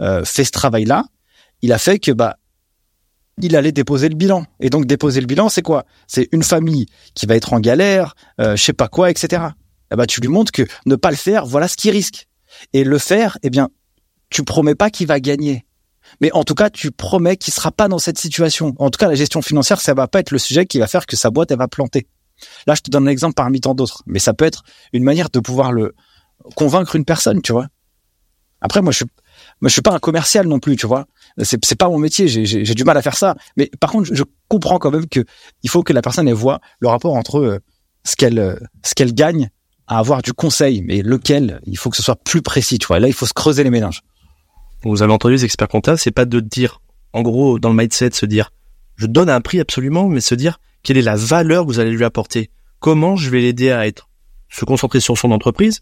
euh, 0.00 0.24
fait 0.24 0.44
ce 0.44 0.50
travail-là, 0.50 1.04
il 1.62 1.72
a 1.72 1.78
fait 1.78 1.98
que 1.98 2.10
bah 2.10 2.36
il 3.42 3.56
allait 3.56 3.72
déposer 3.72 4.08
le 4.08 4.14
bilan. 4.14 4.44
Et 4.60 4.70
donc 4.70 4.86
déposer 4.86 5.20
le 5.20 5.26
bilan, 5.26 5.48
c'est 5.48 5.62
quoi? 5.62 5.84
C'est 6.06 6.28
une 6.32 6.42
famille 6.42 6.86
qui 7.14 7.26
va 7.26 7.36
être 7.36 7.52
en 7.52 7.60
galère, 7.60 8.14
euh, 8.40 8.56
je 8.56 8.62
sais 8.62 8.72
pas 8.72 8.88
quoi, 8.88 9.10
etc. 9.10 9.42
Eh 9.92 9.96
bah 9.96 10.06
tu 10.06 10.20
lui 10.20 10.28
montres 10.28 10.52
que 10.52 10.66
ne 10.86 10.96
pas 10.96 11.10
le 11.10 11.16
faire, 11.16 11.46
voilà 11.46 11.68
ce 11.68 11.76
qu'il 11.76 11.90
risque. 11.90 12.26
Et 12.72 12.84
le 12.84 12.98
faire, 12.98 13.38
eh 13.42 13.50
bien, 13.50 13.70
tu 14.30 14.44
promets 14.44 14.74
pas 14.74 14.90
qu'il 14.90 15.06
va 15.06 15.20
gagner. 15.20 15.66
Mais 16.20 16.32
en 16.32 16.44
tout 16.44 16.54
cas, 16.54 16.70
tu 16.70 16.90
promets 16.90 17.36
qu'il 17.36 17.52
sera 17.52 17.70
pas 17.70 17.88
dans 17.88 17.98
cette 17.98 18.18
situation. 18.18 18.74
En 18.78 18.90
tout 18.90 18.98
cas, 18.98 19.08
la 19.08 19.14
gestion 19.14 19.42
financière, 19.42 19.80
ça 19.80 19.94
va 19.94 20.08
pas 20.08 20.20
être 20.20 20.30
le 20.30 20.38
sujet 20.38 20.66
qui 20.66 20.78
va 20.78 20.86
faire 20.86 21.06
que 21.06 21.16
sa 21.16 21.30
boîte, 21.30 21.50
elle 21.50 21.58
va 21.58 21.68
planter. 21.68 22.06
Là, 22.66 22.74
je 22.74 22.80
te 22.80 22.90
donne 22.90 23.06
un 23.06 23.10
exemple 23.10 23.34
parmi 23.34 23.60
tant 23.60 23.74
d'autres. 23.74 24.02
Mais 24.06 24.18
ça 24.18 24.32
peut 24.32 24.44
être 24.44 24.62
une 24.92 25.04
manière 25.04 25.30
de 25.30 25.40
pouvoir 25.40 25.72
le 25.72 25.94
convaincre 26.56 26.96
une 26.96 27.04
personne, 27.04 27.42
tu 27.42 27.52
vois. 27.52 27.66
Après, 28.60 28.82
moi, 28.82 28.92
je 28.92 28.98
suis, 28.98 29.06
suis 29.68 29.82
pas 29.82 29.92
un 29.92 29.98
commercial 29.98 30.46
non 30.46 30.58
plus, 30.58 30.76
tu 30.76 30.86
vois. 30.86 31.06
C'est, 31.42 31.76
pas 31.76 31.88
mon 31.88 31.98
métier. 31.98 32.28
J'ai, 32.28 32.74
du 32.74 32.84
mal 32.84 32.96
à 32.96 33.02
faire 33.02 33.16
ça. 33.16 33.34
Mais 33.56 33.70
par 33.80 33.90
contre, 33.90 34.10
je, 34.12 34.24
comprends 34.48 34.78
quand 34.78 34.90
même 34.90 35.06
que 35.06 35.24
il 35.62 35.70
faut 35.70 35.82
que 35.82 35.92
la 35.92 36.02
personne 36.02 36.28
elle 36.28 36.34
voit 36.34 36.60
le 36.80 36.88
rapport 36.88 37.14
entre 37.14 37.38
euh, 37.38 37.58
ce 38.04 38.16
qu'elle, 38.16 38.38
euh, 38.38 38.56
ce 38.82 38.94
qu'elle 38.94 39.14
gagne 39.14 39.48
à 39.86 39.98
avoir 39.98 40.22
du 40.22 40.32
conseil, 40.32 40.82
mais 40.82 41.02
lequel? 41.02 41.60
Il 41.66 41.78
faut 41.78 41.90
que 41.90 41.96
ce 41.96 42.02
soit 42.02 42.16
plus 42.16 42.42
précis, 42.42 42.78
tu 42.78 42.86
vois. 42.86 43.00
là, 43.00 43.08
il 43.08 43.14
faut 43.14 43.26
se 43.26 43.32
creuser 43.32 43.64
les 43.64 43.70
méninges. 43.70 44.02
Vous 44.82 45.02
avez 45.02 45.12
entendu 45.12 45.34
les 45.34 45.44
experts 45.44 45.68
comptables, 45.68 45.98
c'est 45.98 46.10
pas 46.10 46.24
de 46.24 46.40
dire, 46.40 46.80
en 47.12 47.22
gros, 47.22 47.58
dans 47.58 47.68
le 47.68 47.76
mindset, 47.76 48.10
se 48.12 48.26
dire, 48.26 48.50
je 48.96 49.06
donne 49.06 49.28
un 49.28 49.40
prix 49.40 49.60
absolument, 49.60 50.08
mais 50.08 50.20
se 50.20 50.34
dire 50.34 50.58
quelle 50.82 50.96
est 50.96 51.02
la 51.02 51.16
valeur 51.16 51.66
que 51.66 51.72
vous 51.72 51.80
allez 51.80 51.90
lui 51.90 52.04
apporter? 52.04 52.50
Comment 52.78 53.16
je 53.16 53.28
vais 53.28 53.40
l'aider 53.40 53.70
à 53.70 53.86
être, 53.86 54.08
se 54.48 54.64
concentrer 54.64 55.00
sur 55.00 55.18
son 55.18 55.30
entreprise, 55.32 55.80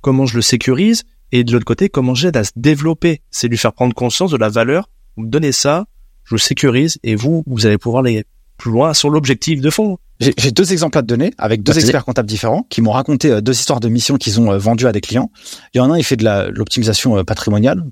comment 0.00 0.26
je 0.26 0.36
le 0.36 0.42
sécurise, 0.42 1.04
et 1.32 1.44
de 1.44 1.52
l'autre 1.52 1.64
côté, 1.64 1.88
comment 1.88 2.14
j'aide 2.14 2.36
à 2.36 2.42
se 2.42 2.50
développer? 2.56 3.22
C'est 3.30 3.46
lui 3.46 3.56
faire 3.56 3.72
prendre 3.72 3.94
conscience 3.94 4.32
de 4.32 4.36
la 4.36 4.48
valeur. 4.48 4.88
Vous 5.16 5.22
me 5.22 5.28
donnez 5.30 5.52
ça, 5.52 5.86
je 6.24 6.34
le 6.34 6.40
sécurise, 6.40 6.98
et 7.04 7.14
vous, 7.14 7.44
vous 7.46 7.66
allez 7.66 7.78
pouvoir 7.78 8.04
aller 8.04 8.24
plus 8.56 8.72
loin 8.72 8.94
sur 8.94 9.10
l'objectif 9.10 9.60
de 9.60 9.70
fond. 9.70 9.98
J'ai 10.18 10.50
deux 10.50 10.72
exemples 10.72 10.98
à 10.98 11.02
te 11.02 11.06
donner 11.06 11.32
avec 11.38 11.62
deux 11.62 11.78
experts 11.78 12.04
comptables 12.04 12.28
différents 12.28 12.66
qui 12.68 12.82
m'ont 12.82 12.90
raconté 12.90 13.30
euh, 13.30 13.40
deux 13.40 13.54
histoires 13.54 13.80
de 13.80 13.88
missions 13.88 14.16
qu'ils 14.16 14.38
ont 14.38 14.52
euh, 14.52 14.58
vendues 14.58 14.86
à 14.86 14.92
des 14.92 15.00
clients. 15.00 15.30
Il 15.72 15.78
y 15.78 15.80
en 15.80 15.90
a 15.90 15.94
un, 15.94 15.98
il 15.98 16.04
fait 16.04 16.16
de 16.16 16.50
l'optimisation 16.50 17.16
euh, 17.16 17.24
patrimoniale. 17.24 17.84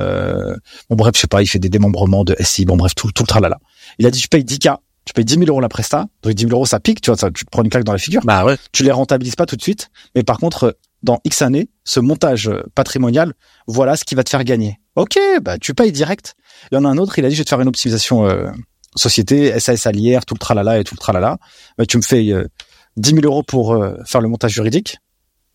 Euh, 0.00 0.56
bon 0.88 0.96
bref, 0.96 1.12
je 1.14 1.20
sais 1.20 1.26
pas, 1.26 1.42
il 1.42 1.46
fait 1.46 1.58
des 1.58 1.68
démembrements 1.68 2.24
de 2.24 2.34
SI, 2.40 2.64
bon 2.64 2.76
bref, 2.76 2.94
tout, 2.94 3.10
tout 3.12 3.22
le 3.22 3.28
tralala. 3.28 3.58
Il 3.98 4.06
a 4.06 4.10
dit, 4.10 4.20
je 4.20 4.28
paye 4.28 4.44
10K, 4.44 4.76
tu 5.04 5.12
payes 5.12 5.24
10 5.24 5.34
000 5.34 5.46
euros 5.46 5.60
la 5.60 5.68
presta, 5.68 6.06
donc 6.22 6.32
10 6.32 6.42
000 6.44 6.52
euros 6.54 6.66
ça 6.66 6.80
pique, 6.80 7.00
tu 7.00 7.10
vois, 7.10 7.16
ça, 7.16 7.30
tu 7.30 7.44
te 7.44 7.50
prends 7.50 7.62
une 7.62 7.70
claque 7.70 7.84
dans 7.84 7.92
la 7.92 7.98
figure. 7.98 8.22
Bah 8.24 8.44
ouais. 8.44 8.56
Tu 8.72 8.82
les 8.82 8.92
rentabilises 8.92 9.36
pas 9.36 9.46
tout 9.46 9.56
de 9.56 9.62
suite, 9.62 9.90
mais 10.14 10.22
par 10.22 10.38
contre, 10.38 10.76
dans 11.02 11.20
X 11.24 11.42
années, 11.42 11.68
ce 11.84 12.00
montage 12.00 12.50
patrimonial, 12.74 13.34
voilà 13.66 13.96
ce 13.96 14.04
qui 14.04 14.14
va 14.14 14.24
te 14.24 14.30
faire 14.30 14.44
gagner. 14.44 14.78
Ok, 14.96 15.18
bah 15.42 15.58
tu 15.58 15.74
payes 15.74 15.92
direct. 15.92 16.34
Il 16.70 16.74
y 16.74 16.78
en 16.78 16.84
a 16.84 16.88
un 16.88 16.98
autre, 16.98 17.18
il 17.18 17.24
a 17.24 17.28
dit, 17.28 17.34
je 17.34 17.40
vais 17.40 17.44
te 17.44 17.50
faire 17.50 17.60
une 17.60 17.68
optimisation 17.68 18.26
euh, 18.26 18.50
société, 18.96 19.58
SAS 19.58 19.86
allière, 19.86 20.26
tout 20.26 20.34
le 20.34 20.38
tralala 20.38 20.78
et 20.78 20.84
tout 20.84 20.94
le 20.94 21.00
tralala. 21.00 21.38
Bah, 21.78 21.86
tu 21.86 21.96
me 21.96 22.02
fais 22.02 22.30
euh, 22.32 22.48
10 22.96 23.10
000 23.10 23.24
euros 23.24 23.42
pour 23.42 23.72
euh, 23.72 23.96
faire 24.04 24.20
le 24.20 24.28
montage 24.28 24.52
juridique, 24.52 24.98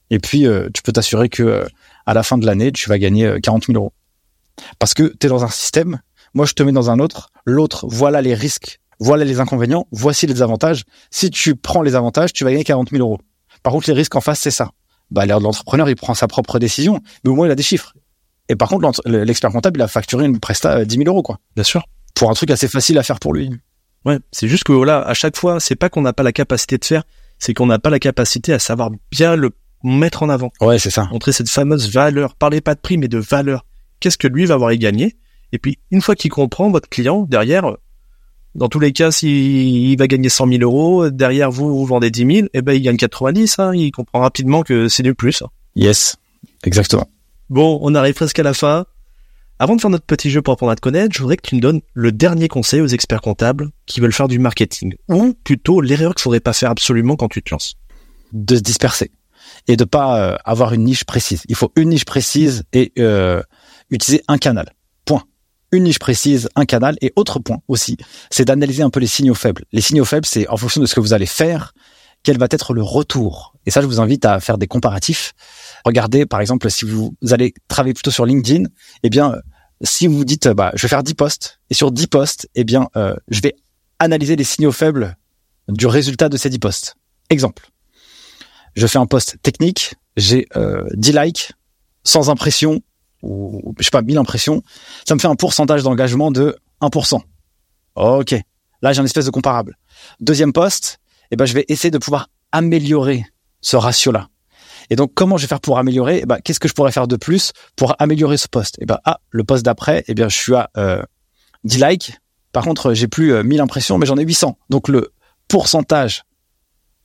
et 0.09 0.19
puis 0.19 0.47
euh, 0.47 0.69
tu 0.73 0.81
peux 0.81 0.91
t'assurer 0.91 1.29
que 1.29 1.65
à 2.05 2.13
la 2.13 2.23
fin 2.23 2.37
de 2.37 2.45
l'année, 2.45 2.71
tu 2.71 2.89
vas 2.89 2.99
gagner 2.99 3.39
40 3.41 3.65
000 3.65 3.77
euros. 3.77 3.93
Parce 4.79 4.93
que 4.93 5.13
tu 5.19 5.27
es 5.27 5.29
dans 5.29 5.43
un 5.43 5.49
système, 5.49 5.99
moi 6.33 6.45
je 6.45 6.53
te 6.53 6.63
mets 6.63 6.71
dans 6.71 6.89
un 6.89 6.99
autre, 6.99 7.31
l'autre, 7.45 7.85
voilà 7.87 8.21
les 8.21 8.33
risques, 8.33 8.79
voilà 8.99 9.25
les 9.25 9.39
inconvénients, 9.39 9.87
voici 9.91 10.27
les 10.27 10.41
avantages. 10.41 10.83
Si 11.11 11.29
tu 11.29 11.55
prends 11.55 11.81
les 11.81 11.95
avantages, 11.95 12.33
tu 12.33 12.43
vas 12.43 12.51
gagner 12.51 12.63
40 12.63 12.89
000 12.91 13.01
euros. 13.01 13.19
Par 13.63 13.73
contre, 13.73 13.89
les 13.89 13.95
risques 13.95 14.15
en 14.15 14.21
face, 14.21 14.39
c'est 14.39 14.51
ça. 14.51 14.71
Bah, 15.11 15.25
l'entrepreneur, 15.25 15.89
il 15.89 15.95
prend 15.95 16.13
sa 16.13 16.27
propre 16.27 16.59
décision, 16.59 16.99
mais 17.23 17.29
au 17.29 17.35
moins 17.35 17.47
il 17.47 17.51
a 17.51 17.55
des 17.55 17.63
chiffres. 17.63 17.93
Et 18.49 18.55
par 18.55 18.69
contre, 18.69 19.01
l'expert 19.05 19.51
comptable, 19.51 19.79
il 19.79 19.83
a 19.83 19.87
facturé 19.87 20.25
une 20.25 20.39
presta 20.39 20.85
10 20.85 20.95
000 20.95 21.07
euros, 21.07 21.23
quoi. 21.23 21.39
Bien 21.55 21.63
sûr. 21.63 21.83
Pour 22.13 22.29
un 22.29 22.33
truc 22.33 22.51
assez 22.51 22.67
facile 22.67 22.97
à 22.97 23.03
faire 23.03 23.19
pour 23.19 23.33
lui. 23.33 23.49
Ouais, 24.05 24.19
c'est 24.31 24.47
juste 24.47 24.63
que 24.63 24.71
voilà, 24.71 25.01
à 25.01 25.13
chaque 25.13 25.35
fois, 25.35 25.59
c'est 25.59 25.75
pas 25.75 25.89
qu'on 25.89 26.01
n'a 26.01 26.13
pas 26.13 26.23
la 26.23 26.31
capacité 26.31 26.77
de 26.77 26.85
faire, 26.85 27.03
c'est 27.39 27.53
qu'on 27.53 27.65
n'a 27.65 27.79
pas 27.79 27.89
la 27.89 27.99
capacité 27.99 28.53
à 28.53 28.59
savoir 28.59 28.91
bien 29.11 29.35
le 29.35 29.51
mettre 29.83 30.23
en 30.23 30.29
avant. 30.29 30.51
Ouais, 30.61 30.77
c'est 30.77 30.91
ça. 30.91 31.07
Montrer 31.11 31.31
cette 31.31 31.49
fameuse 31.49 31.91
valeur. 31.91 32.35
Parlez 32.35 32.61
pas 32.61 32.75
de 32.75 32.79
prix, 32.79 32.97
mais 32.97 33.07
de 33.07 33.17
valeur 33.17 33.65
qu'est-ce 33.99 34.17
que 34.17 34.27
lui 34.27 34.45
va 34.45 34.55
avoir 34.55 34.69
à 34.69 34.73
y 34.73 34.79
gagner. 34.79 35.15
Et 35.51 35.59
puis, 35.59 35.79
une 35.91 36.01
fois 36.01 36.15
qu'il 36.15 36.31
comprend 36.31 36.69
votre 36.69 36.89
client, 36.89 37.25
derrière, 37.29 37.75
dans 38.55 38.69
tous 38.69 38.79
les 38.79 38.93
cas, 38.93 39.11
s'il 39.11 39.97
va 39.97 40.07
gagner 40.07 40.29
100 40.29 40.47
000 40.47 40.61
euros, 40.61 41.09
derrière 41.09 41.51
vous, 41.51 41.77
vous 41.77 41.85
vendez 41.85 42.09
10 42.09 42.35
000, 42.35 42.47
et 42.53 42.61
ben, 42.61 42.73
il 42.73 42.81
gagne 42.81 42.97
90, 42.97 43.59
hein, 43.59 43.75
il 43.75 43.91
comprend 43.91 44.21
rapidement 44.21 44.63
que 44.63 44.87
c'est 44.87 45.03
du 45.03 45.13
plus. 45.13 45.41
Hein. 45.41 45.49
Yes, 45.75 46.15
exactement. 46.63 47.09
Bon, 47.49 47.79
on 47.81 47.93
arrive 47.95 48.15
presque 48.15 48.39
à 48.39 48.43
la 48.43 48.53
fin. 48.53 48.85
Avant 49.59 49.75
de 49.75 49.81
faire 49.81 49.89
notre 49.89 50.05
petit 50.05 50.29
jeu 50.29 50.41
pour 50.41 50.53
apprendre 50.53 50.71
à 50.71 50.75
te 50.75 50.81
connaître, 50.81 51.13
je 51.15 51.19
voudrais 51.19 51.37
que 51.37 51.47
tu 51.47 51.55
me 51.55 51.61
donnes 51.61 51.81
le 51.93 52.11
dernier 52.11 52.47
conseil 52.47 52.81
aux 52.81 52.87
experts 52.87 53.21
comptables 53.21 53.69
qui 53.85 54.01
veulent 54.01 54.13
faire 54.13 54.27
du 54.27 54.39
marketing. 54.39 54.95
Ou 55.07 55.33
plutôt 55.43 55.79
l'erreur 55.79 56.13
qu'il 56.13 56.23
faudrait 56.23 56.41
pas 56.41 56.53
faire 56.53 56.71
absolument 56.71 57.15
quand 57.15 57.29
tu 57.29 57.41
te 57.41 57.53
lances. 57.53 57.75
De 58.33 58.55
se 58.55 58.61
disperser. 58.61 59.11
Et 59.67 59.77
de 59.77 59.85
pas 59.85 60.19
euh, 60.19 60.37
avoir 60.43 60.73
une 60.73 60.83
niche 60.83 61.05
précise. 61.05 61.43
Il 61.47 61.55
faut 61.55 61.71
une 61.77 61.89
niche 61.89 62.03
précise 62.03 62.63
et 62.73 62.91
euh, 62.99 63.41
utiliser 63.89 64.23
un 64.27 64.37
canal. 64.37 64.73
Point. 65.05 65.23
Une 65.71 65.83
niche 65.83 65.99
précise, 65.99 66.49
un 66.55 66.65
canal. 66.65 66.97
Et 67.01 67.11
autre 67.15 67.39
point 67.39 67.59
aussi, 67.67 67.97
c'est 68.29 68.45
d'analyser 68.45 68.83
un 68.83 68.89
peu 68.89 68.99
les 68.99 69.07
signaux 69.07 69.33
faibles. 69.33 69.65
Les 69.71 69.81
signaux 69.81 70.05
faibles, 70.05 70.25
c'est 70.25 70.47
en 70.47 70.57
fonction 70.57 70.81
de 70.81 70.85
ce 70.85 70.95
que 70.95 70.99
vous 70.99 71.13
allez 71.13 71.25
faire, 71.25 71.73
quel 72.23 72.37
va 72.37 72.47
être 72.49 72.73
le 72.73 72.81
retour. 72.81 73.55
Et 73.65 73.71
ça, 73.71 73.81
je 73.81 73.85
vous 73.85 74.01
invite 74.01 74.25
à 74.25 74.39
faire 74.39 74.57
des 74.57 74.67
comparatifs. 74.67 75.33
Regardez, 75.85 76.25
par 76.25 76.41
exemple, 76.41 76.69
si 76.69 76.85
vous 76.85 77.15
allez 77.29 77.53
travailler 77.67 77.93
plutôt 77.93 78.11
sur 78.11 78.25
LinkedIn, 78.25 78.65
eh 79.03 79.09
bien, 79.09 79.35
si 79.81 80.07
vous 80.07 80.25
dites, 80.25 80.47
bah, 80.47 80.71
je 80.75 80.81
vais 80.81 80.87
faire 80.87 81.03
10 81.03 81.13
posts, 81.13 81.59
et 81.69 81.73
sur 81.73 81.91
10 81.91 82.07
posts, 82.07 82.49
eh 82.55 82.63
bien, 82.63 82.87
euh, 82.95 83.15
je 83.27 83.41
vais 83.41 83.55
analyser 83.99 84.35
les 84.35 84.43
signaux 84.43 84.71
faibles 84.71 85.15
du 85.67 85.87
résultat 85.87 86.29
de 86.29 86.37
ces 86.37 86.49
10 86.49 86.59
posts. 86.59 86.95
Exemple. 87.29 87.69
Je 88.75 88.87
fais 88.87 88.97
un 88.97 89.05
post 89.05 89.37
technique, 89.41 89.95
j'ai 90.17 90.47
euh, 90.55 90.83
10 90.93 91.13
likes, 91.13 91.51
sans 92.03 92.29
impression, 92.29 92.81
ou 93.25 93.73
je 93.79 93.83
sais 93.83 93.91
pas 93.91 94.01
1000 94.01 94.17
impressions, 94.17 94.61
ça 95.07 95.15
me 95.15 95.19
fait 95.19 95.27
un 95.27 95.35
pourcentage 95.35 95.83
d'engagement 95.83 96.31
de 96.31 96.55
1%. 96.81 97.21
Ok, 97.95 98.35
là 98.81 98.93
j'ai 98.93 99.01
un 99.01 99.05
espèce 99.05 99.25
de 99.25 99.31
comparable. 99.31 99.77
Deuxième 100.19 100.53
poste, 100.53 100.99
eh 101.31 101.35
ben 101.35 101.45
je 101.45 101.53
vais 101.53 101.65
essayer 101.67 101.91
de 101.91 101.97
pouvoir 101.97 102.29
améliorer 102.51 103.25
ce 103.61 103.75
ratio-là. 103.75 104.29
Et 104.89 104.95
donc 104.95 105.13
comment 105.15 105.37
je 105.37 105.43
vais 105.43 105.47
faire 105.47 105.61
pour 105.61 105.79
améliorer? 105.79 106.19
Eh 106.23 106.25
ben, 106.25 106.37
qu'est-ce 106.43 106.59
que 106.59 106.67
je 106.67 106.73
pourrais 106.73 106.91
faire 106.91 107.07
de 107.07 107.15
plus 107.15 107.51
pour 107.75 107.95
améliorer 107.99 108.37
ce 108.37 108.47
poste? 108.47 108.77
Eh 108.79 108.85
ben 108.85 108.99
ah 109.05 109.19
le 109.29 109.43
poste 109.43 109.65
d'après, 109.65 110.03
eh 110.07 110.13
bien 110.13 110.29
je 110.29 110.37
suis 110.37 110.53
à 110.53 110.69
euh, 110.77 111.01
10 111.63 111.83
likes. 111.83 112.19
Par 112.51 112.63
contre, 112.63 112.93
j'ai 112.93 113.07
plus 113.07 113.33
euh, 113.33 113.43
1000 113.43 113.59
impressions, 113.59 113.97
mais 113.97 114.05
j'en 114.05 114.17
ai 114.17 114.23
800. 114.23 114.57
Donc 114.69 114.87
le 114.87 115.11
pourcentage 115.47 116.23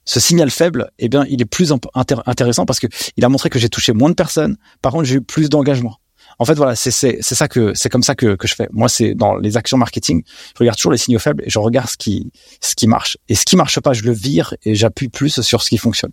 ce 0.04 0.18
signal 0.18 0.50
faible, 0.50 0.90
eh 0.98 1.08
bien, 1.08 1.24
il 1.28 1.40
est 1.40 1.46
plus 1.46 1.72
intéressant 1.94 2.66
parce 2.66 2.80
que 2.80 2.88
il 3.16 3.24
a 3.24 3.28
montré 3.28 3.50
que 3.50 3.58
j'ai 3.58 3.68
touché 3.68 3.92
moins 3.92 4.10
de 4.10 4.14
personnes. 4.14 4.56
Par 4.82 4.90
contre, 4.92 5.04
j'ai 5.04 5.16
eu 5.16 5.20
plus 5.20 5.48
d'engagement. 5.48 5.98
En 6.41 6.47
fait, 6.47 6.55
voilà, 6.55 6.74
c'est 6.74 6.91
c'est 6.91 7.20
ça 7.20 7.49
que 7.49 7.74
c'est 7.74 7.91
comme 7.91 8.03
ça 8.03 8.14
que 8.14 8.34
que 8.34 8.49
je 8.49 8.55
fais. 8.55 8.66
Moi, 8.72 8.88
c'est 8.88 9.14
dans 9.14 9.36
les 9.36 9.59
actions 9.59 9.76
marketing, 9.76 10.22
je 10.55 10.59
regarde 10.59 10.76
toujours 10.78 10.93
les 10.93 10.99
signaux 10.99 11.18
faibles 11.18 11.43
et 11.47 11.51
je 11.51 11.59
regarde 11.59 11.88
ce 11.88 11.99
qui 11.99 12.32
ce 12.62 12.74
qui 12.74 12.86
marche. 12.86 13.18
Et 13.28 13.34
ce 13.34 13.45
qui 13.45 13.57
marche 13.57 13.78
pas, 13.78 13.93
je 13.93 14.03
le 14.03 14.12
vire 14.12 14.55
et 14.64 14.74
j'appuie 14.74 15.09
plus 15.09 15.43
sur 15.43 15.62
ce 15.62 15.68
qui 15.68 15.76
fonctionne. 15.76 16.12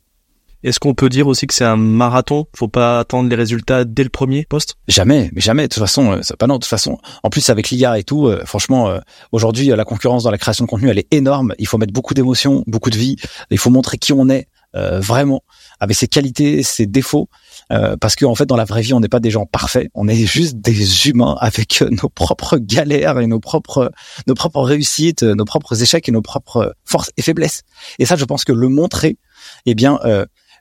Est-ce 0.63 0.79
qu'on 0.79 0.93
peut 0.93 1.07
dire 1.07 1.27
aussi 1.27 1.47
que 1.47 1.53
c'est 1.53 1.63
un 1.63 1.77
marathon? 1.77 2.45
Faut 2.55 2.67
pas 2.67 2.99
attendre 2.99 3.29
les 3.29 3.35
résultats 3.37 3.85
dès 3.85 4.03
le 4.03 4.09
premier 4.09 4.43
poste? 4.43 4.75
Jamais, 4.89 5.29
mais 5.33 5.39
jamais. 5.39 5.63
De 5.63 5.73
toute 5.73 5.81
façon, 5.81 6.11
euh, 6.11 6.35
pas 6.37 6.47
non. 6.47 6.55
De 6.55 6.59
toute 6.59 6.69
façon, 6.69 6.97
en 7.23 7.29
plus 7.29 7.49
avec 7.49 7.69
l'IA 7.69 7.97
et 7.97 8.03
tout, 8.03 8.27
euh, 8.27 8.43
franchement, 8.43 8.89
euh, 8.89 8.99
aujourd'hui 9.31 9.67
la 9.67 9.85
concurrence 9.85 10.23
dans 10.23 10.31
la 10.31 10.37
création 10.37 10.65
de 10.65 10.69
contenu, 10.69 10.89
elle 10.89 10.99
est 10.99 11.13
énorme. 11.13 11.53
Il 11.59 11.67
faut 11.67 11.77
mettre 11.77 11.93
beaucoup 11.93 12.13
d'émotions, 12.13 12.65
beaucoup 12.67 12.89
de 12.89 12.97
vie. 12.97 13.15
Il 13.49 13.59
faut 13.59 13.69
montrer 13.69 13.97
qui 13.97 14.11
on 14.11 14.27
est 14.29 14.49
vraiment, 14.73 15.41
avec 15.79 15.95
ses 15.95 16.07
qualités, 16.07 16.61
ses 16.61 16.85
défauts. 16.85 17.29
Parce 17.69 18.15
qu'en 18.15 18.31
en 18.31 18.35
fait, 18.35 18.45
dans 18.45 18.55
la 18.55 18.65
vraie 18.65 18.81
vie, 18.81 18.93
on 18.93 18.99
n'est 18.99 19.09
pas 19.09 19.19
des 19.19 19.31
gens 19.31 19.45
parfaits. 19.45 19.89
On 19.93 20.07
est 20.07 20.25
juste 20.25 20.57
des 20.57 21.07
humains 21.07 21.35
avec 21.39 21.83
nos 21.91 22.09
propres 22.09 22.57
galères 22.57 23.19
et 23.19 23.27
nos 23.27 23.39
propres 23.39 23.91
nos 24.27 24.35
propres 24.35 24.61
réussites, 24.61 25.23
nos 25.23 25.45
propres 25.45 25.81
échecs 25.81 26.07
et 26.07 26.11
nos 26.11 26.21
propres 26.21 26.73
forces 26.85 27.11
et 27.17 27.21
faiblesses. 27.21 27.63
Et 27.99 28.05
ça, 28.05 28.15
je 28.15 28.25
pense 28.25 28.45
que 28.45 28.53
le 28.53 28.69
montrer, 28.69 29.17
eh 29.65 29.75
bien 29.75 29.99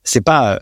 c'est 0.06 0.22
pas 0.22 0.58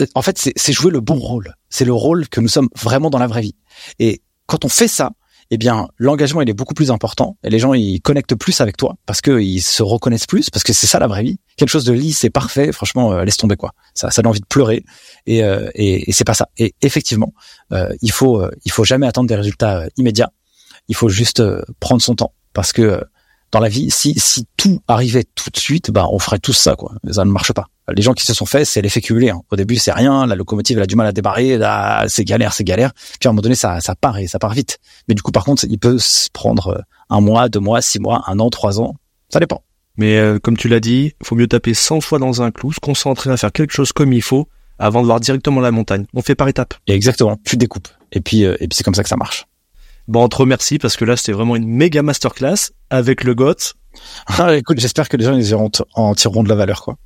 euh, 0.00 0.06
en 0.14 0.22
fait 0.22 0.50
c'est 0.56 0.72
jouer 0.72 0.90
le 0.90 1.00
bon 1.00 1.14
rôle 1.14 1.54
c'est 1.68 1.84
le 1.84 1.92
rôle 1.92 2.28
que 2.28 2.40
nous 2.40 2.48
sommes 2.48 2.68
vraiment 2.74 3.10
dans 3.10 3.18
la 3.18 3.28
vraie 3.28 3.42
vie 3.42 3.56
et 3.98 4.22
quand 4.46 4.64
on 4.64 4.68
fait 4.68 4.88
ça 4.88 5.12
eh 5.54 5.58
bien 5.58 5.88
l'engagement 5.98 6.40
il 6.40 6.48
est 6.48 6.54
beaucoup 6.54 6.72
plus 6.72 6.90
important 6.90 7.36
et 7.44 7.50
les 7.50 7.58
gens 7.58 7.74
ils 7.74 8.00
connectent 8.00 8.34
plus 8.34 8.60
avec 8.62 8.78
toi 8.78 8.96
parce 9.04 9.20
que 9.20 9.38
ils 9.38 9.60
se 9.60 9.82
reconnaissent 9.82 10.26
plus 10.26 10.48
parce 10.48 10.62
que 10.64 10.72
c'est 10.72 10.86
ça 10.86 10.98
la 10.98 11.06
vraie 11.06 11.22
vie. 11.22 11.38
Quelque 11.56 11.68
chose 11.68 11.84
de 11.84 11.92
lisse 11.92 12.24
et 12.24 12.30
parfait 12.30 12.72
franchement 12.72 13.12
euh, 13.12 13.24
laisse 13.24 13.36
tomber 13.36 13.56
quoi. 13.56 13.72
Ça 13.92 14.10
ça 14.10 14.22
donne 14.22 14.30
envie 14.30 14.40
de 14.40 14.46
pleurer 14.46 14.82
et 15.26 15.44
euh, 15.44 15.68
et, 15.74 16.10
c'est 16.12 16.24
pas 16.24 16.32
ça. 16.32 16.48
Et 16.56 16.74
effectivement 16.80 17.34
il 18.00 18.12
faut 18.12 18.42
il 18.64 18.72
faut 18.72 18.84
jamais 18.84 19.06
attendre 19.06 19.28
des 19.28 19.36
résultats 19.36 19.84
immédiats. 19.98 20.32
Il 20.88 20.96
faut 20.96 21.10
juste 21.10 21.42
prendre 21.80 22.00
son 22.00 22.14
temps 22.14 22.32
parce 22.54 22.72
que 22.72 23.04
dans 23.52 23.60
la 23.60 23.68
vie, 23.68 23.90
si, 23.90 24.14
si 24.18 24.46
tout 24.56 24.80
arrivait 24.88 25.24
tout 25.34 25.50
de 25.50 25.58
suite, 25.58 25.90
bah, 25.90 26.08
on 26.10 26.18
ferait 26.18 26.38
tous 26.38 26.54
ça, 26.54 26.74
quoi. 26.74 26.94
Ça 27.10 27.24
ne 27.24 27.30
marche 27.30 27.52
pas. 27.52 27.66
Les 27.94 28.02
gens 28.02 28.14
qui 28.14 28.24
se 28.24 28.32
sont 28.32 28.46
faits, 28.46 28.66
c'est 28.66 28.80
l'effet 28.80 29.02
cumulé. 29.02 29.28
Hein. 29.28 29.42
Au 29.50 29.56
début, 29.56 29.76
c'est 29.76 29.92
rien. 29.92 30.26
La 30.26 30.34
locomotive, 30.34 30.78
elle 30.78 30.84
a 30.84 30.86
du 30.86 30.96
mal 30.96 31.06
à 31.06 31.12
démarrer. 31.12 31.58
Ah, 31.62 32.04
c'est 32.08 32.24
galère, 32.24 32.54
c'est 32.54 32.64
galère. 32.64 32.92
Puis 33.20 33.26
à 33.26 33.28
un 33.28 33.32
moment 33.32 33.42
donné, 33.42 33.54
ça, 33.54 33.80
ça 33.80 33.94
part 33.94 34.18
et 34.18 34.26
ça 34.26 34.38
part 34.38 34.54
vite. 34.54 34.78
Mais 35.06 35.14
du 35.14 35.22
coup, 35.22 35.32
par 35.32 35.44
contre, 35.44 35.66
il 35.68 35.78
peut 35.78 35.98
se 35.98 36.30
prendre 36.32 36.82
un 37.10 37.20
mois, 37.20 37.48
deux 37.48 37.60
mois, 37.60 37.82
six 37.82 38.00
mois, 38.00 38.24
un 38.26 38.38
an, 38.38 38.48
trois 38.48 38.80
ans. 38.80 38.96
Ça 39.28 39.38
dépend. 39.38 39.62
Mais 39.98 40.16
euh, 40.16 40.38
comme 40.38 40.56
tu 40.56 40.68
l'as 40.68 40.80
dit, 40.80 41.12
faut 41.22 41.34
mieux 41.34 41.46
taper 41.48 41.74
100 41.74 42.00
fois 42.00 42.18
dans 42.18 42.40
un 42.40 42.50
clou, 42.50 42.72
se 42.72 42.80
concentrer 42.80 43.30
à 43.30 43.36
faire 43.36 43.52
quelque 43.52 43.72
chose 43.72 43.92
comme 43.92 44.12
il 44.14 44.22
faut, 44.22 44.48
avant 44.78 45.02
de 45.02 45.06
voir 45.06 45.20
directement 45.20 45.60
la 45.60 45.70
montagne. 45.70 46.06
On 46.14 46.22
fait 46.22 46.34
par 46.34 46.48
étapes. 46.48 46.74
exactement. 46.86 47.38
Tu 47.44 47.56
découpes. 47.56 47.88
Et 48.12 48.20
puis, 48.20 48.44
euh, 48.44 48.54
et 48.60 48.68
puis 48.68 48.76
c'est 48.76 48.84
comme 48.84 48.94
ça 48.94 49.02
que 49.02 49.08
ça 49.08 49.16
marche. 49.16 49.46
Bon, 50.08 50.24
on 50.24 50.28
te 50.28 50.36
remercie 50.36 50.78
parce 50.78 50.96
que 50.96 51.04
là, 51.04 51.16
c'était 51.16 51.32
vraiment 51.32 51.56
une 51.56 51.66
méga 51.66 52.02
masterclass 52.02 52.72
avec 52.90 53.24
le 53.24 53.34
GOT. 53.34 53.54
Ah, 54.26 54.56
écoute, 54.56 54.80
j'espère 54.80 55.10
que 55.10 55.18
les 55.18 55.24
gens 55.26 55.36
ils 55.36 55.54
en 55.54 56.14
tireront 56.14 56.42
de 56.42 56.48
la 56.48 56.54
valeur, 56.54 56.82
quoi. 56.82 56.96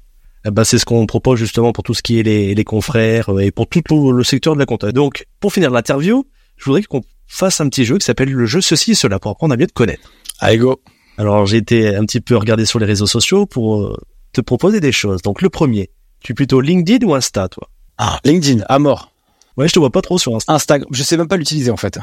Eh 0.47 0.53
ben, 0.53 0.63
c'est 0.63 0.79
ce 0.79 0.85
qu'on 0.85 1.07
propose 1.07 1.41
justement 1.41 1.73
pour 1.73 1.83
tout 1.83 1.95
ce 1.95 2.03
qui 2.03 2.21
est 2.21 2.23
les, 2.23 2.55
les 2.55 2.65
confrères 2.65 3.35
euh, 3.35 3.41
et 3.41 3.51
pour 3.51 3.67
tout 3.67 4.13
le 4.13 4.23
secteur 4.23 4.55
de 4.55 4.61
la 4.61 4.67
compta. 4.67 4.93
Donc, 4.93 5.27
pour 5.41 5.53
finir 5.53 5.73
l'interview, 5.73 6.25
je 6.57 6.65
voudrais 6.65 6.83
qu'on 6.85 7.03
fasse 7.27 7.61
un 7.61 7.69
petit 7.69 7.85
jeu 7.85 7.99
qui 7.99 8.07
s'appelle 8.07 8.31
le 8.31 8.47
jeu 8.47 8.61
ceci 8.61 8.93
et 8.93 8.95
cela 8.95 9.19
pour 9.19 9.33
apprendre 9.33 9.55
à 9.55 9.57
mieux 9.57 9.67
te 9.67 9.73
connaître. 9.73 10.13
Allez, 10.39 10.59
go. 10.59 10.81
Alors, 11.19 11.47
j'ai 11.47 11.57
été 11.57 11.97
un 11.97 12.05
petit 12.05 12.21
peu 12.21 12.37
regardé 12.37 12.65
sur 12.65 12.79
les 12.79 12.87
réseaux 12.87 13.09
sociaux 13.09 13.47
pour 13.47 13.83
euh, 13.83 13.97
te 14.33 14.41
proposer 14.41 14.79
des 14.79 14.93
choses. 14.93 15.21
Donc, 15.23 15.43
le 15.43 15.51
premier, 15.51 15.91
tu 16.21 16.31
es 16.31 16.35
plutôt 16.37 16.61
LinkedIn 16.61 17.05
ou 17.05 17.15
Insta, 17.15 17.49
toi? 17.49 17.69
Ah, 17.99 18.21
LinkedIn, 18.25 18.63
à 18.69 18.79
mort. 18.79 19.16
Ouais, 19.57 19.69
je 19.69 19.73
te 19.73 19.79
vois 19.79 19.91
pas 19.91 20.03
trop 20.03 20.19
sur 20.19 20.35
Insta. 20.35 20.53
Instagram, 20.53 20.89
je 20.93 21.03
sais 21.03 21.17
même 21.17 21.29
pas 21.29 21.37
l'utiliser 21.37 21.71
en 21.71 21.77
fait. 21.77 21.99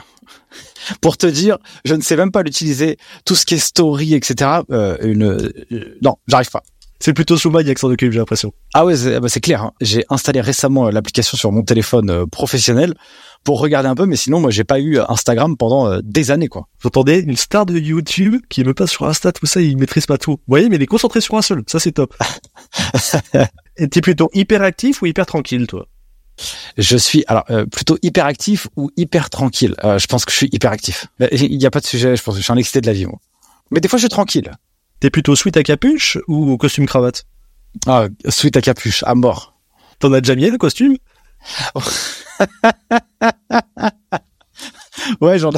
Pour 1.01 1.17
te 1.17 1.27
dire, 1.27 1.57
je 1.85 1.93
ne 1.93 2.01
sais 2.01 2.15
même 2.15 2.31
pas 2.31 2.41
l'utiliser. 2.41 2.97
Tout 3.25 3.35
ce 3.35 3.45
qui 3.45 3.55
est 3.55 3.59
story, 3.59 4.15
etc. 4.15 4.61
Euh, 4.71 4.97
une, 5.01 5.23
euh, 5.23 5.97
non, 6.01 6.15
j'arrive 6.27 6.49
pas. 6.49 6.63
C'est 6.99 7.13
plutôt 7.13 7.37
Souma 7.37 7.63
qui 7.63 7.73
s'en 7.77 7.91
occupe, 7.91 8.13
j'ai 8.13 8.19
l'impression. 8.19 8.53
Ah 8.73 8.85
ouais, 8.85 8.95
c'est 8.95 9.19
bah 9.19 9.27
clair. 9.27 9.61
Hein. 9.61 9.71
J'ai 9.81 10.05
installé 10.09 10.39
récemment 10.39 10.87
euh, 10.87 10.91
l'application 10.91 11.37
sur 11.37 11.51
mon 11.51 11.61
téléphone 11.61 12.09
euh, 12.09 12.25
professionnel 12.25 12.95
pour 13.43 13.59
regarder 13.59 13.89
un 13.89 13.95
peu, 13.95 14.05
mais 14.05 14.15
sinon, 14.15 14.39
moi, 14.39 14.51
j'ai 14.51 14.63
pas 14.63 14.79
eu 14.79 14.99
Instagram 15.09 15.57
pendant 15.57 15.99
des 16.01 16.31
années, 16.31 16.47
quoi. 16.47 16.69
J'entendais 16.81 17.19
une 17.19 17.35
star 17.35 17.65
de 17.65 17.77
YouTube 17.77 18.37
qui 18.47 18.63
me 18.63 18.73
passe 18.73 18.91
sur 18.91 19.05
Insta, 19.05 19.33
tout 19.33 19.45
ça, 19.45 19.59
il 19.59 19.77
maîtrise 19.77 20.05
pas 20.05 20.17
tout. 20.17 20.31
Vous 20.31 20.43
voyez, 20.47 20.69
mais 20.69 20.77
il 20.77 20.81
est 20.81 20.87
concentré 20.87 21.19
sur 21.19 21.35
un 21.35 21.41
seul. 21.41 21.61
Ça, 21.67 21.77
c'est 21.77 21.91
top. 21.91 22.15
Et 23.77 23.89
t'es 23.89 23.99
plutôt 23.99 24.29
hyper 24.33 24.61
actif 24.61 25.01
ou 25.01 25.07
hyper 25.07 25.25
tranquille, 25.25 25.67
toi? 25.67 25.87
Je 26.77 26.97
suis 26.97 27.23
alors 27.27 27.45
euh, 27.49 27.65
plutôt 27.65 27.97
hyper 28.01 28.25
actif 28.25 28.67
ou 28.75 28.89
hyper 28.97 29.29
tranquille? 29.29 29.75
Euh, 29.83 29.99
je 29.99 30.07
pense 30.07 30.25
que 30.25 30.31
je 30.31 30.37
suis 30.37 30.49
hyper 30.51 30.71
actif. 30.71 31.07
Il 31.31 31.57
n'y 31.57 31.65
a 31.65 31.71
pas 31.71 31.79
de 31.79 31.85
sujet. 31.85 32.15
Je 32.15 32.23
pense 32.23 32.35
que 32.35 32.39
je 32.39 32.43
suis 32.43 32.53
un 32.53 32.57
excité 32.57 32.81
de 32.81 32.87
la 32.87 32.93
vie, 32.93 33.05
moi. 33.05 33.19
Mais 33.71 33.79
des 33.79 33.87
fois, 33.87 33.97
je 33.97 34.03
suis 34.03 34.09
tranquille. 34.09 34.51
T'es 34.99 35.09
plutôt 35.09 35.35
sweat 35.35 35.57
à 35.57 35.63
capuche 35.63 36.17
ou 36.27 36.57
costume 36.57 36.85
cravate? 36.85 37.25
Ah, 37.87 38.07
sweat 38.29 38.55
à 38.57 38.61
capuche, 38.61 39.03
à 39.03 39.15
mort. 39.15 39.55
T'en 39.99 40.13
as 40.13 40.21
déjà 40.21 40.35
mis 40.35 40.45
un 40.45 40.57
costume? 40.57 40.97
Ouais, 45.21 45.39
j'en 45.39 45.49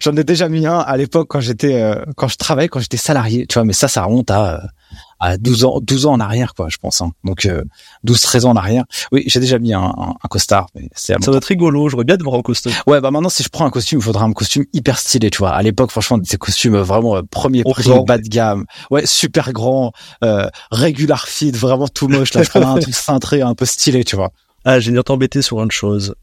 j'en 0.00 0.16
ai 0.16 0.24
déjà 0.24 0.48
mis 0.48 0.66
un 0.66 0.78
à 0.78 0.96
l'époque 0.96 1.28
quand 1.28 1.40
j'étais 1.40 1.82
euh, 1.82 2.04
quand 2.16 2.28
je 2.28 2.36
travaillais 2.36 2.68
quand 2.68 2.80
j'étais 2.80 2.96
salarié, 2.96 3.46
tu 3.46 3.54
vois, 3.54 3.64
mais 3.64 3.72
ça 3.72 3.88
ça 3.88 4.04
remonte 4.04 4.30
à 4.30 4.62
à 5.20 5.38
12 5.38 5.64
ans 5.64 5.80
12 5.82 6.06
ans 6.06 6.12
en 6.12 6.20
arrière 6.20 6.54
quoi, 6.54 6.68
je 6.68 6.76
pense 6.76 7.00
hein. 7.00 7.12
Donc 7.24 7.48
12 8.04 8.20
13 8.20 8.46
ans 8.46 8.50
en 8.50 8.56
arrière. 8.56 8.84
Oui, 9.12 9.24
j'ai 9.26 9.40
déjà 9.40 9.58
mis 9.58 9.72
un, 9.72 9.82
un, 9.82 10.28
costard 10.28 10.66
mais 10.74 10.88
c'est 10.94 11.12
Ça 11.14 11.30
doit 11.30 11.36
être 11.36 11.44
rigolo, 11.44 11.88
j'aurais 11.88 12.04
bien 12.04 12.16
de 12.16 12.22
voir 12.22 12.36
un 12.36 12.42
costume. 12.42 12.72
Ouais, 12.86 13.00
bah 13.00 13.10
maintenant 13.10 13.28
si 13.28 13.42
je 13.42 13.48
prends 13.48 13.66
un 13.66 13.70
costume, 13.70 13.98
il 13.98 14.04
faudra 14.04 14.24
un 14.24 14.32
costume 14.32 14.64
hyper 14.72 14.98
stylé, 14.98 15.30
tu 15.30 15.38
vois. 15.38 15.50
À 15.50 15.62
l'époque 15.62 15.90
franchement, 15.90 16.18
ces 16.24 16.36
costumes 16.36 16.76
vraiment 16.78 17.16
euh, 17.16 17.22
premier 17.30 17.62
prix, 17.64 17.90
bas 18.06 18.18
de 18.18 18.28
gamme. 18.28 18.66
Ouais, 18.90 19.06
super 19.06 19.52
grand, 19.52 19.92
euh, 20.24 20.48
regular 20.70 21.26
fit, 21.28 21.52
vraiment 21.52 21.88
tout 21.88 22.08
moche 22.08 22.34
là, 22.34 22.42
je 22.42 22.50
prends 22.50 22.76
un 22.76 22.78
truc 22.80 22.94
cintré 22.94 23.42
un 23.42 23.54
peu 23.54 23.64
stylé, 23.64 24.04
tu 24.04 24.16
vois. 24.16 24.32
Ah, 24.64 24.80
j'ai 24.80 24.90
viens 24.90 25.02
t'embêter 25.02 25.42
sur 25.42 25.62
une 25.62 25.70
chose. 25.70 26.14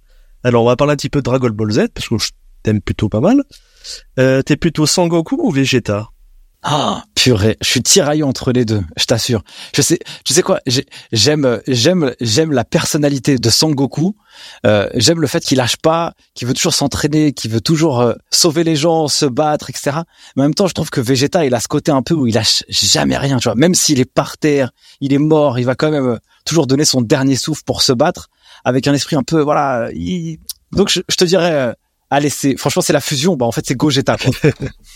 Alors, 0.43 0.63
on 0.63 0.67
va 0.67 0.75
parler 0.75 0.93
un 0.93 0.95
petit 0.97 1.09
peu 1.09 1.19
de 1.19 1.23
Dragon 1.23 1.49
Ball 1.49 1.71
Z 1.71 1.87
parce 1.93 2.09
que 2.09 2.17
je 2.17 2.31
t'aime 2.61 2.81
plutôt 2.81 3.07
pas 3.07 3.21
mal. 3.21 3.41
Euh, 4.19 4.41
t'es 4.41 4.57
plutôt 4.57 4.85
Sangoku 4.85 5.37
ou 5.41 5.49
Vegeta? 5.49 6.09
Ah, 6.65 7.03
purée, 7.13 7.57
je 7.61 7.67
suis 7.67 7.83
tiraillé 7.83 8.23
entre 8.23 8.53
les 8.53 8.63
deux, 8.63 8.81
je 8.95 9.03
t'assure. 9.03 9.43
Je 9.75 9.81
sais, 9.81 9.99
tu 10.23 10.33
sais 10.33 10.41
quoi, 10.41 10.61
j'aime, 11.11 11.61
j'aime, 11.67 12.13
j'aime 12.21 12.53
la 12.53 12.63
personnalité 12.63 13.37
de 13.37 13.49
Sangoku. 13.49 14.15
Euh, 14.65 14.87
j'aime 14.95 15.19
le 15.19 15.27
fait 15.27 15.43
qu'il 15.43 15.57
lâche 15.57 15.75
pas, 15.75 16.13
qu'il 16.33 16.47
veut 16.47 16.53
toujours 16.53 16.73
s'entraîner, 16.73 17.33
qu'il 17.33 17.51
veut 17.51 17.59
toujours 17.59 17.99
euh, 17.99 18.13
sauver 18.31 18.63
les 18.63 18.77
gens, 18.77 19.09
se 19.09 19.25
battre, 19.25 19.69
etc. 19.69 19.91
Mais 20.37 20.43
en 20.43 20.45
même 20.45 20.55
temps, 20.55 20.67
je 20.67 20.73
trouve 20.73 20.89
que 20.89 21.01
Vegeta, 21.01 21.45
il 21.45 21.53
a 21.53 21.59
ce 21.59 21.67
côté 21.67 21.91
un 21.91 22.01
peu 22.01 22.13
où 22.13 22.27
il 22.27 22.35
lâche 22.35 22.63
jamais 22.69 23.17
rien, 23.17 23.37
tu 23.39 23.49
vois. 23.49 23.55
Même 23.55 23.75
s'il 23.75 23.99
est 23.99 24.11
par 24.11 24.37
terre, 24.37 24.71
il 25.01 25.11
est 25.11 25.19
mort, 25.19 25.59
il 25.59 25.65
va 25.65 25.75
quand 25.75 25.91
même 25.91 26.11
euh, 26.11 26.17
toujours 26.45 26.65
donner 26.65 26.85
son 26.85 27.01
dernier 27.01 27.35
souffle 27.35 27.63
pour 27.65 27.81
se 27.81 27.91
battre, 27.91 28.29
avec 28.63 28.87
un 28.87 28.93
esprit 28.93 29.17
un 29.17 29.23
peu, 29.23 29.41
voilà. 29.41 29.89
Donc, 30.71 30.89
je, 30.89 31.01
te 31.01 31.25
dirais 31.25 31.75
allez, 32.09 32.29
c'est 32.29 32.55
franchement 32.57 32.81
c'est 32.81 32.93
la 32.93 33.01
fusion. 33.01 33.35
Bah 33.35 33.45
en 33.45 33.51
fait 33.51 33.65
c'est 33.65 33.75
Gogeta. 33.75 34.17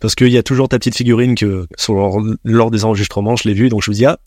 Parce 0.00 0.14
qu'il 0.14 0.28
y 0.28 0.38
a 0.38 0.42
toujours 0.42 0.68
ta 0.68 0.78
petite 0.78 0.96
figurine 0.96 1.34
que 1.34 1.66
sur, 1.76 2.20
lors 2.44 2.70
des 2.70 2.84
enregistrements, 2.84 3.36
je 3.36 3.48
l'ai 3.48 3.54
vu, 3.54 3.68
donc 3.68 3.82
je 3.82 3.90
me 3.90 3.94
dis 3.94 4.06
ah 4.06 4.18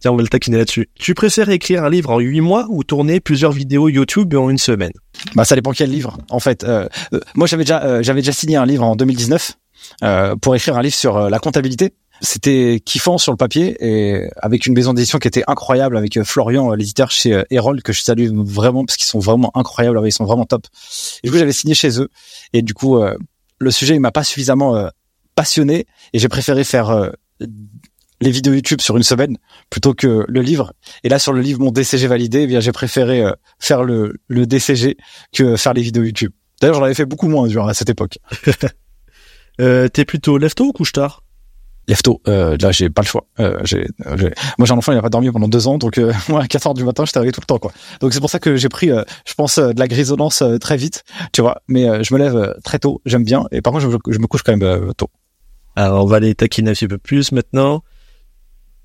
tiens 0.00 0.10
on 0.10 0.16
va 0.16 0.22
le 0.22 0.28
taquiner 0.28 0.58
là-dessus. 0.58 0.90
Tu 0.94 1.14
préfères 1.14 1.48
écrire 1.48 1.84
un 1.84 1.90
livre 1.90 2.10
en 2.10 2.18
huit 2.18 2.40
mois 2.40 2.66
ou 2.70 2.82
tourner 2.82 3.20
plusieurs 3.20 3.52
vidéos 3.52 3.88
YouTube 3.88 4.34
en 4.34 4.50
une 4.50 4.58
semaine? 4.58 4.92
Bah 5.34 5.44
ça 5.44 5.54
dépend 5.54 5.72
quel 5.72 5.90
livre. 5.90 6.18
En 6.28 6.40
fait, 6.40 6.64
euh, 6.64 6.88
euh, 7.14 7.20
moi 7.34 7.46
j'avais 7.46 7.62
déjà 7.62 7.82
euh, 7.84 8.02
j'avais 8.02 8.20
déjà 8.20 8.32
signé 8.32 8.56
un 8.56 8.66
livre 8.66 8.84
en 8.84 8.96
2019 8.96 9.58
pour 10.40 10.54
écrire 10.54 10.76
un 10.76 10.82
livre 10.82 10.94
sur 10.94 11.28
la 11.28 11.38
comptabilité 11.40 11.92
c'était 12.22 12.80
kiffant 12.84 13.18
sur 13.18 13.32
le 13.32 13.36
papier 13.36 13.76
et 13.80 14.30
avec 14.36 14.66
une 14.66 14.74
maison 14.74 14.94
d'édition 14.94 15.18
qui 15.18 15.26
était 15.26 15.42
incroyable 15.48 15.96
avec 15.96 16.16
euh, 16.16 16.24
Florian, 16.24 16.70
euh, 16.70 16.76
l'éditeur 16.76 17.10
chez 17.10 17.42
Erol 17.50 17.78
euh, 17.78 17.80
que 17.82 17.92
je 17.92 18.00
salue 18.00 18.28
vraiment 18.32 18.84
parce 18.84 18.96
qu'ils 18.96 19.06
sont 19.06 19.18
vraiment 19.18 19.50
incroyables, 19.56 20.00
ils 20.04 20.12
sont 20.12 20.24
vraiment 20.24 20.44
top. 20.44 20.66
Et 21.22 21.26
du 21.26 21.32
coup, 21.32 21.38
j'avais 21.38 21.52
signé 21.52 21.74
chez 21.74 22.00
eux 22.00 22.08
et 22.52 22.62
du 22.62 22.74
coup, 22.74 23.02
le 23.58 23.70
sujet 23.70 23.94
il 23.94 24.00
m'a 24.00 24.12
pas 24.12 24.24
suffisamment 24.24 24.88
passionné 25.34 25.86
et 26.12 26.18
j'ai 26.18 26.28
préféré 26.28 26.64
faire 26.64 27.12
les 28.20 28.30
vidéos 28.30 28.54
YouTube 28.54 28.80
sur 28.80 28.96
une 28.96 29.02
semaine 29.02 29.36
plutôt 29.70 29.94
que 29.94 30.24
le 30.28 30.40
livre. 30.40 30.72
Et 31.04 31.08
là, 31.08 31.18
sur 31.18 31.32
le 31.32 31.40
livre, 31.40 31.60
mon 31.60 31.70
DCG 31.70 32.06
validé, 32.06 32.42
eh 32.42 32.46
bien, 32.46 32.60
j'ai 32.60 32.72
préféré 32.72 33.24
faire 33.58 33.82
le, 33.82 34.14
le 34.28 34.46
DCG 34.46 34.96
que 35.32 35.56
faire 35.56 35.74
les 35.74 35.82
vidéos 35.82 36.04
YouTube. 36.04 36.32
D'ailleurs, 36.60 36.76
j'en 36.76 36.84
avais 36.84 36.94
fait 36.94 37.06
beaucoup 37.06 37.28
moins 37.28 37.48
durant 37.48 37.66
à 37.66 37.74
cette 37.74 37.90
époque. 37.90 38.18
euh, 39.60 39.88
T'es 39.88 40.04
plutôt 40.04 40.38
lève 40.38 40.52
ou 40.60 40.72
couche 40.72 40.92
tard 40.92 41.22
lève 41.88 42.02
tôt. 42.02 42.20
Euh, 42.28 42.56
là, 42.60 42.70
j'ai 42.70 42.90
pas 42.90 43.02
le 43.02 43.06
choix. 43.06 43.26
Euh, 43.40 43.58
j'ai, 43.64 43.88
moi, 44.06 44.66
j'ai 44.66 44.72
un 44.72 44.76
enfant, 44.78 44.92
il 44.92 44.98
a 44.98 45.02
pas 45.02 45.08
dormi 45.08 45.30
pendant 45.30 45.48
deux 45.48 45.66
ans, 45.66 45.78
donc 45.78 45.98
euh, 45.98 46.12
moi, 46.28 46.42
à 46.42 46.46
4 46.46 46.68
heures 46.68 46.74
du 46.74 46.84
matin, 46.84 47.04
j'étais 47.04 47.18
réveillé 47.18 47.32
tout 47.32 47.40
le 47.40 47.46
temps, 47.46 47.58
quoi. 47.58 47.72
Donc 48.00 48.12
c'est 48.12 48.20
pour 48.20 48.30
ça 48.30 48.38
que 48.38 48.56
j'ai 48.56 48.68
pris, 48.68 48.90
euh, 48.90 49.02
je 49.26 49.34
pense, 49.34 49.58
euh, 49.58 49.72
de 49.72 49.80
la 49.80 49.88
grisonnance 49.88 50.42
très 50.60 50.76
vite, 50.76 51.02
tu 51.32 51.40
vois. 51.40 51.62
Mais 51.68 52.04
je 52.04 52.14
me 52.14 52.18
lève 52.18 52.54
très 52.62 52.78
tôt, 52.78 53.00
j'aime 53.04 53.24
bien, 53.24 53.44
et 53.50 53.60
par 53.60 53.72
contre, 53.72 53.90
je, 53.90 54.12
je 54.12 54.18
me 54.18 54.26
couche 54.26 54.42
quand 54.42 54.56
même 54.56 54.92
tôt. 54.96 55.08
Alors, 55.76 56.04
on 56.04 56.06
va 56.06 56.16
aller 56.16 56.34
taquiner 56.34 56.70
un 56.70 56.74
petit 56.74 56.88
peu 56.88 56.98
plus 56.98 57.32
maintenant. 57.32 57.82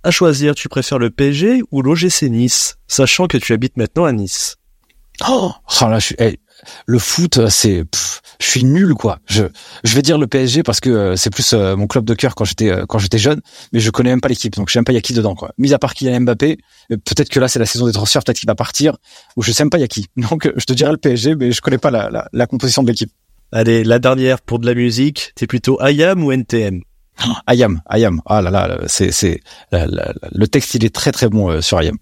À 0.03 0.11
choisir, 0.11 0.55
tu 0.55 0.69
préfères 0.69 0.99
le 0.99 1.09
PSG 1.09 1.61
ou 1.71 1.81
l'OGC 1.81 2.23
Nice, 2.23 2.77
sachant 2.87 3.27
que 3.27 3.37
tu 3.37 3.53
habites 3.53 3.77
maintenant 3.77 4.05
à 4.05 4.11
Nice? 4.11 4.55
Oh, 5.27 5.51
oh 5.81 5.89
là, 5.89 5.99
je 5.99 6.13
le 6.85 6.99
foot, 6.99 7.47
c'est, 7.49 7.83
je 8.39 8.45
suis 8.45 8.63
nul 8.63 8.93
quoi. 8.93 9.19
Je, 9.27 9.43
je 9.83 9.95
vais 9.95 10.01
dire 10.01 10.17
le 10.17 10.27
PSG 10.27 10.63
parce 10.63 10.79
que 10.79 10.89
euh, 10.89 11.15
c'est 11.15 11.29
plus 11.29 11.53
euh, 11.53 11.75
mon 11.75 11.87
club 11.87 12.05
de 12.05 12.13
cœur 12.13 12.35
quand 12.35 12.45
j'étais 12.45 12.69
euh, 12.69 12.85
quand 12.87 12.99
j'étais 12.99 13.17
jeune, 13.17 13.41
mais 13.73 13.79
je 13.79 13.89
connais 13.91 14.09
même 14.09 14.21
pas 14.21 14.29
l'équipe, 14.29 14.55
donc 14.55 14.69
je 14.69 14.73
sais 14.73 14.79
même 14.79 14.85
pas 14.85 14.93
y 14.93 14.97
a 14.97 15.01
qui 15.01 15.13
dedans 15.13 15.35
quoi. 15.35 15.51
Mis 15.57 15.73
à 15.73 15.79
part 15.79 15.93
Kylian 15.93 16.21
Mbappé, 16.21 16.57
peut-être 16.89 17.29
que 17.29 17.39
là 17.39 17.47
c'est 17.47 17.59
la 17.59 17.65
saison 17.65 17.85
des 17.85 17.93
transferts, 17.93 18.23
peut-être 18.23 18.39
qu'il 18.39 18.47
va 18.47 18.55
partir, 18.55 18.97
ou 19.35 19.43
je 19.43 19.51
sais 19.51 19.63
même 19.63 19.69
pas 19.69 19.77
y 19.77 19.83
a 19.83 19.87
qui. 19.87 20.07
Donc 20.17 20.51
je 20.55 20.65
te 20.65 20.73
dirais 20.73 20.91
le 20.91 20.97
PSG, 20.97 21.35
mais 21.35 21.51
je 21.51 21.61
connais 21.61 21.77
pas 21.77 21.91
la, 21.91 22.09
la, 22.09 22.27
la 22.31 22.47
composition 22.47 22.83
de 22.83 22.87
l'équipe. 22.87 23.11
Allez, 23.51 23.83
la 23.83 23.99
dernière 23.99 24.41
pour 24.41 24.59
de 24.59 24.65
la 24.65 24.73
musique, 24.73 25.31
t'es 25.35 25.47
plutôt 25.47 25.79
IAM 25.81 26.23
ou 26.23 26.31
NTM 26.31 26.81
IAM, 27.49 27.81
IAM. 27.91 28.21
Ah 28.25 28.41
là 28.41 28.51
là, 28.51 28.79
c'est 28.87 29.11
c'est 29.11 29.41
le 29.71 30.45
texte 30.47 30.75
il 30.75 30.85
est 30.85 30.93
très 30.93 31.11
très 31.11 31.29
bon 31.29 31.61
sur 31.61 31.81
IAM. 31.81 31.97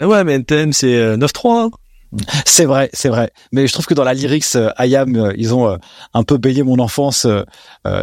Ouais, 0.00 0.24
mais 0.24 0.34
NTM 0.34 0.72
c'est 0.72 1.16
9-3. 1.16 1.70
C'est 2.46 2.64
vrai, 2.64 2.90
c'est 2.92 3.08
vrai. 3.08 3.30
Mais 3.52 3.66
je 3.66 3.72
trouve 3.72 3.86
que 3.86 3.94
dans 3.94 4.04
la 4.04 4.14
lyrics, 4.14 4.56
euh, 4.56 4.70
IAM, 4.78 5.16
euh, 5.16 5.32
ils 5.36 5.54
ont 5.54 5.68
euh, 5.68 5.76
un 6.14 6.22
peu 6.22 6.38
baigné 6.38 6.62
mon 6.62 6.78
enfance 6.78 7.26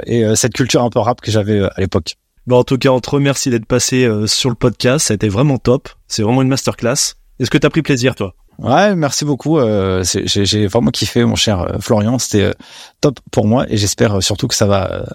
et 0.06 0.36
cette 0.36 0.54
culture 0.54 0.84
un 0.84 0.90
peu 0.90 1.00
rap 1.00 1.22
que 1.22 1.32
j'avais 1.32 1.64
à 1.64 1.74
l'époque. 1.78 2.16
Bon, 2.48 2.60
en 2.60 2.64
tout 2.64 2.78
cas, 2.78 2.90
on 2.90 3.00
te 3.00 3.10
remercie 3.10 3.50
d'être 3.50 3.66
passé 3.66 4.08
sur 4.28 4.50
le 4.50 4.56
podcast. 4.56 5.08
Ça 5.08 5.14
a 5.14 5.16
été 5.16 5.30
vraiment 5.30 5.58
top. 5.58 5.90
C'est 6.08 6.22
vraiment 6.22 6.42
une 6.42 6.48
masterclass. 6.48 7.16
Est-ce 7.40 7.50
que 7.50 7.58
tu 7.58 7.66
as 7.66 7.70
pris 7.70 7.82
plaisir, 7.82 8.16
toi? 8.16 8.36
Ouais, 8.60 8.96
merci 8.96 9.26
beaucoup. 9.26 9.60
j'ai 10.04 10.68
vraiment 10.68 10.92
kiffé, 10.92 11.26
mon 11.26 11.36
cher 11.36 11.78
Florian. 11.80 12.20
C'était 12.20 12.54
top 13.02 13.20
pour 13.32 13.48
moi 13.48 13.66
et 13.70 13.78
j'espère 13.78 14.22
surtout 14.24 14.48
que 14.48 14.56
ça 14.56 14.66
va 14.66 15.06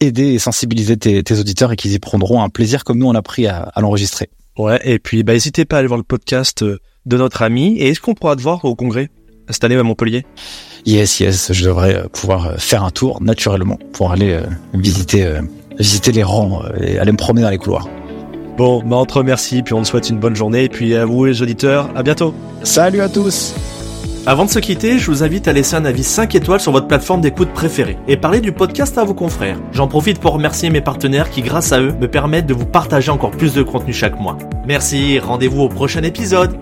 aider 0.00 0.34
et 0.34 0.38
sensibiliser 0.38 0.96
tes, 0.96 1.38
auditeurs 1.38 1.72
et 1.72 1.76
qu'ils 1.76 1.92
y 1.92 1.98
prendront 1.98 2.42
un 2.42 2.48
plaisir 2.48 2.84
comme 2.84 2.98
nous 2.98 3.06
on 3.06 3.14
a 3.14 3.22
pris 3.22 3.46
à, 3.46 3.62
à 3.74 3.80
l'enregistrer. 3.80 4.30
Ouais, 4.58 4.80
et 4.84 4.98
puis 4.98 5.22
bah 5.22 5.34
n'hésitez 5.34 5.64
pas 5.64 5.76
à 5.76 5.78
aller 5.80 5.88
voir 5.88 5.98
le 5.98 6.04
podcast 6.04 6.64
de 7.06 7.16
notre 7.16 7.42
ami. 7.42 7.76
Et 7.78 7.88
est-ce 7.88 8.00
qu'on 8.00 8.14
pourra 8.14 8.36
te 8.36 8.42
voir 8.42 8.64
au 8.64 8.74
congrès 8.74 9.10
cette 9.50 9.64
année 9.64 9.76
à 9.76 9.82
Montpellier? 9.82 10.24
Yes, 10.84 11.20
yes, 11.20 11.52
je 11.52 11.64
devrais 11.64 11.96
euh, 11.96 12.08
pouvoir 12.08 12.46
euh, 12.46 12.56
faire 12.58 12.84
un 12.84 12.90
tour 12.90 13.22
naturellement 13.22 13.78
pour 13.92 14.12
aller 14.12 14.32
euh, 14.32 14.42
visiter 14.74 15.40
visiter 15.78 16.10
les 16.10 16.22
rangs 16.22 16.62
et 16.80 16.98
aller 16.98 17.12
me 17.12 17.18
promener 17.18 17.42
dans 17.42 17.50
les 17.50 17.58
couloirs. 17.58 17.86
Bon, 18.56 18.82
bah 18.82 18.96
on 18.96 19.04
te 19.04 19.14
remercie, 19.14 19.62
puis 19.62 19.74
on 19.74 19.82
te 19.82 19.86
souhaite 19.86 20.08
une 20.08 20.18
bonne 20.18 20.34
journée, 20.34 20.64
et 20.64 20.68
puis 20.68 20.94
à 20.94 21.04
vous 21.04 21.26
les 21.26 21.42
auditeurs, 21.42 21.90
à 21.94 22.02
bientôt. 22.02 22.34
Salut 22.62 23.00
à 23.00 23.08
tous 23.08 23.54
avant 24.28 24.44
de 24.44 24.50
se 24.50 24.58
quitter, 24.58 24.98
je 24.98 25.08
vous 25.08 25.22
invite 25.22 25.46
à 25.46 25.52
laisser 25.52 25.76
un 25.76 25.84
avis 25.84 26.02
5 26.02 26.34
étoiles 26.34 26.58
sur 26.58 26.72
votre 26.72 26.88
plateforme 26.88 27.20
d'écoute 27.20 27.50
préférée 27.50 27.96
et 28.08 28.16
parler 28.16 28.40
du 28.40 28.50
podcast 28.50 28.98
à 28.98 29.04
vos 29.04 29.14
confrères. 29.14 29.60
J'en 29.70 29.86
profite 29.86 30.18
pour 30.18 30.32
remercier 30.32 30.68
mes 30.68 30.80
partenaires 30.80 31.30
qui, 31.30 31.42
grâce 31.42 31.70
à 31.70 31.80
eux, 31.80 31.92
me 31.92 32.08
permettent 32.08 32.46
de 32.46 32.52
vous 32.52 32.66
partager 32.66 33.12
encore 33.12 33.30
plus 33.30 33.54
de 33.54 33.62
contenu 33.62 33.92
chaque 33.92 34.18
mois. 34.18 34.36
Merci, 34.66 35.20
rendez-vous 35.20 35.62
au 35.62 35.68
prochain 35.68 36.02
épisode. 36.02 36.58